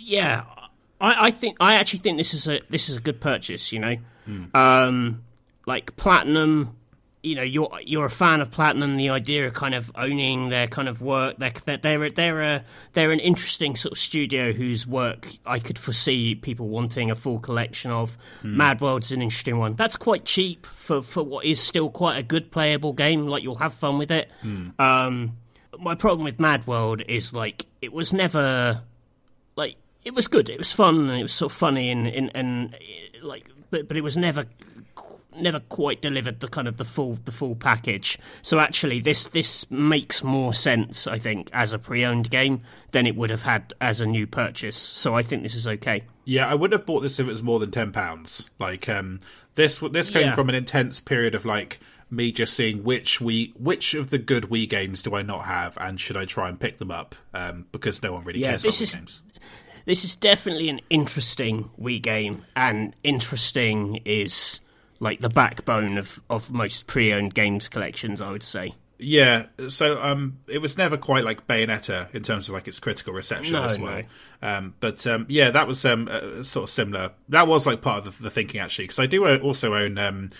yeah. 0.00 0.44
I, 1.00 1.26
I 1.26 1.30
think 1.30 1.58
I 1.60 1.74
actually 1.74 2.00
think 2.00 2.16
this 2.18 2.34
is 2.34 2.48
a 2.48 2.60
this 2.70 2.88
is 2.88 2.96
a 2.96 3.00
good 3.00 3.20
purchase. 3.20 3.70
You 3.72 3.78
know, 3.78 3.96
um, 4.54 5.22
like 5.66 5.94
platinum. 5.96 6.76
You 7.26 7.34
know, 7.34 7.42
you're 7.42 7.70
you're 7.84 8.04
a 8.04 8.10
fan 8.10 8.40
of 8.40 8.52
platinum. 8.52 8.94
The 8.94 9.10
idea 9.10 9.48
of 9.48 9.54
kind 9.54 9.74
of 9.74 9.90
owning 9.96 10.48
their 10.48 10.68
kind 10.68 10.88
of 10.88 11.02
work. 11.02 11.36
They're 11.38 11.52
they're 11.64 11.76
they're, 11.78 12.10
they're 12.10 12.42
a 12.42 12.64
they're 12.92 13.10
an 13.10 13.18
interesting 13.18 13.74
sort 13.74 13.92
of 13.92 13.98
studio 13.98 14.52
whose 14.52 14.86
work 14.86 15.28
I 15.44 15.58
could 15.58 15.76
foresee 15.76 16.36
people 16.36 16.68
wanting 16.68 17.10
a 17.10 17.16
full 17.16 17.40
collection 17.40 17.90
of. 17.90 18.16
Mad 18.56 18.80
World's 18.80 19.10
an 19.10 19.22
interesting 19.22 19.58
one. 19.58 19.74
That's 19.74 19.96
quite 19.96 20.24
cheap 20.24 20.66
for 20.66 21.02
for 21.02 21.24
what 21.24 21.44
is 21.44 21.60
still 21.60 21.90
quite 21.90 22.16
a 22.16 22.22
good 22.22 22.52
playable 22.52 22.92
game. 22.92 23.26
Like 23.26 23.42
you'll 23.42 23.56
have 23.56 23.74
fun 23.74 23.98
with 23.98 24.12
it. 24.12 24.30
Um, 24.78 25.36
my 25.80 25.96
problem 25.96 26.24
with 26.24 26.38
Mad 26.38 26.66
World 26.68 27.02
is 27.08 27.32
like 27.32 27.66
it 27.82 27.92
was 27.92 28.12
never 28.12 28.82
like 29.56 29.74
it 30.04 30.14
was 30.14 30.28
good. 30.28 30.48
It 30.48 30.58
was 30.58 30.70
fun 30.70 31.08
and 31.10 31.18
it 31.18 31.22
was 31.22 31.32
sort 31.32 31.50
of 31.50 31.58
funny 31.58 31.90
and 31.90 32.06
and, 32.06 32.30
and 32.36 32.76
like 33.20 33.50
but 33.70 33.88
but 33.88 33.96
it 33.96 34.02
was 34.02 34.16
never 34.16 34.44
never 35.38 35.60
quite 35.60 36.00
delivered 36.02 36.40
the 36.40 36.48
kind 36.48 36.66
of 36.68 36.76
the 36.76 36.84
full 36.84 37.14
the 37.24 37.32
full 37.32 37.54
package. 37.54 38.18
So 38.42 38.58
actually 38.58 39.00
this 39.00 39.24
this 39.24 39.70
makes 39.70 40.22
more 40.24 40.52
sense 40.54 41.06
I 41.06 41.18
think 41.18 41.50
as 41.52 41.72
a 41.72 41.78
pre-owned 41.78 42.30
game 42.30 42.62
than 42.92 43.06
it 43.06 43.16
would 43.16 43.30
have 43.30 43.42
had 43.42 43.72
as 43.80 44.00
a 44.00 44.06
new 44.06 44.26
purchase. 44.26 44.76
So 44.76 45.14
I 45.14 45.22
think 45.22 45.42
this 45.42 45.54
is 45.54 45.66
okay. 45.68 46.04
Yeah, 46.24 46.48
I 46.48 46.54
wouldn't 46.54 46.78
have 46.80 46.86
bought 46.86 47.00
this 47.00 47.18
if 47.20 47.26
it 47.26 47.30
was 47.30 47.42
more 47.42 47.58
than 47.60 47.70
ten 47.70 47.92
pounds. 47.92 48.50
Like 48.58 48.88
um, 48.88 49.20
this, 49.54 49.78
this 49.78 50.10
came 50.10 50.28
Yeah. 50.28 50.34
from 50.34 50.48
an 50.48 50.54
intense 50.54 51.00
period 51.00 51.34
of 51.34 51.44
like 51.44 51.78
me 52.10 52.30
just 52.32 52.54
seeing 52.54 52.82
which 52.84 53.20
we, 53.20 53.52
which 53.58 53.94
of 53.94 54.10
the 54.10 54.18
good 54.18 54.44
Wii 54.44 54.68
games 54.68 55.02
do 55.02 55.14
I 55.16 55.22
not 55.22 55.44
have, 55.46 55.76
and 55.80 56.00
should 56.00 56.16
I 56.16 56.24
try 56.24 56.48
and 56.48 56.58
pick 56.58 56.78
them 56.78 56.90
up? 56.90 57.14
Um, 57.34 57.66
because 57.72 58.02
no 58.02 58.12
one 58.12 58.24
really 58.24 58.40
Yeah, 58.40 58.50
cares 58.50 58.64
about 58.64 58.80
is- 58.80 58.94
games. 58.94 59.22
This 59.86 60.04
is 60.04 60.16
definitely 60.16 60.68
an 60.68 60.80
interesting 60.90 61.70
Wii 61.80 62.02
game 62.02 62.44
and 62.56 62.92
interesting 63.04 64.00
is 64.04 64.58
like 65.00 65.20
the 65.20 65.28
backbone 65.28 65.98
of, 65.98 66.20
of 66.30 66.50
most 66.50 66.86
pre-owned 66.86 67.34
games 67.34 67.68
collections 67.68 68.20
I 68.20 68.30
would 68.30 68.42
say. 68.42 68.74
Yeah, 68.98 69.46
so 69.68 70.00
um, 70.02 70.38
it 70.48 70.56
was 70.62 70.78
never 70.78 70.96
quite 70.96 71.22
like 71.22 71.46
Bayonetta 71.46 72.14
in 72.14 72.22
terms 72.22 72.48
of 72.48 72.54
like 72.54 72.66
its 72.66 72.80
critical 72.80 73.12
reception 73.12 73.52
No, 73.52 73.64
as 73.64 73.78
well. 73.78 74.02
no. 74.40 74.48
Um, 74.48 74.74
but 74.80 75.06
um, 75.06 75.26
yeah, 75.28 75.50
that 75.50 75.66
was 75.68 75.84
um, 75.84 76.08
uh, 76.10 76.42
sort 76.42 76.62
of 76.64 76.70
similar. 76.70 77.10
That 77.28 77.46
was 77.46 77.66
like 77.66 77.82
part 77.82 78.06
of 78.06 78.16
the, 78.16 78.22
the 78.22 78.30
thinking 78.30 78.58
actually, 78.58 78.84
because 78.84 78.98
I 78.98 79.04
do 79.04 79.26
also 79.40 79.74
own 79.74 79.98
um, 79.98 80.30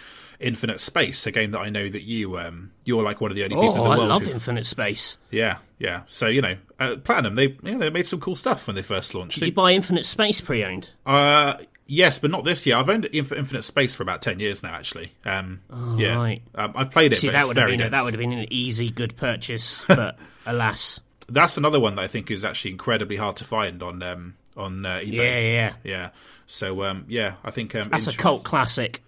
Infinite 0.41 0.81
Space, 0.81 1.27
a 1.27 1.33
game 1.33 1.51
that 1.51 1.59
I 1.61 1.69
know 1.69 1.87
that 1.87 2.05
you 2.05 2.39
um, 2.39 2.71
you're 2.87 3.03
like 3.03 3.21
one 3.21 3.31
of 3.31 3.35
the 3.35 3.45
only 3.45 3.57
people 3.57 3.75
in 3.75 3.81
Oh, 3.81 3.85
the 3.85 3.91
I 3.91 3.97
world. 3.99 4.09
love 4.09 4.23
who- 4.23 4.31
Infinite 4.31 4.65
Space. 4.65 5.19
Yeah, 5.31 5.59
yeah. 5.79 6.05
So 6.07 6.27
you 6.27 6.41
know, 6.41 6.57
uh, 6.81 6.97
Platinum 7.05 7.35
they 7.35 7.49
you 7.63 7.73
know, 7.73 7.79
they 7.79 7.91
made 7.91 8.07
some 8.07 8.21
cool 8.21 8.37
stuff 8.37 8.67
when 8.67 8.75
they 8.75 8.81
first 8.81 9.15
launched. 9.15 9.39
Did 9.39 9.47
you 9.49 9.53
buy 9.53 9.73
Infinite 9.73 10.07
Space 10.07 10.41
pre-owned? 10.41 10.93
Uh, 11.05 11.59
yes, 11.87 12.19
but 12.19 12.31
not 12.31 12.45
this 12.45 12.67
year. 12.67 12.77
I've 12.77 12.89
owned 12.89 13.09
Infinite 13.13 13.63
Space 13.65 13.95
for 13.95 14.03
about 14.03 14.23
ten 14.23 14.41
years 14.41 14.63
now. 14.63 14.75
Actually, 14.75 15.13
um, 15.25 15.61
yeah, 15.99 16.17
Oh, 16.17 16.23
right. 16.23 16.43
um, 16.55 16.73
I've 16.75 16.91
played 16.91 17.13
it. 17.13 17.17
See, 17.21 17.29
but 17.29 17.33
that 17.33 17.47
would 17.47 17.57
have 17.57 17.69
been 17.69 17.79
dense. 17.79 17.91
that 17.93 18.05
would 18.05 18.15
have 18.15 18.21
been 18.21 18.33
an 18.33 18.47
easy, 18.53 18.91
good 18.91 19.17
purchase, 19.17 19.85
but 19.89 20.19
alas, 20.47 21.01
That's 21.29 21.57
another 21.57 21.81
one 21.81 21.97
that 21.97 22.03
I 22.03 22.09
think 22.09 22.31
is 22.31 22.45
actually 22.45 22.73
incredibly 22.73 23.17
hard 23.17 23.37
to 23.37 23.45
find 23.45 23.83
on 23.83 24.03
um, 24.03 24.35
on 24.57 24.85
uh, 24.87 24.97
eBay. 25.03 25.13
yeah, 25.13 25.39
yeah, 25.41 25.73
Yeah. 25.85 26.11
So 26.47 26.85
um, 26.85 27.05
yeah, 27.09 27.35
I 27.45 27.51
think 27.51 27.75
um, 27.75 27.89
that's 27.91 28.07
a 28.07 28.17
cult 28.17 28.45
classic. 28.45 29.03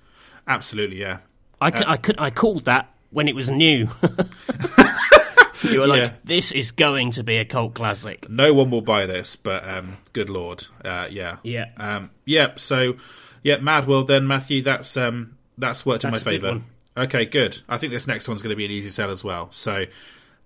Absolutely, 0.46 1.00
yeah. 1.00 1.18
I, 1.60 1.70
c- 1.76 1.84
I 1.86 1.96
could 1.96 2.16
I 2.18 2.30
called 2.30 2.64
that 2.66 2.92
when 3.10 3.28
it 3.28 3.34
was 3.34 3.50
new. 3.50 3.88
you 5.64 5.80
were 5.80 5.86
like, 5.86 6.22
this 6.24 6.52
is 6.52 6.70
going 6.70 7.12
to 7.12 7.22
be 7.22 7.36
a 7.36 7.44
cult 7.44 7.74
classic. 7.74 8.28
No 8.28 8.52
one 8.54 8.70
will 8.70 8.80
buy 8.82 9.06
this, 9.06 9.36
but 9.36 9.68
um, 9.68 9.96
good 10.12 10.30
lord, 10.30 10.66
uh, 10.84 11.06
yeah, 11.10 11.36
Yeah. 11.42 11.66
um, 11.76 12.10
yeah. 12.24 12.52
So 12.56 12.94
yeah, 13.42 13.58
Mad 13.58 13.86
World. 13.86 14.06
Then 14.08 14.26
Matthew, 14.26 14.62
that's 14.62 14.96
um, 14.96 15.36
that's 15.56 15.84
worked 15.86 16.02
That's 16.02 16.18
in 16.18 16.24
my 16.24 16.30
favour. 16.30 16.60
Okay, 16.96 17.24
good. 17.26 17.58
I 17.68 17.78
think 17.78 17.92
this 17.92 18.06
next 18.06 18.26
one's 18.28 18.42
going 18.42 18.50
to 18.50 18.56
be 18.56 18.64
an 18.64 18.70
easy 18.70 18.90
sell 18.90 19.10
as 19.10 19.22
well. 19.22 19.48
So 19.52 19.84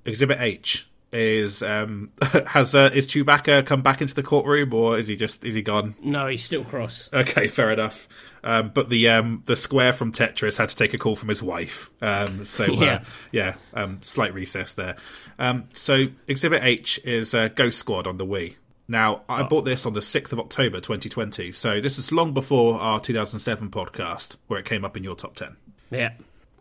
Exhibit 0.04 0.38
H 0.40 0.86
is 1.12 1.62
um, 1.62 2.10
has 2.46 2.74
uh, 2.74 2.90
is 2.94 3.06
Chewbacca 3.06 3.66
come 3.66 3.82
back 3.82 4.00
into 4.00 4.14
the 4.14 4.22
courtroom 4.22 4.72
or 4.72 4.98
is 4.98 5.06
he 5.06 5.16
just 5.16 5.44
is 5.44 5.54
he 5.54 5.62
gone? 5.62 5.94
No, 6.02 6.26
he's 6.26 6.42
still 6.44 6.64
cross. 6.64 7.10
Okay, 7.12 7.48
fair 7.48 7.70
enough. 7.70 8.08
Um, 8.44 8.70
but 8.74 8.88
the 8.88 9.08
um, 9.08 9.42
the 9.46 9.54
square 9.56 9.92
from 9.92 10.12
Tetris 10.12 10.56
had 10.58 10.68
to 10.70 10.76
take 10.76 10.94
a 10.94 10.98
call 10.98 11.14
from 11.16 11.28
his 11.28 11.42
wife. 11.42 11.90
Um, 12.00 12.44
so 12.44 12.64
uh, 12.64 12.80
Yeah. 12.80 13.04
yeah, 13.30 13.54
um, 13.74 14.00
slight 14.02 14.34
recess 14.34 14.74
there. 14.74 14.96
Um, 15.38 15.68
so 15.74 16.06
Exhibit 16.26 16.62
H 16.62 17.00
is 17.04 17.34
uh, 17.34 17.48
Ghost 17.48 17.78
Squad 17.78 18.06
on 18.06 18.16
the 18.16 18.26
Wii. 18.26 18.56
Now 18.88 19.22
I 19.28 19.42
bought 19.44 19.64
this 19.64 19.86
on 19.86 19.92
the 19.94 20.02
sixth 20.02 20.32
of 20.32 20.40
October, 20.40 20.78
2020. 20.80 21.52
So 21.52 21.80
this 21.80 21.98
is 21.98 22.10
long 22.12 22.34
before 22.34 22.80
our 22.80 23.00
2007 23.00 23.70
podcast, 23.70 24.36
where 24.48 24.58
it 24.58 24.66
came 24.66 24.84
up 24.84 24.96
in 24.96 25.04
your 25.04 25.14
top 25.14 25.34
ten. 25.36 25.56
Yeah. 25.90 26.12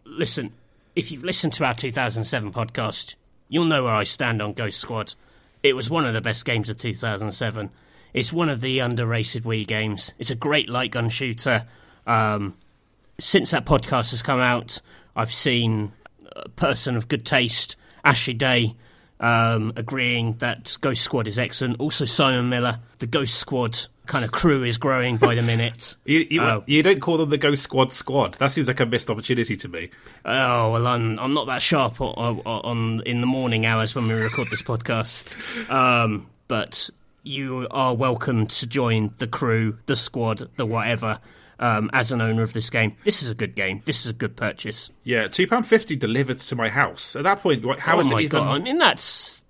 Listen, 0.05 0.53
if 0.95 1.11
you've 1.11 1.23
listened 1.23 1.53
to 1.53 1.65
our 1.65 1.73
2007 1.73 2.51
podcast, 2.53 3.15
you'll 3.51 3.65
know 3.65 3.83
where 3.83 3.93
I 3.93 4.05
stand 4.05 4.41
on 4.41 4.53
Ghost 4.53 4.79
Squad. 4.79 5.13
It 5.61 5.75
was 5.75 5.89
one 5.89 6.05
of 6.05 6.13
the 6.13 6.21
best 6.21 6.45
games 6.45 6.69
of 6.69 6.77
2007. 6.77 7.69
It's 8.13 8.33
one 8.33 8.49
of 8.49 8.61
the 8.61 8.79
underrated 8.79 9.43
Wii 9.43 9.67
games. 9.67 10.13
It's 10.17 10.31
a 10.31 10.35
great 10.35 10.69
light 10.69 10.91
gun 10.91 11.09
shooter. 11.09 11.67
Um, 12.07 12.55
since 13.19 13.51
that 13.51 13.65
podcast 13.65 14.11
has 14.11 14.23
come 14.23 14.39
out, 14.39 14.81
I've 15.15 15.33
seen 15.33 15.91
a 16.33 16.47
person 16.49 16.95
of 16.95 17.09
good 17.09 17.25
taste, 17.25 17.75
Ashley 18.03 18.33
Day, 18.33 18.75
um, 19.19 19.73
agreeing 19.75 20.33
that 20.37 20.77
Ghost 20.79 21.03
Squad 21.03 21.27
is 21.27 21.37
excellent. 21.37 21.79
Also, 21.79 22.05
Simon 22.05 22.49
Miller. 22.49 22.79
The 22.99 23.07
Ghost 23.07 23.35
Squad 23.35 23.77
kind 24.11 24.25
of 24.25 24.31
crew 24.31 24.63
is 24.63 24.77
growing 24.77 25.17
by 25.17 25.35
the 25.35 25.41
minute. 25.41 25.95
You, 26.05 26.27
you, 26.29 26.41
Oh. 26.41 26.63
you 26.67 26.83
don't 26.83 26.99
call 26.99 27.17
them 27.17 27.29
the 27.29 27.37
Ghost 27.37 27.63
Squad 27.63 27.93
Squad. 27.93 28.33
That 28.35 28.51
seems 28.51 28.67
like 28.67 28.79
a 28.81 28.85
missed 28.85 29.09
opportunity 29.09 29.55
to 29.55 29.67
me. 29.69 29.89
Oh 30.25 30.71
well, 30.73 30.85
I'm 30.87 31.17
I'm 31.19 31.33
not 31.33 31.45
that 31.47 31.61
sharp 31.61 32.01
on, 32.01 32.41
on 32.45 33.01
in 33.05 33.21
the 33.21 33.27
morning 33.27 33.65
hours 33.65 33.95
when 33.95 34.07
we 34.07 34.13
record 34.13 34.49
this 34.49 34.61
podcast. 34.61 35.35
Um, 35.71 36.27
but 36.47 36.89
you 37.23 37.67
are 37.71 37.95
welcome 37.95 38.47
to 38.47 38.67
join 38.67 39.13
the 39.19 39.27
crew, 39.27 39.77
the 39.85 39.95
squad, 39.95 40.49
the 40.57 40.65
whatever. 40.65 41.19
Um, 41.59 41.91
as 41.93 42.11
an 42.11 42.21
owner 42.21 42.41
of 42.41 42.53
this 42.53 42.71
game, 42.71 42.95
this 43.03 43.21
is 43.21 43.29
a 43.29 43.35
good 43.35 43.53
game. 43.53 43.83
This 43.85 43.99
is 44.03 44.07
a 44.07 44.13
good 44.13 44.35
purchase. 44.35 44.89
Yeah, 45.03 45.27
two 45.27 45.45
pound 45.45 45.67
fifty 45.67 45.95
delivered 45.95 46.39
to 46.39 46.55
my 46.55 46.69
house. 46.69 47.15
At 47.15 47.23
that 47.23 47.39
point, 47.39 47.63
how 47.79 47.97
oh 47.97 47.99
is 47.99 48.09
it 48.11 48.15
even? 48.19 48.29
god! 48.29 48.47
I 48.49 48.59
mean, 48.63 48.79
that's. 48.79 49.40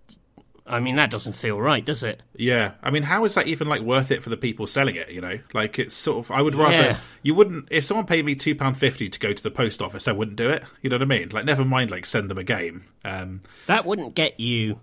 I 0.66 0.80
mean, 0.80 0.95
that 0.95 1.09
doesn't 1.09 1.34
feel 1.34 1.59
right, 1.59 1.84
does 1.84 2.03
it? 2.03 2.22
Yeah, 2.36 2.74
I 2.84 2.91
mean, 2.91 3.03
how 3.03 3.26
is 3.26 3.34
that 3.34 3.47
even 3.47 3.68
like 3.68 3.82
worth 3.82 4.12
it 4.12 4.24
for 4.24 4.30
the 4.30 4.38
people 4.38 4.68
selling 4.68 4.95
it? 4.95 5.09
You 5.09 5.20
know, 5.20 5.39
like 5.53 5.80
it's 5.80 5.95
sort 5.95 6.26
of. 6.26 6.32
I 6.32 6.41
would 6.41 6.55
rather 6.55 6.76
Yeah. 6.76 6.97
you 7.24 7.34
wouldn't 7.34 7.68
if 7.72 7.84
someone 7.86 8.05
paid 8.05 8.26
me 8.26 8.36
two 8.36 8.55
pound 8.55 8.78
fifty 8.78 9.09
to 9.09 9.20
go 9.20 9.34
to 9.34 9.43
the 9.43 9.51
post 9.51 9.82
office, 9.82 10.07
I 10.07 10.12
wouldn't 10.12 10.38
do 10.38 10.49
it. 10.49 10.64
You 10.82 10.89
know 10.89 10.95
what 10.95 11.01
I 11.01 11.05
mean? 11.05 11.30
Like, 11.30 11.45
never 11.45 11.66
mind, 11.66 11.91
like 11.91 12.05
send 12.05 12.30
them 12.30 12.38
a 12.38 12.43
game. 12.43 12.86
Um, 13.03 13.41
That 13.66 13.86
wouldn't 13.86 14.14
get 14.16 14.39
you 14.39 14.80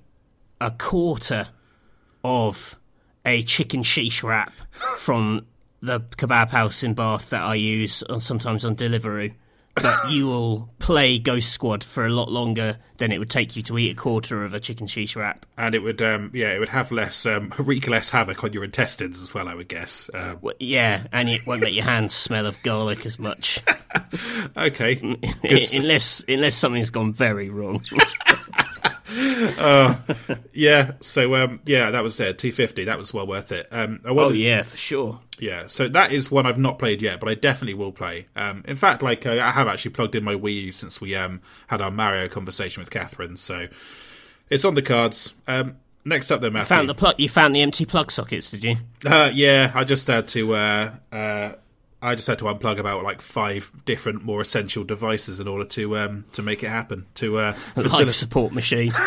a 0.61 0.71
quarter 0.73 1.49
of 2.25 2.77
a 3.25 3.43
chicken 3.45 3.83
sheesh 3.83 4.23
wrap 4.23 4.53
from 4.71 5.47
the 5.81 6.01
kebab 6.01 6.49
house 6.51 6.83
in 6.83 6.95
Bath 6.95 7.31
that 7.31 7.43
I 7.43 7.55
use 7.55 8.03
on, 8.03 8.21
sometimes 8.21 8.65
on 8.65 8.75
Deliveroo. 8.75 9.33
But 9.83 10.11
you 10.11 10.27
will 10.27 10.71
play 10.79 11.19
Ghost 11.19 11.51
Squad 11.53 11.85
for 11.85 12.07
a 12.07 12.11
lot 12.11 12.31
longer 12.31 12.79
than 12.97 13.13
it 13.13 13.19
would 13.19 13.31
take 13.31 13.57
you 13.57 13.63
to 13.65 13.79
eat 13.79 13.91
a 13.91 13.95
quarter 13.95 14.45
of 14.45 14.55
a 14.55 14.61
chicken 14.61 14.87
sheesh 14.87 15.15
wrap. 15.17 15.47
and 15.57 15.75
it 15.75 15.81
would, 15.81 16.01
um, 16.03 16.31
yeah, 16.35 16.49
it 16.53 16.59
would 16.59 16.69
have 16.71 16.91
less, 16.91 17.27
um, 17.27 17.53
wreak 17.59 17.87
less 17.89 18.11
havoc 18.11 18.43
on 18.43 18.53
your 18.53 18.65
intestines 18.65 19.23
as 19.23 19.35
well. 19.35 19.49
I 19.49 19.55
would 19.55 19.69
guess. 19.69 20.09
Um, 20.15 20.39
Well, 20.41 20.55
Yeah, 20.59 21.07
and 21.13 21.29
it 21.29 21.47
won't 21.47 21.63
make 21.63 21.75
your 21.75 21.85
hands 21.85 22.15
smell 22.15 22.47
of 22.47 22.61
garlic 22.63 23.07
as 23.07 23.19
much, 23.19 23.61
okay, 24.57 25.17
unless 25.73 26.25
unless 26.27 26.55
something's 26.55 26.91
gone 26.91 27.13
very 27.13 27.51
wrong. 27.51 27.83
yeah. 30.53 30.93
So, 31.01 31.35
um, 31.35 31.61
yeah, 31.65 31.91
that 31.91 32.03
was 32.03 32.21
uh, 32.21 32.33
two 32.37 32.53
fifty. 32.53 32.85
That 32.85 32.99
was 32.99 33.15
well 33.15 33.27
worth 33.27 33.53
it. 33.53 33.67
Um, 33.71 34.01
I 34.05 34.11
oh 34.11 34.31
yeah, 34.31 34.63
for 34.63 34.77
sure. 34.77 35.21
Yeah, 35.39 35.67
so 35.67 35.89
that 35.89 36.13
is 36.13 36.31
one 36.31 36.47
I've 36.47 36.59
not 36.59 36.79
played 36.79 37.01
yet, 37.01 37.21
but 37.21 37.29
I 37.29 37.35
definitely 37.35 37.75
will 37.75 37.93
play. 37.93 38.27
Um, 38.35 38.65
in 38.67 38.77
fact, 38.77 39.03
like 39.03 39.25
uh, 39.25 39.33
I 39.33 39.51
have 39.51 39.69
actually 39.69 39.93
plugged 39.93 40.15
in 40.15 40.25
my 40.25 40.35
Wii 40.35 40.65
U 40.65 40.73
since 40.73 41.01
we 41.01 41.15
um, 41.15 41.41
had 41.69 41.81
our 41.81 41.91
Mario 41.91 42.29
conversation 42.29 42.81
with 42.81 42.91
Catherine, 42.91 43.37
so 43.37 43.69
it's 44.51 44.65
on 44.65 44.75
the 44.75 44.83
cards. 44.83 45.35
Um, 45.47 45.77
next 46.05 46.31
up, 46.31 46.41
then, 46.41 46.53
Matthew. 46.53 46.77
Found 46.77 46.89
the 46.89 46.95
plug. 46.95 47.15
You 47.19 47.29
found 47.29 47.55
the 47.55 47.63
empty 47.63 47.85
plug 47.85 48.11
sockets, 48.11 48.51
did 48.51 48.65
you? 48.65 48.77
uh, 49.07 49.31
yeah, 49.33 49.73
I 49.75 49.85
just 49.85 50.07
had 50.07 50.29
to. 50.29 50.55
Uh, 50.55 50.93
uh, 51.13 51.53
I 52.01 52.15
just 52.15 52.29
had 52.29 52.39
to 52.41 52.45
unplug 52.45 52.79
about 52.79 53.03
like 53.03 53.21
five 53.21 53.73
different, 53.85 54.25
more 54.25 54.41
essential 54.41 54.85
devices 54.85 55.41
in 55.41 55.49
order 55.49 55.65
to 55.65 55.99
um, 55.99 56.25
to 56.33 56.43
make 56.43 56.63
it 56.63 56.69
happen. 56.69 57.07
To 57.17 57.39
uh, 57.39 57.57
Life 57.77 58.15
support 58.15 58.53
machine. 58.53 58.93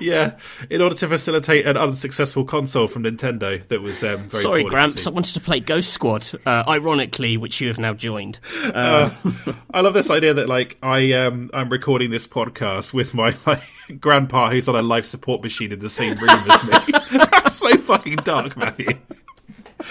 yeah, 0.00 0.38
in 0.70 0.80
order 0.80 0.94
to 0.96 1.08
facilitate 1.08 1.66
an 1.66 1.76
unsuccessful 1.76 2.44
console 2.44 2.86
from 2.86 3.04
Nintendo 3.04 3.66
that 3.68 3.82
was 3.82 4.02
um, 4.02 4.28
very 4.28 4.42
Sorry, 4.42 4.64
Gramps. 4.64 5.06
I 5.06 5.10
wanted 5.10 5.34
to 5.34 5.40
play 5.40 5.60
Ghost 5.60 5.92
Squad, 5.92 6.28
uh, 6.46 6.64
ironically, 6.66 7.36
which 7.36 7.60
you 7.60 7.68
have 7.68 7.78
now 7.78 7.92
joined. 7.92 8.40
Uh, 8.64 9.10
I 9.74 9.82
love 9.82 9.94
this 9.94 10.10
idea 10.10 10.34
that 10.34 10.48
like 10.48 10.78
I 10.82 11.12
um 11.12 11.50
I'm 11.52 11.68
recording 11.68 12.10
this 12.10 12.26
podcast 12.26 12.94
with 12.94 13.12
my 13.14 13.36
like 13.46 13.62
grandpa 14.00 14.50
who's 14.50 14.68
on 14.68 14.76
a 14.76 14.82
life 14.82 15.06
support 15.06 15.42
machine 15.42 15.72
in 15.72 15.80
the 15.80 15.90
same 15.90 16.16
room 16.16 16.30
as 16.30 16.64
me. 16.64 16.92
That's 17.30 17.56
so 17.56 17.76
fucking 17.76 18.16
dark, 18.16 18.56
Matthew. 18.56 18.98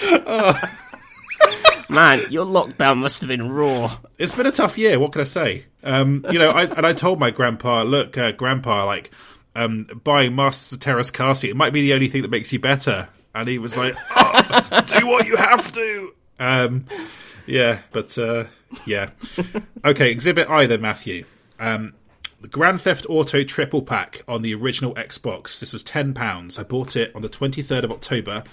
man, 1.90 2.20
your 2.30 2.46
lockdown 2.46 2.98
must 2.98 3.20
have 3.20 3.28
been 3.28 3.50
raw. 3.50 3.98
It's 4.18 4.34
been 4.34 4.46
a 4.46 4.52
tough 4.52 4.78
year. 4.78 4.98
What 4.98 5.12
can 5.12 5.20
I 5.22 5.24
say? 5.24 5.66
Um, 5.82 6.24
you 6.30 6.38
know, 6.38 6.50
I, 6.50 6.64
and 6.64 6.86
I 6.86 6.92
told 6.92 7.18
my 7.18 7.30
grandpa, 7.30 7.82
look, 7.82 8.16
uh, 8.16 8.32
grandpa, 8.32 8.84
like 8.86 9.10
um, 9.54 9.86
buying 10.04 10.34
Masters 10.34 10.72
of 10.74 10.80
Teräs 10.80 11.12
Käsi, 11.12 11.50
it 11.50 11.56
might 11.56 11.72
be 11.72 11.82
the 11.82 11.94
only 11.94 12.08
thing 12.08 12.22
that 12.22 12.30
makes 12.30 12.52
you 12.52 12.58
better. 12.58 13.08
And 13.34 13.48
he 13.48 13.58
was 13.58 13.76
like, 13.76 13.94
oh, 14.16 14.80
do 14.86 15.06
what 15.06 15.26
you 15.26 15.36
have 15.36 15.72
to. 15.72 16.12
Um, 16.38 16.84
yeah, 17.46 17.80
but 17.90 18.16
uh, 18.16 18.44
yeah. 18.86 19.10
Okay, 19.84 20.10
Exhibit 20.10 20.48
I 20.48 20.66
then, 20.66 20.80
Matthew. 20.80 21.24
Um, 21.58 21.94
the 22.40 22.48
Grand 22.48 22.80
Theft 22.80 23.06
Auto 23.08 23.44
triple 23.44 23.82
pack 23.82 24.22
on 24.26 24.42
the 24.42 24.54
original 24.54 24.94
Xbox. 24.94 25.60
This 25.60 25.72
was 25.72 25.82
ten 25.82 26.14
pounds. 26.14 26.58
I 26.58 26.62
bought 26.62 26.96
it 26.96 27.14
on 27.14 27.22
the 27.22 27.28
twenty 27.28 27.62
third 27.62 27.84
of 27.84 27.92
October, 27.92 28.44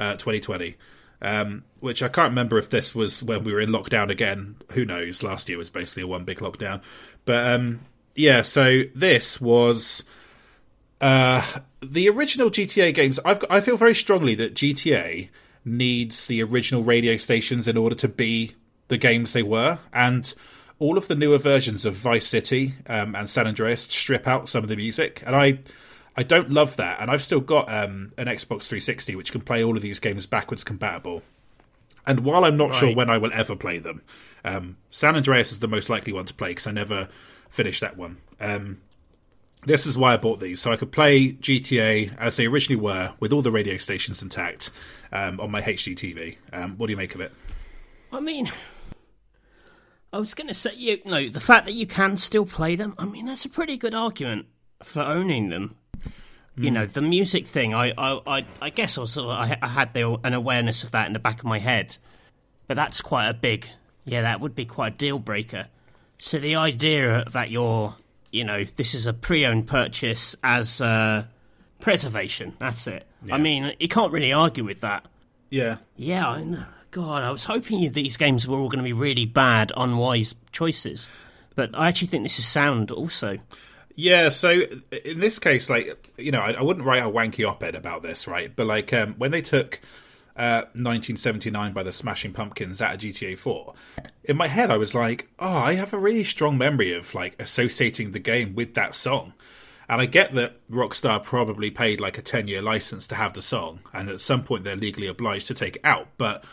uh, 0.00 0.16
twenty 0.16 0.40
twenty. 0.40 0.76
Um, 1.22 1.64
which 1.80 2.02
I 2.02 2.08
can't 2.08 2.30
remember 2.30 2.56
if 2.56 2.70
this 2.70 2.94
was 2.94 3.22
when 3.22 3.44
we 3.44 3.52
were 3.52 3.60
in 3.60 3.68
lockdown 3.68 4.10
again. 4.10 4.56
Who 4.72 4.86
knows? 4.86 5.22
Last 5.22 5.50
year 5.50 5.58
was 5.58 5.68
basically 5.68 6.04
a 6.04 6.06
one 6.06 6.24
big 6.24 6.38
lockdown. 6.38 6.80
But 7.26 7.46
um, 7.46 7.80
yeah, 8.14 8.42
so 8.42 8.84
this 8.94 9.40
was 9.40 10.02
uh, 11.00 11.46
the 11.82 12.08
original 12.08 12.50
GTA 12.50 12.94
games. 12.94 13.18
I've 13.24 13.44
I 13.50 13.60
feel 13.60 13.76
very 13.76 13.94
strongly 13.94 14.34
that 14.36 14.54
GTA 14.54 15.28
needs 15.64 16.26
the 16.26 16.42
original 16.42 16.82
radio 16.82 17.16
stations 17.16 17.68
in 17.68 17.76
order 17.76 17.94
to 17.96 18.08
be 18.08 18.54
the 18.88 18.98
games 18.98 19.32
they 19.32 19.42
were, 19.42 19.78
and 19.92 20.32
all 20.78 20.98
of 20.98 21.08
the 21.08 21.14
newer 21.14 21.38
versions 21.38 21.84
of 21.84 21.94
Vice 21.94 22.26
City 22.26 22.74
um, 22.86 23.14
and 23.14 23.28
San 23.28 23.46
Andreas 23.46 23.82
strip 23.82 24.26
out 24.26 24.48
some 24.48 24.62
of 24.62 24.68
the 24.68 24.76
music, 24.76 25.22
and 25.26 25.36
I. 25.36 25.58
I 26.16 26.22
don't 26.22 26.50
love 26.50 26.76
that, 26.76 27.00
and 27.00 27.10
I've 27.10 27.22
still 27.22 27.40
got 27.40 27.72
um, 27.72 28.12
an 28.18 28.26
Xbox 28.26 28.68
360 28.68 29.14
which 29.16 29.32
can 29.32 29.40
play 29.40 29.62
all 29.62 29.76
of 29.76 29.82
these 29.82 30.00
games 30.00 30.26
backwards 30.26 30.64
compatible. 30.64 31.22
And 32.06 32.20
while 32.20 32.44
I'm 32.44 32.56
not 32.56 32.74
sure 32.74 32.94
when 32.94 33.10
I 33.10 33.18
will 33.18 33.32
ever 33.32 33.54
play 33.54 33.78
them, 33.78 34.02
um, 34.44 34.76
San 34.90 35.16
Andreas 35.16 35.52
is 35.52 35.60
the 35.60 35.68
most 35.68 35.90
likely 35.90 36.12
one 36.12 36.24
to 36.24 36.34
play 36.34 36.50
because 36.50 36.66
I 36.66 36.72
never 36.72 37.08
finished 37.50 37.80
that 37.82 37.96
one. 37.96 38.16
Um, 38.40 38.80
this 39.64 39.86
is 39.86 39.98
why 39.98 40.14
I 40.14 40.16
bought 40.16 40.40
these, 40.40 40.60
so 40.60 40.72
I 40.72 40.76
could 40.76 40.90
play 40.90 41.32
GTA 41.32 42.16
as 42.16 42.36
they 42.36 42.46
originally 42.46 42.80
were, 42.80 43.12
with 43.20 43.32
all 43.32 43.42
the 43.42 43.50
radio 43.50 43.76
stations 43.76 44.22
intact, 44.22 44.70
um, 45.12 45.38
on 45.38 45.50
my 45.50 45.60
HD 45.60 45.94
TV. 45.94 46.36
Um, 46.52 46.78
what 46.78 46.86
do 46.86 46.92
you 46.92 46.96
make 46.96 47.14
of 47.14 47.20
it? 47.20 47.32
I 48.10 48.20
mean, 48.20 48.50
I 50.12 50.18
was 50.18 50.34
going 50.34 50.48
to 50.48 50.54
say, 50.54 50.74
you 50.74 50.98
know, 51.04 51.28
the 51.28 51.40
fact 51.40 51.66
that 51.66 51.74
you 51.74 51.86
can 51.86 52.16
still 52.16 52.46
play 52.46 52.74
them, 52.74 52.94
I 52.98 53.04
mean, 53.04 53.26
that's 53.26 53.44
a 53.44 53.50
pretty 53.50 53.76
good 53.76 53.94
argument 53.94 54.46
for 54.82 55.02
owning 55.02 55.50
them. 55.50 55.76
You 56.56 56.70
know, 56.70 56.84
the 56.84 57.00
music 57.00 57.46
thing, 57.46 57.72
I, 57.74 57.92
I, 57.96 58.20
I, 58.38 58.44
I 58.60 58.70
guess 58.70 58.98
I, 58.98 59.00
was, 59.02 59.12
sort 59.12 59.26
of- 59.30 59.38
I, 59.38 59.58
I 59.62 59.68
had 59.68 59.94
the, 59.94 60.18
an 60.24 60.34
awareness 60.34 60.84
of 60.84 60.90
that 60.90 61.06
in 61.06 61.14
the 61.14 61.18
back 61.18 61.38
of 61.38 61.46
my 61.46 61.58
head. 61.58 61.96
But 62.66 62.74
that's 62.74 63.00
quite 63.00 63.28
a 63.28 63.34
big, 63.34 63.66
yeah, 64.04 64.22
that 64.22 64.40
would 64.40 64.54
be 64.54 64.66
quite 64.66 64.92
a 64.94 64.96
deal 64.96 65.18
breaker. 65.18 65.68
So 66.18 66.38
the 66.38 66.56
idea 66.56 67.24
that 67.32 67.50
you're, 67.50 67.94
you 68.30 68.44
know, 68.44 68.64
this 68.64 68.94
is 68.94 69.06
a 69.06 69.12
pre-owned 69.14 69.68
purchase 69.68 70.36
as 70.44 70.80
uh, 70.82 71.24
preservation, 71.80 72.54
that's 72.58 72.86
it. 72.86 73.06
Yeah. 73.24 73.34
I 73.34 73.38
mean, 73.38 73.72
you 73.80 73.88
can't 73.88 74.12
really 74.12 74.32
argue 74.32 74.64
with 74.64 74.82
that. 74.82 75.06
Yeah, 75.50 75.76
Yeah, 75.96 76.28
I 76.28 76.44
know. 76.44 76.64
God, 76.92 77.22
I 77.22 77.30
was 77.30 77.44
hoping 77.44 77.90
these 77.92 78.16
games 78.16 78.46
were 78.48 78.58
all 78.58 78.68
going 78.68 78.78
to 78.78 78.84
be 78.84 78.92
really 78.92 79.24
bad, 79.26 79.72
unwise 79.76 80.34
choices. 80.52 81.08
But 81.54 81.70
I 81.74 81.88
actually 81.88 82.08
think 82.08 82.24
this 82.24 82.38
is 82.38 82.46
sound 82.46 82.90
also. 82.90 83.38
Yeah, 83.96 84.28
so 84.28 84.62
in 85.04 85.20
this 85.20 85.38
case, 85.38 85.68
like 85.68 86.12
you 86.16 86.32
know, 86.32 86.40
I, 86.40 86.52
I 86.52 86.62
wouldn't 86.62 86.86
write 86.86 87.02
a 87.02 87.06
wanky 87.06 87.46
op-ed 87.46 87.74
about 87.74 88.02
this, 88.02 88.26
right? 88.26 88.54
But 88.54 88.66
like 88.66 88.92
um, 88.92 89.14
when 89.18 89.30
they 89.30 89.42
took 89.42 89.80
uh, 90.36 90.62
1979 90.72 91.72
by 91.72 91.82
the 91.82 91.92
Smashing 91.92 92.32
Pumpkins 92.32 92.80
out 92.80 92.94
of 92.94 93.00
GTA 93.00 93.38
4, 93.38 93.74
in 94.24 94.36
my 94.36 94.48
head 94.48 94.70
I 94.70 94.76
was 94.76 94.94
like, 94.94 95.28
oh, 95.38 95.58
I 95.58 95.74
have 95.74 95.92
a 95.92 95.98
really 95.98 96.24
strong 96.24 96.56
memory 96.56 96.94
of 96.94 97.14
like 97.14 97.40
associating 97.40 98.12
the 98.12 98.18
game 98.18 98.54
with 98.54 98.74
that 98.74 98.94
song. 98.94 99.34
And 99.88 100.00
I 100.00 100.06
get 100.06 100.34
that 100.34 100.66
Rockstar 100.70 101.20
probably 101.20 101.68
paid 101.72 102.00
like 102.00 102.16
a 102.16 102.22
10-year 102.22 102.62
license 102.62 103.08
to 103.08 103.16
have 103.16 103.32
the 103.32 103.42
song, 103.42 103.80
and 103.92 104.08
at 104.08 104.20
some 104.20 104.44
point 104.44 104.62
they're 104.62 104.76
legally 104.76 105.08
obliged 105.08 105.48
to 105.48 105.54
take 105.54 105.76
it 105.76 105.84
out. 105.84 106.06
But 106.16 106.44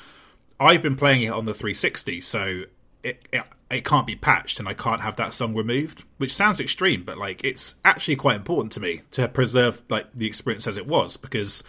I've 0.60 0.82
been 0.82 0.96
playing 0.96 1.22
it 1.22 1.30
on 1.30 1.46
the 1.46 1.54
360, 1.54 2.20
so 2.22 2.64
it, 3.04 3.28
it 3.32 3.44
it 3.70 3.86
can't 3.86 4.08
be 4.08 4.16
patched, 4.16 4.60
and 4.60 4.68
I 4.68 4.74
can't 4.74 5.02
have 5.02 5.16
that 5.18 5.34
song 5.34 5.54
removed. 5.56 6.04
Which 6.18 6.34
sounds 6.34 6.60
extreme, 6.60 7.04
but 7.04 7.18
like 7.18 7.44
it's 7.44 7.76
actually 7.84 8.16
quite 8.16 8.36
important 8.36 8.72
to 8.74 8.80
me 8.80 9.02
to 9.12 9.28
preserve 9.28 9.84
like 9.90 10.08
the 10.14 10.28
experience 10.28 10.68
as 10.68 10.78
it 10.78 10.88
was 10.88 11.18
because 11.18 11.64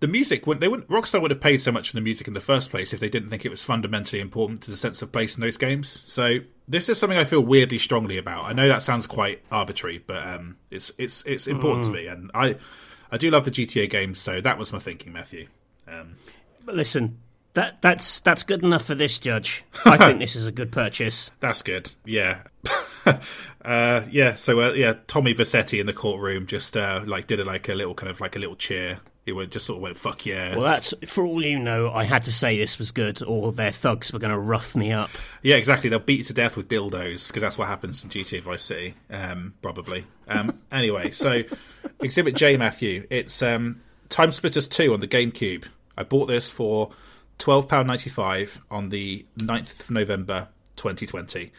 the 0.00 0.06
music 0.06 0.46
would 0.46 0.60
they 0.60 0.68
wouldn't 0.68 0.88
Rockstar 0.88 1.20
would 1.20 1.30
have 1.30 1.40
paid 1.40 1.58
so 1.58 1.72
much 1.72 1.90
for 1.90 1.96
the 1.96 2.00
music 2.00 2.28
in 2.28 2.34
the 2.34 2.40
first 2.40 2.70
place 2.70 2.92
if 2.92 3.00
they 3.00 3.08
didn't 3.08 3.30
think 3.30 3.44
it 3.44 3.50
was 3.50 3.64
fundamentally 3.64 4.20
important 4.20 4.62
to 4.62 4.70
the 4.70 4.76
sense 4.76 5.02
of 5.02 5.10
place 5.10 5.36
in 5.36 5.40
those 5.40 5.56
games. 5.56 6.02
So 6.06 6.38
this 6.68 6.88
is 6.88 6.98
something 6.98 7.18
I 7.18 7.24
feel 7.24 7.40
weirdly 7.40 7.78
strongly 7.78 8.16
about. 8.16 8.44
I 8.44 8.52
know 8.52 8.68
that 8.68 8.82
sounds 8.82 9.06
quite 9.06 9.42
arbitrary, 9.50 10.02
but 10.06 10.26
um, 10.26 10.56
it's 10.70 10.92
it's 10.98 11.22
it's 11.26 11.46
important 11.46 11.86
to 11.86 11.90
me, 11.90 12.06
and 12.06 12.30
I 12.34 12.56
I 13.10 13.16
do 13.16 13.30
love 13.30 13.44
the 13.44 13.50
GTA 13.50 13.90
games, 13.90 14.20
so 14.20 14.40
that 14.40 14.58
was 14.58 14.72
my 14.72 14.78
thinking, 14.78 15.12
Matthew. 15.12 15.48
Um, 15.88 16.16
But 16.64 16.74
listen, 16.74 17.18
that 17.54 17.80
that's 17.82 18.20
that's 18.20 18.42
good 18.42 18.62
enough 18.62 18.84
for 18.84 18.94
this 18.94 19.18
judge. 19.18 19.64
I 19.84 19.96
think 19.96 20.20
this 20.20 20.36
is 20.36 20.46
a 20.46 20.52
good 20.52 20.72
purchase. 20.72 21.30
That's 21.40 21.62
good. 21.62 21.90
Yeah. 22.04 22.42
uh, 23.64 24.02
yeah. 24.10 24.34
So 24.36 24.60
uh, 24.60 24.72
yeah, 24.72 24.94
Tommy 25.06 25.34
Vercetti 25.34 25.80
in 25.80 25.86
the 25.86 25.92
courtroom 25.92 26.46
just 26.46 26.76
uh, 26.76 27.02
like 27.04 27.26
did 27.26 27.40
a, 27.40 27.44
like 27.44 27.68
a 27.68 27.74
little 27.74 27.94
kind 27.94 28.10
of 28.10 28.20
like 28.20 28.36
a 28.36 28.38
little 28.38 28.56
cheer. 28.56 29.00
He 29.24 29.32
went 29.32 29.50
just 29.50 29.66
sort 29.66 29.76
of 29.76 29.82
went 29.82 29.98
fuck 29.98 30.24
yeah. 30.24 30.56
Well, 30.56 30.64
that's 30.64 30.94
for 31.04 31.24
all 31.26 31.44
you 31.44 31.58
know. 31.58 31.90
I 31.90 32.04
had 32.04 32.24
to 32.24 32.32
say 32.32 32.56
this 32.56 32.78
was 32.78 32.92
good, 32.92 33.22
or 33.22 33.52
their 33.52 33.72
thugs 33.72 34.10
were 34.10 34.18
going 34.18 34.32
to 34.32 34.38
rough 34.38 34.74
me 34.74 34.90
up. 34.92 35.10
yeah, 35.42 35.56
exactly. 35.56 35.90
They'll 35.90 35.98
beat 35.98 36.18
you 36.18 36.24
to 36.24 36.34
death 36.34 36.56
with 36.56 36.68
dildos 36.68 37.28
because 37.28 37.42
that's 37.42 37.58
what 37.58 37.68
happens 37.68 38.02
in 38.02 38.08
GTA 38.08 38.40
Vice 38.40 38.62
City. 38.62 38.94
Um, 39.10 39.54
probably. 39.60 40.06
Um, 40.28 40.58
anyway, 40.72 41.10
so 41.10 41.42
Exhibit 42.00 42.36
J, 42.36 42.56
Matthew. 42.56 43.06
It's 43.10 43.42
um, 43.42 43.80
Time 44.08 44.32
Splitters 44.32 44.66
Two 44.66 44.94
on 44.94 45.00
the 45.00 45.08
GameCube. 45.08 45.66
I 45.98 46.04
bought 46.04 46.26
this 46.26 46.50
for 46.50 46.92
twelve 47.38 47.68
pound 47.68 47.88
ninety 47.88 48.10
five 48.10 48.60
on 48.70 48.90
the 48.90 49.26
9th 49.38 49.80
of 49.80 49.90
November, 49.90 50.48
twenty 50.76 51.06
twenty. 51.06 51.52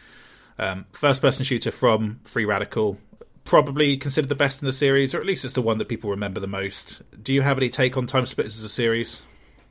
Um, 0.58 0.86
first 0.92 1.22
person 1.22 1.44
shooter 1.44 1.70
from 1.70 2.20
Free 2.24 2.44
Radical. 2.44 2.98
Probably 3.44 3.96
considered 3.96 4.28
the 4.28 4.34
best 4.34 4.62
in 4.62 4.66
the 4.66 4.72
series, 4.72 5.14
or 5.14 5.20
at 5.20 5.26
least 5.26 5.44
it's 5.44 5.54
the 5.54 5.62
one 5.62 5.78
that 5.78 5.88
people 5.88 6.10
remember 6.10 6.38
the 6.38 6.46
most. 6.46 7.02
Do 7.22 7.32
you 7.32 7.42
have 7.42 7.56
any 7.56 7.70
take 7.70 7.96
on 7.96 8.06
Time 8.06 8.26
Splitters 8.26 8.58
as 8.58 8.64
a 8.64 8.68
series? 8.68 9.22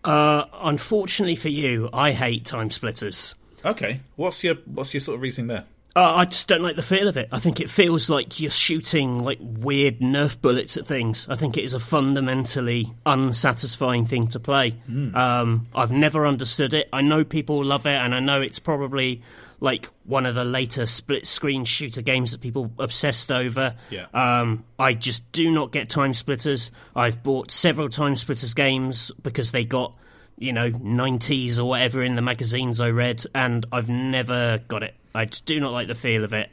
Uh, 0.04 0.46
unfortunately 0.54 1.36
for 1.36 1.50
you, 1.50 1.90
I 1.94 2.12
hate 2.12 2.46
time 2.46 2.72
splitters. 2.72 3.36
Okay, 3.64 4.02
what's 4.16 4.44
your 4.44 4.56
what's 4.66 4.94
your 4.94 5.02
sort 5.02 5.16
of 5.16 5.22
reasoning 5.22 5.48
there? 5.48 5.66
Uh, 5.96 6.16
I 6.18 6.26
just 6.26 6.48
don't 6.48 6.62
like 6.62 6.76
the 6.76 6.84
feel 6.84 7.08
of 7.08 7.18
it. 7.18 7.30
I 7.32 7.40
think 7.40 7.60
it 7.60 7.70
feels 7.70 8.10
like 8.10 8.40
you're 8.40 8.52
shooting 8.52 9.20
like 9.20 9.40
weird 9.42 10.00
Nerf 10.00 10.40
bullets 10.40 10.78
at 10.78 10.86
things. 10.86 11.28
I 11.30 11.36
think 11.36 11.58
it 11.58 11.64
is 11.64 11.74
a 11.74 11.80
fundamentally 11.80 12.94
unsatisfying 13.06 14.06
thing 14.06 14.28
to 14.28 14.40
play. 14.40 14.80
Um, 14.88 15.68
I've 15.74 15.92
never 15.92 16.28
understood 16.28 16.74
it. 16.74 16.90
I 16.94 17.02
know 17.02 17.24
people 17.24 17.64
love 17.64 17.86
it, 17.88 17.96
and 17.96 18.14
I 18.14 18.20
know 18.20 18.40
it's 18.40 18.60
probably 18.60 19.24
like 19.62 19.90
one 20.06 20.26
of 20.26 20.36
the 20.36 20.46
later 20.46 20.86
split 20.86 21.28
screen 21.28 21.66
shooter 21.66 22.02
games 22.02 22.32
that 22.32 22.42
people 22.42 22.72
obsessed 22.80 23.32
over. 23.32 23.76
Yeah. 23.90 24.06
Um, 24.14 24.64
I 24.78 24.94
just 24.94 25.30
do 25.32 25.52
not 25.52 25.72
get 25.72 25.90
time 25.90 26.14
splitters. 26.14 26.72
I've 26.96 27.24
bought 27.24 27.52
several 27.52 27.90
time 27.90 28.16
splitters 28.16 28.54
games 28.54 29.12
because 29.22 29.52
they 29.52 29.66
got 29.66 29.98
you 30.38 30.54
know 30.54 30.72
90s 30.72 31.58
or 31.58 31.66
whatever 31.66 32.02
in 32.04 32.16
the 32.16 32.22
magazines 32.22 32.80
I 32.80 32.90
read, 32.92 33.26
and 33.34 33.66
I've 33.72 33.90
never 33.90 34.60
got 34.68 34.84
it. 34.84 34.96
I 35.14 35.26
just 35.26 35.46
do 35.46 35.60
not 35.60 35.72
like 35.72 35.88
the 35.88 35.96
feel 35.96 36.24
of 36.24 36.34
it. 36.34 36.50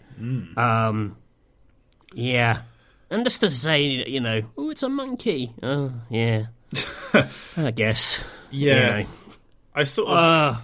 Um, 0.57 1.17
yeah, 2.15 2.63
and 3.11 3.25
just 3.25 3.41
to 3.41 3.51
say, 3.51 3.83
you 3.83 4.21
know, 4.21 4.43
oh, 4.59 4.71
it's 4.71 4.83
a 4.83 4.89
monkey. 4.89 5.53
Oh, 5.63 5.93
yeah. 6.11 6.47
I 7.57 7.71
guess. 7.71 8.23
You 8.51 8.75
know. 8.75 9.07
I 9.75 9.85
sort 9.85 10.09
of 10.09 10.17
Uh, 10.17 10.61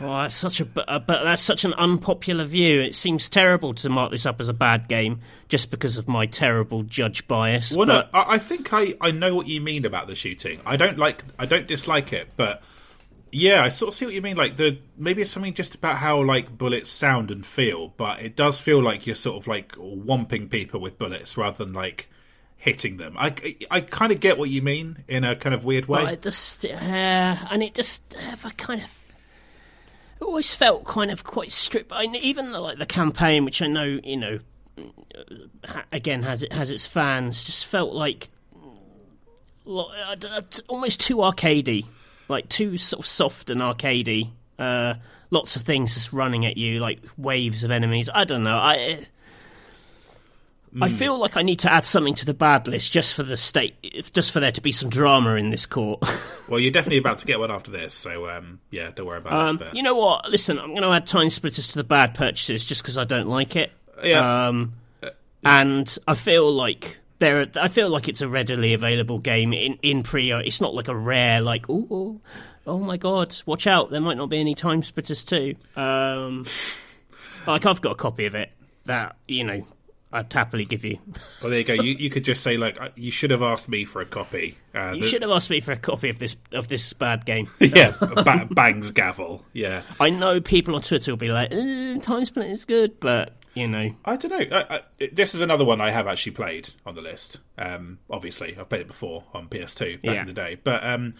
well, 0.00 0.18
that's 0.22 0.34
such 0.34 0.60
a 0.60 0.64
but, 0.64 1.06
that's 1.06 1.42
such 1.42 1.64
an 1.64 1.72
unpopular 1.74 2.44
view. 2.44 2.80
It 2.80 2.94
seems 2.94 3.30
terrible 3.30 3.72
to 3.74 3.88
mark 3.88 4.10
this 4.10 4.26
up 4.26 4.40
as 4.40 4.48
a 4.48 4.52
bad 4.52 4.88
game 4.88 5.20
just 5.48 5.70
because 5.70 5.96
of 5.96 6.08
my 6.08 6.26
terrible 6.26 6.82
judge 6.82 7.26
bias. 7.28 7.72
Well, 7.72 7.86
but, 7.86 8.12
no, 8.12 8.18
I, 8.20 8.34
I 8.34 8.38
think 8.38 8.72
I, 8.72 8.94
I 9.00 9.10
know 9.10 9.34
what 9.34 9.46
you 9.46 9.60
mean 9.60 9.86
about 9.86 10.06
the 10.06 10.14
shooting. 10.16 10.60
I 10.66 10.76
don't 10.76 10.98
like, 10.98 11.24
I 11.38 11.46
don't 11.46 11.66
dislike 11.66 12.12
it, 12.12 12.28
but 12.36 12.62
Yeah, 13.32 13.62
I 13.62 13.68
sort 13.68 13.88
of 13.88 13.94
see 13.94 14.04
what 14.04 14.14
you 14.14 14.22
mean. 14.22 14.36
Like 14.36 14.56
the 14.56 14.78
maybe 14.96 15.22
it's 15.22 15.30
something 15.30 15.54
just 15.54 15.74
about 15.74 15.96
how 15.96 16.22
like 16.22 16.56
bullets 16.56 16.90
sound 16.90 17.30
and 17.30 17.44
feel, 17.44 17.88
but 17.96 18.20
it 18.20 18.36
does 18.36 18.60
feel 18.60 18.82
like 18.82 19.06
you're 19.06 19.16
sort 19.16 19.36
of 19.36 19.46
like 19.46 19.72
whomping 19.72 20.50
people 20.50 20.80
with 20.80 20.98
bullets 20.98 21.36
rather 21.36 21.64
than 21.64 21.72
like 21.72 22.08
hitting 22.56 22.96
them. 22.96 23.16
I, 23.18 23.56
I 23.70 23.80
kind 23.80 24.12
of 24.12 24.20
get 24.20 24.36
what 24.36 24.50
you 24.50 24.62
mean 24.62 25.04
in 25.08 25.24
a 25.24 25.36
kind 25.36 25.54
of 25.54 25.64
weird 25.64 25.86
way. 25.86 26.04
But 26.04 26.12
it 26.14 26.22
just, 26.22 26.64
uh, 26.64 26.68
and 26.68 27.62
it 27.62 27.74
just, 27.74 28.02
uh, 28.14 28.36
I 28.44 28.50
kind 28.50 28.82
of, 28.82 28.90
it 30.20 30.24
always 30.24 30.52
felt 30.54 30.84
kind 30.84 31.10
of 31.10 31.22
quite 31.22 31.52
stripped. 31.52 31.92
I, 31.92 32.04
even 32.04 32.50
the, 32.50 32.60
like 32.60 32.78
the 32.78 32.86
campaign, 32.86 33.44
which 33.44 33.62
I 33.62 33.68
know, 33.68 34.00
you 34.02 34.16
know, 34.16 34.38
again 35.92 36.22
has 36.22 36.42
it 36.42 36.52
has 36.52 36.70
its 36.70 36.86
fans, 36.86 37.44
just 37.44 37.66
felt 37.66 37.92
like 37.92 38.28
know, 39.68 40.40
t- 40.50 40.62
almost 40.68 41.00
too 41.00 41.16
arcadey, 41.16 41.86
like 42.28 42.48
too 42.48 42.78
sort 42.78 43.00
of 43.00 43.06
soft 43.06 43.50
and 43.50 43.60
arcadey. 43.60 44.30
Uh, 44.58 44.94
lots 45.30 45.56
of 45.56 45.62
things 45.62 45.94
just 45.94 46.12
running 46.12 46.44
at 46.46 46.56
you, 46.56 46.80
like 46.80 47.00
waves 47.16 47.64
of 47.64 47.70
enemies. 47.70 48.08
I 48.12 48.24
don't 48.24 48.44
know. 48.44 48.56
I 48.56 49.06
I 50.82 50.90
feel 50.90 51.18
like 51.18 51.36
I 51.36 51.42
need 51.42 51.60
to 51.60 51.72
add 51.72 51.86
something 51.86 52.14
to 52.16 52.26
the 52.26 52.34
bad 52.34 52.68
list 52.68 52.92
just 52.92 53.14
for 53.14 53.22
the 53.22 53.38
state, 53.38 53.74
just 54.12 54.30
for 54.32 54.38
there 54.40 54.52
to 54.52 54.60
be 54.60 54.70
some 54.70 54.90
drama 54.90 55.34
in 55.36 55.48
this 55.50 55.64
court. 55.64 56.00
well, 56.48 56.60
you're 56.60 56.70
definitely 56.70 56.98
about 56.98 57.20
to 57.20 57.26
get 57.26 57.38
one 57.38 57.50
after 57.50 57.70
this, 57.70 57.94
so 57.94 58.28
um, 58.28 58.60
yeah, 58.70 58.90
don't 58.94 59.06
worry 59.06 59.18
about 59.18 59.32
Um, 59.32 59.56
it. 59.56 59.58
But, 59.60 59.74
you 59.74 59.82
know 59.82 59.96
what? 59.96 60.28
Listen, 60.28 60.58
I'm 60.58 60.70
going 60.70 60.82
to 60.82 60.90
add 60.90 61.06
Time 61.06 61.30
Splitters 61.30 61.68
to 61.68 61.74
the 61.76 61.84
bad 61.84 62.14
purchases 62.14 62.64
just 62.66 62.82
because 62.82 62.98
I 62.98 63.04
don't 63.04 63.28
like 63.28 63.56
it. 63.56 63.72
yeah, 64.04 64.46
Um, 64.48 64.74
and 65.42 65.98
I 66.06 66.14
feel 66.14 66.52
like 66.52 66.98
there, 67.18 67.46
I 67.56 67.68
feel 67.68 67.90
like 67.90 68.08
it's 68.08 68.20
a 68.20 68.28
readily 68.28 68.74
available 68.74 69.18
game 69.18 69.52
in 69.52 69.78
in 69.82 70.02
pre. 70.02 70.30
It's 70.32 70.60
not 70.60 70.74
like 70.74 70.88
a 70.88 70.96
rare 70.96 71.40
like 71.40 71.66
oh 71.68 71.86
oh, 71.90 72.20
oh 72.66 72.78
my 72.78 72.96
god, 72.96 73.36
watch 73.46 73.66
out, 73.66 73.90
there 73.90 74.00
might 74.00 74.16
not 74.16 74.28
be 74.28 74.38
any 74.38 74.54
Time 74.54 74.82
Splitters 74.82 75.24
too. 75.24 75.54
Um, 75.76 76.44
like 77.46 77.66
I've 77.66 77.80
got 77.80 77.92
a 77.92 77.96
copy 77.96 78.26
of 78.26 78.34
it 78.34 78.50
that 78.86 79.16
you 79.26 79.44
know 79.44 79.66
I'd 80.12 80.32
happily 80.32 80.64
give 80.64 80.84
you. 80.84 80.98
well, 81.42 81.50
there 81.50 81.58
you 81.58 81.64
go. 81.64 81.74
You, 81.74 81.92
you 81.94 82.08
could 82.08 82.24
just 82.24 82.42
say 82.42 82.56
like, 82.56 82.80
uh, 82.80 82.88
you 82.96 83.10
should 83.10 83.30
have 83.30 83.42
asked 83.42 83.68
me 83.68 83.84
for 83.84 84.00
a 84.00 84.06
copy. 84.06 84.56
Uh, 84.74 84.92
You 84.94 85.02
the- 85.02 85.08
should 85.08 85.20
have 85.22 85.30
asked 85.30 85.50
me 85.50 85.60
for 85.60 85.72
a 85.72 85.76
copy 85.76 86.08
of 86.08 86.18
this 86.18 86.36
of 86.52 86.68
this 86.68 86.92
bad 86.94 87.26
game. 87.26 87.50
yeah, 87.60 87.90
ba- 88.00 88.48
bangs 88.50 88.90
gavel. 88.90 89.44
Yeah, 89.52 89.82
I 90.00 90.10
know 90.10 90.40
people 90.40 90.74
on 90.76 90.82
Twitter 90.82 91.12
will 91.12 91.16
be 91.18 91.28
like, 91.28 91.48
eh, 91.52 91.98
"Time 92.00 92.24
Split 92.24 92.50
is 92.50 92.64
good," 92.64 92.98
but 93.00 93.34
you 93.58 93.68
know, 93.68 93.94
I 94.04 94.16
don't 94.16 94.30
know. 94.30 94.56
I, 94.58 94.76
I, 95.00 95.08
this 95.12 95.34
is 95.34 95.40
another 95.40 95.64
one 95.64 95.80
I 95.80 95.90
have 95.90 96.06
actually 96.06 96.32
played 96.32 96.70
on 96.86 96.94
the 96.94 97.02
list. 97.02 97.38
Um, 97.56 97.98
obviously, 98.10 98.56
I've 98.58 98.68
played 98.68 98.82
it 98.82 98.86
before 98.86 99.24
on 99.34 99.48
PS2 99.48 100.02
back 100.02 100.14
Yeah. 100.14 100.20
in 100.22 100.26
the 100.26 100.32
day, 100.32 100.58
but 100.62 100.84
um, 100.86 101.14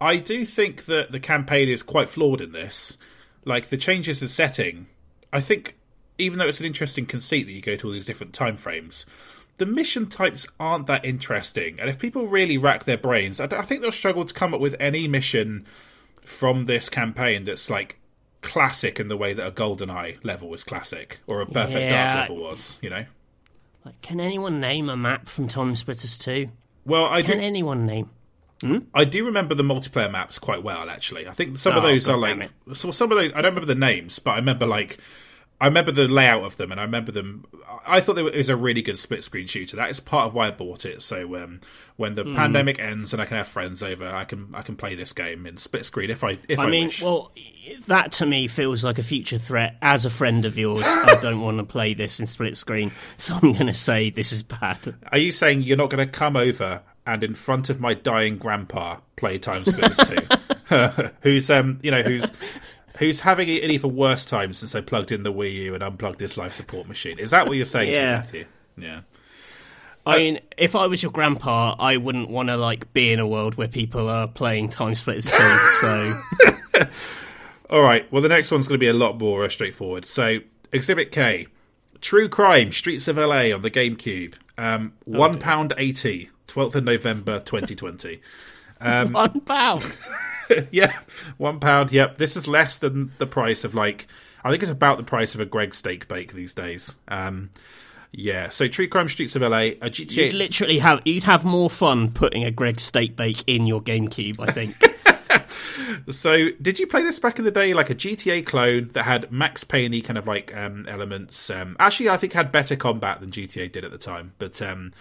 I 0.00 0.16
do 0.16 0.44
think 0.46 0.86
that 0.86 1.10
the 1.12 1.20
campaign 1.20 1.68
is 1.68 1.82
quite 1.82 2.08
flawed 2.10 2.40
in 2.40 2.52
this. 2.52 2.98
Like 3.44 3.68
the 3.68 3.76
changes 3.76 4.22
in 4.22 4.28
setting, 4.28 4.86
I 5.32 5.40
think, 5.40 5.76
even 6.18 6.38
though 6.38 6.46
it's 6.46 6.60
an 6.60 6.66
interesting 6.66 7.06
conceit 7.06 7.44
that 7.46 7.52
you 7.52 7.60
go 7.60 7.74
to 7.76 7.86
all 7.88 7.92
these 7.92 8.06
different 8.06 8.32
time 8.32 8.56
frames, 8.56 9.04
the 9.58 9.66
mission 9.66 10.06
types 10.08 10.46
aren't 10.60 10.86
that 10.86 11.04
interesting. 11.04 11.78
And 11.80 11.90
if 11.90 11.98
people 11.98 12.26
really 12.26 12.56
rack 12.58 12.84
their 12.84 12.96
brains, 12.98 13.40
I, 13.40 13.44
I 13.46 13.62
think 13.62 13.80
they'll 13.80 13.92
struggle 13.92 14.24
to 14.24 14.32
come 14.34 14.54
up 14.54 14.60
with 14.60 14.76
any 14.80 15.08
mission 15.08 15.66
from 16.24 16.66
this 16.66 16.88
campaign 16.88 17.44
that's 17.44 17.68
like 17.68 17.98
classic 18.42 19.00
in 19.00 19.08
the 19.08 19.16
way 19.16 19.32
that 19.32 19.46
a 19.46 19.50
golden 19.50 19.90
eye 19.90 20.16
level 20.22 20.48
was 20.48 20.62
classic 20.64 21.20
or 21.26 21.40
a 21.40 21.46
Perfect 21.46 21.90
Yeah. 21.90 22.16
Dark 22.16 22.28
level 22.28 22.44
was. 22.44 22.78
You 22.82 22.90
know. 22.90 23.04
like, 23.84 24.00
can 24.02 24.20
anyone 24.20 24.60
name 24.60 24.88
a 24.90 24.96
map 24.96 25.28
from 25.28 25.48
tom 25.48 25.74
Splitters 25.76 26.18
Two? 26.18 26.48
Well, 26.84 27.06
I 27.06 27.22
Can 27.22 27.38
do. 27.38 27.44
anyone 27.44 27.86
name? 27.86 28.10
Hmm? 28.60 28.78
I 28.94 29.04
do 29.04 29.24
remember 29.24 29.54
the 29.56 29.62
multiplayer 29.64 30.10
maps 30.10 30.38
quite 30.38 30.62
well. 30.62 30.88
Actually, 30.90 31.26
I 31.26 31.32
think 31.32 31.58
some 31.58 31.76
of 31.76 31.82
Oh, 31.82 31.86
those 31.88 32.06
God 32.06 32.12
are 32.14 32.18
like 32.18 32.50
so. 32.74 32.90
Some 32.92 33.10
of 33.10 33.18
those 33.18 33.32
I 33.34 33.42
don't 33.42 33.54
remember 33.54 33.66
the 33.66 33.74
names, 33.74 34.18
but 34.18 34.32
I 34.32 34.36
remember 34.36 34.66
like 34.66 34.98
I 35.62 35.66
remember 35.66 35.92
the 35.92 36.08
layout 36.08 36.42
of 36.42 36.56
them, 36.56 36.72
and 36.72 36.80
I 36.80 36.82
remember 36.82 37.12
them. 37.12 37.44
I 37.86 38.00
thought 38.00 38.16
were, 38.16 38.28
it 38.28 38.36
was 38.36 38.48
a 38.48 38.56
really 38.56 38.82
good 38.82 38.98
split 38.98 39.22
screen 39.22 39.46
shooter. 39.46 39.76
That 39.76 39.90
is 39.90 40.00
part 40.00 40.26
of 40.26 40.34
why 40.34 40.48
I 40.48 40.50
bought 40.50 40.84
it. 40.84 41.02
So 41.02 41.36
um, 41.36 41.60
when 41.94 42.14
the 42.14 42.24
pandemic 42.24 42.80
ends 42.80 43.12
and 43.12 43.22
I 43.22 43.26
can 43.26 43.36
have 43.36 43.46
friends 43.46 43.80
over, 43.80 44.08
I 44.08 44.24
can 44.24 44.48
I 44.54 44.62
can 44.62 44.74
play 44.74 44.96
this 44.96 45.12
game 45.12 45.46
in 45.46 45.58
split 45.58 45.86
screen 45.86 46.10
if 46.10 46.24
I 46.24 46.38
if 46.48 46.58
I, 46.58 46.64
I 46.64 46.66
mean, 46.68 46.86
wish. 46.86 47.00
well, 47.00 47.30
that 47.86 48.10
to 48.12 48.26
me 48.26 48.48
feels 48.48 48.82
like 48.82 48.98
a 48.98 49.04
future 49.04 49.38
threat. 49.38 49.76
As 49.80 50.04
a 50.04 50.10
friend 50.10 50.44
of 50.44 50.58
yours, 50.58 50.82
I 50.84 51.16
don't 51.22 51.40
want 51.40 51.58
to 51.58 51.64
play 51.64 51.94
this 51.94 52.18
in 52.18 52.26
split 52.26 52.56
screen, 52.56 52.90
so 53.16 53.34
I'm 53.34 53.52
going 53.52 53.68
to 53.68 53.74
say 53.74 54.10
this 54.10 54.32
is 54.32 54.42
bad. 54.42 54.96
Are 55.12 55.18
you 55.18 55.30
saying 55.30 55.62
you're 55.62 55.76
not 55.76 55.90
going 55.90 56.04
to 56.04 56.12
come 56.12 56.34
over 56.36 56.82
and 57.06 57.22
in 57.22 57.34
front 57.34 57.70
of 57.70 57.78
my 57.78 57.94
dying 57.94 58.36
grandpa 58.36 58.98
play 59.14 59.38
Time 59.38 59.64
Splitters 59.64 60.08
2? 60.08 60.16
who's 61.22 61.50
um 61.50 61.78
you 61.82 61.90
know 61.90 62.02
who's 62.02 62.30
who's 63.02 63.20
having 63.20 63.48
an 63.50 63.70
even 63.70 63.94
worse 63.94 64.24
time 64.24 64.52
since 64.52 64.74
I 64.74 64.80
plugged 64.80 65.12
in 65.12 65.22
the 65.22 65.32
Wii 65.32 65.54
U 65.54 65.74
and 65.74 65.82
unplugged 65.82 66.20
his 66.20 66.36
life 66.38 66.54
support 66.54 66.88
machine. 66.88 67.18
Is 67.18 67.30
that 67.30 67.46
what 67.46 67.56
you're 67.56 67.64
saying 67.66 67.92
to 67.94 67.98
me, 67.98 68.04
Yeah. 68.04 68.12
Matthew? 68.12 68.44
Yeah. 68.76 69.00
I 70.04 70.18
mean, 70.18 70.40
if 70.56 70.74
I 70.74 70.86
was 70.88 71.02
your 71.02 71.12
grandpa, 71.12 71.76
I 71.78 71.96
wouldn't 71.96 72.28
want 72.28 72.48
to 72.48 72.56
like 72.56 72.92
be 72.92 73.12
in 73.12 73.20
a 73.20 73.26
world 73.26 73.54
where 73.54 73.68
people 73.68 74.08
are 74.08 74.26
playing 74.26 74.68
Time 74.70 74.94
Splitters. 74.96 75.30
So 75.30 76.20
All 77.70 77.82
right. 77.82 78.10
Well, 78.12 78.20
the 78.22 78.28
next 78.28 78.50
one's 78.50 78.66
going 78.66 78.78
to 78.78 78.82
be 78.84 78.88
a 78.88 78.92
lot 78.92 79.18
more 79.18 79.44
uh, 79.44 79.48
straightforward. 79.48 80.04
So, 80.04 80.38
Exhibit 80.72 81.12
K, 81.12 81.46
True 82.00 82.28
Crime: 82.28 82.72
Streets 82.72 83.06
of 83.08 83.16
LA 83.16 83.52
on 83.54 83.62
the 83.62 83.70
GameCube. 83.70 84.34
Um, 84.58 84.94
one 85.06 85.38
pound 85.38 85.72
eighty. 85.76 86.30
12th 86.48 86.74
of 86.74 86.84
November 86.84 87.38
2020. 87.38 88.20
one 88.80 89.40
pound. 89.40 89.96
yeah, 90.70 90.92
one 91.38 91.60
pound. 91.60 91.92
Yep, 91.92 92.18
this 92.18 92.36
is 92.36 92.48
less 92.48 92.78
than 92.78 93.12
the 93.18 93.26
price 93.26 93.64
of 93.64 93.74
like 93.74 94.06
I 94.44 94.50
think 94.50 94.62
it's 94.62 94.72
about 94.72 94.98
the 94.98 95.04
price 95.04 95.34
of 95.34 95.40
a 95.40 95.46
Greggs 95.46 95.78
steak 95.78 96.08
bake 96.08 96.32
these 96.32 96.54
days. 96.54 96.96
Um, 97.08 97.50
yeah, 98.10 98.50
so 98.50 98.68
True 98.68 98.88
Crime 98.88 99.08
Streets 99.08 99.36
of 99.36 99.42
LA, 99.42 99.70
a 99.80 99.90
You'd 99.90 100.34
literally 100.34 100.78
have 100.80 101.00
you'd 101.04 101.24
have 101.24 101.44
more 101.44 101.70
fun 101.70 102.10
putting 102.10 102.44
a 102.44 102.50
Greggs 102.50 102.82
steak 102.82 103.16
bake 103.16 103.44
in 103.46 103.66
your 103.66 103.80
GameCube. 103.80 104.36
I 104.38 104.52
think. 104.52 104.76
so, 106.10 106.48
did 106.60 106.78
you 106.78 106.86
play 106.86 107.02
this 107.02 107.18
back 107.18 107.38
in 107.38 107.44
the 107.44 107.50
day, 107.50 107.72
like 107.72 107.88
a 107.88 107.94
GTA 107.94 108.44
clone 108.44 108.88
that 108.88 109.04
had 109.04 109.32
Max 109.32 109.64
Payne 109.64 110.02
kind 110.02 110.18
of 110.18 110.26
like 110.26 110.54
um, 110.54 110.84
elements? 110.88 111.48
Um, 111.48 111.76
actually, 111.78 112.10
I 112.10 112.18
think 112.18 112.34
had 112.34 112.52
better 112.52 112.76
combat 112.76 113.20
than 113.20 113.30
GTA 113.30 113.72
did 113.72 113.84
at 113.84 113.92
the 113.92 113.98
time, 113.98 114.34
but 114.38 114.60
um, 114.60 114.92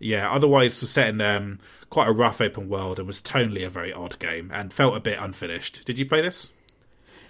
yeah, 0.00 0.30
otherwise 0.30 0.80
was 0.80 0.90
set 0.90 1.08
in 1.08 1.20
um, 1.20 1.58
quite 1.90 2.08
a 2.08 2.12
rough 2.12 2.40
open 2.40 2.68
world 2.68 2.98
and 2.98 3.06
was 3.06 3.22
tonally 3.22 3.64
a 3.64 3.70
very 3.70 3.92
odd 3.92 4.18
game 4.18 4.50
and 4.52 4.72
felt 4.72 4.96
a 4.96 5.00
bit 5.00 5.18
unfinished. 5.18 5.84
Did 5.84 5.98
you 5.98 6.06
play 6.06 6.22
this? 6.22 6.50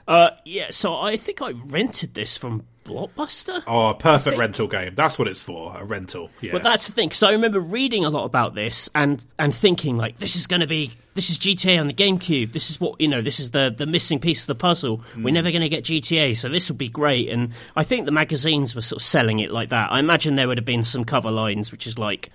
uh, 0.08 0.30
yeah, 0.44 0.68
so 0.70 0.96
I 0.96 1.16
think 1.16 1.40
I 1.40 1.50
rented 1.50 2.14
this 2.14 2.36
from 2.36 2.64
Blockbuster. 2.84 3.62
Oh, 3.66 3.90
a 3.90 3.94
perfect 3.94 4.38
rental 4.38 4.66
game. 4.66 4.94
That's 4.96 5.18
what 5.18 5.28
it's 5.28 5.42
for, 5.42 5.76
a 5.76 5.84
rental. 5.84 6.30
Yeah. 6.40 6.50
But 6.52 6.64
that's 6.64 6.86
the 6.86 6.92
thing, 6.92 7.08
because 7.08 7.22
I 7.22 7.30
remember 7.32 7.60
reading 7.60 8.04
a 8.04 8.10
lot 8.10 8.24
about 8.24 8.54
this 8.54 8.88
and 8.94 9.22
and 9.38 9.54
thinking 9.54 9.96
like, 9.98 10.18
this 10.18 10.34
is 10.34 10.48
going 10.48 10.60
to 10.60 10.66
be 10.66 10.92
this 11.14 11.30
is 11.30 11.38
GTA 11.38 11.78
on 11.78 11.86
the 11.86 11.92
GameCube. 11.92 12.52
This 12.52 12.70
is 12.70 12.80
what 12.80 13.00
you 13.00 13.06
know. 13.06 13.22
This 13.22 13.38
is 13.38 13.52
the 13.52 13.72
the 13.76 13.86
missing 13.86 14.18
piece 14.18 14.40
of 14.40 14.46
the 14.48 14.54
puzzle. 14.56 15.02
We're 15.16 15.32
never 15.32 15.50
going 15.50 15.62
to 15.62 15.68
get 15.68 15.84
GTA, 15.84 16.36
so 16.36 16.48
this 16.48 16.68
will 16.68 16.76
be 16.76 16.88
great. 16.88 17.28
And 17.28 17.52
I 17.76 17.84
think 17.84 18.06
the 18.06 18.12
magazines 18.12 18.74
were 18.74 18.80
sort 18.80 19.00
of 19.00 19.06
selling 19.06 19.38
it 19.38 19.52
like 19.52 19.68
that. 19.68 19.92
I 19.92 20.00
imagine 20.00 20.34
there 20.34 20.48
would 20.48 20.58
have 20.58 20.64
been 20.64 20.82
some 20.84 21.04
cover 21.04 21.30
lines, 21.30 21.70
which 21.70 21.86
is 21.86 21.98
like. 21.98 22.30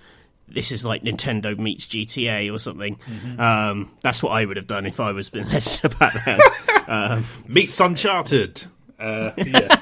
This 0.48 0.70
is 0.72 0.84
like 0.84 1.02
Nintendo 1.02 1.58
meets 1.58 1.86
GTA 1.86 2.52
or 2.54 2.58
something. 2.58 2.98
Um, 3.38 3.90
that's 4.00 4.22
what 4.22 4.30
I 4.30 4.44
would 4.44 4.56
have 4.56 4.66
done 4.66 4.86
if 4.86 5.00
I 5.00 5.12
was 5.12 5.28
been 5.28 5.48
editor 5.48 5.88
back 5.88 6.14
then. 6.24 7.24
Meets 7.48 7.78
Uncharted. 7.80 8.64
Uh, 8.98 9.32
yeah. 9.38 9.76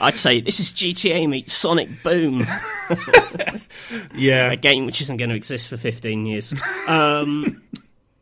I'd 0.00 0.16
say 0.16 0.40
this 0.40 0.60
is 0.60 0.72
GTA 0.72 1.28
meets 1.28 1.54
Sonic 1.54 2.02
Boom. 2.02 2.40
yeah. 4.14 4.52
a 4.52 4.56
game 4.56 4.86
which 4.86 5.00
isn't 5.00 5.16
going 5.16 5.30
to 5.30 5.36
exist 5.36 5.68
for 5.68 5.76
15 5.76 6.26
years. 6.26 6.54
Um, 6.88 7.62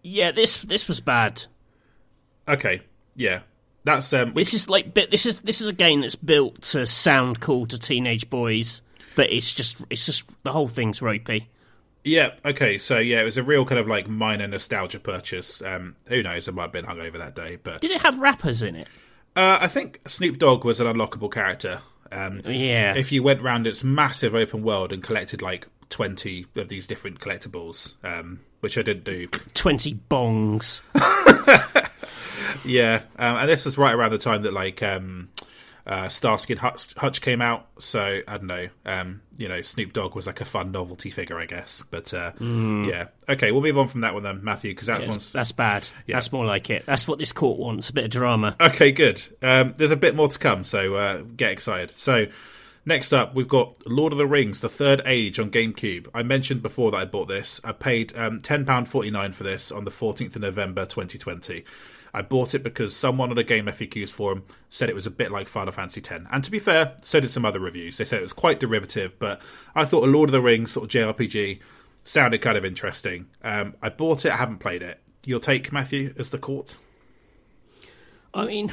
yeah, 0.03 0.33
this 0.33 0.59
this 0.59 0.87
was 0.87 1.01
bad. 1.01 1.45
Okay. 2.49 2.83
Yeah. 3.17 3.41
That's 3.85 4.13
um. 4.13 4.33
This 4.35 4.55
is 4.55 4.69
like 4.69 4.95
bit- 4.95 5.11
this 5.11 5.27
is 5.27 5.41
this 5.41 5.61
is 5.61 5.69
a 5.69 5.73
game 5.73 6.01
that's 6.01 6.15
built 6.15 6.63
to 6.63 6.87
sound 6.87 7.41
cool 7.41 7.67
to 7.67 7.79
teenage 7.79 8.31
boys, 8.31 8.81
but 9.17 9.33
it's 9.33 9.53
just 9.53 9.77
it's 9.91 10.07
just 10.07 10.25
the 10.43 10.53
whole 10.53 10.69
thing's 10.69 11.01
ropey. 11.03 11.49
Yeah. 12.05 12.33
Okay. 12.45 12.79
So 12.79 12.99
yeah, 12.99 13.21
it 13.21 13.25
was 13.25 13.39
a 13.39 13.43
real 13.43 13.65
kind 13.65 13.79
of 13.79 13.87
like 13.89 14.09
minor 14.09 14.47
nostalgia 14.47 15.01
purchase. 15.01 15.63
Um. 15.63 15.97
Who 16.09 16.23
knows? 16.23 16.49
I 16.49 16.53
might 16.53 16.63
have 16.65 16.73
been 16.73 16.85
hungover 16.85 17.19
that 17.19 17.35
day, 17.35 17.57
but 17.63 17.81
Did 17.81 17.91
it 17.93 18.01
have 18.03 18.19
rappers 18.21 18.63
in 18.63 18.77
it? 18.77 18.89
uh, 19.37 19.59
I 19.61 19.69
think 19.69 20.01
Snoop 20.07 20.39
Dogg 20.39 20.65
was 20.65 20.81
an 20.81 20.87
unlockable 20.87 21.33
character. 21.33 21.81
Um. 22.13 22.41
Yeah. 22.45 22.95
If 22.95 23.11
you 23.13 23.23
went 23.23 23.41
round 23.43 23.67
its 23.67 23.83
massive 23.83 24.35
open 24.35 24.63
world 24.63 24.93
and 24.93 25.03
collected 25.03 25.41
like 25.43 25.67
twenty 25.89 26.47
of 26.57 26.69
these 26.69 26.87
different 26.87 27.21
collectibles, 27.21 27.95
um, 28.05 28.41
which 28.61 28.77
I 28.77 28.83
didn't 28.83 29.05
do. 29.05 29.27
20 29.29 29.95
bongs. 30.11 30.81
Yeah, 32.65 33.03
um, 33.19 33.37
and 33.37 33.49
this 33.49 33.67
was 33.67 33.77
right 33.77 33.95
around 33.95 34.13
the 34.13 34.19
time 34.19 34.43
that 34.43 34.53
like 34.55 34.83
um, 34.83 35.29
Uh, 35.87 36.09
Starsky 36.09 36.55
and 36.55 36.61
Hutch, 36.61 36.95
Hutch 36.95 37.21
came 37.21 37.43
out, 37.43 37.67
so 37.79 38.01
I 38.27 38.39
don't 38.39 38.47
know. 38.47 38.69
Um, 38.87 39.21
you 39.37 39.49
know, 39.49 39.61
Snoop 39.61 39.93
Dogg 39.93 40.15
was 40.15 40.27
like 40.27 40.41
a 40.41 40.47
fun 40.47 40.73
novelty 40.73 41.11
figure, 41.11 41.39
I 41.39 41.45
guess. 41.45 41.83
But 41.91 42.15
uh, 42.15 42.33
yeah, 42.41 43.09
okay, 43.29 43.53
we'll 43.53 43.61
move 43.61 43.77
on 43.77 43.89
from 43.89 44.01
that 44.01 44.15
one 44.15 44.23
then, 44.23 44.43
Matthew, 44.43 44.71
because 44.73 44.87
that 44.87 45.01
Yes, 45.01 45.11
one's 45.11 45.31
that's 45.33 45.53
bad. 45.53 45.87
Yeah. 46.07 46.17
That's 46.17 46.33
more 46.33 46.47
like 46.47 46.71
it. 46.71 46.87
That's 46.87 47.07
what 47.07 47.19
this 47.19 47.33
court 47.33 47.59
wants. 47.59 47.91
A 47.91 47.93
bit 47.93 48.05
of 48.05 48.11
drama. 48.11 48.57
Okay, 48.59 48.93
good. 48.93 49.21
Um, 49.43 49.75
there's 49.77 49.91
a 49.91 49.97
bit 49.97 50.15
more 50.15 50.29
to 50.29 50.39
come, 50.39 50.65
so 50.65 50.95
uh, 50.95 51.23
get 51.37 51.51
excited. 51.51 51.93
So, 51.99 52.29
next 52.87 53.13
up, 53.13 53.35
we've 53.35 53.47
got 53.47 53.77
Lord 53.87 54.13
of 54.13 54.19
the 54.19 54.27
Rings: 54.27 54.63
The 54.63 54.71
Third 54.71 55.03
Age 55.05 55.39
on 55.39 55.51
GameCube. 55.51 56.09
I 56.15 56.23
mentioned 56.23 56.63
before 56.63 56.93
that 56.93 56.97
I 56.97 57.05
bought 57.05 57.29
this. 57.29 57.61
I 57.63 57.73
paid 57.73 58.17
um, 58.17 58.41
ten 58.41 58.65
pound 58.65 58.89
forty 58.89 59.11
nine 59.11 59.33
for 59.33 59.43
this 59.43 59.71
on 59.71 59.85
the 59.85 59.91
fourteenth 59.91 60.35
of 60.35 60.41
November, 60.41 60.87
twenty 60.87 61.19
twenty. 61.19 61.65
I 62.15 62.23
bought 62.23 62.55
it 62.55 62.63
because 62.63 62.95
someone 62.95 63.31
on 63.31 63.39
a 63.39 63.43
Game 63.43 63.67
FAQs 63.67 64.11
forum 64.11 64.45
said 64.71 64.89
it 64.89 64.95
was 64.95 65.07
a 65.07 65.11
bit 65.11 65.33
like 65.33 65.49
Final 65.49 65.73
Fantasy 65.73 66.01
X. 66.01 66.25
And 66.31 66.45
to 66.45 66.51
be 66.51 66.61
fair, 66.61 66.97
so 67.03 67.19
did 67.19 67.31
some 67.31 67.45
other 67.45 67.59
reviews. 67.59 67.99
They 67.99 68.05
said 68.05 68.21
it 68.21 68.23
was 68.23 68.33
quite 68.33 68.61
derivative, 68.61 69.19
but 69.19 69.43
I 69.75 69.85
thought 69.85 70.05
a 70.05 70.11
Lord 70.11 70.29
of 70.29 70.33
the 70.33 70.41
Rings 70.41 70.71
sort 70.71 70.85
of 70.85 71.17
JRPG 71.17 71.59
sounded 72.05 72.41
kind 72.41 72.57
of 72.57 72.65
interesting. 72.65 73.27
Um, 73.43 73.75
I 73.83 73.89
bought 73.89 74.25
it. 74.25 74.33
I 74.33 74.37
haven't 74.37 74.59
played 74.59 74.83
it. 74.83 75.01
Your 75.25 75.41
take, 75.41 75.73
Matthew, 75.73 76.15
as 76.17 76.31
the 76.31 76.39
court? 76.39 76.79
I 78.33 78.47
mean, 78.47 78.73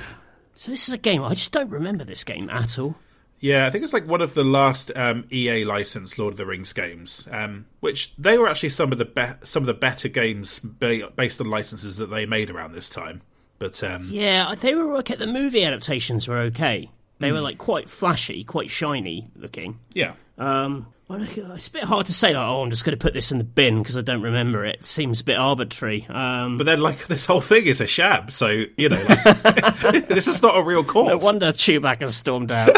so 0.53 0.71
this 0.71 0.87
is 0.87 0.93
a 0.93 0.97
game. 0.97 1.23
I 1.23 1.33
just 1.33 1.51
don't 1.51 1.69
remember 1.69 2.03
this 2.03 2.23
game 2.23 2.49
at 2.49 2.77
all. 2.77 2.95
Yeah, 3.39 3.65
I 3.65 3.71
think 3.71 3.83
it's 3.83 3.93
like 3.93 4.07
one 4.07 4.21
of 4.21 4.35
the 4.35 4.43
last 4.43 4.91
um, 4.95 5.25
EA 5.31 5.65
licensed 5.65 6.19
Lord 6.19 6.33
of 6.33 6.37
the 6.37 6.45
Rings 6.45 6.73
games, 6.73 7.27
um, 7.31 7.65
which 7.79 8.15
they 8.15 8.37
were 8.37 8.47
actually 8.47 8.69
some 8.69 8.91
of 8.91 8.99
the 8.99 9.05
be- 9.05 9.45
some 9.45 9.63
of 9.63 9.67
the 9.67 9.73
better 9.73 10.07
games 10.07 10.59
ba- 10.59 11.09
based 11.15 11.41
on 11.41 11.49
licenses 11.49 11.97
that 11.97 12.11
they 12.11 12.27
made 12.27 12.51
around 12.51 12.73
this 12.73 12.87
time. 12.87 13.23
But 13.61 13.83
um, 13.83 14.07
Yeah, 14.09 14.55
they 14.55 14.73
were 14.73 14.95
okay. 14.97 15.15
The 15.15 15.27
movie 15.27 15.63
adaptations 15.63 16.27
were 16.27 16.39
okay. 16.49 16.89
They 17.19 17.29
Hmm. 17.29 17.35
were 17.35 17.41
like 17.41 17.59
quite 17.59 17.91
flashy, 17.91 18.43
quite 18.43 18.71
shiny 18.71 19.27
looking. 19.35 19.77
yeah, 19.93 20.13
Um, 20.39 20.87
it's 21.07 21.67
a 21.67 21.71
bit 21.71 21.83
hard 21.83 22.07
to 22.07 22.13
say. 22.13 22.29
Like, 22.33 22.43
oh, 22.43 22.63
I'm 22.63 22.71
just 22.71 22.83
going 22.83 22.97
to 22.97 23.01
put 23.01 23.13
this 23.13 23.31
in 23.31 23.37
the 23.37 23.43
bin 23.43 23.83
because 23.83 23.97
I 23.97 24.01
don't 24.01 24.23
remember 24.23 24.65
it. 24.65 24.83
Seems 24.87 25.21
a 25.21 25.23
bit 25.23 25.37
arbitrary. 25.37 26.07
Um, 26.09 26.57
but 26.57 26.63
then 26.65 26.81
like 26.81 27.05
this 27.05 27.25
whole 27.27 27.41
thing 27.41 27.65
is 27.67 27.79
a 27.81 27.85
shab, 27.85 28.31
so 28.31 28.47
you 28.77 28.89
know 28.89 29.03
like, 29.07 30.07
this 30.07 30.27
is 30.27 30.41
not 30.41 30.57
a 30.57 30.63
real 30.63 30.83
court. 30.83 31.09
no 31.09 31.17
wonder 31.19 31.51
Chewbacca 31.51 32.09
stormed 32.09 32.51
out. 32.51 32.75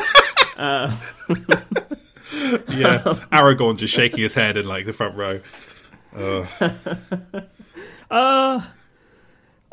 yeah, 0.58 0.94
Aragorn 3.32 3.78
just 3.78 3.94
shaking 3.94 4.20
his 4.24 4.36
head 4.36 4.58
in 4.58 4.66
like 4.66 4.86
the 4.86 4.94
front 4.94 5.16
row. 5.16 5.40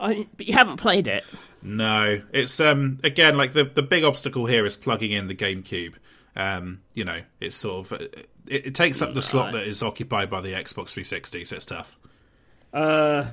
I, 0.00 0.26
but 0.36 0.46
you 0.46 0.54
haven't 0.54 0.78
played 0.78 1.06
it. 1.06 1.24
No, 1.62 2.20
it's 2.32 2.58
um 2.60 2.98
again 3.04 3.36
like 3.36 3.52
the 3.52 3.64
the 3.64 3.82
big 3.82 4.04
obstacle 4.04 4.46
here 4.46 4.64
is 4.64 4.76
plugging 4.76 5.12
in 5.12 5.26
the 5.26 5.34
GameCube. 5.34 5.94
Um, 6.36 6.80
you 6.94 7.04
know, 7.04 7.20
it's 7.40 7.56
sort 7.56 7.92
of 7.92 8.00
it, 8.00 8.30
it 8.46 8.74
takes 8.74 9.02
up 9.02 9.14
the 9.14 9.22
slot 9.22 9.52
that 9.52 9.66
is 9.66 9.82
occupied 9.82 10.30
by 10.30 10.40
the 10.40 10.52
Xbox 10.52 10.90
360, 10.90 11.44
so 11.44 11.56
it's 11.56 11.66
tough. 11.66 11.98
Uh, 12.72 13.30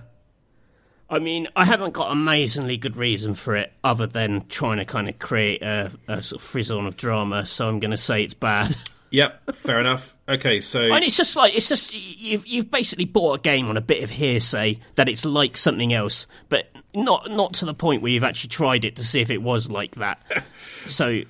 I 1.09 1.19
mean, 1.19 1.47
I 1.55 1.63
haven't 1.63 1.93
got 1.93 2.11
amazingly 2.11 2.77
good 2.77 2.97
reason 2.97 3.33
for 3.33 3.55
it, 3.55 3.71
other 3.83 4.07
than 4.07 4.45
trying 4.49 4.77
to 4.77 4.85
kind 4.85 5.07
of 5.07 5.19
create 5.19 5.61
a, 5.61 5.91
a 6.07 6.21
sort 6.21 6.41
of 6.41 6.47
frisson 6.47 6.85
of 6.85 6.97
drama. 6.97 7.45
So 7.45 7.67
I'm 7.67 7.79
going 7.79 7.91
to 7.91 7.97
say 7.97 8.23
it's 8.23 8.33
bad. 8.33 8.75
Yep, 9.11 9.55
fair 9.55 9.79
enough. 9.79 10.17
Okay, 10.27 10.61
so 10.61 10.81
And 10.81 11.03
it's 11.03 11.17
just 11.17 11.35
like 11.35 11.55
it's 11.55 11.69
just 11.69 11.93
you've 11.93 12.45
you've 12.45 12.69
basically 12.69 13.05
bought 13.05 13.39
a 13.39 13.41
game 13.41 13.67
on 13.67 13.77
a 13.77 13.81
bit 13.81 14.03
of 14.03 14.09
hearsay 14.09 14.79
that 14.95 15.07
it's 15.07 15.25
like 15.25 15.57
something 15.57 15.93
else, 15.93 16.27
but 16.49 16.69
not 16.93 17.31
not 17.31 17.53
to 17.55 17.65
the 17.65 17.73
point 17.73 18.01
where 18.01 18.11
you've 18.11 18.23
actually 18.23 18.49
tried 18.49 18.85
it 18.85 18.95
to 18.97 19.05
see 19.05 19.21
if 19.21 19.31
it 19.31 19.41
was 19.41 19.69
like 19.69 19.95
that. 19.95 20.19
so 20.85 21.21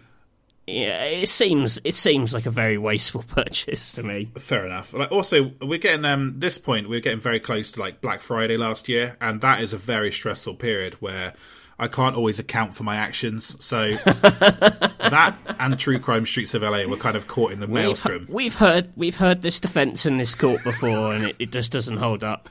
yeah, 0.67 1.05
it 1.05 1.29
seems 1.29 1.79
it 1.83 1.95
seems 1.95 2.33
like 2.33 2.45
a 2.45 2.51
very 2.51 2.77
wasteful 2.77 3.23
purchase 3.27 3.93
to 3.93 4.03
me. 4.03 4.29
fair 4.37 4.65
enough. 4.65 4.93
Like, 4.93 5.11
also, 5.11 5.51
we're 5.61 5.79
getting 5.79 6.03
um 6.05 6.35
this 6.37 6.57
point 6.57 6.89
we're 6.89 6.99
getting 6.99 7.19
very 7.21 7.39
close 7.39 7.71
to 7.73 7.79
like 7.79 8.01
Black 8.01 8.21
Friday 8.21 8.57
last 8.57 8.89
year, 8.89 9.17
and 9.21 9.41
that 9.41 9.61
is 9.61 9.73
a 9.73 9.77
very 9.77 10.11
stressful 10.11 10.55
period 10.55 10.95
where 10.95 11.33
I 11.79 11.87
can't 11.87 12.15
always 12.15 12.39
account 12.39 12.73
for 12.73 12.83
my 12.83 12.95
actions. 12.95 13.63
So 13.63 13.91
that 14.05 15.35
and 15.59 15.77
True 15.79 15.99
Crime 15.99 16.25
Streets 16.25 16.53
of 16.53 16.63
LA 16.63 16.85
were 16.85 16.97
kind 16.97 17.15
of 17.15 17.27
caught 17.27 17.51
in 17.51 17.59
the 17.59 17.67
maelstrom. 17.67 18.25
We've, 18.27 18.35
we've 18.35 18.53
heard 18.55 18.91
we've 18.95 19.15
heard 19.15 19.41
this 19.41 19.59
defence 19.59 20.05
in 20.05 20.17
this 20.17 20.33
court 20.33 20.63
before, 20.63 21.13
and 21.13 21.25
it, 21.25 21.35
it 21.39 21.51
just 21.51 21.71
doesn't 21.71 21.97
hold 21.97 22.23
up. 22.23 22.49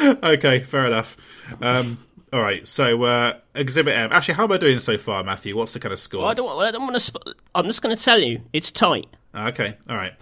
okay, 0.22 0.60
fair 0.60 0.86
enough. 0.86 1.16
Um, 1.60 1.98
all 2.32 2.40
right, 2.42 2.66
so 2.66 3.02
uh, 3.04 3.34
Exhibit 3.54 3.94
M. 3.96 4.12
Actually, 4.12 4.34
how 4.34 4.44
am 4.44 4.52
I 4.52 4.58
doing 4.58 4.80
so 4.80 4.98
far, 4.98 5.24
Matthew? 5.24 5.56
What's 5.56 5.72
the 5.72 5.80
kind 5.80 5.92
of 5.92 6.00
score? 6.00 6.28
I 6.28 6.34
don't 6.34 6.58
I 6.58 6.70
don't 6.70 6.82
want 6.82 6.94
to. 6.94 7.00
Sp- 7.00 7.36
I'm 7.54 7.66
just 7.66 7.82
going 7.82 7.96
to 7.96 8.02
tell 8.02 8.18
you, 8.18 8.42
it's 8.52 8.70
tight. 8.72 9.08
Okay, 9.34 9.76
all 9.88 9.96
right. 9.96 10.14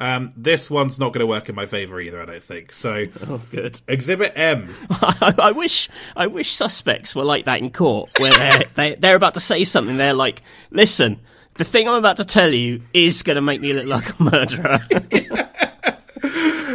Um, 0.00 0.32
this 0.34 0.70
one's 0.70 0.98
not 0.98 1.12
going 1.12 1.20
to 1.20 1.26
work 1.26 1.50
in 1.50 1.54
my 1.54 1.66
favour 1.66 2.00
either, 2.00 2.22
I 2.22 2.24
don't 2.24 2.42
think. 2.42 2.72
So, 2.72 3.04
Oh, 3.28 3.42
good. 3.50 3.80
Exhibit 3.86 4.32
M. 4.34 4.74
I, 4.90 5.34
I 5.38 5.52
wish 5.52 5.90
I 6.16 6.26
wish 6.26 6.52
suspects 6.52 7.14
were 7.14 7.22
like 7.24 7.44
that 7.44 7.58
in 7.60 7.70
court, 7.70 8.10
where 8.18 8.32
they're 8.32 8.64
they, 8.74 8.94
they're 8.94 9.14
about 9.14 9.34
to 9.34 9.40
say 9.40 9.64
something. 9.64 9.98
They're 9.98 10.14
like, 10.14 10.42
"Listen, 10.70 11.20
the 11.54 11.64
thing 11.64 11.86
I'm 11.86 11.96
about 11.96 12.16
to 12.16 12.24
tell 12.24 12.52
you 12.52 12.80
is 12.94 13.22
going 13.22 13.36
to 13.36 13.42
make 13.42 13.60
me 13.60 13.74
look 13.74 13.86
like 13.86 14.18
a 14.18 14.22
murderer." 14.22 14.80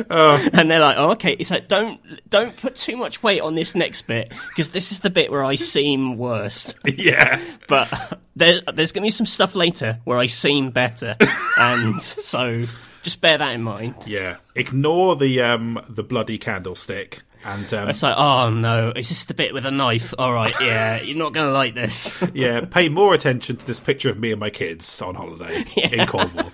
And 0.08 0.70
they're 0.70 0.80
like, 0.80 0.98
oh, 0.98 1.12
okay. 1.12 1.34
It's 1.34 1.52
like, 1.52 1.68
don't 1.68 2.00
don't 2.30 2.56
put 2.56 2.76
too 2.76 2.96
much 2.98 3.24
weight 3.24 3.42
on 3.42 3.56
this 3.56 3.76
next 3.76 4.04
bit 4.04 4.32
because 4.50 4.70
this 4.70 4.92
is 4.92 5.00
the 5.00 5.10
bit 5.10 5.32
where 5.32 5.44
I 5.44 5.56
seem 5.56 6.18
worst. 6.18 6.78
yeah. 6.86 7.42
But 7.68 8.20
there, 8.36 8.62
there's 8.74 8.92
going 8.92 9.02
to 9.04 9.08
be 9.08 9.10
some 9.12 9.26
stuff 9.26 9.56
later 9.56 10.00
where 10.04 10.18
I 10.20 10.28
seem 10.28 10.70
better, 10.72 11.16
and 11.58 12.02
so 12.02 12.66
just 13.06 13.22
bear 13.22 13.38
that 13.38 13.54
in 13.54 13.62
mind. 13.62 13.96
Yeah. 14.08 14.38
Ignore 14.56 15.16
the 15.16 15.40
um, 15.42 15.80
the 15.88 16.04
bloody 16.04 16.38
candlestick. 16.40 17.22
And 17.46 17.72
um, 17.76 17.90
It's 17.90 18.02
like, 18.02 18.18
oh 18.18 18.50
no, 18.50 18.92
is 18.96 19.10
this 19.10 19.26
the 19.26 19.36
bit 19.36 19.54
with 19.54 19.66
a 19.66 19.72
knife? 19.72 20.16
All 20.18 20.34
right, 20.34 20.54
yeah, 20.60 21.00
you're 21.04 21.18
not 21.18 21.32
going 21.32 21.46
to 21.46 21.54
like 21.54 21.76
this. 21.76 22.20
yeah, 22.34 22.62
pay 22.62 22.90
more 22.90 23.14
attention 23.14 23.58
to 23.58 23.66
this 23.66 23.80
picture 23.80 24.10
of 24.10 24.20
me 24.20 24.32
and 24.32 24.40
my 24.40 24.50
kids 24.50 25.00
on 25.04 25.14
holiday 25.14 25.64
in 25.92 26.08
Cornwall. 26.08 26.52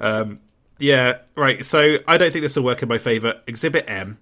Um, 0.00 0.40
yeah, 0.80 1.18
right. 1.36 1.64
So 1.64 1.98
I 2.08 2.18
don't 2.18 2.32
think 2.32 2.42
this 2.42 2.56
will 2.56 2.64
work 2.64 2.82
in 2.82 2.88
my 2.88 2.98
favour. 2.98 3.40
Exhibit 3.46 3.84
M, 3.86 4.18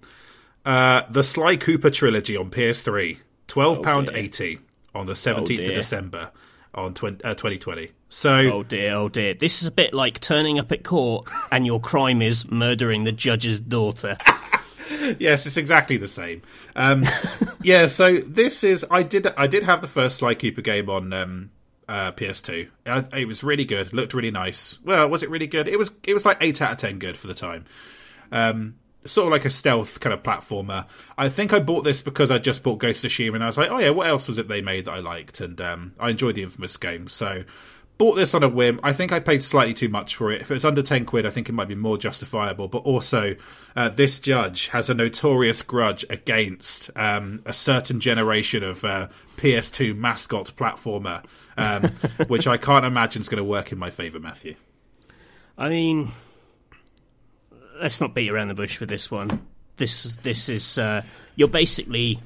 uh, 0.66 1.04
the 1.08 1.22
Sly 1.22 1.56
Cooper 1.56 1.88
trilogy 1.88 2.36
on 2.36 2.50
PS3, 2.50 3.16
twelve 3.46 3.82
pound 3.82 4.10
eighty 4.12 4.58
on 4.94 5.06
the 5.06 5.16
seventeenth 5.16 5.68
of. 5.68 5.74
December 5.74 6.30
on 6.74 6.94
20, 6.94 7.24
uh, 7.24 7.34
2020. 7.34 7.90
So 8.08 8.32
Oh 8.32 8.62
dear, 8.62 8.94
oh 8.94 9.08
dear. 9.08 9.34
This 9.34 9.62
is 9.62 9.68
a 9.68 9.70
bit 9.70 9.92
like 9.94 10.20
turning 10.20 10.58
up 10.58 10.72
at 10.72 10.82
court 10.82 11.28
and 11.52 11.66
your 11.66 11.80
crime 11.80 12.22
is 12.22 12.50
murdering 12.50 13.04
the 13.04 13.12
judge's 13.12 13.60
daughter. 13.60 14.16
yes, 15.18 15.46
it's 15.46 15.56
exactly 15.56 15.96
the 15.96 16.08
same. 16.08 16.42
Um, 16.76 17.04
yeah, 17.62 17.86
so 17.86 18.18
this 18.18 18.64
is 18.64 18.84
I 18.90 19.02
did 19.02 19.26
I 19.36 19.46
did 19.46 19.62
have 19.62 19.80
the 19.80 19.86
first 19.86 20.18
Sly 20.18 20.34
Cooper 20.34 20.62
game 20.62 20.88
on 20.90 21.12
um, 21.12 21.50
uh, 21.88 22.12
PS2. 22.12 22.68
Uh, 22.86 23.02
it 23.12 23.26
was 23.26 23.44
really 23.44 23.64
good, 23.64 23.92
looked 23.92 24.14
really 24.14 24.30
nice. 24.30 24.78
Well, 24.84 25.08
was 25.08 25.22
it 25.22 25.30
really 25.30 25.46
good? 25.46 25.68
It 25.68 25.78
was. 25.78 25.90
It 26.04 26.14
was 26.14 26.24
like 26.24 26.38
eight 26.40 26.60
out 26.62 26.72
of 26.72 26.78
ten 26.78 26.98
good 26.98 27.16
for 27.16 27.26
the 27.26 27.34
time. 27.34 27.64
Um, 28.32 28.76
sort 29.04 29.26
of 29.26 29.32
like 29.32 29.44
a 29.44 29.50
stealth 29.50 30.00
kind 30.00 30.12
of 30.12 30.22
platformer. 30.22 30.86
I 31.16 31.28
think 31.28 31.52
I 31.52 31.58
bought 31.58 31.84
this 31.84 32.02
because 32.02 32.30
I 32.30 32.38
just 32.38 32.62
bought 32.62 32.78
Ghost 32.78 33.04
of 33.04 33.10
Tsushima, 33.10 33.34
and 33.34 33.44
I 33.44 33.46
was 33.46 33.58
like, 33.58 33.70
oh 33.70 33.78
yeah, 33.78 33.90
what 33.90 34.08
else 34.08 34.28
was 34.28 34.38
it 34.38 34.48
they 34.48 34.60
made 34.60 34.84
that 34.84 34.92
I 34.92 35.00
liked? 35.00 35.40
And 35.40 35.60
um, 35.60 35.94
I 35.98 36.10
enjoyed 36.10 36.34
the 36.34 36.42
Infamous 36.42 36.76
games, 36.76 37.12
so. 37.12 37.44
Bought 37.98 38.14
this 38.14 38.34
on 38.34 38.42
a 38.42 38.48
whim. 38.48 38.80
I 38.82 38.94
think 38.94 39.12
I 39.12 39.20
paid 39.20 39.42
slightly 39.42 39.74
too 39.74 39.90
much 39.90 40.16
for 40.16 40.32
it. 40.32 40.40
If 40.40 40.50
it 40.50 40.54
was 40.54 40.64
under 40.64 40.80
10 40.80 41.04
quid, 41.04 41.26
I 41.26 41.30
think 41.30 41.50
it 41.50 41.52
might 41.52 41.68
be 41.68 41.74
more 41.74 41.98
justifiable. 41.98 42.66
But 42.66 42.78
also, 42.78 43.36
uh, 43.76 43.90
this 43.90 44.18
judge 44.18 44.68
has 44.68 44.88
a 44.88 44.94
notorious 44.94 45.60
grudge 45.60 46.06
against 46.08 46.88
um, 46.96 47.42
a 47.44 47.52
certain 47.52 48.00
generation 48.00 48.62
of 48.62 48.86
uh, 48.86 49.08
PS2 49.36 49.94
mascot 49.94 50.50
platformer, 50.56 51.22
um, 51.58 51.82
which 52.28 52.46
I 52.46 52.56
can't 52.56 52.86
imagine 52.86 53.20
is 53.20 53.28
going 53.28 53.36
to 53.36 53.44
work 53.44 53.70
in 53.70 53.78
my 53.78 53.90
favour, 53.90 54.18
Matthew. 54.18 54.54
I 55.58 55.68
mean, 55.68 56.10
let's 57.80 58.00
not 58.00 58.14
beat 58.14 58.30
around 58.30 58.48
the 58.48 58.54
bush 58.54 58.80
with 58.80 58.88
this 58.88 59.10
one. 59.10 59.46
This 59.76 60.16
this 60.22 60.48
is 60.48 60.78
uh, 60.78 61.02
you're 61.36 61.48
basically. 61.48 62.18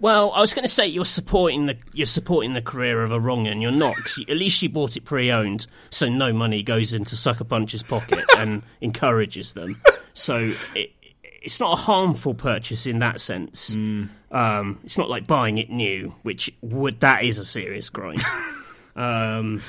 Well, 0.00 0.32
I 0.32 0.40
was 0.40 0.52
going 0.52 0.64
to 0.64 0.68
say 0.72 0.86
you're 0.88 1.04
supporting 1.04 1.66
the 1.66 1.76
you're 1.92 2.06
supporting 2.06 2.54
the 2.54 2.62
career 2.62 3.02
of 3.04 3.12
a 3.12 3.20
wrong, 3.20 3.46
and 3.46 3.62
you're 3.62 3.70
not. 3.70 3.94
'cause 3.96 4.18
you- 4.18 4.24
at 4.28 4.36
least 4.36 4.60
you 4.62 4.68
bought 4.68 4.96
it 4.96 5.04
pre-owned, 5.04 5.66
so 5.90 6.08
no 6.08 6.32
money 6.32 6.62
goes 6.62 6.92
into 6.92 7.14
Sucker 7.14 7.44
Punch's 7.44 7.82
pocket 7.84 8.24
and 8.36 8.62
encourages 8.80 9.52
them. 9.52 9.80
So 10.14 10.52
it, 10.74 10.90
it's 11.22 11.60
not 11.60 11.72
a 11.78 11.82
harmful 11.82 12.34
purchase 12.34 12.86
in 12.86 12.98
that 13.00 13.20
sense. 13.20 13.74
Um, 13.74 14.78
it's 14.84 14.96
not 14.98 15.08
like 15.10 15.26
buying 15.28 15.58
it 15.58 15.70
new, 15.70 16.14
which 16.22 16.50
would 16.62 16.98
that 17.00 17.22
is 17.24 17.38
a 17.38 17.44
serious 17.44 17.90
crime. 17.90 18.16
um, 18.96 19.60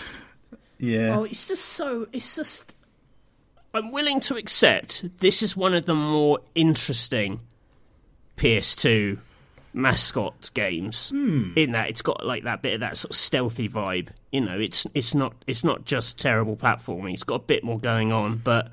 Yeah. 0.80 1.18
Oh, 1.18 1.24
it's 1.26 1.48
just 1.48 1.66
so. 1.66 2.08
It's 2.14 2.36
just. 2.36 2.76
I'm 3.74 3.92
willing 3.92 4.20
to 4.22 4.36
accept 4.36 5.06
this 5.20 5.42
is 5.42 5.58
one 5.58 5.74
of 5.74 5.86
the 5.86 5.96
more 5.96 6.40
interesting 6.54 7.40
PS2 8.38 9.20
mascot 9.74 10.52
games. 10.54 11.12
In 11.58 11.72
that 11.72 11.90
it's 11.90 12.02
got 12.02 12.26
like 12.26 12.44
that 12.44 12.62
bit 12.62 12.76
of 12.76 12.80
that 12.82 12.98
sort 12.98 13.12
of 13.12 13.18
stealthy 13.18 13.68
vibe. 13.68 14.10
You 14.32 14.42
know, 14.42 14.60
it's 14.60 14.86
it's 14.94 15.16
not 15.16 15.34
it's 15.48 15.64
not 15.64 15.86
just 15.86 16.20
terrible 16.20 16.56
platforming. 16.56 17.14
It's 17.14 17.24
got 17.24 17.36
a 17.36 17.40
bit 17.40 17.64
more 17.64 17.80
going 17.80 18.12
on, 18.12 18.38
but 18.44 18.72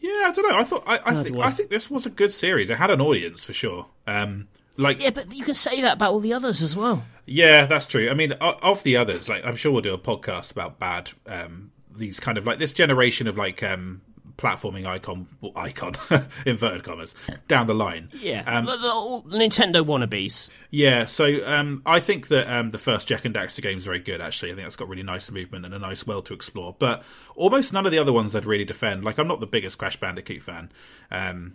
Yeah, 0.00 0.10
I 0.26 0.32
don't 0.32 0.48
know. 0.48 0.58
I 0.58 0.64
thought 0.64 0.84
I, 0.86 1.00
I 1.04 1.22
think. 1.22 1.38
I 1.38 1.50
think 1.50 1.70
this 1.70 1.90
was 1.90 2.04
a 2.06 2.10
good 2.10 2.32
series. 2.32 2.70
It 2.70 2.76
had 2.76 2.90
an 2.90 3.00
audience 3.00 3.44
for 3.44 3.54
sure. 3.54 3.86
Um, 4.06 4.48
like 4.76 5.00
yeah, 5.00 5.10
but 5.10 5.34
you 5.34 5.44
can 5.44 5.54
say 5.54 5.80
that 5.80 5.94
about 5.94 6.12
all 6.12 6.20
the 6.20 6.32
others 6.34 6.62
as 6.62 6.76
well. 6.76 7.04
Yeah, 7.24 7.66
that's 7.66 7.86
true. 7.86 8.10
I 8.10 8.14
mean, 8.14 8.32
of 8.32 8.82
the 8.82 8.96
others, 8.96 9.28
like 9.28 9.44
I'm 9.44 9.56
sure 9.56 9.72
we'll 9.72 9.82
do 9.82 9.94
a 9.94 9.98
podcast 9.98 10.50
about 10.50 10.78
bad 10.78 11.10
um, 11.26 11.71
these 11.96 12.20
kind 12.20 12.38
of 12.38 12.46
like 12.46 12.58
this 12.58 12.72
generation 12.72 13.26
of 13.26 13.36
like 13.36 13.62
um, 13.62 14.00
platforming 14.38 14.86
icon 14.86 15.26
icon 15.54 15.94
inverted 16.46 16.82
commas 16.84 17.14
down 17.48 17.66
the 17.66 17.74
line. 17.74 18.08
Yeah, 18.14 18.42
Um, 18.46 18.64
the, 18.64 18.76
the, 18.76 19.38
Nintendo 19.38 19.84
wannabes. 19.84 20.50
yeah. 20.70 21.04
So 21.04 21.46
um, 21.46 21.82
I 21.86 22.00
think 22.00 22.28
that 22.28 22.52
um, 22.52 22.70
the 22.70 22.78
first 22.78 23.08
Jak 23.08 23.24
and 23.24 23.34
Daxter 23.34 23.62
game 23.62 23.78
is 23.78 23.84
very 23.84 24.00
good. 24.00 24.20
Actually, 24.20 24.52
I 24.52 24.54
think 24.54 24.66
it's 24.66 24.76
got 24.76 24.88
really 24.88 25.02
nice 25.02 25.30
movement 25.30 25.64
and 25.64 25.74
a 25.74 25.78
nice 25.78 26.06
world 26.06 26.26
to 26.26 26.34
explore. 26.34 26.74
But 26.78 27.04
almost 27.36 27.72
none 27.72 27.86
of 27.86 27.92
the 27.92 27.98
other 27.98 28.12
ones 28.12 28.34
I'd 28.34 28.46
really 28.46 28.64
defend. 28.64 29.04
Like 29.04 29.18
I'm 29.18 29.28
not 29.28 29.40
the 29.40 29.46
biggest 29.46 29.78
Crash 29.78 29.98
Bandicoot 30.00 30.42
fan. 30.42 30.72
Um, 31.10 31.54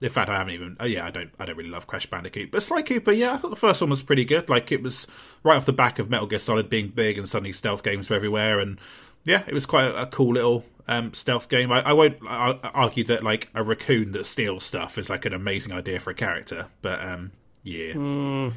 in 0.00 0.10
fact, 0.10 0.28
I 0.28 0.36
haven't 0.36 0.54
even. 0.54 0.76
Oh 0.80 0.84
yeah, 0.84 1.06
I 1.06 1.10
don't. 1.10 1.30
I 1.38 1.44
don't 1.46 1.56
really 1.56 1.70
love 1.70 1.86
Crash 1.86 2.06
Bandicoot, 2.06 2.50
but 2.50 2.62
Sly 2.62 2.82
Cooper. 2.82 3.12
Yeah, 3.12 3.32
I 3.32 3.36
thought 3.38 3.50
the 3.50 3.56
first 3.56 3.80
one 3.80 3.90
was 3.90 4.02
pretty 4.02 4.24
good. 4.24 4.50
Like 4.50 4.72
it 4.72 4.82
was 4.82 5.06
right 5.44 5.56
off 5.56 5.66
the 5.66 5.72
back 5.72 5.98
of 5.98 6.10
Metal 6.10 6.26
Gear 6.26 6.40
Solid 6.40 6.68
being 6.68 6.88
big 6.88 7.16
and 7.16 7.28
suddenly 7.28 7.52
stealth 7.52 7.82
games 7.82 8.10
were 8.10 8.16
everywhere, 8.16 8.58
and 8.58 8.78
yeah, 9.24 9.42
it 9.46 9.54
was 9.54 9.66
quite 9.66 9.84
a, 9.84 10.02
a 10.02 10.06
cool 10.06 10.34
little 10.34 10.64
um, 10.88 11.14
stealth 11.14 11.48
game. 11.48 11.72
I, 11.72 11.80
I 11.80 11.92
won't 11.92 12.18
I, 12.28 12.58
I 12.62 12.68
argue 12.70 13.04
that 13.04 13.22
like 13.24 13.48
a 13.54 13.62
raccoon 13.62 14.12
that 14.12 14.26
steals 14.26 14.64
stuff 14.64 14.98
is 14.98 15.08
like 15.10 15.24
an 15.24 15.32
amazing 15.32 15.72
idea 15.72 16.00
for 16.00 16.10
a 16.10 16.14
character, 16.14 16.66
but 16.82 17.00
um, 17.00 17.32
yeah. 17.62 18.50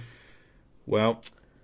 Well, 0.86 1.22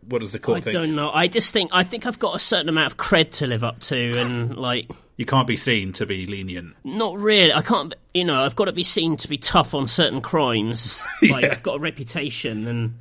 what 0.08 0.20
does 0.22 0.32
the 0.34 0.40
court 0.40 0.58
I 0.58 0.62
think? 0.62 0.74
don't 0.74 0.96
know. 0.96 1.12
I 1.12 1.28
just 1.28 1.54
think 1.54 1.72
I 1.74 1.84
think 1.84 2.06
I've 2.06 2.20
got 2.20 2.36
a 2.36 2.40
certain 2.40 2.70
amount 2.70 2.92
of 2.92 2.98
cred 2.98 3.32
to 3.34 3.48
live 3.48 3.64
up 3.64 3.80
to, 3.82 4.18
and 4.20 4.58
like 4.70 4.90
You 5.18 5.26
can't 5.26 5.48
be 5.48 5.58
seen 5.58 5.94
to 5.94 6.06
be 6.06 6.26
lenient. 6.26 6.76
not 6.84 7.18
really. 7.18 7.54
I 7.54 7.62
can't. 7.62 7.94
You 8.14 8.26
know, 8.26 8.44
I've 8.44 8.56
got 8.56 8.66
to 8.66 8.72
be 8.74 8.84
seen 8.84 9.18
to 9.18 9.28
be 9.28 9.38
tough 9.38 9.74
on 9.74 9.88
certain 9.88 10.22
crimes. 10.22 11.02
Like 11.24 11.46
I've 11.46 11.64
got 11.64 11.78
a 11.78 11.80
reputation, 11.80 12.68
and 12.68 13.00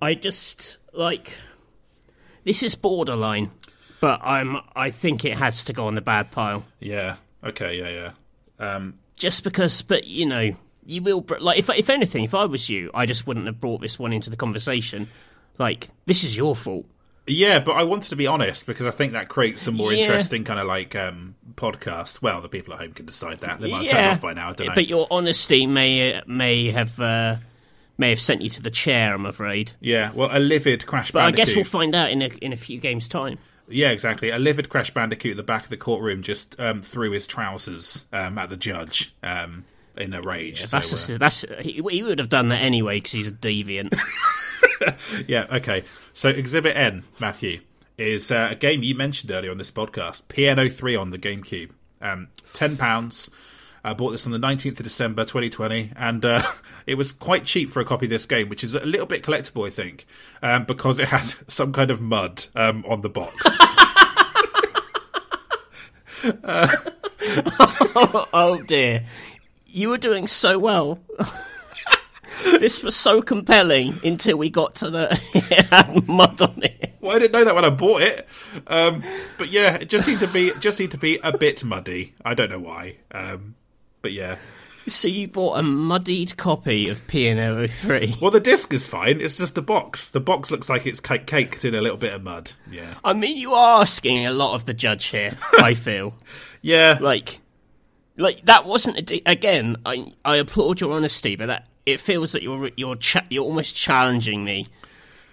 I 0.00 0.14
just 0.14 0.78
like 0.92 1.34
this 2.44 2.62
is 2.62 2.74
borderline. 2.76 3.50
But 4.00 4.20
I'm. 4.22 4.58
I 4.76 4.90
think 4.90 5.24
it 5.24 5.36
has 5.36 5.64
to 5.64 5.72
go 5.72 5.86
on 5.86 5.94
the 5.94 6.00
bad 6.00 6.30
pile. 6.30 6.64
Yeah. 6.80 7.16
Okay. 7.44 7.78
Yeah. 7.78 7.88
Yeah. 8.60 8.74
Um, 8.74 8.98
just 9.16 9.44
because 9.44 9.82
but 9.82 10.04
you 10.06 10.26
know 10.26 10.54
you 10.86 11.02
will 11.02 11.20
br- 11.20 11.38
like 11.38 11.58
if 11.58 11.68
if 11.70 11.90
anything 11.90 12.24
if 12.24 12.34
i 12.34 12.44
was 12.44 12.68
you 12.70 12.90
i 12.94 13.04
just 13.04 13.26
wouldn't 13.26 13.46
have 13.46 13.60
brought 13.60 13.80
this 13.80 13.98
one 13.98 14.12
into 14.12 14.30
the 14.30 14.36
conversation 14.36 15.08
like 15.58 15.88
this 16.06 16.22
is 16.24 16.36
your 16.36 16.54
fault 16.56 16.86
Yeah, 17.26 17.58
but 17.58 17.72
I 17.72 17.82
wanted 17.82 18.08
to 18.10 18.16
be 18.16 18.26
honest 18.26 18.64
because 18.64 18.86
I 18.86 18.90
think 18.90 19.12
that 19.12 19.28
creates 19.28 19.60
some 19.62 19.74
more 19.74 19.92
Yeah. 19.92 20.00
interesting 20.04 20.44
kind 20.44 20.58
of 20.58 20.66
like 20.66 20.96
um, 20.96 21.34
podcast. 21.56 22.22
Well, 22.22 22.40
the 22.40 22.48
people 22.48 22.72
at 22.72 22.80
home 22.80 22.92
can 22.94 23.04
decide 23.04 23.40
that. 23.40 23.60
They 23.60 23.70
might 23.70 23.82
have 23.82 23.90
turned 23.92 24.06
off 24.08 24.20
by 24.22 24.32
now. 24.32 24.48
I 24.48 24.52
don't 24.54 24.68
know. 24.68 24.74
but 24.74 24.88
your 24.88 25.06
honesty 25.10 25.66
may 25.66 26.22
may 26.26 26.70
have 26.70 26.98
uh, 26.98 27.36
may 27.98 28.08
have 28.10 28.20
sent 28.20 28.40
you 28.40 28.48
to 28.50 28.62
the 28.62 28.70
chair 28.70 29.12
i'm 29.14 29.26
afraid 29.26 29.72
yeah, 29.80 30.10
well, 30.14 30.30
a 30.32 30.38
livid 30.38 30.86
Crash 30.86 31.10
but 31.10 31.22
i 31.22 31.30
guess 31.32 31.54
we'll 31.54 31.64
find 31.64 31.94
out 31.94 32.10
in 32.10 32.22
a 32.22 32.28
in 32.40 32.52
a 32.52 32.56
few 32.56 32.78
games 32.80 33.08
time 33.08 33.38
yeah, 33.68 33.90
exactly. 33.90 34.30
A 34.30 34.38
livid 34.38 34.68
Crash 34.68 34.92
Bandicoot 34.92 35.32
at 35.32 35.36
the 35.36 35.42
back 35.42 35.64
of 35.64 35.70
the 35.70 35.76
courtroom 35.76 36.22
just 36.22 36.58
um, 36.60 36.82
threw 36.82 37.10
his 37.10 37.26
trousers 37.26 38.06
um, 38.12 38.38
at 38.38 38.50
the 38.50 38.56
judge 38.56 39.14
um, 39.22 39.64
in 39.96 40.12
a 40.14 40.22
rage. 40.22 40.62
So, 40.62 40.66
that's 40.68 40.92
uh, 40.92 40.96
just, 40.96 41.18
that's 41.18 41.44
he, 41.60 41.82
he 41.90 42.02
would 42.02 42.18
have 42.18 42.28
done 42.28 42.48
that 42.48 42.62
anyway 42.62 42.96
because 42.98 43.12
he's 43.12 43.28
a 43.28 43.32
deviant 43.32 43.98
yeah, 45.26 45.46
okay. 45.50 45.84
So 46.12 46.28
Exhibit 46.28 46.76
N, 46.76 47.04
Matthew, 47.20 47.60
is 47.96 48.30
uh, 48.30 48.48
a 48.52 48.54
game 48.54 48.82
you 48.82 48.94
mentioned 48.94 49.30
earlier 49.30 49.50
on 49.50 49.58
this 49.58 49.70
podcast. 49.70 50.22
P.N.03 50.28 51.00
on 51.00 51.10
the 51.10 51.18
GameCube. 51.18 51.70
Um, 52.00 52.28
£10. 52.44 53.30
I 53.84 53.94
bought 53.94 54.10
this 54.10 54.26
on 54.26 54.32
the 54.32 54.38
19th 54.38 54.80
of 54.80 54.84
December 54.84 55.24
2020, 55.24 55.92
and 55.96 56.24
uh, 56.24 56.42
it 56.86 56.96
was 56.96 57.12
quite 57.12 57.44
cheap 57.44 57.70
for 57.70 57.80
a 57.80 57.84
copy 57.84 58.06
of 58.06 58.10
this 58.10 58.26
game, 58.26 58.48
which 58.48 58.64
is 58.64 58.74
a 58.74 58.84
little 58.84 59.06
bit 59.06 59.22
collectible, 59.22 59.66
I 59.66 59.70
think, 59.70 60.06
um, 60.42 60.64
because 60.64 60.98
it 60.98 61.08
had 61.08 61.34
some 61.48 61.72
kind 61.72 61.90
of 61.90 62.00
mud 62.00 62.46
um, 62.54 62.84
on 62.86 63.00
the 63.02 63.08
box. 63.08 63.34
oh 68.32 68.62
dear. 68.66 69.04
You 69.66 69.90
were 69.90 69.98
doing 69.98 70.26
so 70.26 70.58
well. 70.58 70.98
This 72.44 72.82
was 72.82 72.96
so 72.96 73.20
compelling 73.20 73.98
until 74.04 74.36
we 74.36 74.50
got 74.50 74.76
to 74.76 74.90
the 74.90 75.20
it 75.34 75.66
had 75.66 76.06
mud 76.08 76.40
on 76.40 76.62
it. 76.62 76.94
Well, 77.00 77.16
I 77.16 77.18
didn't 77.18 77.32
know 77.32 77.44
that 77.44 77.54
when 77.54 77.64
I 77.64 77.70
bought 77.70 78.02
it, 78.02 78.28
um, 78.66 79.02
but 79.38 79.48
yeah, 79.48 79.74
it 79.74 79.88
just 79.88 80.04
seemed 80.06 80.20
to 80.20 80.26
be 80.26 80.52
just 80.60 80.76
seemed 80.76 80.92
to 80.92 80.98
be 80.98 81.18
a 81.22 81.36
bit 81.36 81.64
muddy. 81.64 82.14
I 82.24 82.34
don't 82.34 82.50
know 82.50 82.58
why, 82.58 82.96
um, 83.12 83.54
but 84.08 84.14
yeah. 84.14 84.38
So 84.86 85.06
you 85.06 85.28
bought 85.28 85.58
a 85.58 85.62
muddied 85.62 86.38
copy 86.38 86.88
of 86.88 87.06
P.N.03. 87.08 88.22
Well, 88.22 88.30
the 88.30 88.40
disc 88.40 88.72
is 88.72 88.88
fine. 88.88 89.20
It's 89.20 89.36
just 89.36 89.54
the 89.54 89.60
box. 89.60 90.08
The 90.08 90.20
box 90.20 90.50
looks 90.50 90.70
like 90.70 90.86
it's 90.86 90.98
ca- 90.98 91.18
caked 91.18 91.66
in 91.66 91.74
a 91.74 91.82
little 91.82 91.98
bit 91.98 92.14
of 92.14 92.22
mud. 92.22 92.52
Yeah. 92.70 92.94
I 93.04 93.12
mean, 93.12 93.36
you 93.36 93.52
are 93.52 93.82
asking 93.82 94.24
a 94.26 94.32
lot 94.32 94.54
of 94.54 94.64
the 94.64 94.72
judge 94.72 95.04
here. 95.08 95.36
I 95.58 95.74
feel 95.74 96.14
Yeah. 96.62 96.96
like, 97.02 97.40
like 98.16 98.40
that 98.46 98.64
wasn't 98.64 98.96
a 98.96 99.02
de- 99.02 99.22
again. 99.26 99.76
I 99.84 100.10
I 100.24 100.36
applaud 100.36 100.80
your 100.80 100.94
honesty, 100.94 101.36
but 101.36 101.46
that 101.48 101.66
it 101.84 102.00
feels 102.00 102.32
that 102.32 102.42
you're 102.42 102.70
you're 102.78 102.96
cha- 102.96 103.26
you're 103.28 103.44
almost 103.44 103.76
challenging 103.76 104.42
me. 104.42 104.68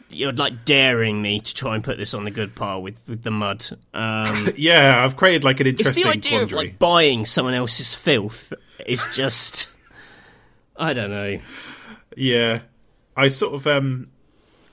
You're 0.10 0.34
like 0.34 0.66
daring 0.66 1.22
me 1.22 1.40
to 1.40 1.54
try 1.56 1.76
and 1.76 1.84
put 1.84 1.98
this 1.98 2.14
on 2.14 2.26
the 2.26 2.32
good 2.32 2.56
pile 2.56 2.82
with, 2.82 3.00
with 3.08 3.24
the 3.24 3.32
mud. 3.32 3.66
Um, 3.94 4.50
Yeah, 4.58 5.04
I've 5.04 5.16
created 5.16 5.46
like 5.46 5.62
an 5.62 5.68
interesting. 5.68 6.04
it's 6.04 6.04
the 6.04 6.10
idea 6.10 6.40
quandary. 6.40 6.60
of 6.60 6.66
like 6.72 6.78
buying 6.80 7.26
someone 7.26 7.54
else's 7.56 7.96
filth. 7.96 8.52
Is 8.86 9.06
just, 9.16 9.70
I 10.78 10.94
don't 10.94 11.10
know. 11.10 11.40
Yeah, 12.16 12.62
I 13.16 13.28
sort 13.30 13.54
of 13.56 13.68
um, 13.68 14.08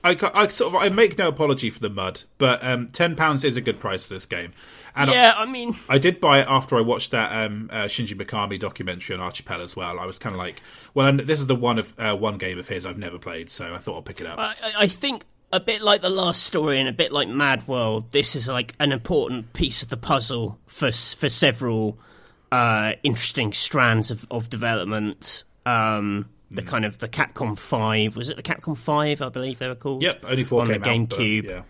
I, 0.03 0.17
I 0.35 0.47
sort 0.49 0.73
of 0.73 0.81
I 0.81 0.89
make 0.89 1.17
no 1.17 1.27
apology 1.27 1.69
for 1.69 1.79
the 1.79 1.89
mud, 1.89 2.23
but 2.37 2.63
um, 2.63 2.87
ten 2.89 3.15
pounds 3.15 3.43
is 3.43 3.57
a 3.57 3.61
good 3.61 3.79
price 3.79 4.05
for 4.07 4.13
this 4.13 4.25
game, 4.25 4.53
and 4.95 5.09
Yeah, 5.11 5.33
I 5.37 5.45
mean, 5.45 5.75
I 5.89 5.97
did 5.97 6.19
buy 6.19 6.39
it 6.41 6.47
after 6.49 6.77
I 6.77 6.81
watched 6.81 7.11
that 7.11 7.31
um, 7.31 7.69
uh, 7.71 7.83
Shinji 7.83 8.15
Mikami 8.19 8.59
documentary 8.59 9.15
on 9.17 9.21
Archipel 9.31 9.61
as 9.61 9.75
well. 9.75 9.99
I 9.99 10.05
was 10.05 10.17
kind 10.19 10.33
of 10.33 10.39
like, 10.39 10.61
well, 10.93 11.07
and 11.07 11.19
this 11.21 11.39
is 11.39 11.47
the 11.47 11.55
one 11.55 11.79
of 11.79 11.93
uh, 11.97 12.15
one 12.15 12.37
game 12.37 12.59
of 12.59 12.67
his 12.67 12.85
I've 12.85 12.97
never 12.97 13.17
played, 13.19 13.49
so 13.49 13.73
I 13.73 13.77
thought 13.77 13.95
I'll 13.95 14.01
pick 14.01 14.21
it 14.21 14.27
up. 14.27 14.39
I, 14.39 14.55
I- 14.63 14.73
I 14.83 14.87
think 14.87 15.25
a 15.51 15.59
bit 15.59 15.81
like 15.81 16.01
the 16.01 16.09
last 16.09 16.43
story 16.43 16.79
and 16.79 16.89
a 16.89 16.93
bit 16.93 17.11
like 17.11 17.27
Mad 17.27 17.67
World, 17.67 18.11
this 18.11 18.35
is 18.35 18.47
like 18.47 18.73
an 18.79 18.91
important 18.91 19.53
piece 19.53 19.83
of 19.83 19.89
the 19.89 19.97
puzzle 19.97 20.59
for 20.65 20.91
for 20.91 21.29
several 21.29 21.97
uh, 22.53 22.93
interesting 23.03 23.51
strands 23.53 24.11
of, 24.11 24.25
of 24.31 24.49
development. 24.49 25.43
Um, 25.65 26.29
the 26.51 26.61
Hmm. 26.61 26.67
kind 26.67 26.85
of 26.85 26.99
the 26.99 27.07
Capcom 27.09 27.57
Five 27.57 28.15
was 28.15 28.29
it 28.29 28.35
the 28.37 28.43
Capcom 28.43 28.77
Five? 28.77 29.21
I 29.21 29.29
believe 29.29 29.57
they 29.59 29.67
were 29.67 29.75
called. 29.75 30.03
yep, 30.03 30.23
only 30.27 30.43
four 30.43 30.61
on 30.61 30.67
the 30.67 30.73
came 30.79 30.81
out, 31.03 31.09
but, 31.09 31.17
GameCube. 31.19 31.63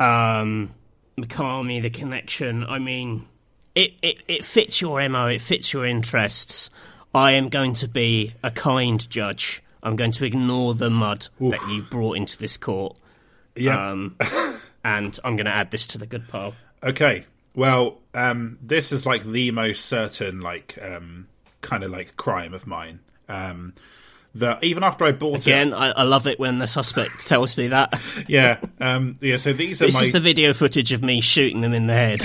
yeah. 0.00 0.38
um, 0.40 0.70
Mikami, 1.16 1.80
the 1.82 1.90
connection. 1.90 2.64
I 2.64 2.78
mean, 2.78 3.26
it, 3.74 3.92
it, 4.02 4.16
it 4.26 4.44
fits 4.44 4.80
your 4.80 5.06
MO, 5.08 5.26
it 5.28 5.40
fits 5.40 5.72
your 5.72 5.86
interests. 5.86 6.68
I 7.14 7.32
am 7.32 7.48
going 7.48 7.74
to 7.74 7.88
be 7.88 8.34
a 8.42 8.50
kind 8.50 9.08
judge. 9.08 9.62
I'm 9.82 9.96
going 9.96 10.12
to 10.12 10.24
ignore 10.24 10.74
the 10.74 10.90
mud 10.90 11.28
that 11.40 11.60
you 11.68 11.82
brought 11.82 12.16
into 12.16 12.38
this 12.38 12.56
court. 12.56 12.96
Yeah. 13.54 13.90
Um, 13.90 14.16
and 14.84 15.18
I'm 15.22 15.36
going 15.36 15.46
to 15.46 15.54
add 15.54 15.70
this 15.70 15.86
to 15.88 15.98
the 15.98 16.06
good 16.06 16.26
pile. 16.28 16.54
Okay. 16.82 17.26
Well, 17.54 17.98
um, 18.14 18.58
this 18.62 18.92
is 18.92 19.06
like 19.06 19.24
the 19.24 19.50
most 19.50 19.86
certain, 19.86 20.40
like, 20.40 20.78
um, 20.80 21.28
kind 21.60 21.84
of 21.84 21.90
like 21.90 22.16
crime 22.16 22.54
of 22.54 22.66
mine. 22.66 23.00
Um, 23.28 23.74
that 24.34 24.64
even 24.64 24.82
after 24.82 25.04
I 25.04 25.12
bought 25.12 25.34
it 25.34 25.46
Again, 25.46 25.74
I, 25.74 25.90
I 25.90 26.02
love 26.04 26.26
it 26.26 26.38
when 26.38 26.58
the 26.58 26.66
suspect 26.66 27.26
tells 27.26 27.56
me 27.56 27.68
that. 27.68 28.00
yeah, 28.28 28.58
um, 28.80 29.18
yeah. 29.20 29.36
So 29.36 29.52
these 29.52 29.82
are 29.82 29.86
This 29.86 29.94
my 29.94 30.02
is 30.04 30.12
the 30.12 30.20
video 30.20 30.52
footage 30.54 30.92
of 30.92 31.02
me 31.02 31.20
shooting 31.20 31.60
them 31.60 31.74
in 31.74 31.86
the 31.86 31.92
head. 31.92 32.20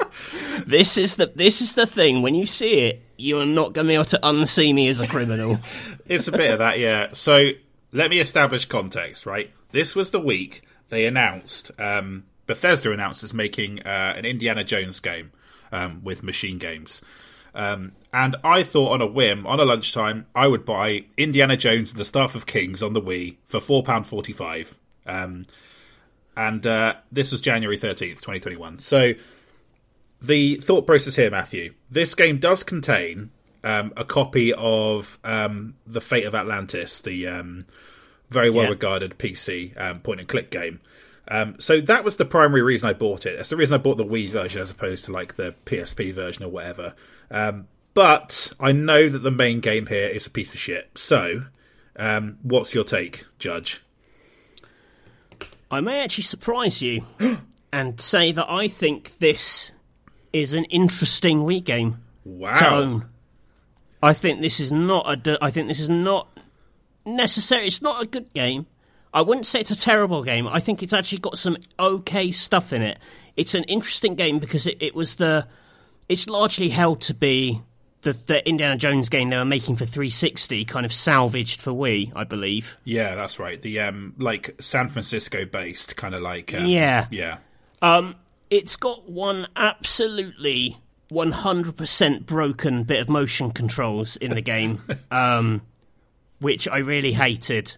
this 0.66 0.98
is 0.98 1.16
the 1.16 1.32
this 1.34 1.62
is 1.62 1.74
the 1.74 1.86
thing. 1.86 2.22
When 2.22 2.34
you 2.34 2.44
see 2.44 2.80
it, 2.80 3.02
you're 3.16 3.46
not 3.46 3.72
going 3.72 3.86
to 3.86 3.90
be 3.90 3.94
able 3.94 4.04
to 4.06 4.20
unsee 4.22 4.74
me 4.74 4.88
as 4.88 5.00
a 5.00 5.06
criminal. 5.06 5.58
It's 6.06 6.28
a 6.28 6.32
bit 6.32 6.50
of 6.50 6.58
that, 6.58 6.78
yeah. 6.78 7.10
So 7.12 7.50
let 7.92 8.10
me 8.10 8.18
establish 8.18 8.66
context, 8.66 9.24
right? 9.24 9.50
This 9.70 9.94
was 9.94 10.10
the 10.10 10.20
week 10.20 10.62
they 10.88 11.06
announced, 11.06 11.70
um, 11.78 12.24
Bethesda 12.46 12.92
announced 12.92 13.22
is 13.22 13.32
making 13.32 13.80
uh, 13.80 14.14
an 14.16 14.24
Indiana 14.24 14.64
Jones 14.64 15.00
game 15.00 15.32
um, 15.70 16.02
with 16.02 16.22
Machine 16.22 16.58
Games. 16.58 17.02
Um, 17.54 17.92
and 18.12 18.36
I 18.42 18.62
thought 18.62 18.92
on 18.92 19.02
a 19.02 19.06
whim, 19.06 19.46
on 19.46 19.60
a 19.60 19.64
lunchtime, 19.64 20.26
I 20.34 20.46
would 20.46 20.64
buy 20.64 21.04
Indiana 21.16 21.56
Jones 21.56 21.90
and 21.90 22.00
the 22.00 22.04
Staff 22.04 22.34
of 22.34 22.46
Kings 22.46 22.82
on 22.82 22.92
the 22.92 23.00
Wii 23.00 23.36
for 23.44 23.60
£4.45. 23.60 24.74
Um, 25.06 25.46
and 26.36 26.66
uh, 26.66 26.94
this 27.10 27.30
was 27.30 27.40
January 27.40 27.76
13th, 27.76 28.20
2021. 28.20 28.78
So 28.78 29.12
the 30.20 30.56
thought 30.56 30.86
process 30.86 31.16
here, 31.16 31.30
Matthew. 31.30 31.74
This 31.90 32.14
game 32.14 32.38
does 32.38 32.62
contain 32.62 33.30
um, 33.64 33.92
a 33.96 34.04
copy 34.04 34.52
of 34.54 35.18
um, 35.24 35.74
the 35.86 36.00
Fate 36.00 36.24
of 36.24 36.34
Atlantis, 36.34 37.00
the 37.00 37.26
um, 37.26 37.66
very 38.30 38.50
well 38.50 38.68
regarded 38.68 39.18
PC 39.18 39.78
um, 39.80 40.00
point 40.00 40.20
and 40.20 40.28
click 40.28 40.50
game. 40.50 40.80
Um, 41.28 41.56
so 41.60 41.80
that 41.80 42.04
was 42.04 42.16
the 42.16 42.24
primary 42.24 42.62
reason 42.62 42.88
I 42.88 42.92
bought 42.94 43.26
it. 43.26 43.36
That's 43.36 43.48
the 43.48 43.56
reason 43.56 43.74
I 43.74 43.78
bought 43.78 43.96
the 43.96 44.04
Wii 44.04 44.30
version 44.30 44.60
as 44.60 44.70
opposed 44.70 45.04
to 45.06 45.12
like 45.12 45.34
the 45.36 45.54
PSP 45.66 46.12
version 46.12 46.44
or 46.44 46.48
whatever. 46.48 46.94
Um, 47.30 47.68
but 47.94 48.52
I 48.58 48.72
know 48.72 49.08
that 49.08 49.20
the 49.20 49.30
main 49.30 49.60
game 49.60 49.86
here 49.86 50.08
is 50.08 50.26
a 50.26 50.30
piece 50.30 50.52
of 50.54 50.60
shit. 50.60 50.90
So, 50.96 51.44
um, 51.96 52.38
what's 52.42 52.74
your 52.74 52.84
take, 52.84 53.24
Judge? 53.38 53.82
I 55.70 55.80
may 55.80 56.00
actually 56.02 56.24
surprise 56.24 56.82
you 56.82 57.06
and 57.72 58.00
say 58.00 58.32
that 58.32 58.50
I 58.50 58.68
think 58.68 59.18
this 59.18 59.72
is 60.32 60.54
an 60.54 60.64
interesting 60.64 61.40
Wii 61.44 61.62
game 61.64 61.98
Wow. 62.24 62.54
to 62.54 62.68
own. 62.68 63.08
I 64.02 64.12
think 64.12 64.40
this 64.40 64.58
is 64.58 64.72
not 64.72 65.28
a. 65.28 65.38
I 65.42 65.50
think 65.50 65.68
this 65.68 65.80
is 65.80 65.88
not 65.88 66.26
necessary. 67.06 67.66
It's 67.68 67.82
not 67.82 68.02
a 68.02 68.06
good 68.06 68.32
game. 68.32 68.66
I 69.14 69.22
wouldn't 69.22 69.46
say 69.46 69.60
it's 69.60 69.70
a 69.70 69.78
terrible 69.78 70.22
game. 70.22 70.46
I 70.46 70.60
think 70.60 70.82
it's 70.82 70.92
actually 70.92 71.18
got 71.18 71.38
some 71.38 71.56
okay 71.78 72.30
stuff 72.32 72.72
in 72.72 72.82
it. 72.82 72.98
It's 73.36 73.54
an 73.54 73.64
interesting 73.64 74.14
game 74.14 74.38
because 74.38 74.66
it, 74.66 74.78
it 74.80 74.94
was 74.94 75.16
the. 75.16 75.46
It's 76.08 76.28
largely 76.28 76.70
held 76.70 77.00
to 77.02 77.14
be 77.14 77.62
the 78.02 78.12
the 78.12 78.46
Indiana 78.48 78.76
Jones 78.76 79.08
game 79.08 79.30
they 79.30 79.36
were 79.36 79.44
making 79.44 79.76
for 79.76 79.86
360, 79.86 80.64
kind 80.64 80.84
of 80.84 80.92
salvaged 80.92 81.60
for 81.60 81.72
Wii, 81.72 82.12
I 82.14 82.24
believe. 82.24 82.78
Yeah, 82.84 83.14
that's 83.14 83.38
right. 83.38 83.60
The 83.60 83.80
um, 83.80 84.14
like 84.18 84.56
San 84.60 84.88
Francisco 84.88 85.44
based 85.44 85.96
kind 85.96 86.14
of 86.14 86.22
like 86.22 86.52
um, 86.54 86.66
Yeah. 86.66 87.06
yeah. 87.10 87.38
It's 88.50 88.76
got 88.76 89.08
one 89.08 89.46
absolutely 89.56 90.78
100% 91.10 92.26
broken 92.26 92.82
bit 92.82 93.00
of 93.00 93.08
motion 93.08 93.50
controls 93.50 94.16
in 94.16 94.32
the 94.32 94.42
game, 94.42 94.82
um, 95.10 95.62
which 96.38 96.68
I 96.68 96.78
really 96.78 97.12
hated. 97.14 97.76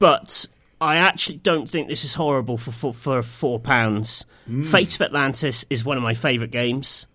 But 0.00 0.46
I 0.80 0.96
actually 0.96 1.38
don't 1.38 1.70
think 1.70 1.88
this 1.88 2.04
is 2.04 2.14
horrible 2.14 2.56
for 2.56 2.72
for, 2.72 2.92
for 2.92 3.22
four 3.22 3.58
pounds. 3.58 4.24
Fate 4.64 4.94
of 4.94 5.02
Atlantis 5.02 5.66
is 5.68 5.84
one 5.84 5.98
of 5.98 6.02
my 6.02 6.14
favourite 6.14 6.50
games, 6.50 7.06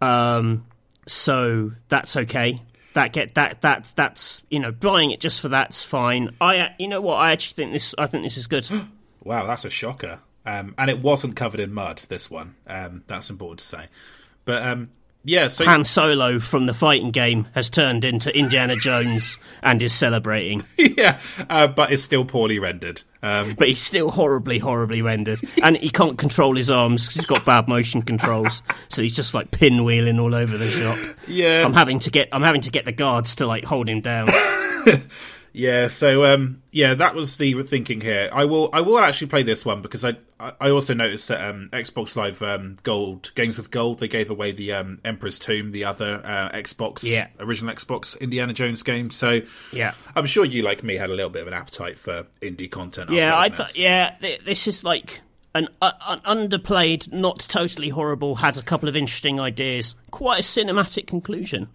um, 0.00 0.64
so 1.06 1.72
that's 1.88 2.16
okay. 2.16 2.62
That 2.94 3.12
get 3.12 3.34
that 3.34 3.62
that 3.62 3.92
that's 3.96 4.42
you 4.48 4.60
know 4.60 4.70
buying 4.70 5.10
it 5.10 5.18
just 5.18 5.40
for 5.40 5.48
that's 5.48 5.82
fine. 5.82 6.34
I 6.40 6.58
uh, 6.58 6.68
you 6.78 6.86
know 6.86 7.00
what 7.00 7.16
I 7.16 7.32
actually 7.32 7.54
think 7.54 7.72
this 7.72 7.94
I 7.98 8.06
think 8.06 8.22
this 8.22 8.36
is 8.36 8.46
good. 8.46 8.68
Wow, 9.24 9.44
that's 9.44 9.64
a 9.64 9.70
shocker. 9.70 10.20
Um, 10.44 10.76
and 10.78 10.88
it 10.88 11.02
wasn't 11.02 11.34
covered 11.34 11.58
in 11.58 11.74
mud. 11.74 12.00
This 12.08 12.30
one, 12.30 12.54
um, 12.68 13.02
that's 13.08 13.28
important 13.28 13.58
to 13.58 13.64
say. 13.64 13.86
But 14.44 14.62
um, 14.62 14.86
yeah, 15.26 15.48
so 15.48 15.64
Han 15.64 15.84
Solo 15.84 16.38
from 16.38 16.66
the 16.66 16.72
fighting 16.72 17.10
game 17.10 17.48
has 17.52 17.68
turned 17.68 18.04
into 18.04 18.34
Indiana 18.36 18.76
Jones 18.76 19.38
and 19.62 19.82
is 19.82 19.92
celebrating. 19.92 20.64
yeah, 20.78 21.20
uh, 21.50 21.66
but 21.66 21.90
it's 21.92 22.02
still 22.02 22.24
poorly 22.24 22.58
rendered. 22.58 23.02
Um, 23.22 23.54
But 23.58 23.68
he's 23.68 23.80
still 23.80 24.10
horribly, 24.12 24.58
horribly 24.58 25.02
rendered. 25.02 25.40
And 25.62 25.76
he 25.76 25.90
can't 25.90 26.16
control 26.16 26.54
his 26.54 26.70
arms 26.70 27.04
because 27.06 27.16
he's 27.16 27.26
got 27.26 27.44
bad 27.44 27.66
motion 27.66 28.00
controls. 28.02 28.62
So 28.88 29.02
he's 29.02 29.16
just 29.16 29.34
like 29.34 29.50
pinwheeling 29.50 30.20
all 30.20 30.34
over 30.34 30.56
the 30.56 30.68
shop. 30.68 30.96
yeah, 31.26 31.64
I'm 31.64 31.74
having 31.74 31.98
to 32.00 32.10
get 32.10 32.28
I'm 32.30 32.42
having 32.42 32.60
to 32.62 32.70
get 32.70 32.84
the 32.84 32.92
guards 32.92 33.34
to 33.36 33.46
like 33.46 33.64
hold 33.64 33.88
him 33.88 34.00
down. 34.00 34.28
Yeah, 35.58 35.88
so 35.88 36.22
um, 36.26 36.62
yeah, 36.70 36.92
that 36.92 37.14
was 37.14 37.38
the 37.38 37.62
thinking 37.62 38.02
here. 38.02 38.28
I 38.30 38.44
will, 38.44 38.68
I 38.74 38.82
will 38.82 38.98
actually 38.98 39.28
play 39.28 39.42
this 39.42 39.64
one 39.64 39.80
because 39.80 40.04
I, 40.04 40.16
I 40.38 40.68
also 40.68 40.92
noticed 40.92 41.28
that 41.28 41.42
um, 41.48 41.70
Xbox 41.72 42.14
Live 42.14 42.42
um, 42.42 42.76
Gold 42.82 43.32
games 43.34 43.56
with 43.56 43.70
Gold 43.70 43.98
they 44.00 44.06
gave 44.08 44.28
away 44.28 44.52
the 44.52 44.74
um, 44.74 45.00
Emperor's 45.02 45.38
Tomb, 45.38 45.72
the 45.72 45.86
other 45.86 46.20
uh, 46.22 46.50
Xbox, 46.54 47.04
Yeah. 47.04 47.28
original 47.40 47.74
Xbox 47.74 48.20
Indiana 48.20 48.52
Jones 48.52 48.82
game. 48.82 49.10
So 49.10 49.40
Yeah. 49.72 49.94
I'm 50.14 50.26
sure 50.26 50.44
you, 50.44 50.60
like 50.62 50.84
me, 50.84 50.96
had 50.96 51.08
a 51.08 51.14
little 51.14 51.30
bit 51.30 51.40
of 51.40 51.48
an 51.48 51.54
appetite 51.54 51.98
for 51.98 52.26
Indy 52.42 52.68
content. 52.68 53.08
Yeah, 53.08 53.34
I 53.38 53.48
thought. 53.48 53.78
Yeah, 53.78 54.14
th- 54.20 54.42
this 54.44 54.66
is 54.66 54.84
like 54.84 55.22
an, 55.54 55.68
uh, 55.80 55.92
an 56.06 56.20
underplayed, 56.20 57.10
not 57.10 57.38
totally 57.38 57.88
horrible. 57.88 58.34
Has 58.34 58.58
a 58.58 58.62
couple 58.62 58.90
of 58.90 58.94
interesting 58.96 59.40
ideas. 59.40 59.94
Quite 60.10 60.40
a 60.40 60.42
cinematic 60.42 61.06
conclusion. 61.06 61.68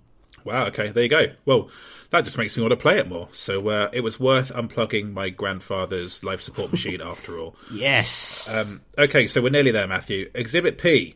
Wow. 0.43 0.67
Okay, 0.67 0.89
there 0.89 1.01
you 1.03 1.09
go. 1.09 1.25
Well, 1.45 1.71
that 2.11 2.25
just 2.25 2.37
makes 2.37 2.55
me 2.55 2.61
want 2.61 2.71
to 2.71 2.77
play 2.77 2.99
it 2.99 3.09
more. 3.09 3.29
So 3.31 3.67
uh, 3.69 3.89
it 3.91 4.01
was 4.01 4.19
worth 4.19 4.53
unplugging 4.53 5.13
my 5.13 5.29
grandfather's 5.29 6.23
life 6.23 6.41
support 6.41 6.71
machine 6.71 7.01
after 7.01 7.39
all. 7.39 7.55
Yes. 7.73 8.53
Um, 8.53 8.81
okay, 8.97 9.27
so 9.27 9.41
we're 9.41 9.49
nearly 9.49 9.71
there, 9.71 9.87
Matthew. 9.87 10.29
Exhibit 10.35 10.77
P, 10.77 11.15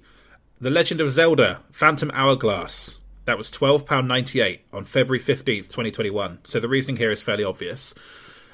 The 0.59 0.69
Legend 0.69 1.01
of 1.01 1.11
Zelda: 1.11 1.61
Phantom 1.71 2.09
Hourglass. 2.13 2.97
That 3.25 3.37
was 3.37 3.51
twelve 3.51 3.85
pound 3.85 4.07
ninety 4.07 4.39
eight 4.39 4.65
on 4.71 4.85
February 4.85 5.19
fifteenth, 5.19 5.69
twenty 5.69 5.91
twenty 5.91 6.09
one. 6.11 6.39
So 6.45 6.59
the 6.59 6.69
reasoning 6.69 6.97
here 6.97 7.11
is 7.11 7.21
fairly 7.21 7.43
obvious. 7.43 7.93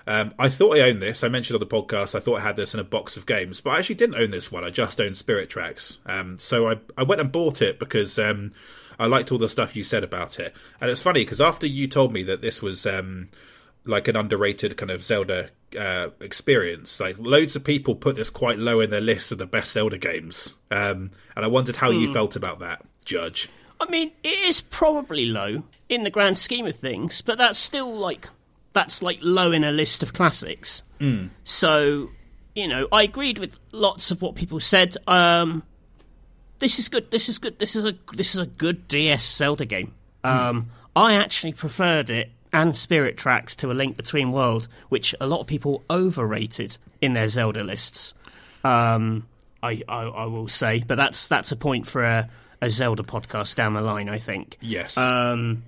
Um, 0.08 0.34
I 0.40 0.50
thought 0.50 0.78
I 0.78 0.82
owned 0.82 1.02
this. 1.02 1.24
I 1.24 1.28
mentioned 1.28 1.56
on 1.56 1.68
the 1.68 1.68
podcast 1.68 2.16
I 2.16 2.20
thought 2.20 2.40
I 2.40 2.44
had 2.44 2.56
this 2.56 2.74
in 2.74 2.80
a 2.80 2.84
box 2.84 3.18
of 3.18 3.28
games, 3.28 3.62
but 3.62 3.72
I 3.72 3.80
actually 3.80 3.96
didn't 3.96 4.16
own 4.16 4.32
this 4.32 4.52
one. 4.52 4.64
I 4.64 4.72
just 4.72 5.00
owned 5.00 5.16
Spirit 5.16 5.50
Tracks. 5.50 6.00
Um, 6.08 6.40
so 6.40 6.70
I, 6.70 6.80
I 6.98 7.04
went 7.04 7.22
and 7.22 7.32
bought 7.32 7.62
it 7.62 7.78
because 7.78 8.18
um, 8.18 8.52
I 9.02 9.08
liked 9.08 9.32
all 9.32 9.40
the 9.40 9.50
stuff 9.50 9.76
you 9.76 9.84
said 9.84 10.04
about 10.04 10.40
it. 10.40 10.54
And 10.80 10.92
it's 10.92 11.02
funny 11.02 11.26
because 11.26 11.42
after 11.42 11.66
you 11.66 11.88
told 11.88 12.14
me 12.14 12.22
that 12.24 12.42
this 12.42 12.62
was 12.62 12.86
um, 12.86 13.30
like 13.84 14.08
an 14.08 14.16
underrated 14.16 14.78
kind 14.78 14.92
of 14.92 15.02
Zelda 15.02 15.50
uh, 15.76 16.10
experience, 16.20 17.00
like 17.00 17.16
loads 17.18 17.56
of 17.56 17.64
people 17.64 17.96
put 17.96 18.16
this 18.16 18.30
quite 18.30 18.60
low 18.60 18.80
in 18.80 18.92
their 18.92 19.02
list 19.02 19.32
of 19.32 19.40
the 19.40 19.48
best 19.48 19.72
Zelda 19.72 19.98
games. 19.98 20.56
Um, 20.70 21.10
and 21.36 21.44
I 21.44 21.48
wondered 21.48 21.78
how 21.78 21.90
you 21.90 22.14
felt 22.14 22.36
about 22.36 22.60
that, 22.60 22.86
Judge. 23.04 23.50
I 23.80 23.90
mean, 23.90 24.12
it 24.24 24.38
is 24.48 24.62
probably 24.62 25.26
low 25.26 25.64
in 25.90 26.04
the 26.04 26.12
grand 26.12 26.38
scheme 26.38 26.68
of 26.68 26.76
things, 26.76 27.24
but 27.24 27.40
that's 27.40 27.58
still 27.58 27.98
like 27.98 28.30
that's 28.74 29.02
like 29.02 29.18
low 29.24 29.52
in 29.52 29.64
a 29.64 29.72
list 29.72 30.04
of 30.04 30.14
classics. 30.14 30.84
So, 31.44 32.12
you 32.54 32.68
know, 32.68 32.88
I 32.92 33.02
agreed 33.02 33.40
with 33.40 33.58
lots 33.72 34.12
of 34.12 34.22
what 34.22 34.36
people 34.36 34.60
said. 34.60 34.96
Um, 35.08 35.64
this 36.62 36.80
is 36.80 36.88
good. 36.88 37.12
This 37.12 37.28
is 37.28 37.40
good. 37.40 37.60
This 37.60 37.76
is 37.76 37.84
a 37.84 37.94
this 38.14 38.34
is 38.36 38.40
a 38.40 38.46
good 38.46 38.88
DS 38.88 39.28
Zelda 39.36 39.66
game. 39.66 39.94
Um, 40.24 40.70
I 40.96 41.16
actually 41.16 41.54
preferred 41.54 42.10
it 42.10 42.30
and 42.54 42.78
Spirit 42.78 43.18
Tracks 43.18 43.56
to 43.58 43.72
A 43.72 43.74
Link 43.74 43.98
Between 43.98 44.32
World, 44.32 44.68
which 44.90 45.16
a 45.20 45.28
lot 45.28 45.42
of 45.42 45.48
people 45.48 45.84
overrated 45.90 46.78
in 47.02 47.14
their 47.14 47.28
Zelda 47.28 47.64
lists. 47.64 48.14
Um, 48.64 49.28
I, 49.64 49.82
I 49.90 50.04
I 50.04 50.26
will 50.26 50.48
say, 50.48 50.84
but 50.86 50.96
that's 50.96 51.28
that's 51.28 51.52
a 51.52 51.56
point 51.56 51.88
for 51.88 52.04
a, 52.04 52.30
a 52.62 52.70
Zelda 52.70 53.04
podcast 53.04 53.56
down 53.56 53.74
the 53.74 53.82
line. 53.82 54.08
I 54.08 54.20
think. 54.20 54.58
Yes. 54.62 54.98
Um, 54.98 55.64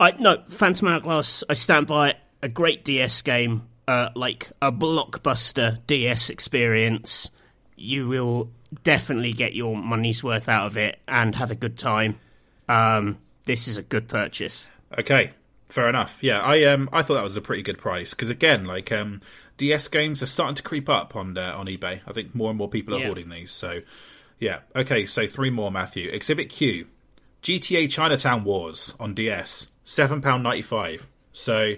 I 0.00 0.12
no 0.12 0.42
Phantom 0.48 0.88
Hourglass. 0.88 1.44
I 1.48 1.54
stand 1.54 1.86
by 1.86 2.10
it. 2.10 2.16
A 2.42 2.48
great 2.48 2.86
DS 2.86 3.20
game, 3.20 3.68
uh, 3.86 4.08
like 4.14 4.50
a 4.62 4.72
blockbuster 4.72 5.78
DS 5.86 6.30
experience. 6.30 7.30
You 7.76 8.08
will 8.08 8.50
definitely 8.82 9.32
get 9.32 9.54
your 9.54 9.76
money's 9.76 10.22
worth 10.22 10.48
out 10.48 10.66
of 10.66 10.76
it 10.76 10.98
and 11.08 11.34
have 11.34 11.50
a 11.50 11.54
good 11.54 11.78
time. 11.78 12.18
Um, 12.68 13.18
this 13.44 13.66
is 13.68 13.76
a 13.76 13.82
good 13.82 14.08
purchase. 14.08 14.68
Okay, 14.98 15.32
fair 15.66 15.88
enough. 15.88 16.22
Yeah, 16.22 16.40
I 16.40 16.64
um 16.64 16.88
I 16.92 17.02
thought 17.02 17.14
that 17.14 17.24
was 17.24 17.36
a 17.36 17.40
pretty 17.40 17.62
good 17.62 17.78
price 17.78 18.10
because 18.10 18.28
again, 18.28 18.64
like 18.64 18.90
um 18.92 19.20
DS 19.56 19.88
games 19.88 20.22
are 20.22 20.26
starting 20.26 20.54
to 20.56 20.62
creep 20.62 20.88
up 20.88 21.14
on 21.16 21.36
uh, 21.36 21.54
on 21.56 21.66
eBay. 21.66 22.00
I 22.06 22.12
think 22.12 22.34
more 22.34 22.50
and 22.50 22.58
more 22.58 22.68
people 22.68 22.94
are 22.94 22.98
Yeah. 22.98 23.06
hoarding 23.06 23.28
these. 23.28 23.50
So 23.52 23.80
yeah, 24.38 24.60
okay. 24.74 25.04
So 25.06 25.26
three 25.26 25.50
more, 25.50 25.70
Matthew. 25.70 26.08
Exhibit 26.10 26.48
Q, 26.48 26.86
GTA 27.42 27.90
Chinatown 27.90 28.44
Wars 28.44 28.94
on 29.00 29.14
DS, 29.14 29.68
seven 29.84 30.20
pound 30.20 30.42
ninety 30.42 30.62
five. 30.62 31.06
So. 31.32 31.74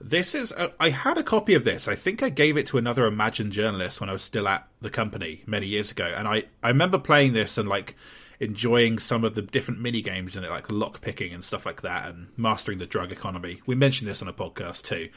This 0.00 0.34
is. 0.34 0.52
A, 0.52 0.72
I 0.78 0.90
had 0.90 1.18
a 1.18 1.22
copy 1.22 1.54
of 1.54 1.64
this. 1.64 1.88
I 1.88 1.94
think 1.94 2.22
I 2.22 2.28
gave 2.28 2.56
it 2.56 2.66
to 2.68 2.78
another 2.78 3.06
Imagine 3.06 3.50
journalist 3.50 4.00
when 4.00 4.10
I 4.10 4.12
was 4.12 4.22
still 4.22 4.48
at 4.48 4.68
the 4.80 4.90
company 4.90 5.42
many 5.46 5.66
years 5.66 5.90
ago, 5.90 6.04
and 6.04 6.28
I 6.28 6.44
I 6.62 6.68
remember 6.68 6.98
playing 6.98 7.32
this 7.32 7.56
and 7.58 7.68
like 7.68 7.96
enjoying 8.40 8.98
some 8.98 9.24
of 9.24 9.34
the 9.34 9.42
different 9.42 9.80
mini 9.80 10.02
games 10.02 10.36
in 10.36 10.44
it, 10.44 10.50
like 10.50 10.70
lock 10.70 11.00
picking 11.00 11.32
and 11.32 11.44
stuff 11.44 11.64
like 11.64 11.82
that, 11.82 12.08
and 12.08 12.28
mastering 12.36 12.78
the 12.78 12.86
drug 12.86 13.12
economy. 13.12 13.62
We 13.66 13.74
mentioned 13.74 14.08
this 14.08 14.20
on 14.20 14.28
a 14.28 14.32
podcast 14.32 14.84
too, 14.84 15.08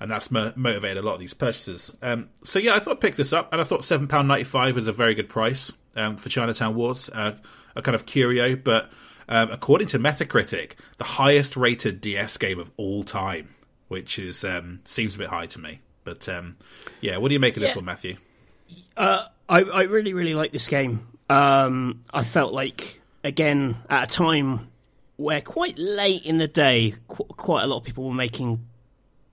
and 0.00 0.10
that's 0.10 0.30
mo- 0.30 0.52
motivated 0.56 0.98
a 0.98 1.06
lot 1.06 1.14
of 1.14 1.20
these 1.20 1.34
purchases. 1.34 1.96
Um, 2.02 2.28
so 2.42 2.58
yeah, 2.58 2.74
I 2.74 2.80
thought 2.80 2.96
I'd 2.96 3.00
pick 3.00 3.16
this 3.16 3.32
up, 3.32 3.52
and 3.52 3.60
I 3.60 3.64
thought 3.64 3.84
seven 3.84 4.08
pound 4.08 4.28
ninety 4.28 4.44
five 4.44 4.74
was 4.74 4.86
a 4.86 4.92
very 4.92 5.14
good 5.14 5.28
price 5.28 5.72
um, 5.96 6.16
for 6.16 6.28
Chinatown 6.28 6.74
Wars. 6.74 7.08
Uh, 7.08 7.36
a 7.76 7.82
kind 7.82 7.94
of 7.94 8.06
curio, 8.06 8.56
but 8.56 8.90
um, 9.28 9.50
according 9.50 9.88
to 9.88 9.98
Metacritic, 9.98 10.72
the 10.98 11.04
highest 11.04 11.56
rated 11.56 12.00
DS 12.00 12.36
game 12.36 12.58
of 12.58 12.70
all 12.76 13.02
time, 13.02 13.48
which 13.88 14.18
is 14.18 14.44
um, 14.44 14.80
seems 14.84 15.14
a 15.14 15.18
bit 15.18 15.28
high 15.28 15.46
to 15.46 15.58
me. 15.60 15.80
But 16.04 16.28
um, 16.28 16.56
yeah, 17.00 17.16
what 17.16 17.28
do 17.28 17.34
you 17.34 17.40
make 17.40 17.56
of 17.56 17.60
this 17.62 17.70
Yeah. 17.72 17.76
one, 17.76 17.84
Matthew? 17.86 18.16
I, 18.96 19.26
I 19.48 19.82
really, 19.82 20.12
really 20.14 20.34
like 20.34 20.52
this 20.52 20.68
game. 20.68 21.06
Um, 21.28 22.02
I 22.12 22.22
felt 22.24 22.52
like, 22.52 23.00
again, 23.22 23.76
at 23.90 24.04
a 24.04 24.06
time 24.06 24.68
where 25.16 25.40
quite 25.40 25.78
late 25.78 26.24
in 26.24 26.38
the 26.38 26.48
day, 26.48 26.94
qu- 27.08 27.24
quite 27.24 27.62
a 27.62 27.66
lot 27.66 27.78
of 27.78 27.84
people 27.84 28.04
were 28.08 28.14
making 28.14 28.64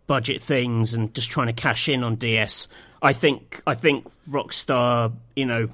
budget 0.07 0.41
things 0.41 0.93
and 0.93 1.13
just 1.13 1.29
trying 1.31 1.47
to 1.47 1.53
cash 1.53 1.87
in 1.89 2.03
on 2.03 2.15
DS. 2.15 2.67
I 3.01 3.13
think, 3.13 3.61
I 3.65 3.73
think 3.73 4.07
Rockstar, 4.29 5.13
you 5.35 5.45
know, 5.45 5.69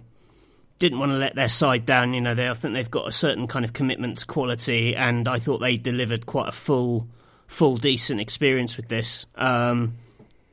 didn't 0.80 1.00
want 1.00 1.12
to 1.12 1.18
let 1.18 1.36
their 1.36 1.50
side 1.50 1.86
down. 1.86 2.14
You 2.14 2.22
know, 2.22 2.36
they 2.36 2.48
I 2.50 2.54
think 2.54 2.74
they've 2.74 2.90
got 2.90 3.08
a 3.08 3.12
certain 3.12 3.48
kind 3.48 3.66
of 3.66 3.74
commitment 3.74 4.20
to 4.20 4.26
quality, 4.26 4.96
and 4.96 5.28
I 5.28 5.40
thought 5.40 5.58
they 5.60 5.78
delivered 5.78 6.26
quite 6.26 6.48
a 6.48 6.52
full, 6.52 7.08
full, 7.48 7.78
decent 7.78 8.20
experience 8.22 8.78
with 8.78 8.88
this. 8.88 9.26
Um, 9.36 9.96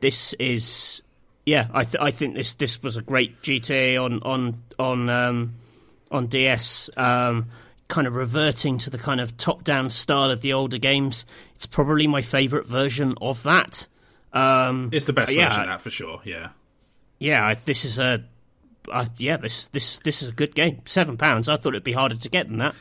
this 0.01 0.33
is, 0.35 1.03
yeah, 1.47 1.69
I 1.73 1.85
th- 1.85 2.01
I 2.03 2.11
think 2.11 2.35
this 2.35 2.55
this 2.55 2.83
was 2.83 2.97
a 2.97 3.03
great 3.03 3.43
GTA 3.43 4.03
on 4.03 4.23
on 4.23 4.63
on 4.79 5.09
um, 5.11 5.55
on 6.11 6.27
DS. 6.27 6.91
Um, 6.97 7.47
kind 7.87 8.07
of 8.07 8.15
reverting 8.15 8.79
to 8.79 8.89
the 8.89 8.97
kind 8.97 9.21
of 9.21 9.37
top-down 9.37 9.91
style 9.91 10.31
of 10.31 10.41
the 10.41 10.55
older 10.55 10.79
games. 10.79 11.27
It's 11.55 11.67
probably 11.67 12.07
my 12.07 12.23
favourite 12.23 12.67
version 12.67 13.15
of 13.21 13.43
that. 13.43 13.87
Um, 14.33 14.89
It's 14.91 15.05
the 15.05 15.13
best 15.13 15.31
yeah, 15.33 15.49
version 15.51 15.63
of 15.65 15.69
that 15.69 15.83
for 15.83 15.91
sure. 15.91 16.21
Yeah. 16.25 16.49
yeah, 17.19 17.47
I- 17.47 17.55
this 17.55 17.85
is 17.85 17.99
a 17.99 18.25
uh, 18.91 19.07
yeah, 19.19 19.37
this 19.37 19.67
this 19.69 19.99
this 19.99 20.23
is 20.23 20.29
a 20.29 20.33
good 20.33 20.55
game. 20.55 20.79
Seven 20.87 21.17
pounds. 21.19 21.49
I 21.49 21.57
thought 21.57 21.71
it'd 21.75 21.85
be 21.85 21.93
harder 21.93 22.17
to 22.17 22.29
get 22.31 22.49
than 22.49 22.59
that. 22.59 22.75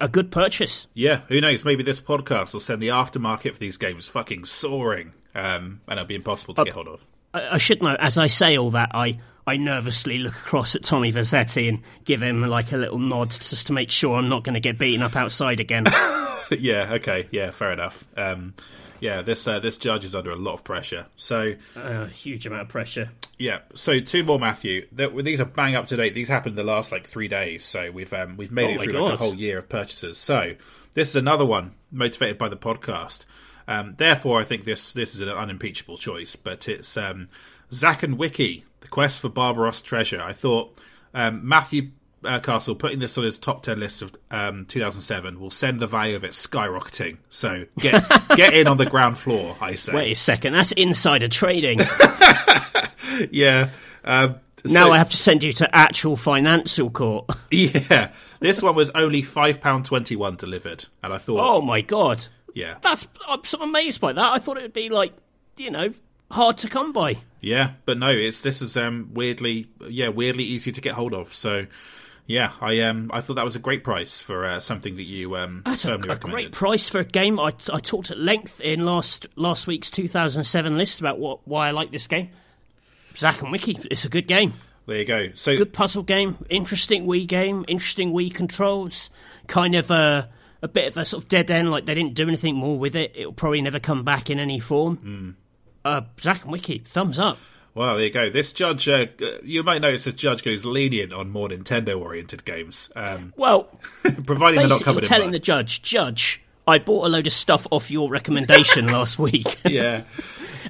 A 0.00 0.08
good 0.08 0.30
purchase. 0.30 0.88
Yeah, 0.94 1.20
who 1.28 1.40
knows? 1.40 1.64
Maybe 1.64 1.82
this 1.82 2.00
podcast 2.00 2.52
will 2.52 2.60
send 2.60 2.82
the 2.82 2.88
aftermarket 2.88 3.52
for 3.52 3.58
these 3.58 3.76
games 3.76 4.08
fucking 4.08 4.44
soaring, 4.44 5.12
um, 5.34 5.80
and 5.86 5.98
it'll 5.98 6.06
be 6.06 6.14
impossible 6.14 6.54
to 6.54 6.64
get 6.64 6.74
hold 6.74 6.88
of. 6.88 7.06
I, 7.32 7.54
I 7.54 7.58
should 7.58 7.82
know. 7.82 7.96
As 7.98 8.18
I 8.18 8.26
say 8.26 8.56
all 8.58 8.70
that, 8.72 8.90
I 8.94 9.18
I 9.46 9.58
nervously 9.58 10.18
look 10.18 10.34
across 10.34 10.74
at 10.74 10.82
Tommy 10.82 11.12
Vercetti 11.12 11.68
and 11.68 11.82
give 12.04 12.20
him 12.20 12.42
like 12.42 12.72
a 12.72 12.76
little 12.76 12.98
nod 12.98 13.30
just 13.30 13.68
to 13.68 13.72
make 13.72 13.92
sure 13.92 14.16
I'm 14.16 14.28
not 14.28 14.42
going 14.42 14.54
to 14.54 14.60
get 14.60 14.76
beaten 14.76 15.02
up 15.02 15.14
outside 15.14 15.60
again. 15.60 15.84
yeah, 16.50 16.94
okay, 16.94 17.28
yeah, 17.30 17.52
fair 17.52 17.72
enough. 17.72 18.04
Um, 18.16 18.54
yeah, 19.00 19.22
this 19.22 19.46
uh, 19.46 19.58
this 19.60 19.76
judge 19.76 20.04
is 20.04 20.14
under 20.14 20.30
a 20.30 20.36
lot 20.36 20.54
of 20.54 20.64
pressure. 20.64 21.06
So 21.16 21.54
a 21.74 22.06
huge 22.06 22.46
amount 22.46 22.62
of 22.62 22.68
pressure. 22.68 23.10
yeah, 23.38 23.60
so 23.74 24.00
two 24.00 24.24
more, 24.24 24.38
Matthew. 24.38 24.86
These 24.92 25.40
are 25.40 25.44
bang 25.44 25.74
up 25.74 25.86
to 25.86 25.96
date. 25.96 26.14
These 26.14 26.28
happened 26.28 26.56
the 26.56 26.64
last 26.64 26.92
like 26.92 27.06
three 27.06 27.28
days, 27.28 27.64
so 27.64 27.90
we've 27.90 28.12
um, 28.12 28.36
we've 28.36 28.52
made 28.52 28.78
Oh 28.78 28.82
it 28.82 28.90
through 28.90 29.00
like 29.00 29.14
a 29.14 29.16
whole 29.16 29.34
year 29.34 29.58
of 29.58 29.68
purchases. 29.68 30.18
So 30.18 30.54
this 30.94 31.10
is 31.10 31.16
another 31.16 31.44
one 31.44 31.74
motivated 31.90 32.38
by 32.38 32.48
the 32.48 32.56
podcast. 32.56 33.26
Um, 33.68 33.94
therefore, 33.98 34.40
I 34.40 34.44
think 34.44 34.64
this 34.64 34.92
this 34.92 35.14
is 35.14 35.20
an 35.20 35.28
unimpeachable 35.28 35.98
choice. 35.98 36.36
But 36.36 36.68
it's 36.68 36.96
um, 36.96 37.26
Zack 37.72 38.02
and 38.02 38.18
Wiki, 38.18 38.64
the 38.80 38.88
quest 38.88 39.20
for 39.20 39.28
Barbaros 39.28 39.80
treasure. 39.82 40.20
I 40.22 40.32
thought 40.32 40.78
um, 41.14 41.46
Matthew 41.46 41.90
uh, 42.26 42.40
Castle 42.40 42.74
putting 42.74 42.98
this 42.98 43.16
on 43.18 43.24
his 43.24 43.38
top 43.38 43.62
ten 43.62 43.78
list 43.80 44.02
of 44.02 44.12
um, 44.30 44.66
2007 44.66 45.38
will 45.40 45.50
send 45.50 45.80
the 45.80 45.86
value 45.86 46.16
of 46.16 46.24
it 46.24 46.32
skyrocketing. 46.32 47.18
So 47.30 47.66
get 47.78 48.04
get 48.36 48.52
in 48.54 48.66
on 48.66 48.76
the 48.76 48.86
ground 48.86 49.16
floor. 49.18 49.56
I 49.60 49.74
say. 49.76 49.94
Wait 49.94 50.12
a 50.12 50.14
second, 50.14 50.52
that's 50.54 50.72
insider 50.72 51.28
trading. 51.28 51.80
Yeah. 53.30 53.70
Um, 54.04 54.36
now 54.64 54.86
so- 54.86 54.92
I 54.92 54.98
have 54.98 55.10
to 55.10 55.16
send 55.16 55.42
you 55.42 55.52
to 55.54 55.74
actual 55.74 56.16
financial 56.16 56.90
court. 56.90 57.26
Yeah, 57.50 58.12
this 58.40 58.62
one 58.62 58.74
was 58.74 58.90
only 58.90 59.22
five 59.22 59.60
pound 59.60 59.84
twenty 59.86 60.16
one 60.16 60.36
delivered, 60.36 60.84
and 61.02 61.12
I 61.12 61.18
thought, 61.18 61.40
Oh 61.40 61.60
my 61.62 61.80
god, 61.80 62.26
yeah, 62.54 62.76
that's 62.82 63.06
I'm 63.26 63.42
sort 63.44 63.62
of 63.62 63.68
amazed 63.68 64.00
by 64.00 64.12
that. 64.12 64.32
I 64.32 64.38
thought 64.38 64.58
it 64.58 64.62
would 64.62 64.72
be 64.72 64.88
like 64.90 65.12
you 65.56 65.70
know 65.70 65.94
hard 66.30 66.58
to 66.58 66.68
come 66.68 66.92
by. 66.92 67.18
yeah, 67.40 67.70
but 67.86 67.96
no, 67.98 68.10
it's 68.10 68.42
this 68.42 68.60
is 68.60 68.76
um 68.76 69.10
weirdly, 69.14 69.68
yeah, 69.88 70.08
weirdly 70.08 70.44
easy 70.44 70.72
to 70.72 70.80
get 70.80 70.94
hold 70.94 71.14
of. 71.14 71.32
So, 71.32 71.66
yeah, 72.26 72.52
I 72.60 72.80
um 72.80 73.10
I 73.12 73.20
thought 73.20 73.34
that 73.34 73.44
was 73.44 73.56
a 73.56 73.60
great 73.60 73.84
price 73.84 74.20
for 74.20 74.44
uh, 74.44 74.60
something 74.60 74.96
that 74.96 75.04
you 75.04 75.36
um 75.36 75.62
That's 75.64 75.84
a, 75.84 75.94
a 75.94 76.16
great 76.16 76.52
price 76.52 76.88
for 76.88 76.98
a 76.98 77.04
game. 77.04 77.38
I, 77.38 77.52
I 77.72 77.78
talked 77.80 78.10
at 78.10 78.18
length 78.18 78.60
in 78.60 78.84
last 78.84 79.26
last 79.36 79.66
week's 79.66 79.90
2007 79.90 80.76
list 80.76 81.00
about 81.00 81.18
what 81.18 81.46
why 81.46 81.68
I 81.68 81.70
like 81.70 81.92
this 81.92 82.06
game. 82.06 82.30
Zack 83.16 83.42
and 83.42 83.52
Wiki, 83.52 83.78
it's 83.90 84.04
a 84.04 84.08
good 84.08 84.26
game. 84.26 84.54
There 84.86 84.98
you 84.98 85.04
go. 85.04 85.30
So 85.34 85.56
Good 85.56 85.72
puzzle 85.72 86.02
game, 86.02 86.36
interesting 86.48 87.06
Wii 87.06 87.26
game, 87.26 87.64
interesting 87.68 88.12
Wii 88.12 88.32
controls. 88.34 89.10
Kind 89.46 89.74
of 89.74 89.90
a 89.90 90.28
a 90.62 90.68
bit 90.68 90.88
of 90.88 90.96
a 90.96 91.04
sort 91.04 91.22
of 91.22 91.28
dead 91.28 91.50
end. 91.50 91.70
Like 91.70 91.86
they 91.86 91.94
didn't 91.94 92.14
do 92.14 92.26
anything 92.26 92.56
more 92.56 92.78
with 92.78 92.96
it. 92.96 93.12
It'll 93.14 93.32
probably 93.32 93.62
never 93.62 93.78
come 93.80 94.04
back 94.04 94.30
in 94.30 94.40
any 94.40 94.58
form. 94.58 94.96
Hmm. 94.96 95.30
Uh, 95.84 96.02
Zack 96.20 96.42
and 96.42 96.52
Wiki, 96.52 96.78
thumbs 96.78 97.18
up. 97.18 97.38
Well, 97.76 97.94
there 97.96 98.04
you 98.06 98.10
go. 98.10 98.28
This 98.30 98.52
judge, 98.52 98.88
uh, 98.88 99.06
you 99.44 99.62
might 99.62 99.80
notice 99.82 100.04
this 100.04 100.14
judge 100.14 100.42
goes 100.42 100.64
lenient 100.64 101.12
on 101.12 101.30
more 101.30 101.48
Nintendo 101.48 102.00
oriented 102.00 102.44
games, 102.44 102.90
um, 102.96 103.32
Well, 103.36 103.64
providing 104.26 104.58
they're 104.60 104.68
not 104.68 104.82
covered 104.82 105.04
in 105.04 105.08
telling 105.08 105.26
blood. 105.28 105.34
the 105.34 105.38
judge, 105.38 105.82
Judge, 105.82 106.42
I 106.66 106.78
bought 106.78 107.06
a 107.06 107.08
load 107.08 107.26
of 107.28 107.32
stuff 107.32 107.66
off 107.70 107.90
your 107.90 108.10
recommendation 108.10 108.86
last 108.92 109.18
week, 109.18 109.60
yeah. 109.64 110.02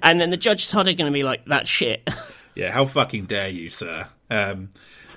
and 0.03 0.21
then 0.21 0.29
the 0.31 0.37
judge 0.37 0.65
is 0.65 0.71
hardly 0.73 0.93
going 0.95 1.11
to 1.11 1.15
be 1.17 1.23
like 1.23 1.45
that 1.47 1.67
shit. 1.67 2.07
Yeah, 2.55 2.71
how 2.73 2.85
fucking 2.85 3.25
dare 3.27 3.49
you, 3.49 3.69
sir? 3.71 4.09
Um, 4.31 4.71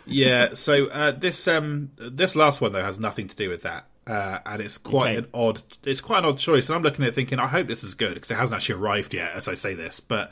yeah, 0.05 0.53
so 0.53 0.85
uh, 0.87 1.11
this 1.11 1.47
um, 1.47 1.91
this 1.97 2.35
last 2.35 2.61
one 2.61 2.71
though 2.71 2.83
has 2.83 2.99
nothing 2.99 3.27
to 3.27 3.35
do 3.35 3.49
with 3.49 3.61
that, 3.63 3.85
uh, 4.07 4.39
and 4.45 4.61
it's 4.61 4.77
quite 4.77 5.09
Okay. 5.09 5.17
an 5.17 5.27
odd. 5.33 5.61
It's 5.83 6.01
quite 6.01 6.19
an 6.19 6.25
odd 6.25 6.39
choice, 6.39 6.67
and 6.69 6.75
I'm 6.75 6.83
looking 6.83 7.03
at 7.05 7.09
it 7.09 7.15
thinking, 7.15 7.39
I 7.39 7.47
hope 7.47 7.67
this 7.67 7.83
is 7.83 7.93
good 7.93 8.13
because 8.15 8.31
it 8.31 8.35
hasn't 8.35 8.55
actually 8.57 8.75
arrived 8.75 9.13
yet, 9.13 9.33
as 9.33 9.47
I 9.47 9.53
say 9.55 9.73
this. 9.73 9.99
But 9.99 10.31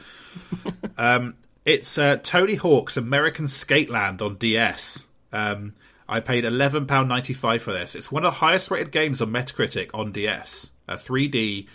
um, 0.97 1.35
it's 1.67 1.97
uh, 1.99 2.15
Tony 2.23 2.55
Hawk's 2.55 2.97
American 2.97 3.45
Sk8land 3.45 4.21
on 4.21 4.35
DS. 4.37 5.05
Um, 5.31 5.73
I 6.09 6.21
paid 6.21 6.45
eleven 6.45 6.87
pound 6.87 7.09
ninety 7.09 7.33
five 7.33 7.61
for 7.61 7.73
this. 7.73 7.93
It's 7.93 8.11
one 8.11 8.23
of 8.25 8.33
the 8.33 8.39
highest 8.39 8.71
rated 8.71 8.91
games 8.91 9.21
on 9.21 9.29
Metacritic 9.29 9.91
on 9.93 10.11
DS. 10.11 10.71
A 10.89 10.93
3D 10.93 11.67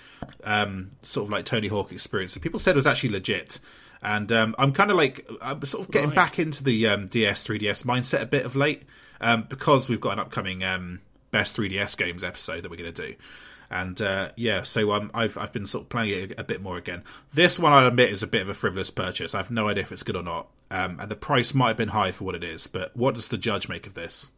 um, 0.42 0.92
sort 1.02 1.26
of 1.26 1.30
like 1.30 1.44
Tony 1.44 1.68
Hawk 1.68 1.92
experience. 1.92 2.34
People 2.38 2.58
said 2.58 2.70
it 2.70 2.76
was 2.76 2.86
actually 2.86 3.10
legit. 3.10 3.60
And 4.00 4.32
um, 4.32 4.54
I'm 4.58 4.72
kind 4.72 4.90
of 4.90 4.96
like 4.96 5.28
I'm 5.42 5.62
sort 5.66 5.84
of 5.84 5.92
getting 5.92 6.08
Right. 6.08 6.16
back 6.16 6.38
into 6.38 6.64
the 6.64 6.86
um, 6.88 7.06
DS 7.08 7.46
3DS 7.46 7.84
mindset 7.84 8.22
a 8.22 8.26
bit 8.26 8.46
of 8.46 8.56
late 8.56 8.84
um, 9.20 9.44
because 9.50 9.90
we've 9.90 10.00
got 10.00 10.14
an 10.14 10.18
upcoming 10.20 10.64
um, 10.64 11.00
best 11.30 11.58
3DS 11.58 11.94
games 11.98 12.24
episode 12.24 12.62
that 12.62 12.70
we're 12.70 12.78
going 12.78 12.92
to 12.92 13.08
do. 13.08 13.14
And 13.72 14.00
uh, 14.02 14.30
yeah, 14.36 14.62
so 14.62 14.92
um, 14.92 15.10
I've 15.14 15.38
I've 15.38 15.52
been 15.52 15.66
sort 15.66 15.84
of 15.84 15.88
playing 15.88 16.30
it 16.30 16.32
a, 16.32 16.40
a 16.42 16.44
bit 16.44 16.60
more 16.60 16.76
again. 16.76 17.02
This 17.32 17.58
one, 17.58 17.72
I 17.72 17.86
admit, 17.86 18.10
is 18.10 18.22
a 18.22 18.26
bit 18.26 18.42
of 18.42 18.48
a 18.50 18.54
frivolous 18.54 18.90
purchase. 18.90 19.34
I 19.34 19.38
have 19.38 19.50
no 19.50 19.68
idea 19.68 19.82
if 19.82 19.92
it's 19.92 20.02
good 20.02 20.16
or 20.16 20.22
not, 20.22 20.48
um, 20.70 21.00
and 21.00 21.10
the 21.10 21.16
price 21.16 21.54
might 21.54 21.68
have 21.68 21.76
been 21.78 21.88
high 21.88 22.12
for 22.12 22.24
what 22.24 22.34
it 22.34 22.44
is. 22.44 22.66
But 22.66 22.94
what 22.94 23.14
does 23.14 23.28
the 23.28 23.38
judge 23.38 23.68
make 23.68 23.86
of 23.86 23.94
this? 23.94 24.30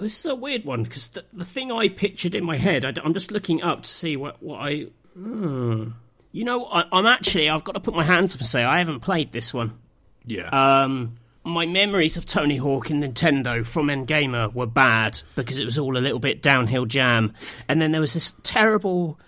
This 0.00 0.18
is 0.18 0.26
a 0.26 0.34
weird 0.34 0.64
one 0.64 0.82
because 0.82 1.08
the, 1.08 1.24
the 1.32 1.44
thing 1.44 1.70
I 1.70 1.88
pictured 1.88 2.34
in 2.34 2.44
my 2.44 2.56
head, 2.56 2.84
I, 2.84 2.92
am 3.04 3.14
just 3.14 3.30
looking 3.30 3.62
up 3.62 3.82
to 3.82 3.88
see 3.88 4.16
what, 4.16 4.42
what 4.42 4.58
I. 4.58 4.86
Hmm. 5.14 5.90
You 6.32 6.44
know, 6.44 6.64
I, 6.64 6.84
I'm 6.90 7.06
actually, 7.06 7.48
I've 7.48 7.62
got 7.62 7.72
to 7.72 7.80
put 7.80 7.94
my 7.94 8.02
hands 8.02 8.34
up 8.34 8.40
and 8.40 8.48
say 8.48 8.64
I 8.64 8.78
haven't 8.78 9.00
played 9.00 9.30
this 9.30 9.54
one. 9.54 9.78
Yeah, 10.26 10.48
Um, 10.48 11.16
my 11.44 11.66
memories 11.66 12.16
of 12.16 12.24
Tony 12.26 12.56
Hawk 12.56 12.88
and 12.90 13.02
Nintendo 13.02 13.64
from 13.66 13.88
NGamer 13.88 14.52
were 14.54 14.66
bad 14.66 15.20
because 15.36 15.58
it 15.58 15.64
was 15.66 15.78
all 15.78 15.96
a 15.96 16.00
little 16.00 16.18
bit 16.18 16.42
downhill 16.42 16.86
jam. 16.86 17.34
And 17.68 17.80
then 17.82 17.92
there 17.92 18.00
was 18.00 18.14
this 18.14 18.32
terrible 18.42 19.18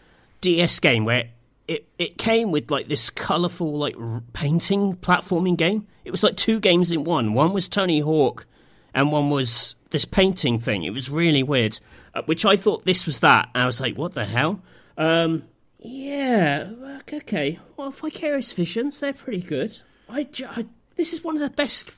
DS 0.40 0.78
game 0.80 1.04
where 1.04 1.28
it, 1.68 1.86
it 1.98 2.16
came 2.16 2.50
with 2.50 2.70
like 2.70 2.88
this 2.88 3.10
colourful 3.10 3.76
like 3.76 3.94
r- 3.98 4.22
painting 4.32 4.94
platforming 4.96 5.56
game. 5.56 5.86
It 6.04 6.10
was 6.10 6.22
like 6.22 6.36
two 6.36 6.58
games 6.60 6.90
in 6.92 7.04
one. 7.04 7.34
One 7.34 7.52
was 7.52 7.68
Tony 7.68 8.00
Hawk 8.00 8.46
and 8.94 9.12
one 9.12 9.28
was 9.30 9.74
this 9.90 10.04
painting 10.04 10.58
thing. 10.58 10.84
It 10.84 10.90
was 10.94 11.10
really 11.10 11.42
weird, 11.42 11.78
uh, 12.14 12.22
which 12.26 12.44
I 12.46 12.56
thought 12.56 12.84
this 12.84 13.04
was 13.04 13.18
that. 13.20 13.50
And 13.54 13.62
I 13.64 13.66
was 13.66 13.80
like, 13.80 13.98
what 13.98 14.14
the 14.14 14.24
hell? 14.24 14.62
Um, 14.96 15.42
yeah, 15.80 16.70
okay. 17.12 17.58
Well, 17.76 17.90
Vicarious 17.90 18.52
Visions, 18.52 19.00
they're 19.00 19.12
pretty 19.12 19.42
good. 19.42 19.78
I, 20.08 20.26
I- 20.48 20.66
this 20.96 21.12
is 21.12 21.22
one 21.22 21.34
of 21.34 21.42
the 21.42 21.50
best 21.50 21.90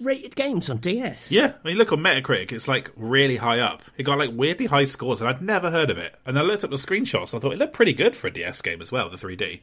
rated 0.00 0.36
games 0.36 0.70
on 0.70 0.78
DS. 0.78 1.30
yeah. 1.30 1.52
I 1.62 1.68
mean, 1.68 1.76
look 1.76 1.92
on 1.92 1.98
Metacritic; 2.00 2.52
it's 2.52 2.68
like 2.68 2.90
really 2.96 3.36
high 3.36 3.60
up. 3.60 3.82
It 3.96 4.04
got 4.04 4.18
like 4.18 4.30
weirdly 4.32 4.66
high 4.66 4.86
scores, 4.86 5.20
and 5.20 5.28
I'd 5.28 5.42
never 5.42 5.70
heard 5.70 5.90
of 5.90 5.98
it. 5.98 6.14
And 6.26 6.38
I 6.38 6.42
looked 6.42 6.64
up 6.64 6.70
the 6.70 6.76
screenshots, 6.76 7.32
and 7.32 7.38
I 7.38 7.42
thought 7.42 7.52
it 7.52 7.58
looked 7.58 7.74
pretty 7.74 7.92
good 7.92 8.16
for 8.16 8.26
a 8.26 8.32
DS 8.32 8.62
game 8.62 8.80
as 8.82 8.90
well, 8.90 9.08
the 9.10 9.16
3D. 9.16 9.60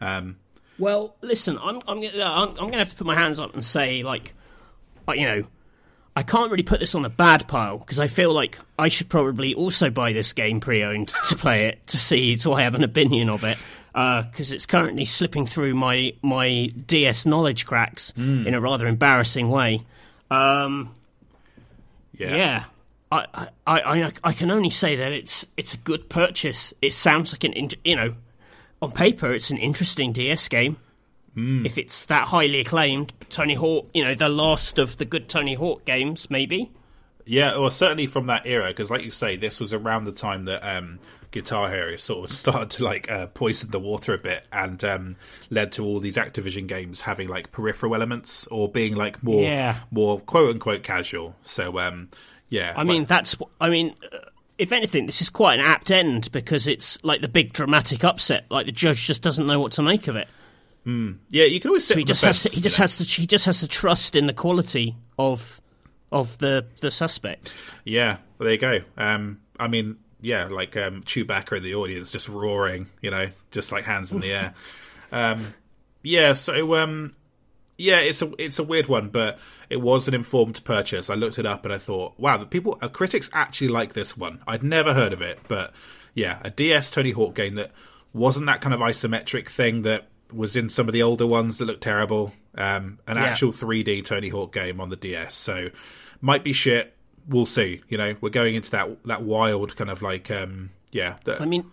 Um, 0.00 0.36
Well, 0.78 1.16
listen, 1.22 1.58
I'm 1.58 1.80
I'm 1.86 2.00
gonna 2.00 2.22
I'm, 2.22 2.50
I'm 2.50 2.56
gonna 2.68 2.78
have 2.78 2.90
to 2.90 2.96
put 2.96 3.06
my 3.06 3.14
hands 3.14 3.40
up 3.40 3.54
and 3.54 3.64
say 3.64 4.02
like, 4.02 4.34
uh, 5.08 5.12
you 5.12 5.24
know, 5.24 5.44
I 6.14 6.22
can't 6.24 6.50
really 6.50 6.64
put 6.64 6.80
this 6.80 6.94
on 6.94 7.02
the 7.02 7.08
bad 7.08 7.46
pile 7.46 7.78
because 7.78 8.00
I 8.00 8.08
feel 8.08 8.32
like 8.32 8.58
I 8.78 8.88
should 8.88 9.08
probably 9.08 9.54
also 9.54 9.88
buy 9.88 10.12
this 10.12 10.32
game 10.32 10.58
pre-owned 10.60 11.12
to 11.28 11.36
play 11.36 11.66
it 11.66 11.86
to 11.88 11.96
see 11.96 12.36
so 12.36 12.52
I 12.54 12.62
have 12.62 12.74
an 12.74 12.82
opinion 12.82 13.28
of 13.28 13.44
it 13.44 13.56
because 13.92 14.52
it's 14.52 14.66
currently 14.66 15.04
slipping 15.04 15.46
through 15.46 15.74
my 15.74 16.14
my 16.22 16.66
DS 16.86 17.26
knowledge 17.26 17.66
cracks 17.66 18.12
in 18.16 18.54
a 18.54 18.60
rather 18.60 18.86
embarrassing 18.86 19.50
way. 19.50 19.82
Um, 20.30 20.94
yeah. 22.16 22.36
yeah. 22.36 22.64
I, 23.10 23.48
I, 23.66 23.80
I, 23.80 24.12
I 24.22 24.32
can 24.34 24.50
only 24.50 24.70
say 24.70 24.96
that 24.96 25.12
it's 25.12 25.46
it's 25.56 25.74
a 25.74 25.78
good 25.78 26.08
purchase. 26.08 26.74
It 26.82 26.92
sounds 26.92 27.32
like 27.32 27.44
an 27.44 27.70
you 27.84 27.96
know, 27.96 28.14
on 28.82 28.92
paper 28.92 29.32
it's 29.32 29.50
an 29.50 29.56
interesting 29.56 30.12
DS 30.12 30.48
game. 30.48 30.76
If 31.66 31.78
it's 31.78 32.06
that 32.06 32.26
highly 32.26 32.60
acclaimed, 32.60 33.12
Tony 33.30 33.54
Hawk, 33.54 33.88
you 33.94 34.04
know, 34.04 34.14
the 34.14 34.28
last 34.28 34.78
of 34.78 34.96
the 34.96 35.04
good 35.04 35.28
Tony 35.28 35.54
Hawk 35.54 35.84
games, 35.84 36.28
maybe. 36.30 36.70
Yeah, 37.26 37.56
well, 37.58 37.70
certainly 37.70 38.06
from 38.06 38.26
that 38.26 38.46
era, 38.46 38.68
because 38.68 38.90
like 38.90 39.02
you 39.04 39.12
say, 39.12 39.36
this 39.36 39.60
was 39.60 39.72
around 39.72 40.04
the 40.04 40.12
time 40.12 40.46
that 40.46 40.66
um, 40.66 40.98
Guitar 41.30 41.68
Hero 41.70 41.96
sort 41.96 42.28
of 42.30 42.34
started 42.36 42.70
to 42.70 42.84
like 42.84 43.10
uh, 43.10 43.26
poison 43.28 43.70
the 43.70 43.78
water 43.80 44.14
a 44.14 44.18
bit 44.18 44.46
and 44.52 44.82
um, 44.84 45.16
led 45.50 45.72
to 45.72 45.84
all 45.84 46.00
these 46.00 46.16
Activision 46.16 46.66
games 46.66 47.02
having 47.02 47.28
like 47.28 47.52
peripheral 47.52 47.94
elements 47.94 48.46
or 48.48 48.68
being 48.70 48.94
like 48.96 49.22
more 49.22 49.42
Yeah. 49.42 49.76
more 49.90 50.20
quote 50.20 50.50
unquote 50.50 50.82
casual. 50.82 51.36
So 51.42 51.78
um, 51.78 52.08
yeah, 52.48 52.72
I 52.76 52.84
mean, 52.84 53.04
that's. 53.04 53.36
I 53.60 53.68
mean, 53.68 53.94
uh, 54.12 54.18
if 54.56 54.72
anything, 54.72 55.06
this 55.06 55.20
is 55.20 55.28
quite 55.30 55.58
an 55.60 55.64
apt 55.66 55.90
end 55.90 56.32
because 56.32 56.66
it's 56.66 57.02
like 57.04 57.20
the 57.20 57.28
big 57.28 57.52
dramatic 57.52 58.02
upset. 58.04 58.46
Like 58.50 58.66
the 58.66 58.72
judge 58.72 59.06
just 59.06 59.22
doesn't 59.22 59.46
know 59.46 59.60
what 59.60 59.72
to 59.72 59.82
make 59.82 60.08
of 60.08 60.16
it. 60.16 60.26
yeah, 60.86 61.44
you 61.44 61.60
can 61.60 61.68
always 61.68 61.86
sit 61.86 61.98
He 61.98 62.04
just 62.04 62.22
has. 62.22 62.40
fence, 62.40 62.52
To, 62.54 62.56
he 62.56 62.62
just 62.62 62.78
know. 62.78 62.82
has 62.84 62.96
to. 62.96 63.04
He 63.04 63.26
just 63.26 63.44
has 63.44 63.60
to 63.60 63.68
trust 63.68 64.16
in 64.16 64.26
the 64.26 64.32
quality 64.32 64.96
of 65.18 65.60
of 66.10 66.38
the 66.38 66.64
the 66.80 66.90
suspect. 66.90 67.52
Yeah, 67.84 68.16
well, 68.38 68.46
there 68.46 68.52
you 68.52 68.58
go. 68.58 68.78
Um, 68.96 69.40
I 69.60 69.68
mean, 69.68 69.96
yeah, 70.20 70.46
like 70.48 70.76
um, 70.76 71.02
Chewbacca 71.02 71.56
in 71.58 71.62
the 71.62 71.74
audience 71.74 72.10
just 72.10 72.28
roaring, 72.28 72.86
you 73.00 73.10
know, 73.10 73.28
just 73.50 73.72
like 73.72 73.84
hands 73.84 74.12
in 74.12 74.20
the 74.20 74.32
air. 74.32 74.54
Um, 75.10 75.54
yeah, 76.02 76.34
so 76.34 76.76
um, 76.76 77.14
yeah, 77.78 77.96
it's 78.00 78.20
a 78.20 78.30
it's 78.38 78.58
a 78.58 78.62
weird 78.62 78.88
one, 78.88 79.08
but 79.08 79.38
it 79.70 79.78
was 79.80 80.06
an 80.06 80.12
informed 80.12 80.62
purchase. 80.64 81.08
I 81.08 81.14
looked 81.14 81.38
it 81.38 81.46
up 81.46 81.64
and 81.64 81.72
I 81.72 81.78
thought, 81.78 82.12
wow, 82.18 82.36
the 82.36 82.44
people, 82.44 82.76
uh, 82.82 82.88
critics 82.88 83.30
actually 83.32 83.68
like 83.68 83.94
this 83.94 84.18
one. 84.18 84.42
I'd 84.46 84.62
never 84.62 84.92
heard 84.92 85.14
of 85.14 85.22
it, 85.22 85.38
but 85.48 85.72
yeah, 86.12 86.40
a 86.42 86.50
DS 86.50 86.90
Tony 86.90 87.12
Hawk 87.12 87.34
game 87.34 87.54
that 87.54 87.70
wasn't 88.12 88.44
that 88.48 88.60
kind 88.60 88.74
of 88.74 88.80
isometric 88.80 89.48
thing 89.48 89.80
that 89.82 90.08
was 90.30 90.56
in 90.56 90.68
some 90.68 90.88
of 90.88 90.92
the 90.92 91.02
older 91.02 91.26
ones 91.26 91.56
that 91.56 91.64
looked 91.64 91.82
terrible. 91.82 92.34
Um, 92.54 92.98
an 93.06 93.16
Yeah. 93.16 93.24
actual 93.24 93.52
3D 93.52 94.04
Tony 94.04 94.28
Hawk 94.28 94.52
game 94.52 94.78
on 94.78 94.90
the 94.90 94.96
DS, 94.96 95.34
so 95.34 95.70
might 96.20 96.44
be 96.44 96.52
shit. 96.52 96.94
We'll 97.28 97.46
see. 97.46 97.82
You 97.88 97.98
know, 97.98 98.16
we're 98.20 98.30
going 98.30 98.54
into 98.54 98.70
that 98.72 99.04
that 99.04 99.22
wild 99.22 99.76
kind 99.76 99.90
of 99.90 100.02
like 100.02 100.30
um, 100.30 100.70
yeah. 100.92 101.16
The, 101.24 101.40
I 101.40 101.44
mean, 101.44 101.64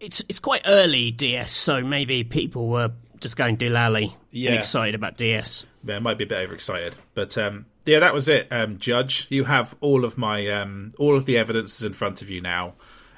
it's 0.00 0.22
it's 0.28 0.40
quite 0.40 0.62
early 0.66 1.10
DS, 1.10 1.52
so 1.52 1.82
maybe 1.82 2.24
people 2.24 2.68
were 2.68 2.92
just 3.20 3.36
going 3.36 3.56
doolally 3.56 4.12
Yeah. 4.30 4.50
and 4.50 4.58
excited 4.58 4.94
about 4.94 5.16
DS. 5.16 5.64
Yeah, 5.84 5.96
I 5.96 5.98
might 5.98 6.18
be 6.18 6.24
a 6.24 6.26
bit 6.26 6.38
overexcited, 6.38 6.96
but 7.14 7.36
um, 7.38 7.66
yeah, 7.84 7.98
that 8.00 8.14
was 8.14 8.28
it. 8.28 8.48
Um, 8.50 8.78
Judge, 8.78 9.26
you 9.30 9.44
have 9.44 9.76
all 9.80 10.04
of 10.04 10.16
my 10.16 10.48
um, 10.48 10.92
all 10.98 11.16
of 11.16 11.26
the 11.26 11.36
evidence 11.38 11.76
is 11.76 11.82
in 11.82 11.92
front 11.92 12.22
of 12.22 12.30
you 12.30 12.40
now. 12.40 12.74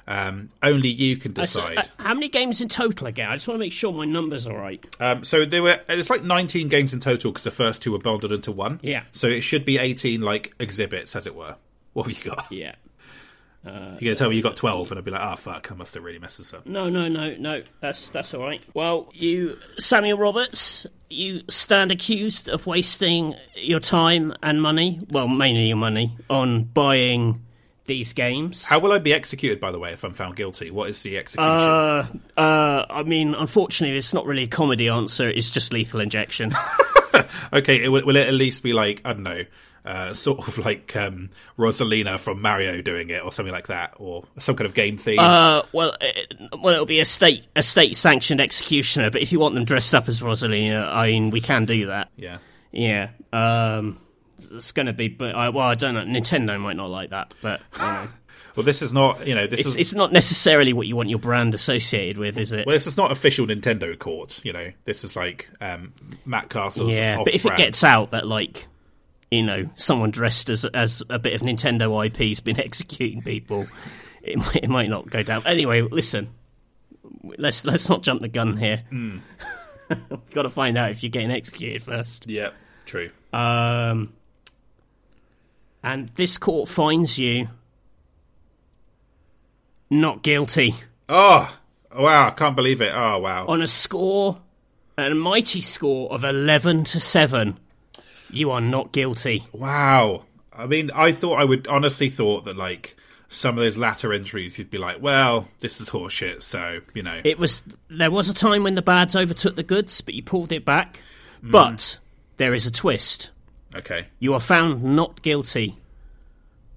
Um, 0.07 0.49
only 0.61 0.89
you 0.89 1.17
can 1.17 1.31
Uh, 1.31 1.47
so, 1.47 1.61
decide. 1.67 1.77
uh, 1.79 1.83
how 2.03 2.13
many 2.13 2.29
games 2.29 2.61
in 2.61 2.69
total 2.69 3.07
again? 3.07 3.27
I 3.27 3.35
just 3.37 3.47
want 3.47 3.55
to 3.55 3.59
make 3.65 3.73
sure 3.73 3.91
my 3.91 4.05
numbers 4.05 4.47
are 4.47 4.55
right. 4.55 4.83
Um, 4.99 5.23
so 5.23 5.45
there 5.45 5.63
were 5.63 5.79
it's 5.89 6.11
like 6.11 6.23
19 6.23 6.67
games 6.67 6.93
in 6.93 6.99
total 6.99 7.31
because 7.31 7.43
the 7.43 7.49
first 7.49 7.81
two 7.81 7.91
were 7.93 7.97
bundled 7.97 8.31
into 8.31 8.51
one. 8.51 8.79
Yeah. 8.83 9.01
So 9.13 9.25
it 9.27 9.41
should 9.41 9.65
be 9.65 9.79
18 9.79 10.21
like 10.21 10.53
exhibits, 10.59 11.15
as 11.15 11.25
it 11.25 11.33
were. 11.33 11.55
What 11.95 12.07
have 12.07 12.17
you 12.17 12.29
got? 12.29 12.51
Yeah. 12.51 12.75
You're 13.63 13.97
gonna 13.99 14.15
tell 14.15 14.29
me 14.29 14.35
you 14.35 14.43
got 14.43 14.57
12, 14.57 14.91
and 14.91 14.99
I'd 14.99 15.05
be 15.05 15.11
like, 15.11 15.21
oh 15.21 15.37
fuck, 15.37 15.71
I 15.71 15.75
must 15.75 15.95
have 15.95 16.03
really 16.03 16.19
messed 16.19 16.37
this 16.37 16.53
up. 16.53 16.67
No, 16.67 16.89
no, 16.89 17.07
no, 17.07 17.35
no. 17.35 17.63
That's 17.79 18.09
that's 18.09 18.33
all 18.33 18.43
right. 18.43 18.61
Well, 18.73 19.09
you, 19.13 19.57
Samuel 19.79 20.17
Roberts, 20.17 20.85
you 21.09 21.41
stand 21.49 21.91
accused 21.91 22.49
of 22.49 22.67
wasting 22.67 23.33
your 23.55 23.79
time 23.79 24.33
and 24.43 24.61
money. 24.61 24.99
Well, 25.09 25.29
mainly 25.29 25.67
your 25.67 25.77
money 25.77 26.15
on 26.29 26.65
buying 26.65 27.41
these 27.85 28.11
games. 28.11 28.67
How 28.67 28.79
will 28.79 28.91
I 28.91 28.99
be 28.99 29.13
executed, 29.13 29.61
by 29.61 29.71
the 29.71 29.79
way, 29.79 29.93
if 29.93 30.03
I'm 30.03 30.13
found 30.13 30.35
guilty? 30.35 30.69
What 30.69 30.89
is 30.89 31.01
the 31.01 31.17
execution? 31.17 31.49
Uh, 31.49 32.07
uh, 32.37 32.85
I 32.89 33.03
mean, 33.03 33.33
unfortunately, 33.33 33.97
it's 33.97 34.13
not 34.13 34.25
really 34.25 34.43
a 34.43 34.47
comedy 34.47 34.89
answer. 34.89 35.29
It's 35.29 35.49
just 35.49 35.71
lethal 35.71 36.01
injection. 36.01 36.51
Okay, 37.53 37.83
it, 37.83 37.89
will 37.89 38.05
will 38.05 38.15
it 38.15 38.27
at 38.27 38.33
least 38.33 38.63
be 38.63 38.73
like 38.73 39.01
I 39.05 39.13
don't 39.13 39.23
know, 39.23 39.45
uh, 39.85 40.13
sort 40.13 40.47
of 40.47 40.57
like 40.57 40.95
um, 40.95 41.29
Rosalina 41.57 42.19
from 42.19 42.41
Mario 42.41 42.81
doing 42.81 43.09
it, 43.09 43.23
or 43.23 43.31
something 43.31 43.53
like 43.53 43.67
that, 43.67 43.93
or 43.97 44.23
some 44.39 44.55
kind 44.55 44.65
of 44.65 44.73
game 44.73 44.97
theme? 44.97 45.19
uh, 45.19 45.61
well, 45.71 45.95
it, 46.01 46.33
well, 46.59 46.73
it'll 46.73 46.85
be 46.85 46.99
a 46.99 47.05
state 47.05 47.45
a 47.55 47.63
state 47.63 47.95
sanctioned 47.95 48.41
executioner. 48.41 49.09
But 49.11 49.21
if 49.21 49.31
you 49.31 49.39
want 49.39 49.55
them 49.55 49.65
dressed 49.65 49.93
up 49.93 50.09
as 50.09 50.21
Rosalina, 50.21 50.91
I 50.91 51.11
mean, 51.11 51.29
we 51.29 51.41
can 51.41 51.65
do 51.65 51.87
that. 51.87 52.09
yeah, 52.15 52.37
Yeah. 52.71 53.09
Um, 53.31 53.99
it's 54.37 54.71
going 54.71 54.87
to 54.87 54.93
be, 54.93 55.07
but 55.07 55.35
I, 55.35 55.49
well, 55.49 55.67
I 55.67 55.75
don't 55.75 55.93
know. 55.93 56.01
Nintendo 56.01 56.59
might 56.59 56.75
not 56.75 56.89
like 56.89 57.11
that, 57.11 57.33
but 57.41 57.61
you 57.73 57.81
know. 57.81 58.07
well, 58.55 58.63
this 58.63 58.81
is 58.81 58.93
not, 58.93 59.25
you 59.27 59.35
know, 59.35 59.47
this 59.47 59.61
it's 59.61 59.69
is 59.69 59.77
it's 59.77 59.93
not 59.93 60.11
necessarily 60.11 60.73
what 60.73 60.87
you 60.87 60.95
want 60.95 61.09
your 61.09 61.19
brand 61.19 61.55
associated 61.55 62.17
with, 62.17 62.37
is 62.37 62.51
it? 62.51 62.65
well, 62.65 62.75
this 62.75 62.87
is 62.87 62.97
not 62.97 63.11
official 63.11 63.45
Nintendo 63.47 63.97
court. 63.97 64.43
You 64.43 64.53
know, 64.53 64.71
this 64.83 65.03
is 65.03 65.15
like 65.15 65.49
um, 65.61 65.93
Matt 66.25 66.49
Castle's. 66.49 66.93
yeah, 66.93 67.17
but 67.23 67.33
if 67.33 67.45
it 67.45 67.55
gets 67.55 67.83
out 67.83 68.11
that 68.11 68.27
like 68.27 68.67
you 69.31 69.43
know 69.43 69.69
someone 69.75 70.11
dressed 70.11 70.49
as 70.49 70.65
as 70.65 71.03
a 71.09 71.19
bit 71.19 71.33
of 71.33 71.41
Nintendo 71.41 72.05
IP's 72.05 72.39
been 72.39 72.59
executing 72.59 73.21
people, 73.21 73.67
it 74.21 74.37
might, 74.37 74.55
it 74.55 74.69
might 74.69 74.89
not 74.89 75.09
go 75.09 75.23
down. 75.23 75.45
Anyway, 75.45 75.81
listen, 75.81 76.29
let's 77.37 77.65
let's 77.65 77.89
not 77.89 78.01
jump 78.01 78.21
the 78.21 78.27
gun 78.27 78.57
here. 78.57 78.83
Hmm. 78.89 79.17
We've 79.89 80.29
got 80.31 80.43
to 80.43 80.49
find 80.49 80.77
out 80.77 80.91
if 80.91 81.03
you're 81.03 81.11
getting 81.11 81.31
executed 81.31 81.83
first. 81.83 82.27
yeah, 82.27 82.49
true. 82.85 83.11
Um, 83.31 84.13
and 85.83 86.09
this 86.15 86.39
court 86.39 86.69
finds 86.69 87.19
you 87.19 87.49
not 89.91 90.23
guilty 90.23 90.73
Oh 91.07 91.55
wow, 91.95 92.27
I 92.27 92.31
can't 92.31 92.55
believe 92.55 92.81
it. 92.81 92.91
Oh 92.93 93.19
wow, 93.19 93.45
on 93.47 93.61
a 93.61 93.67
score, 93.67 94.41
a 94.97 95.13
mighty 95.13 95.61
score 95.61 96.11
of 96.11 96.23
eleven 96.23 96.83
to 96.85 96.99
seven. 96.99 97.59
You 98.35 98.51
are 98.51 98.61
not 98.61 98.91
guilty. 98.91 99.45
wow. 99.53 100.23
I 100.57 100.67
mean, 100.67 100.89
I 100.95 101.11
thought 101.11 101.35
I 101.39 101.43
would 101.43 101.67
honestly 101.67 102.09
thought 102.09 102.45
that 102.45 102.55
like 102.55 102.95
some 103.27 103.57
of 103.57 103.63
those 103.63 103.77
latter 103.77 104.13
entries, 104.13 104.57
you'd 104.57 104.69
be 104.69 104.77
like, 104.77 105.01
well, 105.01 105.49
this 105.59 105.81
is 105.81 105.89
horseshit. 105.89 106.41
So 106.43 106.75
you 106.93 107.03
know, 107.03 107.19
It 107.25 107.37
was 107.39 107.61
there 107.89 108.11
was 108.11 108.29
a 108.29 108.33
time 108.33 108.63
when 108.63 108.75
the 108.75 108.81
bads 108.81 109.15
overtook 109.17 109.55
the 109.57 109.63
goods, 109.63 109.99
but 110.01 110.13
you 110.13 110.23
pulled 110.23 110.51
it 110.53 110.63
back. 110.63 111.01
Hmm. 111.41 111.51
But 111.51 111.99
there 112.37 112.53
is 112.53 112.65
a 112.65 112.71
twist. 112.71 113.31
okay, 113.75 114.07
You 114.19 114.33
are 114.33 114.39
found 114.39 114.81
not 114.83 115.21
guilty 115.21 115.75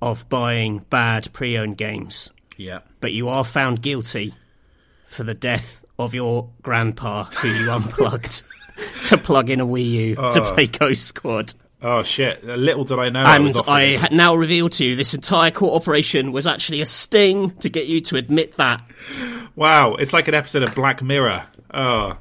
of 0.02 0.28
buying 0.28 0.84
bad 0.90 1.32
pre-owned 1.32 1.76
games, 1.76 2.30
yeah. 2.56 2.80
but 3.00 3.12
you 3.12 3.28
are 3.28 3.44
found 3.44 3.82
guilty 3.82 4.34
for 5.06 5.22
the 5.24 5.34
death 5.34 5.84
of 5.98 6.14
your 6.14 6.48
grandpa 6.62 7.24
who 7.24 7.48
you 7.48 7.70
unplugged 7.70 8.42
to 9.04 9.18
plug 9.18 9.50
in 9.50 9.60
a 9.60 9.66
Wii 9.66 9.90
U 9.90 10.14
to 10.16 10.52
play 10.54 10.66
Ghost 10.66 11.06
Squad. 11.06 11.54
Oh 11.80 12.02
shit! 12.02 12.42
Little 12.44 12.84
did 12.84 12.98
I 12.98 13.08
know. 13.08 13.20
I 13.20 13.36
And 13.36 13.44
was 13.44 13.60
I 13.66 14.08
now 14.10 14.34
reveal 14.34 14.68
to 14.68 14.84
you 14.84 14.96
this 14.96 15.14
entire 15.14 15.52
court 15.52 15.80
operation 15.80 16.32
was 16.32 16.46
actually 16.46 16.80
a 16.80 16.86
sting 16.86 17.52
to 17.58 17.68
get 17.68 17.86
you 17.86 18.00
to 18.02 18.16
admit 18.16 18.56
that. 18.56 18.82
Wow, 19.54 19.94
it's 19.94 20.12
like 20.12 20.26
an 20.28 20.34
episode 20.34 20.64
of 20.64 20.74
Black 20.74 21.02
Mirror. 21.02 21.46
Oh, 21.72 22.18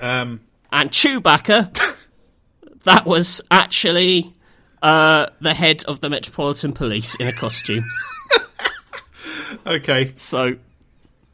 um, 0.00 0.40
and 0.70 0.90
Chewbacca, 0.90 1.96
that 2.84 3.04
was 3.04 3.40
actually 3.50 4.32
uh, 4.82 5.26
the 5.40 5.54
head 5.54 5.84
of 5.84 6.00
the 6.00 6.08
Metropolitan 6.10 6.72
Police 6.72 7.14
in 7.16 7.26
a 7.28 7.32
costume. 7.32 7.84
okay, 9.66 10.12
So, 10.16 10.56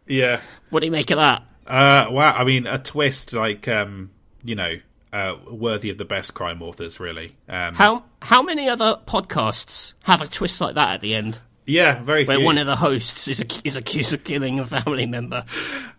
yeah. 0.07 0.41
what 0.71 0.81
do 0.81 0.87
you 0.87 0.93
make 0.93 1.11
of 1.11 1.19
that? 1.19 1.43
Uh, 1.67 2.11
wow, 2.11 2.35
I 2.35 2.45
mean, 2.45 2.67
a 2.67 2.79
twist 2.79 3.33
like, 3.33 3.69
um, 3.69 4.11
you 4.45 4.55
know, 4.55 4.75
uh, 5.13 5.37
worthy 5.51 5.91
of 5.91 5.99
the 5.99 6.05
best 6.05 6.35
crime 6.35 6.63
authors, 6.63 7.01
really. 7.01 7.37
Um, 7.49 7.75
How 7.75 8.05
how 8.21 8.43
many 8.43 8.69
other 8.69 8.99
podcasts 9.07 9.95
have 10.05 10.21
a 10.21 10.27
twist 10.27 10.61
like 10.61 10.75
that 10.75 10.95
at 10.95 11.01
the 11.01 11.15
end, 11.15 11.41
yeah, 11.67 12.03
very 12.03 12.25
where 12.25 12.37
few. 12.39 12.45
one 12.47 12.59
of 12.59 12.67
the 12.67 12.77
hosts 12.77 13.29
is 13.29 13.43
is 13.65 13.77
accused 13.77 14.13
of 14.13 14.25
killing 14.25 14.59
a 14.59 14.65
family 14.65 15.07
member? 15.07 15.45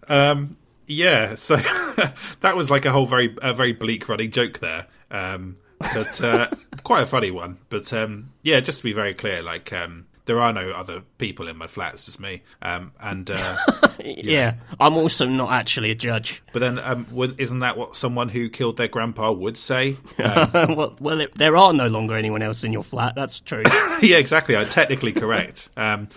Um, 0.08 0.58
Yeah, 0.88 1.36
so 1.36 1.56
that 2.42 2.56
was 2.56 2.70
like 2.72 2.86
a 2.86 2.92
whole 2.92 3.06
very 3.06 3.36
a 3.42 3.54
very 3.54 3.74
bleak 3.74 4.10
running 4.10 4.32
joke 4.32 4.60
there. 4.60 4.88
Um, 5.12 5.58
but 5.80 6.22
uh, 6.22 6.50
quite 6.84 7.04
a 7.04 7.06
funny 7.06 7.32
one. 7.32 7.58
But 7.70 7.92
um, 7.94 8.32
yeah, 8.44 8.60
just 8.60 8.80
to 8.80 8.84
be 8.84 8.94
very 8.94 9.14
clear, 9.14 9.42
like 9.42 9.72
um, 9.74 10.06
there 10.30 10.40
are 10.40 10.54
no 10.54 10.70
other 10.70 11.02
people 11.18 11.48
in 11.48 11.58
my 11.58 11.66
flat; 11.66 11.96
it's 11.96 12.06
just 12.06 12.20
me. 12.20 12.44
Um, 12.62 12.92
and 13.02 13.32
uh, 13.32 13.58
Yeah. 14.06 14.58
I'm 14.80 14.96
also 14.96 15.26
not 15.26 15.52
actually 15.52 15.90
a 15.90 15.96
judge. 15.96 16.44
but 16.54 16.60
then, 16.60 16.78
um, 16.78 17.08
isn't 17.38 17.60
that 17.60 17.78
what 17.78 17.96
someone 17.96 18.30
who 18.30 18.48
killed 18.48 18.78
their 18.78 18.88
grandpa 18.88 19.32
would 19.32 19.58
say? 19.58 19.98
well, 20.20 20.96
well 21.00 21.22
it, 21.22 21.34
there 21.34 21.58
are 21.58 21.74
no 21.74 21.88
longer 21.88 22.16
anyone 22.16 22.44
else 22.44 22.64
in 22.64 22.72
your 22.72 22.84
flat. 22.84 23.16
That's 23.16 23.40
true. 23.40 23.64
yeah, 24.04 24.18
exactly. 24.18 24.56
I'm 24.56 24.68
technically 24.68 25.14
correct. 25.14 25.70
Um, 25.76 26.10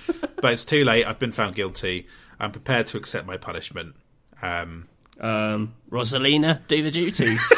but 0.43 0.53
it's 0.53 0.67
too 0.67 0.85
late. 0.85 1.07
I've 1.07 1.19
been 1.19 1.33
found 1.33 1.55
guilty. 1.55 2.07
I'm 2.39 2.53
prepared 2.53 2.89
to 2.89 2.99
accept 2.99 3.27
my 3.27 3.39
punishment. 3.39 3.95
Um, 4.43 4.89
um, 5.21 5.75
Rosalina, 5.91 6.61
do 6.69 6.83
the 6.83 6.91
duties. 6.91 7.51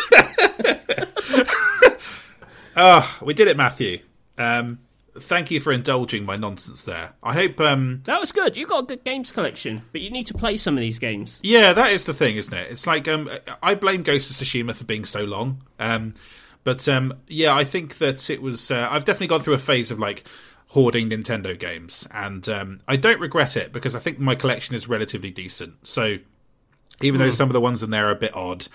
oh, 2.77 3.19
we 3.23 3.35
did 3.35 3.49
it, 3.49 3.57
Matthew. 3.57 3.99
Um, 4.39 4.79
thank 5.19 5.51
you 5.51 5.61
for 5.61 5.73
indulging 5.73 6.25
my 6.25 6.37
nonsense 6.37 6.85
there. 6.85 7.13
I 7.23 7.33
hope. 7.35 7.61
Um, 7.61 8.03
that 8.05 8.21
was 8.21 8.33
good. 8.33 8.57
You 8.57 8.67
got 8.67 8.85
a 8.85 8.87
good 8.87 9.05
games 9.05 9.33
collection, 9.33 9.83
but 9.93 10.01
you 10.01 10.11
need 10.11 10.27
to 10.27 10.35
play 10.35 10.57
some 10.57 10.77
of 10.77 10.81
these 10.81 10.99
games. 10.99 11.41
yeah, 11.43 11.73
that 11.73 11.93
is 11.93 12.05
the 12.05 12.15
thing, 12.15 12.37
isn't 12.37 12.53
it? 12.55 12.71
It's 12.71 12.87
like 12.87 13.09
um, 13.09 13.31
I 13.63 13.75
blame 13.75 14.03
Ghost 14.03 14.31
of 14.31 14.37
Tsushima 14.37 14.75
for 14.75 14.85
being 14.85 15.05
so 15.05 15.25
long. 15.25 15.63
Um, 15.79 16.15
but 16.63 16.89
um, 16.89 17.15
yeah, 17.29 17.55
I 17.55 17.65
think 17.65 17.99
that 17.99 18.31
it 18.31 18.43
was. 18.43 18.71
Uh, 18.71 18.89
I've 18.91 19.05
definitely 19.05 19.29
gone 19.29 19.43
through 19.43 19.55
a 19.55 19.59
phase 19.59 19.91
of 19.91 19.99
like. 19.99 20.25
hoarding 20.69 21.11
Nintendo 21.11 21.57
games, 21.57 22.09
and 22.11 22.49
um, 22.49 22.81
I 22.89 22.97
don't 22.97 23.21
regret 23.21 23.57
it 23.57 23.73
because 23.73 23.95
I 23.95 23.99
think 23.99 24.19
my 24.19 24.35
collection 24.35 24.75
is 24.75 24.89
relatively 24.89 25.31
decent. 25.31 25.75
So 25.87 26.17
even 27.03 27.21
though 27.21 27.31
some 27.31 27.49
of 27.49 27.53
the 27.53 27.61
ones 27.61 27.83
in 27.83 27.91
there 27.91 28.09
are 28.09 28.13
a 28.13 28.17
bit 28.17 28.35
odd, 28.35 28.67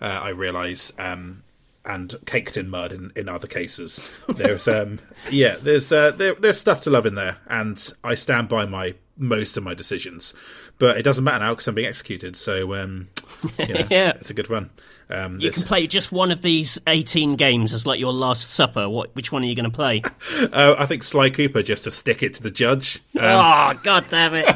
uh, 0.00 0.04
I 0.06 0.30
realise. 0.30 0.92
Um, 0.98 1.44
and 1.86 2.14
caked 2.26 2.56
in 2.56 2.68
mud 2.68 2.92
in, 2.92 3.12
in 3.16 3.28
other 3.28 3.46
cases. 3.46 4.10
There's 4.28 4.66
um 4.68 4.98
yeah, 5.30 5.56
there's 5.60 5.90
uh, 5.92 6.10
there, 6.10 6.34
there's 6.34 6.58
stuff 6.58 6.80
to 6.82 6.90
love 6.90 7.06
in 7.06 7.14
there, 7.14 7.38
and 7.48 7.82
I 8.04 8.14
stand 8.14 8.48
by 8.48 8.66
my 8.66 8.94
most 9.16 9.56
of 9.56 9.62
my 9.64 9.72
decisions. 9.74 10.34
But 10.78 10.98
it 10.98 11.02
doesn't 11.02 11.24
matter 11.24 11.44
now 11.44 11.52
because 11.54 11.66
I'm 11.68 11.74
being 11.74 11.88
executed. 11.88 12.36
So 12.36 12.74
um, 12.74 13.08
yeah, 13.58 13.86
Yeah. 13.90 14.12
it's 14.16 14.28
a 14.30 14.34
good 14.34 14.50
run. 14.50 14.68
Um, 15.08 15.34
You 15.40 15.48
this- 15.50 15.54
can 15.54 15.62
play 15.62 15.86
just 15.86 16.10
one 16.12 16.30
of 16.32 16.42
these 16.42 16.78
18 16.86 17.36
games 17.36 17.72
as 17.72 17.86
like 17.86 17.98
your 18.00 18.12
last 18.12 18.50
supper. 18.50 18.88
What? 18.88 19.14
Which 19.16 19.30
one 19.32 19.42
are 19.42 19.46
you 19.46 19.54
going 19.54 19.70
to 19.70 19.74
play? 19.74 20.02
uh, 20.52 20.74
I 20.78 20.84
think 20.86 21.02
Sly 21.04 21.30
Cooper 21.30 21.62
just 21.62 21.84
to 21.84 21.90
stick 21.90 22.22
it 22.22 22.34
to 22.34 22.42
the 22.42 22.50
judge. 22.50 23.00
Um, 23.14 23.22
oh, 23.24 23.80
god 23.84 24.04
damn 24.10 24.34
it! 24.34 24.46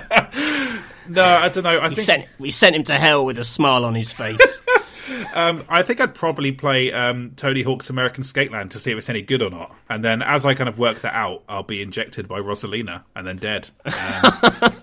no, 1.09 1.23
I 1.24 1.48
don't 1.48 1.65
know. 1.65 1.78
I 1.78 1.89
We 1.89 1.94
think 1.94 2.05
sent, 2.07 2.27
we 2.39 2.51
sent 2.51 2.77
him 2.77 2.85
to 2.85 2.98
hell 2.98 3.24
with 3.24 3.39
a 3.39 3.44
smile 3.44 3.85
on 3.85 3.94
his 3.94 4.11
face. 4.12 4.39
Um, 5.35 5.64
I 5.68 5.82
think 5.82 6.01
I'd 6.01 6.14
probably 6.14 6.52
play 6.52 6.93
um, 6.93 7.32
Tony 7.36 7.62
Hawk's 7.62 7.90
American 7.90 8.24
Sk8land 8.24 8.70
to 8.70 8.78
see 8.78 8.93
if 8.93 8.98
it's 8.98 9.09
any 9.09 9.22
good 9.22 9.43
or 9.43 9.51
not. 9.51 9.74
And 9.89 10.05
then 10.05 10.22
as 10.22 10.44
I 10.44 10.55
kind 10.55 10.68
of 10.68 10.78
work 10.78 11.01
that 11.01 11.14
out, 11.14 11.43
I'll 11.48 11.62
be 11.62 11.82
injected 11.82 12.28
by 12.28 12.40
Rosalina 12.40 13.05
and 13.14 13.27
then 13.27 13.36
dead. 13.36 13.70
Um, 13.85 14.72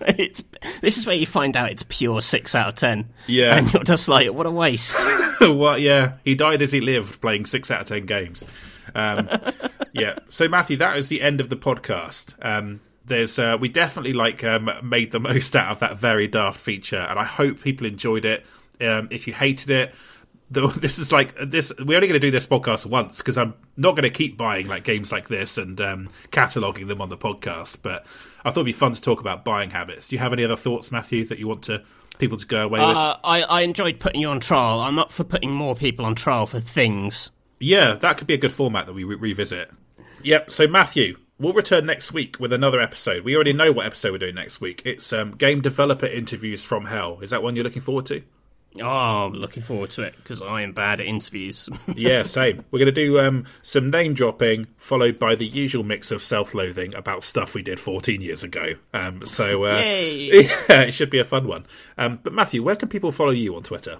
this 0.80 0.98
is 0.98 1.06
where 1.06 1.16
you 1.16 1.26
find 1.26 1.56
out 1.56 1.70
it's 1.70 1.84
pure 1.88 2.20
6 2.20 2.54
out 2.54 2.68
of 2.68 2.74
10. 2.76 3.08
Yeah. 3.26 3.56
And 3.56 3.72
you're 3.72 3.84
just 3.84 4.08
like, 4.08 4.32
what 4.32 4.46
a 4.46 4.50
waste. 4.50 4.96
well, 5.40 5.78
yeah, 5.78 6.14
he 6.24 6.34
died 6.34 6.62
as 6.62 6.72
he 6.72 6.80
lived, 6.80 7.20
playing 7.20 7.46
six 7.46 7.70
out 7.70 7.82
of 7.82 7.86
ten 7.86 8.06
games. 8.06 8.44
Um, 8.94 9.28
yeah. 9.92 10.18
So 10.30 10.48
Matthew, 10.48 10.76
that 10.78 10.96
is 10.96 11.08
the 11.08 11.22
end 11.22 11.40
of 11.40 11.48
the 11.48 11.56
podcast. 11.56 12.34
Um, 12.44 12.80
there's 13.04 13.38
uh, 13.38 13.56
we 13.58 13.68
definitely 13.68 14.12
like 14.12 14.44
um, 14.44 14.70
made 14.82 15.12
the 15.12 15.20
most 15.20 15.54
out 15.56 15.70
of 15.70 15.78
that 15.80 15.96
very 15.96 16.26
daft 16.26 16.60
feature, 16.60 16.98
and 17.08 17.18
I 17.18 17.24
hope 17.24 17.60
people 17.62 17.86
enjoyed 17.86 18.24
it. 18.24 18.44
Um, 18.80 19.08
if 19.10 19.26
you 19.26 19.32
hated 19.32 19.70
it. 19.70 19.94
The, 20.50 20.66
this 20.80 20.98
is 20.98 21.12
like 21.12 21.34
this. 21.38 21.72
We're 21.78 21.96
only 21.96 22.08
going 22.08 22.20
to 22.20 22.26
do 22.26 22.30
this 22.30 22.46
podcast 22.46 22.86
once 22.86 23.18
because 23.18 23.36
I'm 23.36 23.54
not 23.76 23.92
going 23.92 24.04
to 24.04 24.10
keep 24.10 24.38
buying 24.38 24.66
like 24.66 24.82
games 24.82 25.12
like 25.12 25.28
this 25.28 25.58
and 25.58 25.78
um, 25.80 26.08
cataloging 26.30 26.88
them 26.88 27.02
on 27.02 27.10
the 27.10 27.18
podcast. 27.18 27.78
But 27.82 28.06
I 28.44 28.50
thought 28.50 28.60
it'd 28.60 28.66
be 28.66 28.72
fun 28.72 28.92
to 28.92 29.02
talk 29.02 29.20
about 29.20 29.44
buying 29.44 29.70
habits. 29.70 30.08
Do 30.08 30.16
you 30.16 30.20
have 30.20 30.32
any 30.32 30.44
other 30.44 30.56
thoughts, 30.56 30.90
Matthew, 30.90 31.24
that 31.26 31.38
you 31.38 31.46
want 31.46 31.64
to 31.64 31.82
people 32.18 32.38
to 32.38 32.46
go 32.46 32.64
away 32.64 32.80
with? 32.80 32.96
Uh, 32.96 33.16
I, 33.22 33.42
I 33.42 33.60
enjoyed 33.62 34.00
putting 34.00 34.20
you 34.20 34.28
on 34.28 34.40
trial. 34.40 34.80
I'm 34.80 34.98
up 34.98 35.12
for 35.12 35.24
putting 35.24 35.52
more 35.52 35.74
people 35.74 36.04
on 36.04 36.14
trial 36.14 36.46
for 36.46 36.60
things. 36.60 37.30
Yeah, 37.60 37.94
that 37.94 38.18
could 38.18 38.26
be 38.26 38.34
a 38.34 38.38
good 38.38 38.52
format 38.52 38.86
that 38.86 38.92
we 38.92 39.04
re- 39.04 39.16
revisit. 39.16 39.70
Yep. 40.22 40.50
So 40.50 40.66
Matthew, 40.66 41.18
we'll 41.38 41.52
return 41.52 41.86
next 41.86 42.12
week 42.12 42.38
with 42.38 42.52
another 42.52 42.80
episode. 42.80 43.24
We 43.24 43.34
already 43.34 43.52
know 43.52 43.72
what 43.72 43.86
episode 43.86 44.12
we're 44.12 44.18
doing 44.18 44.34
next 44.34 44.60
week. 44.60 44.82
It's 44.84 45.12
um, 45.12 45.32
game 45.32 45.60
developer 45.60 46.06
interviews 46.06 46.64
from 46.64 46.86
hell. 46.86 47.18
Is 47.20 47.30
that 47.30 47.42
one 47.42 47.56
you're 47.56 47.64
looking 47.64 47.82
forward 47.82 48.06
to? 48.06 48.22
Oh, 48.80 48.86
I'm 49.26 49.32
looking 49.32 49.62
forward 49.62 49.90
to 49.92 50.02
it 50.02 50.14
because 50.16 50.42
I 50.42 50.62
am 50.62 50.72
bad 50.72 51.00
at 51.00 51.06
interviews. 51.06 51.68
Yeah, 51.96 52.22
same. 52.22 52.64
We're 52.70 52.78
going 52.78 52.94
to 52.94 53.00
do 53.06 53.18
um, 53.18 53.46
some 53.62 53.90
name 53.90 54.14
dropping, 54.14 54.66
followed 54.76 55.18
by 55.18 55.34
the 55.34 55.46
usual 55.46 55.82
mix 55.82 56.10
of 56.12 56.22
self-loathing 56.22 56.94
about 56.94 57.24
stuff 57.24 57.54
we 57.54 57.62
did 57.62 57.80
14 57.80 58.20
years 58.20 58.44
ago. 58.44 58.74
Um, 58.94 59.26
so 59.26 59.64
uh, 59.64 59.78
yeah, 59.80 60.82
it 60.82 60.92
should 60.92 61.10
be 61.10 61.18
a 61.18 61.24
fun 61.24 61.48
one. 61.48 61.66
Um, 61.96 62.20
but 62.22 62.32
Matthew, 62.32 62.62
where 62.62 62.76
can 62.76 62.88
people 62.88 63.10
follow 63.10 63.30
you 63.32 63.56
on 63.56 63.62
Twitter? 63.62 63.98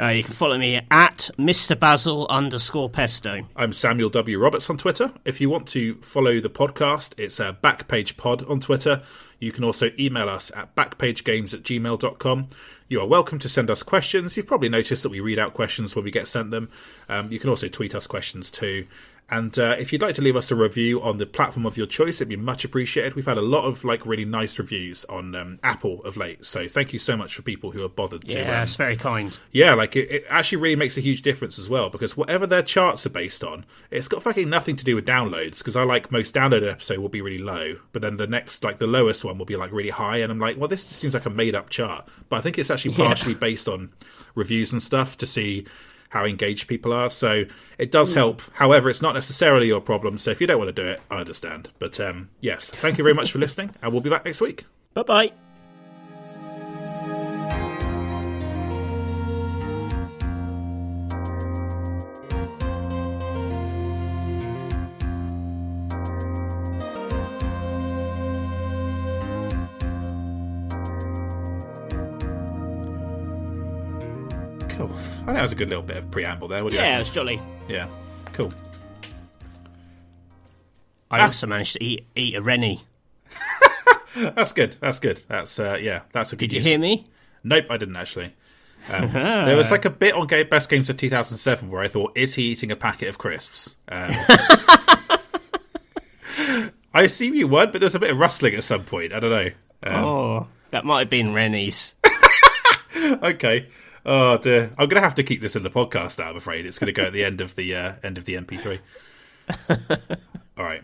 uh, 0.00 0.08
you 0.08 0.22
can 0.24 0.32
follow 0.32 0.58
me 0.58 0.80
at 0.90 1.30
Mr. 1.38 1.78
Basil 1.78 2.26
underscore 2.28 2.88
Pesto. 2.88 3.46
I'm 3.54 3.72
Samuel 3.72 4.10
W. 4.10 4.38
Roberts 4.38 4.68
on 4.70 4.76
Twitter. 4.76 5.12
If 5.24 5.40
you 5.40 5.50
want 5.50 5.68
to 5.68 5.96
follow 6.00 6.40
the 6.40 6.50
podcast, 6.50 7.12
it's 7.18 7.38
uh, 7.38 7.52
Backpage 7.52 8.16
Pod 8.16 8.44
on 8.46 8.60
Twitter. 8.60 9.02
You 9.38 9.52
can 9.52 9.64
also 9.64 9.90
email 9.98 10.28
us 10.28 10.50
at 10.56 10.74
backpagegames 10.74 11.52
at 11.52 11.62
gmail.com. 11.62 12.48
You 12.86 13.00
are 13.00 13.06
welcome 13.06 13.38
to 13.38 13.48
send 13.48 13.70
us 13.70 13.82
questions. 13.82 14.36
You've 14.36 14.46
probably 14.46 14.68
noticed 14.68 15.02
that 15.04 15.08
we 15.08 15.18
read 15.18 15.38
out 15.38 15.54
questions 15.54 15.96
when 15.96 16.04
we 16.04 16.10
get 16.10 16.28
sent 16.28 16.50
them. 16.50 16.68
Um, 17.08 17.32
you 17.32 17.38
can 17.38 17.48
also 17.48 17.66
tweet 17.66 17.94
us 17.94 18.06
questions 18.06 18.50
too. 18.50 18.86
And 19.30 19.58
uh, 19.58 19.74
if 19.78 19.90
you'd 19.92 20.02
like 20.02 20.14
to 20.16 20.22
leave 20.22 20.36
us 20.36 20.50
a 20.50 20.54
review 20.54 21.00
on 21.00 21.16
the 21.16 21.24
platform 21.24 21.64
of 21.64 21.78
your 21.78 21.86
choice, 21.86 22.16
it'd 22.16 22.28
be 22.28 22.36
much 22.36 22.64
appreciated. 22.64 23.14
We've 23.14 23.24
had 23.24 23.38
a 23.38 23.42
lot 23.42 23.64
of 23.64 23.82
like 23.82 24.04
really 24.04 24.26
nice 24.26 24.58
reviews 24.58 25.04
on 25.06 25.34
um, 25.34 25.58
Apple 25.62 26.02
of 26.04 26.18
late, 26.18 26.44
so 26.44 26.68
thank 26.68 26.92
you 26.92 26.98
so 26.98 27.16
much 27.16 27.34
for 27.34 27.40
people 27.40 27.70
who 27.70 27.80
have 27.80 27.96
bothered 27.96 28.28
to. 28.28 28.34
Yeah, 28.34 28.42
um, 28.42 28.48
that's 28.48 28.76
very 28.76 28.96
kind. 28.96 29.36
yeah, 29.50 29.72
like 29.72 29.96
it, 29.96 30.10
it 30.10 30.24
actually 30.28 30.58
really 30.58 30.76
makes 30.76 30.98
a 30.98 31.00
huge 31.00 31.22
difference 31.22 31.58
as 31.58 31.70
well 31.70 31.88
because 31.88 32.16
whatever 32.16 32.46
their 32.46 32.62
charts 32.62 33.06
are 33.06 33.10
based 33.10 33.42
on, 33.42 33.64
it's 33.90 34.08
got 34.08 34.22
fucking 34.22 34.50
nothing 34.50 34.76
to 34.76 34.84
do 34.84 34.94
with 34.94 35.06
downloads. 35.06 35.58
Because 35.58 35.74
I 35.74 35.84
like 35.84 36.12
most 36.12 36.34
downloaded 36.34 36.70
episode 36.70 36.98
will 36.98 37.08
be 37.08 37.22
really 37.22 37.42
low, 37.42 37.78
but 37.92 38.02
then 38.02 38.16
the 38.16 38.26
next, 38.26 38.62
like 38.62 38.76
the 38.76 38.86
lowest 38.86 39.24
one, 39.24 39.38
will 39.38 39.46
be 39.46 39.56
like 39.56 39.72
really 39.72 39.90
high, 39.90 40.18
and 40.18 40.30
I'm 40.30 40.38
like, 40.38 40.58
well, 40.58 40.68
this 40.68 40.84
just 40.84 41.00
seems 41.00 41.14
like 41.14 41.26
a 41.26 41.30
made 41.30 41.54
up 41.54 41.70
chart. 41.70 42.06
But 42.28 42.36
I 42.36 42.40
think 42.42 42.58
it's 42.58 42.70
actually 42.70 42.94
partially 42.94 43.34
based 43.34 43.68
on 43.68 43.90
reviews 44.34 44.72
and 44.72 44.82
stuff 44.82 45.16
to 45.18 45.26
see 45.26 45.66
how 46.08 46.24
engaged 46.24 46.68
people 46.68 46.92
are. 46.92 47.10
So 47.10 47.44
it 47.78 47.90
does 47.90 48.14
help. 48.14 48.42
However, 48.54 48.88
it's 48.88 49.02
not 49.02 49.14
necessarily 49.14 49.66
your 49.66 49.80
problem. 49.80 50.18
So 50.18 50.30
if 50.30 50.40
you 50.40 50.46
don't 50.46 50.58
want 50.58 50.74
to 50.74 50.82
do 50.82 50.88
it, 50.88 51.00
I 51.10 51.16
understand. 51.16 51.70
But 51.78 51.98
um, 52.00 52.30
yes, 52.40 52.68
thank 52.70 52.98
you 52.98 53.04
very 53.04 53.14
much 53.14 53.32
for 53.32 53.38
listening, 53.38 53.74
and 53.82 53.92
we'll 53.92 54.00
be 54.00 54.10
back 54.10 54.24
next 54.24 54.40
week. 54.40 54.64
Bye 54.94 55.02
bye. 55.02 55.43
Think 75.34 75.40
that 75.40 75.42
was 75.42 75.52
a 75.52 75.56
good 75.56 75.68
little 75.68 75.82
bit 75.82 75.96
of 75.96 76.08
preamble 76.12 76.46
there. 76.48 76.62
What 76.62 76.70
do 76.70 76.76
you 76.76 76.82
Yeah, 76.82 76.96
it 76.96 77.00
was 77.00 77.10
jolly. 77.10 77.40
Yeah. 77.68 77.88
Cool. 78.34 78.52
I 81.10 81.24
also 81.24 81.48
managed 81.48 81.72
to 81.74 81.82
eat, 81.82 82.06
eat 82.14 82.36
a 82.36 82.42
Rennie. 82.42 82.82
That's 84.16 84.52
good. 84.52 84.76
That's 84.80 85.00
good. 85.00 85.22
That's 85.28 85.58
uh, 85.58 85.76
yeah. 85.80 86.02
That's 86.12 86.32
a 86.32 86.36
good. 86.36 86.50
Did 86.50 86.52
you 86.52 86.58
use. 86.58 86.66
hear 86.66 86.78
me? 86.78 87.06
Nope, 87.42 87.66
I 87.68 87.76
didn't 87.76 87.96
actually. 87.96 88.32
Um, 88.88 89.10
there 89.12 89.56
was 89.56 89.72
like 89.72 89.84
a 89.84 89.90
bit 89.90 90.14
on 90.14 90.28
Ga- 90.28 90.44
Best 90.44 90.70
Games 90.70 90.88
of 90.88 90.96
2007 90.96 91.68
where 91.68 91.82
I 91.82 91.88
thought, 91.88 92.16
is 92.16 92.34
he 92.34 92.44
eating 92.44 92.70
a 92.70 92.76
packet 92.76 93.08
of 93.08 93.18
crisps? 93.18 93.74
Um, 93.88 94.10
I 96.94 97.02
assume 97.02 97.34
you 97.34 97.48
weren't, 97.48 97.72
but 97.72 97.80
there 97.80 97.86
was 97.86 97.96
a 97.96 98.00
bit 98.00 98.10
of 98.10 98.18
rustling 98.18 98.54
at 98.54 98.62
some 98.62 98.84
point. 98.84 99.12
I 99.12 99.18
don't 99.20 99.30
know. 99.30 99.50
Um, 99.82 100.04
Oh, 100.04 100.46
that 100.70 100.84
might 100.84 101.00
have 101.00 101.10
been 101.10 101.34
Rennie's. 101.34 101.96
Okay. 102.96 103.68
Oh 104.06 104.38
dear. 104.38 104.72
I'm 104.76 104.88
gonna 104.88 105.00
have 105.00 105.14
to 105.16 105.22
keep 105.22 105.40
this 105.40 105.56
in 105.56 105.62
the 105.62 105.70
podcast 105.70 106.18
now. 106.18 106.28
I'm 106.30 106.36
afraid 106.36 106.66
it's 106.66 106.78
gonna 106.78 106.92
go 106.92 107.04
at 107.04 107.12
the 107.12 107.24
end 107.24 107.40
of 107.40 107.54
the 107.54 107.74
uh, 107.74 107.92
end 108.02 108.18
of 108.18 108.24
the 108.24 108.34
MP3. 108.34 108.78
All 110.58 110.64
right. 110.64 110.82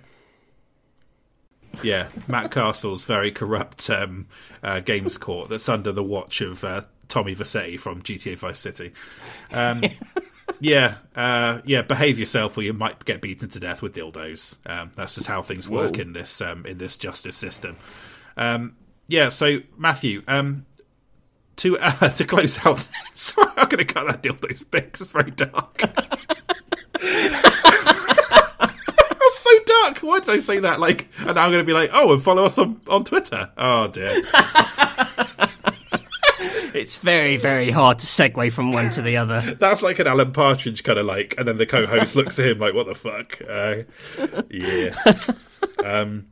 Yeah, 1.82 2.08
Matt 2.26 2.50
Castle's 2.50 3.04
very 3.04 3.30
corrupt 3.30 3.88
um, 3.90 4.26
uh, 4.62 4.80
games 4.80 5.16
court 5.16 5.48
that's 5.48 5.68
under 5.68 5.92
the 5.92 6.02
watch 6.02 6.40
of 6.40 6.64
uh, 6.64 6.82
Tommy 7.08 7.34
Vercetti 7.34 7.78
from 7.78 8.02
GTA 8.02 8.36
Vice 8.36 8.58
City. 8.58 8.92
Um, 9.52 9.82
yeah, 10.60 10.96
uh, 11.14 11.60
yeah. 11.64 11.82
Behave 11.82 12.18
yourself, 12.18 12.58
or 12.58 12.62
you 12.62 12.72
might 12.72 13.04
get 13.04 13.22
beaten 13.22 13.48
to 13.50 13.60
death 13.60 13.82
with 13.82 13.94
dildos. 13.94 14.56
Um, 14.66 14.90
that's 14.94 15.14
just 15.14 15.26
how 15.26 15.42
things 15.42 15.68
work 15.68 15.96
Whoa. 15.96 16.02
in 16.02 16.12
this 16.12 16.40
um, 16.40 16.66
in 16.66 16.78
this 16.78 16.96
justice 16.96 17.36
system. 17.36 17.76
Um, 18.36 18.76
yeah. 19.06 19.28
So 19.28 19.58
Matthew, 19.76 20.22
um, 20.26 20.66
to 21.60 21.78
uh, 21.78 22.08
to 22.16 22.24
close 22.24 22.58
out. 22.66 22.86
Sorry, 23.14 23.48
I'm 23.56 23.68
going 23.68 23.78
to 23.78 23.84
cut 23.84 24.06
that 24.06 24.22
dildo's 24.22 24.62
big. 24.64 24.92
'cause 24.92 25.02
It's 25.02 25.10
very 25.10 25.30
dark. 25.30 25.78
That's 28.60 29.38
so 29.38 29.50
dark. 29.66 29.98
Why 29.98 30.20
did 30.20 30.28
I 30.30 30.38
say 30.38 30.60
that? 30.60 30.80
Like, 30.80 31.08
and 31.18 31.34
now 31.34 31.44
I'm 31.44 31.50
going 31.52 31.62
to 31.62 31.64
be 31.64 31.72
like, 31.72 31.90
oh, 31.92 32.12
and 32.12 32.22
follow 32.22 32.44
us 32.44 32.58
on 32.58 32.80
on 32.88 33.04
Twitter. 33.04 33.50
Oh 33.56 33.88
dear. 33.88 34.10
It's 36.72 36.96
very, 36.96 37.36
very 37.36 37.70
hard 37.70 37.98
to 37.98 38.06
segue 38.06 38.52
from 38.52 38.72
one 38.72 38.90
to 38.92 39.02
the 39.02 39.16
other. 39.18 39.40
That's 39.58 39.82
like 39.82 39.98
an 39.98 40.06
Alan 40.06 40.32
Partridge 40.32 40.82
kind 40.84 40.98
of 40.98 41.04
like, 41.04 41.34
and 41.36 41.46
then 41.46 41.58
the 41.58 41.66
co-host 41.66 42.14
looks 42.16 42.38
at 42.38 42.46
him 42.46 42.58
like, 42.60 42.74
"What 42.74 42.86
the 42.86 42.94
fuck?" 42.94 43.38
Uh, 43.46 43.82
yeah. 44.48 44.94
Um, 45.84 46.26